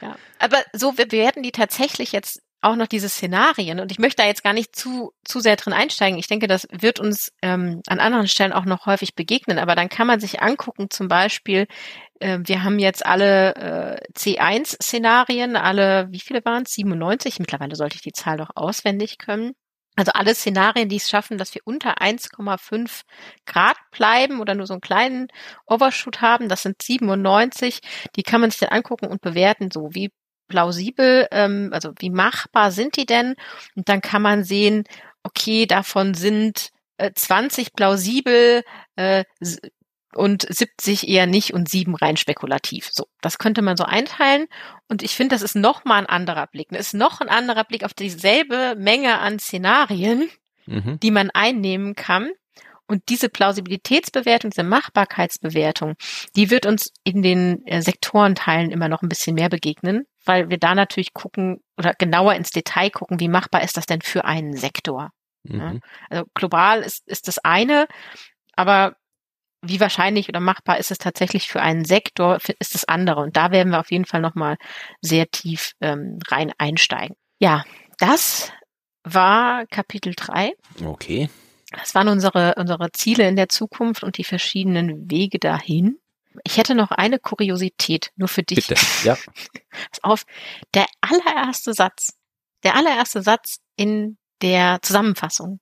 ja. 0.00 0.16
Aber 0.38 0.58
so, 0.72 0.96
wir 0.96 1.10
werden 1.10 1.42
die 1.42 1.52
tatsächlich 1.52 2.12
jetzt 2.12 2.40
auch 2.64 2.76
noch 2.76 2.86
diese 2.86 3.08
Szenarien 3.08 3.78
und 3.78 3.92
ich 3.92 3.98
möchte 3.98 4.22
da 4.22 4.26
jetzt 4.26 4.42
gar 4.42 4.54
nicht 4.54 4.74
zu, 4.74 5.12
zu 5.22 5.40
sehr 5.40 5.56
drin 5.56 5.74
einsteigen. 5.74 6.18
Ich 6.18 6.28
denke, 6.28 6.46
das 6.46 6.66
wird 6.72 6.98
uns 6.98 7.30
ähm, 7.42 7.82
an 7.86 8.00
anderen 8.00 8.26
Stellen 8.26 8.54
auch 8.54 8.64
noch 8.64 8.86
häufig 8.86 9.14
begegnen, 9.14 9.58
aber 9.58 9.74
dann 9.74 9.90
kann 9.90 10.06
man 10.06 10.18
sich 10.18 10.40
angucken, 10.40 10.88
zum 10.88 11.08
Beispiel, 11.08 11.66
äh, 12.20 12.38
wir 12.42 12.64
haben 12.64 12.78
jetzt 12.78 13.04
alle 13.04 13.54
äh, 13.56 14.12
C1-Szenarien, 14.18 15.56
alle, 15.56 16.06
wie 16.10 16.20
viele 16.20 16.42
waren 16.44 16.62
es? 16.62 16.72
97, 16.72 17.38
mittlerweile 17.38 17.76
sollte 17.76 17.96
ich 17.96 18.02
die 18.02 18.12
Zahl 18.12 18.38
doch 18.38 18.50
auswendig 18.54 19.18
können. 19.18 19.52
Also 19.96 20.12
alle 20.12 20.34
Szenarien, 20.34 20.88
die 20.88 20.96
es 20.96 21.08
schaffen, 21.08 21.38
dass 21.38 21.54
wir 21.54 21.62
unter 21.64 22.00
1,5 22.00 23.02
Grad 23.46 23.76
bleiben 23.92 24.40
oder 24.40 24.54
nur 24.54 24.66
so 24.66 24.74
einen 24.74 24.80
kleinen 24.80 25.28
Overshoot 25.66 26.20
haben, 26.20 26.48
das 26.48 26.62
sind 26.62 26.82
97. 26.82 27.80
Die 28.16 28.22
kann 28.24 28.40
man 28.40 28.50
sich 28.50 28.60
dann 28.60 28.70
angucken 28.70 29.06
und 29.06 29.20
bewerten, 29.20 29.70
so 29.70 29.90
wie 29.92 30.10
plausibel, 30.48 31.28
ähm, 31.30 31.70
also 31.72 31.92
wie 31.98 32.10
machbar 32.10 32.70
sind 32.72 32.96
die 32.96 33.06
denn? 33.06 33.34
Und 33.76 33.88
dann 33.88 34.00
kann 34.00 34.22
man 34.22 34.44
sehen, 34.44 34.84
okay, 35.22 35.66
davon 35.66 36.14
sind 36.14 36.70
äh, 36.98 37.12
20 37.14 37.74
plausibel 37.74 38.62
äh, 38.96 39.24
und 40.16 40.46
70 40.48 41.08
eher 41.08 41.26
nicht 41.26 41.52
und 41.52 41.68
sieben 41.68 41.94
rein 41.94 42.16
spekulativ. 42.16 42.90
So, 42.92 43.06
das 43.20 43.38
könnte 43.38 43.62
man 43.62 43.76
so 43.76 43.84
einteilen. 43.84 44.46
Und 44.88 45.02
ich 45.02 45.14
finde, 45.14 45.34
das 45.34 45.42
ist 45.42 45.56
noch 45.56 45.84
mal 45.84 45.98
ein 45.98 46.06
anderer 46.06 46.46
Blick. 46.46 46.68
Das 46.70 46.88
ist 46.88 46.94
noch 46.94 47.20
ein 47.20 47.28
anderer 47.28 47.64
Blick 47.64 47.84
auf 47.84 47.94
dieselbe 47.94 48.74
Menge 48.76 49.18
an 49.18 49.38
Szenarien, 49.38 50.28
mhm. 50.66 50.98
die 51.00 51.10
man 51.10 51.30
einnehmen 51.30 51.94
kann. 51.94 52.30
Und 52.86 53.08
diese 53.08 53.30
Plausibilitätsbewertung, 53.30 54.50
diese 54.50 54.62
Machbarkeitsbewertung, 54.62 55.94
die 56.36 56.50
wird 56.50 56.66
uns 56.66 56.92
in 57.02 57.22
den 57.22 57.66
äh, 57.66 57.80
Sektorenteilen 57.80 58.70
immer 58.70 58.88
noch 58.88 59.02
ein 59.02 59.08
bisschen 59.08 59.34
mehr 59.34 59.48
begegnen, 59.48 60.04
weil 60.26 60.50
wir 60.50 60.58
da 60.58 60.74
natürlich 60.74 61.14
gucken 61.14 61.62
oder 61.78 61.94
genauer 61.94 62.34
ins 62.34 62.50
Detail 62.50 62.90
gucken, 62.90 63.20
wie 63.20 63.28
machbar 63.28 63.62
ist 63.62 63.78
das 63.78 63.86
denn 63.86 64.02
für 64.02 64.26
einen 64.26 64.54
Sektor. 64.56 65.10
Mhm. 65.44 65.58
Ja? 65.58 65.74
Also 66.10 66.24
global 66.34 66.82
ist, 66.82 67.08
ist 67.08 67.26
das 67.26 67.38
eine, 67.38 67.86
aber 68.54 68.96
wie 69.64 69.80
wahrscheinlich 69.80 70.28
oder 70.28 70.40
machbar 70.40 70.78
ist 70.78 70.90
es 70.90 70.98
tatsächlich 70.98 71.48
für 71.48 71.60
einen 71.60 71.84
Sektor, 71.84 72.38
ist 72.58 72.74
das 72.74 72.84
andere. 72.84 73.20
Und 73.20 73.36
da 73.36 73.50
werden 73.50 73.70
wir 73.70 73.80
auf 73.80 73.90
jeden 73.90 74.04
Fall 74.04 74.20
nochmal 74.20 74.56
sehr 75.00 75.30
tief 75.30 75.72
ähm, 75.80 76.18
rein 76.28 76.52
einsteigen. 76.58 77.16
Ja, 77.38 77.64
das 77.98 78.52
war 79.02 79.66
Kapitel 79.66 80.14
3. 80.14 80.52
Okay. 80.84 81.28
Das 81.70 81.94
waren 81.94 82.08
unsere, 82.08 82.54
unsere 82.56 82.92
Ziele 82.92 83.28
in 83.28 83.36
der 83.36 83.48
Zukunft 83.48 84.02
und 84.02 84.18
die 84.18 84.24
verschiedenen 84.24 85.10
Wege 85.10 85.38
dahin. 85.38 85.98
Ich 86.42 86.56
hätte 86.56 86.74
noch 86.74 86.90
eine 86.90 87.18
Kuriosität, 87.18 88.10
nur 88.16 88.28
für 88.28 88.42
dich. 88.42 88.66
Bitte, 88.66 88.80
ja. 89.04 89.16
Pass 89.90 90.02
auf, 90.02 90.22
der 90.74 90.86
allererste 91.00 91.74
Satz, 91.74 92.14
der 92.64 92.76
allererste 92.76 93.22
Satz 93.22 93.58
in 93.76 94.18
der 94.42 94.80
Zusammenfassung, 94.82 95.60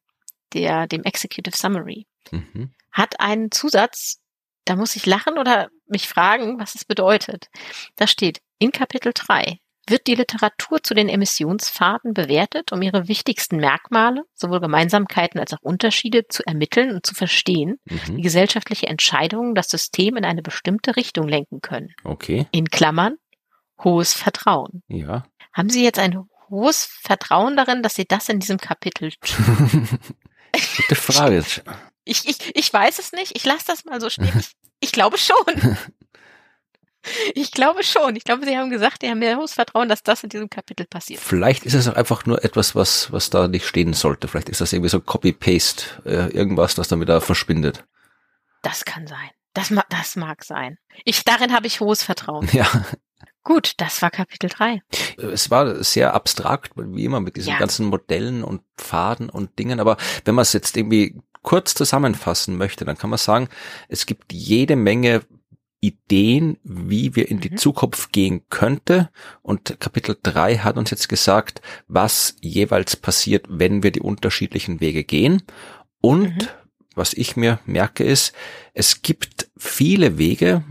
der, 0.55 0.87
dem 0.87 1.05
Executive 1.05 1.57
Summary, 1.57 2.07
mhm. 2.31 2.73
Hat 2.93 3.21
einen 3.21 3.51
Zusatz, 3.51 4.19
da 4.65 4.77
muss 4.77 4.97
ich 4.97 5.07
lachen 5.07 5.39
oder 5.39 5.69
mich 5.87 6.09
fragen, 6.09 6.61
was 6.61 6.75
es 6.75 6.85
bedeutet. 6.85 7.49
Da 7.97 8.07
steht, 8.07 8.41
in 8.59 8.71
Kapitel 8.71 9.13
3 9.15 9.59
wird 9.89 10.07
die 10.07 10.15
Literatur 10.15 10.83
zu 10.83 10.95
den 10.95 11.09
Emissionsfahrten 11.09 12.15
bewertet, 12.15 12.71
um 12.73 12.83
ihre 12.83 13.09
wichtigsten 13.09 13.57
Merkmale, 13.57 14.23
sowohl 14.35 14.61
Gemeinsamkeiten 14.61 15.41
als 15.41 15.53
auch 15.53 15.61
Unterschiede 15.61 16.29
zu 16.29 16.47
ermitteln 16.47 16.95
und 16.95 17.05
zu 17.05 17.15
verstehen, 17.15 17.79
mhm. 17.85 18.17
die 18.17 18.23
gesellschaftliche 18.23 18.87
Entscheidungen 18.87 19.55
das 19.55 19.69
System 19.69 20.17
in 20.17 20.25
eine 20.25 20.43
bestimmte 20.43 20.97
Richtung 20.97 21.27
lenken 21.27 21.61
können. 21.61 21.93
Okay. 22.05 22.47
In 22.53 22.69
Klammern 22.69 23.17
hohes 23.83 24.15
Vertrauen. 24.15 24.83
Ja. 24.87 25.25
Haben 25.53 25.69
Sie 25.69 25.83
jetzt 25.83 25.99
ein 25.99 26.17
hohes 26.49 26.85
Vertrauen 26.85 27.57
darin, 27.57 27.83
dass 27.83 27.97
Sie 27.97 28.05
das 28.05 28.29
in 28.29 28.39
diesem 28.39 28.59
Kapitel 28.59 29.11
tun? 29.21 29.89
Gute 30.77 30.95
Frage. 30.95 31.45
Ich, 32.05 32.29
ich, 32.29 32.57
ich 32.57 32.73
weiß 32.73 32.99
es 32.99 33.13
nicht. 33.13 33.37
Ich 33.37 33.45
lasse 33.45 33.67
das 33.67 33.85
mal 33.85 34.01
so 34.01 34.11
stehen. 34.11 34.33
Ich, 34.39 34.53
ich 34.81 34.93
glaube 34.93 35.19
schon. 35.19 35.77
Ich 37.35 37.51
glaube 37.51 37.83
schon. 37.83 38.15
Ich 38.17 38.25
glaube, 38.25 38.45
Sie 38.47 38.57
haben 38.57 38.71
gesagt, 38.71 38.99
Sie 39.03 39.11
haben 39.11 39.19
mir 39.19 39.37
hohes 39.37 39.55
Vertrauen, 39.55 39.89
dass 39.89 40.03
das 40.03 40.23
in 40.23 40.29
diesem 40.29 40.49
Kapitel 40.49 40.87
passiert. 40.87 41.21
Vielleicht 41.21 41.67
ist 41.67 41.75
es 41.75 41.89
auch 41.89 41.97
einfach 41.97 42.27
nur 42.27 42.45
etwas, 42.45 42.75
was, 42.75 43.11
was 43.13 43.29
da 43.29 43.49
nicht 43.49 43.67
stehen 43.67 43.93
sollte. 43.93 44.29
Vielleicht 44.29 44.49
ist 44.49 44.61
das 44.61 44.73
irgendwie 44.73 44.89
so 44.89 45.01
Copy-Paste, 45.01 45.85
äh, 46.05 46.33
irgendwas, 46.33 46.77
das 46.77 46.89
dann 46.89 47.01
wieder 47.01 47.21
verschwindet. 47.21 47.85
Das 48.63 48.85
kann 48.85 49.07
sein. 49.07 49.31
Das, 49.55 49.71
ma 49.71 49.85
das 49.89 50.17
mag 50.17 50.45
sein. 50.45 50.79
Ich, 51.05 51.25
darin 51.25 51.53
habe 51.53 51.67
ich 51.67 51.81
hohes 51.81 52.03
Vertrauen. 52.03 52.49
Ja. 52.53 52.67
Gut, 53.45 53.73
das 53.79 54.01
war 54.03 54.11
Kapitel 54.13 54.49
3. 54.49 54.83
Es 55.33 55.51
war 55.51 55.83
sehr 55.83 56.15
abstrakt, 56.15 56.75
wie 56.77 57.05
immer, 57.05 57.19
mit 57.19 57.35
diesen 57.35 57.51
ja. 57.51 57.59
ganzen 57.59 57.87
Modellen 57.87 58.45
und 58.45 58.63
Pfaden 58.77 59.29
und 59.29 59.59
Dingen. 59.59 59.81
Aber 59.81 59.97
wenn 60.25 60.37
man 60.37 60.43
es 60.43 60.53
jetzt 60.53 60.77
irgendwie 60.77 61.21
kurz 61.43 61.75
zusammenfassen 61.75 62.57
möchte, 62.57 62.85
dann 62.85 62.97
kann 62.97 63.11
man 63.11 63.19
sagen, 63.19 63.49
es 63.89 64.07
gibt 64.07 64.33
jede 64.33 64.77
Menge 64.77 65.23
Ideen, 65.83 66.59
wie 66.63 67.17
wir 67.17 67.29
in 67.29 67.41
die 67.41 67.51
mhm. 67.51 67.57
Zukunft 67.57 68.13
gehen 68.13 68.43
könnte. 68.49 69.11
Und 69.43 69.81
Kapitel 69.81 70.17
3 70.23 70.59
hat 70.59 70.77
uns 70.77 70.91
jetzt 70.91 71.09
gesagt, 71.09 71.61
was 71.89 72.37
jeweils 72.41 72.97
passiert, 72.97 73.47
wenn 73.49 73.83
wir 73.83 73.91
die 73.91 74.01
unterschiedlichen 74.01 74.81
Wege 74.81 75.03
gehen. 75.03 75.43
Und 76.01 76.37
mhm. 76.37 76.49
was 76.95 77.15
ich 77.15 77.37
mir 77.37 77.59
merke 77.67 78.05
ist, 78.05 78.33
es 78.75 79.03
gibt 79.03 79.51
viele 79.57 80.19
Wege, 80.19 80.63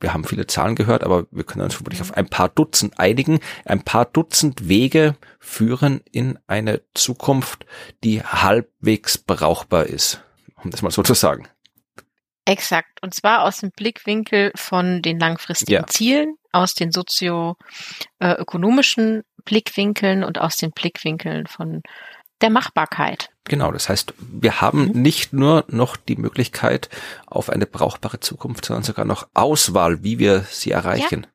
wir 0.00 0.12
haben 0.12 0.24
viele 0.24 0.46
Zahlen 0.46 0.74
gehört, 0.74 1.04
aber 1.04 1.26
wir 1.30 1.44
können 1.44 1.64
uns 1.64 1.74
vermutlich 1.74 2.02
auf 2.02 2.14
ein 2.14 2.28
paar 2.28 2.48
Dutzend 2.48 2.98
einigen. 2.98 3.40
Ein 3.64 3.82
paar 3.82 4.04
Dutzend 4.04 4.68
Wege 4.68 5.16
führen 5.38 6.00
in 6.10 6.38
eine 6.46 6.82
Zukunft, 6.94 7.64
die 8.04 8.22
halbwegs 8.22 9.18
brauchbar 9.18 9.86
ist, 9.86 10.22
um 10.62 10.70
das 10.70 10.82
mal 10.82 10.90
so 10.90 11.02
zu 11.02 11.14
sagen. 11.14 11.48
Exakt. 12.44 13.02
Und 13.02 13.14
zwar 13.14 13.44
aus 13.44 13.58
dem 13.58 13.70
Blickwinkel 13.70 14.52
von 14.54 15.00
den 15.02 15.18
langfristigen 15.18 15.72
ja. 15.72 15.86
Zielen, 15.86 16.36
aus 16.52 16.74
den 16.74 16.92
sozioökonomischen 16.92 19.22
Blickwinkeln 19.44 20.22
und 20.24 20.38
aus 20.38 20.56
den 20.56 20.72
Blickwinkeln 20.72 21.46
von 21.46 21.82
der 22.40 22.50
Machbarkeit. 22.50 23.30
Genau, 23.44 23.70
das 23.70 23.88
heißt, 23.88 24.14
wir 24.18 24.60
haben 24.60 24.86
mhm. 24.88 25.02
nicht 25.02 25.32
nur 25.32 25.64
noch 25.68 25.96
die 25.96 26.16
Möglichkeit 26.16 26.88
auf 27.26 27.48
eine 27.50 27.66
brauchbare 27.66 28.20
Zukunft, 28.20 28.64
sondern 28.64 28.82
sogar 28.82 29.04
noch 29.04 29.28
Auswahl, 29.34 30.02
wie 30.02 30.18
wir 30.18 30.40
sie 30.50 30.72
erreichen. 30.72 31.26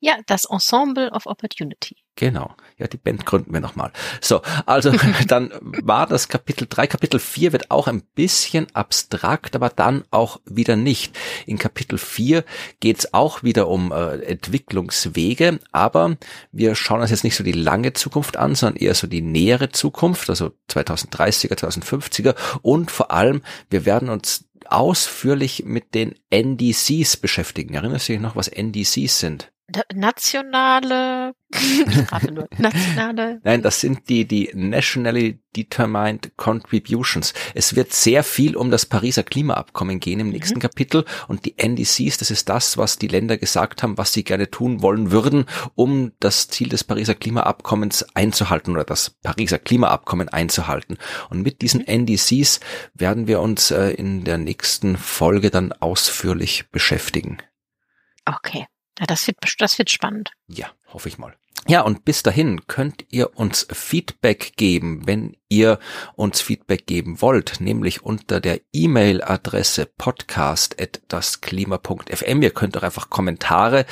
Ja, 0.00 0.14
ja 0.16 0.22
das 0.26 0.46
Ensemble 0.46 1.10
of 1.12 1.26
Opportunity. 1.26 1.96
Genau. 2.16 2.54
Ja, 2.78 2.86
die 2.88 2.96
Band 2.96 3.24
gründen 3.24 3.52
wir 3.52 3.60
nochmal. 3.60 3.92
So, 4.20 4.40
also 4.64 4.90
dann 5.28 5.52
war 5.60 6.06
das 6.06 6.28
Kapitel 6.28 6.66
3. 6.68 6.86
Kapitel 6.86 7.20
4 7.20 7.52
wird 7.52 7.70
auch 7.70 7.88
ein 7.88 8.02
bisschen 8.14 8.66
abstrakt, 8.74 9.54
aber 9.54 9.68
dann 9.68 10.04
auch 10.10 10.40
wieder 10.46 10.76
nicht. 10.76 11.16
In 11.46 11.58
Kapitel 11.58 11.98
4 11.98 12.44
geht 12.80 12.98
es 12.98 13.14
auch 13.14 13.42
wieder 13.42 13.68
um 13.68 13.92
äh, 13.92 14.16
Entwicklungswege, 14.22 15.60
aber 15.72 16.16
wir 16.52 16.74
schauen 16.74 17.02
uns 17.02 17.10
jetzt 17.10 17.24
nicht 17.24 17.36
so 17.36 17.44
die 17.44 17.52
lange 17.52 17.92
Zukunft 17.92 18.38
an, 18.38 18.54
sondern 18.54 18.82
eher 18.82 18.94
so 18.94 19.06
die 19.06 19.22
nähere 19.22 19.70
Zukunft, 19.70 20.30
also 20.30 20.52
2030er, 20.70 21.54
2050er 21.54 22.34
und 22.62 22.90
vor 22.90 23.10
allem, 23.10 23.42
wir 23.68 23.84
werden 23.84 24.08
uns 24.08 24.48
ausführlich 24.68 25.64
mit 25.64 25.94
den 25.94 26.14
NDCs 26.30 27.18
beschäftigen. 27.18 27.74
Erinnerst 27.74 28.08
du 28.08 28.14
dich 28.14 28.22
noch, 28.22 28.36
was 28.36 28.48
NDCs 28.48 29.20
sind? 29.20 29.52
Nationale, 29.92 31.34
nur, 32.30 32.48
nationale. 32.58 33.40
Nein, 33.42 33.62
das 33.62 33.80
sind 33.80 34.08
die, 34.08 34.26
die 34.26 34.50
Nationally 34.54 35.40
Determined 35.56 36.36
Contributions. 36.36 37.34
Es 37.54 37.74
wird 37.74 37.92
sehr 37.92 38.22
viel 38.22 38.56
um 38.56 38.70
das 38.70 38.86
Pariser 38.86 39.24
Klimaabkommen 39.24 39.98
gehen 39.98 40.20
im 40.20 40.30
nächsten 40.30 40.58
mhm. 40.58 40.62
Kapitel 40.62 41.04
und 41.26 41.44
die 41.46 41.58
NDCs, 41.58 42.18
das 42.18 42.30
ist 42.30 42.48
das, 42.48 42.78
was 42.78 42.98
die 42.98 43.08
Länder 43.08 43.38
gesagt 43.38 43.82
haben, 43.82 43.98
was 43.98 44.12
sie 44.12 44.22
gerne 44.22 44.50
tun 44.50 44.82
wollen 44.82 45.10
würden, 45.10 45.46
um 45.74 46.12
das 46.20 46.48
Ziel 46.48 46.68
des 46.68 46.84
Pariser 46.84 47.14
Klimaabkommens 47.14 48.06
einzuhalten 48.14 48.72
oder 48.72 48.84
das 48.84 49.10
Pariser 49.10 49.58
Klimaabkommen 49.58 50.28
einzuhalten. 50.28 50.96
Und 51.30 51.42
mit 51.42 51.62
diesen 51.62 51.80
mhm. 51.80 52.06
NDCs 52.06 52.60
werden 52.94 53.26
wir 53.26 53.40
uns 53.40 53.72
äh, 53.72 53.90
in 53.90 54.22
der 54.24 54.38
nächsten 54.38 54.96
Folge 54.96 55.50
dann 55.50 55.72
ausführlich 55.72 56.70
beschäftigen. 56.70 57.38
Okay. 58.24 58.66
Ja, 58.98 59.06
das 59.06 59.26
wird, 59.26 59.38
das 59.58 59.78
wird 59.78 59.90
spannend. 59.90 60.32
Ja, 60.48 60.70
hoffe 60.92 61.08
ich 61.08 61.18
mal. 61.18 61.34
Ja, 61.68 61.80
und 61.80 62.04
bis 62.04 62.22
dahin 62.22 62.68
könnt 62.68 63.06
ihr 63.10 63.36
uns 63.36 63.66
Feedback 63.72 64.52
geben, 64.56 65.04
wenn 65.06 65.36
ihr 65.48 65.80
uns 66.14 66.40
Feedback 66.40 66.86
geben 66.86 67.20
wollt, 67.20 67.60
nämlich 67.60 68.04
unter 68.04 68.40
der 68.40 68.60
E-Mail-Adresse 68.72 69.86
podcast.dasklima.fm. 69.98 72.42
Ihr 72.42 72.50
könnt 72.50 72.78
auch 72.78 72.84
einfach 72.84 73.10
Kommentare 73.10 73.84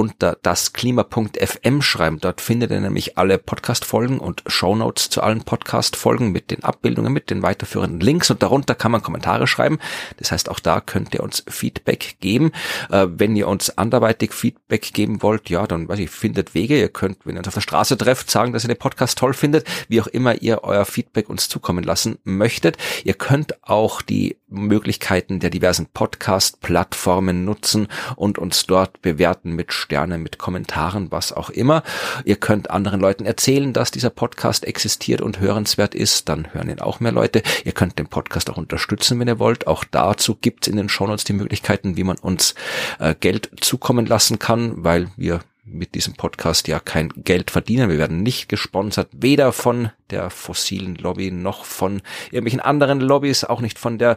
unter 0.00 0.38
dasklima.fm 0.42 1.82
schreiben. 1.82 2.18
Dort 2.20 2.40
findet 2.40 2.70
ihr 2.70 2.80
nämlich 2.80 3.18
alle 3.18 3.36
Podcast-Folgen 3.36 4.18
und 4.18 4.42
Shownotes 4.46 5.10
zu 5.10 5.22
allen 5.22 5.42
Podcast-Folgen 5.42 6.32
mit 6.32 6.50
den 6.50 6.64
Abbildungen, 6.64 7.12
mit 7.12 7.28
den 7.28 7.42
weiterführenden 7.42 8.00
Links 8.00 8.30
und 8.30 8.42
darunter 8.42 8.74
kann 8.74 8.92
man 8.92 9.02
Kommentare 9.02 9.46
schreiben. 9.46 9.78
Das 10.16 10.32
heißt, 10.32 10.48
auch 10.48 10.60
da 10.60 10.80
könnt 10.80 11.14
ihr 11.14 11.22
uns 11.22 11.44
Feedback 11.48 12.16
geben. 12.20 12.52
Äh, 12.90 13.08
wenn 13.10 13.36
ihr 13.36 13.46
uns 13.46 13.76
anderweitig 13.76 14.32
Feedback 14.32 14.94
geben 14.94 15.22
wollt, 15.22 15.50
ja, 15.50 15.66
dann 15.66 15.86
weiß 15.86 15.98
ich, 15.98 16.08
findet 16.08 16.54
Wege. 16.54 16.78
Ihr 16.78 16.88
könnt, 16.88 17.18
wenn 17.26 17.36
ihr 17.36 17.40
uns 17.40 17.48
auf 17.48 17.54
der 17.54 17.60
Straße 17.60 17.98
trefft, 17.98 18.30
sagen, 18.30 18.54
dass 18.54 18.64
ihr 18.64 18.68
den 18.68 18.78
Podcast 18.78 19.18
toll 19.18 19.34
findet, 19.34 19.66
wie 19.88 20.00
auch 20.00 20.06
immer 20.06 20.40
ihr 20.40 20.64
euer 20.64 20.86
Feedback 20.86 21.10
Feedback 21.10 21.28
uns 21.28 21.48
zukommen 21.48 21.84
lassen 21.84 22.18
möchtet. 22.24 22.76
Ihr 23.04 23.14
könnt 23.14 23.62
auch 23.68 24.00
die 24.00 24.36
Möglichkeiten 24.50 25.40
der 25.40 25.50
diversen 25.50 25.86
Podcast-Plattformen 25.86 27.44
nutzen 27.44 27.88
und 28.16 28.38
uns 28.38 28.66
dort 28.66 29.00
bewerten 29.00 29.52
mit 29.52 29.72
Sternen, 29.72 30.22
mit 30.22 30.38
Kommentaren, 30.38 31.10
was 31.10 31.32
auch 31.32 31.50
immer. 31.50 31.82
Ihr 32.24 32.36
könnt 32.36 32.70
anderen 32.70 33.00
Leuten 33.00 33.24
erzählen, 33.24 33.72
dass 33.72 33.90
dieser 33.90 34.10
Podcast 34.10 34.64
existiert 34.64 35.20
und 35.20 35.40
hörenswert 35.40 35.94
ist. 35.94 36.28
Dann 36.28 36.52
hören 36.52 36.68
ihn 36.68 36.80
auch 36.80 37.00
mehr 37.00 37.12
Leute. 37.12 37.42
Ihr 37.64 37.72
könnt 37.72 37.98
den 37.98 38.08
Podcast 38.08 38.50
auch 38.50 38.56
unterstützen, 38.56 39.18
wenn 39.20 39.28
ihr 39.28 39.38
wollt. 39.38 39.66
Auch 39.66 39.84
dazu 39.84 40.34
gibt's 40.34 40.68
in 40.68 40.76
den 40.76 40.88
Shownotes 40.88 41.24
die 41.24 41.32
Möglichkeiten, 41.32 41.96
wie 41.96 42.04
man 42.04 42.18
uns 42.18 42.54
äh, 42.98 43.14
Geld 43.14 43.50
zukommen 43.60 44.06
lassen 44.06 44.38
kann, 44.38 44.84
weil 44.84 45.08
wir 45.16 45.40
mit 45.72 45.94
diesem 45.94 46.14
Podcast 46.14 46.68
ja 46.68 46.80
kein 46.80 47.08
Geld 47.08 47.50
verdienen. 47.50 47.90
Wir 47.90 47.98
werden 47.98 48.22
nicht 48.22 48.48
gesponsert, 48.48 49.08
weder 49.12 49.52
von 49.52 49.90
der 50.10 50.30
fossilen 50.30 50.96
Lobby 50.96 51.30
noch 51.30 51.64
von 51.64 52.02
irgendwelchen 52.26 52.60
anderen 52.60 53.00
Lobbys, 53.00 53.44
auch 53.44 53.60
nicht 53.60 53.78
von 53.78 53.98
der 53.98 54.16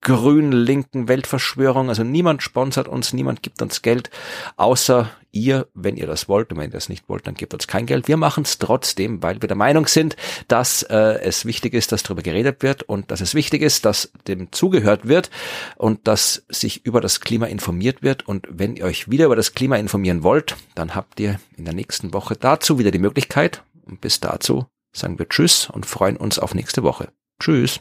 grünen 0.00 0.52
linken 0.52 1.08
Weltverschwörung. 1.08 1.88
Also 1.88 2.04
niemand 2.04 2.42
sponsert 2.42 2.88
uns, 2.88 3.12
niemand 3.12 3.42
gibt 3.42 3.62
uns 3.62 3.82
Geld, 3.82 4.10
außer 4.56 5.10
ihr, 5.32 5.68
wenn 5.74 5.96
ihr 5.96 6.06
das 6.06 6.28
wollt. 6.28 6.50
Und 6.52 6.58
wenn 6.58 6.70
ihr 6.70 6.74
das 6.74 6.88
nicht 6.88 7.08
wollt, 7.08 7.26
dann 7.26 7.34
gebt 7.34 7.54
uns 7.54 7.66
kein 7.66 7.86
Geld. 7.86 8.08
Wir 8.08 8.16
machen 8.16 8.44
es 8.44 8.58
trotzdem, 8.58 9.22
weil 9.22 9.40
wir 9.40 9.48
der 9.48 9.56
Meinung 9.56 9.86
sind, 9.86 10.16
dass 10.48 10.82
äh, 10.84 11.20
es 11.22 11.44
wichtig 11.44 11.74
ist, 11.74 11.92
dass 11.92 12.02
darüber 12.02 12.22
geredet 12.22 12.62
wird 12.62 12.82
und 12.82 13.10
dass 13.10 13.20
es 13.20 13.34
wichtig 13.34 13.62
ist, 13.62 13.84
dass 13.84 14.12
dem 14.26 14.52
zugehört 14.52 15.08
wird 15.08 15.30
und 15.76 16.06
dass 16.06 16.44
sich 16.48 16.84
über 16.84 17.00
das 17.00 17.20
Klima 17.20 17.46
informiert 17.46 18.02
wird. 18.02 18.26
Und 18.26 18.46
wenn 18.50 18.76
ihr 18.76 18.84
euch 18.84 19.10
wieder 19.10 19.26
über 19.26 19.36
das 19.36 19.54
Klima 19.54 19.76
informieren 19.76 20.22
wollt, 20.22 20.56
dann 20.74 20.94
habt 20.94 21.20
ihr 21.20 21.40
in 21.56 21.64
der 21.64 21.74
nächsten 21.74 22.12
Woche 22.12 22.36
dazu 22.36 22.78
wieder 22.78 22.90
die 22.90 22.98
Möglichkeit. 22.98 23.62
Und 23.86 24.00
bis 24.00 24.20
dazu 24.20 24.66
sagen 24.92 25.18
wir 25.18 25.28
Tschüss 25.28 25.68
und 25.70 25.86
freuen 25.86 26.16
uns 26.16 26.38
auf 26.38 26.54
nächste 26.54 26.82
Woche. 26.82 27.08
Tschüss. 27.38 27.80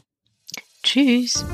Tschüss. 0.83 1.45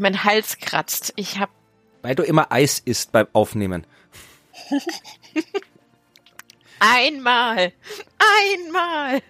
Mein 0.00 0.24
Hals 0.24 0.58
kratzt. 0.58 1.12
Ich 1.16 1.38
hab. 1.38 1.50
Weil 2.02 2.14
du 2.14 2.22
immer 2.22 2.50
Eis 2.50 2.78
isst 2.78 3.12
beim 3.12 3.26
Aufnehmen. 3.32 3.86
Einmal. 6.80 7.72
Einmal. 8.18 9.22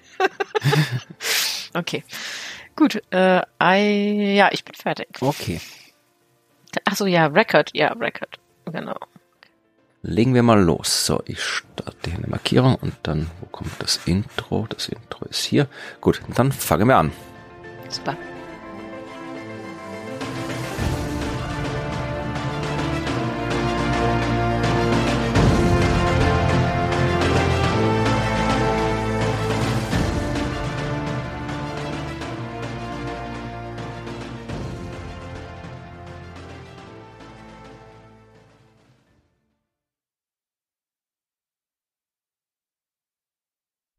okay. 1.74 2.04
Gut. 2.76 3.02
Äh, 3.10 3.42
I, 3.62 4.36
ja, 4.36 4.50
ich 4.52 4.64
bin 4.64 4.74
fertig. 4.74 5.08
Okay. 5.20 5.60
Ach 6.84 6.96
so, 6.96 7.06
ja, 7.06 7.26
Record. 7.26 7.70
Ja, 7.74 7.92
Record. 7.92 8.38
Genau. 8.66 8.96
Legen 10.02 10.34
wir 10.34 10.42
mal 10.42 10.60
los. 10.62 11.04
So, 11.04 11.22
ich 11.26 11.42
starte 11.42 12.10
hier 12.10 12.18
eine 12.18 12.28
Markierung 12.28 12.76
und 12.76 12.94
dann, 13.02 13.30
wo 13.40 13.46
kommt 13.46 13.72
das 13.80 14.00
Intro? 14.06 14.66
Das 14.68 14.88
Intro 14.88 15.26
ist 15.26 15.44
hier. 15.44 15.68
Gut, 16.00 16.22
dann 16.36 16.52
fangen 16.52 16.88
wir 16.88 16.96
an. 16.96 17.12
Super. 17.88 18.16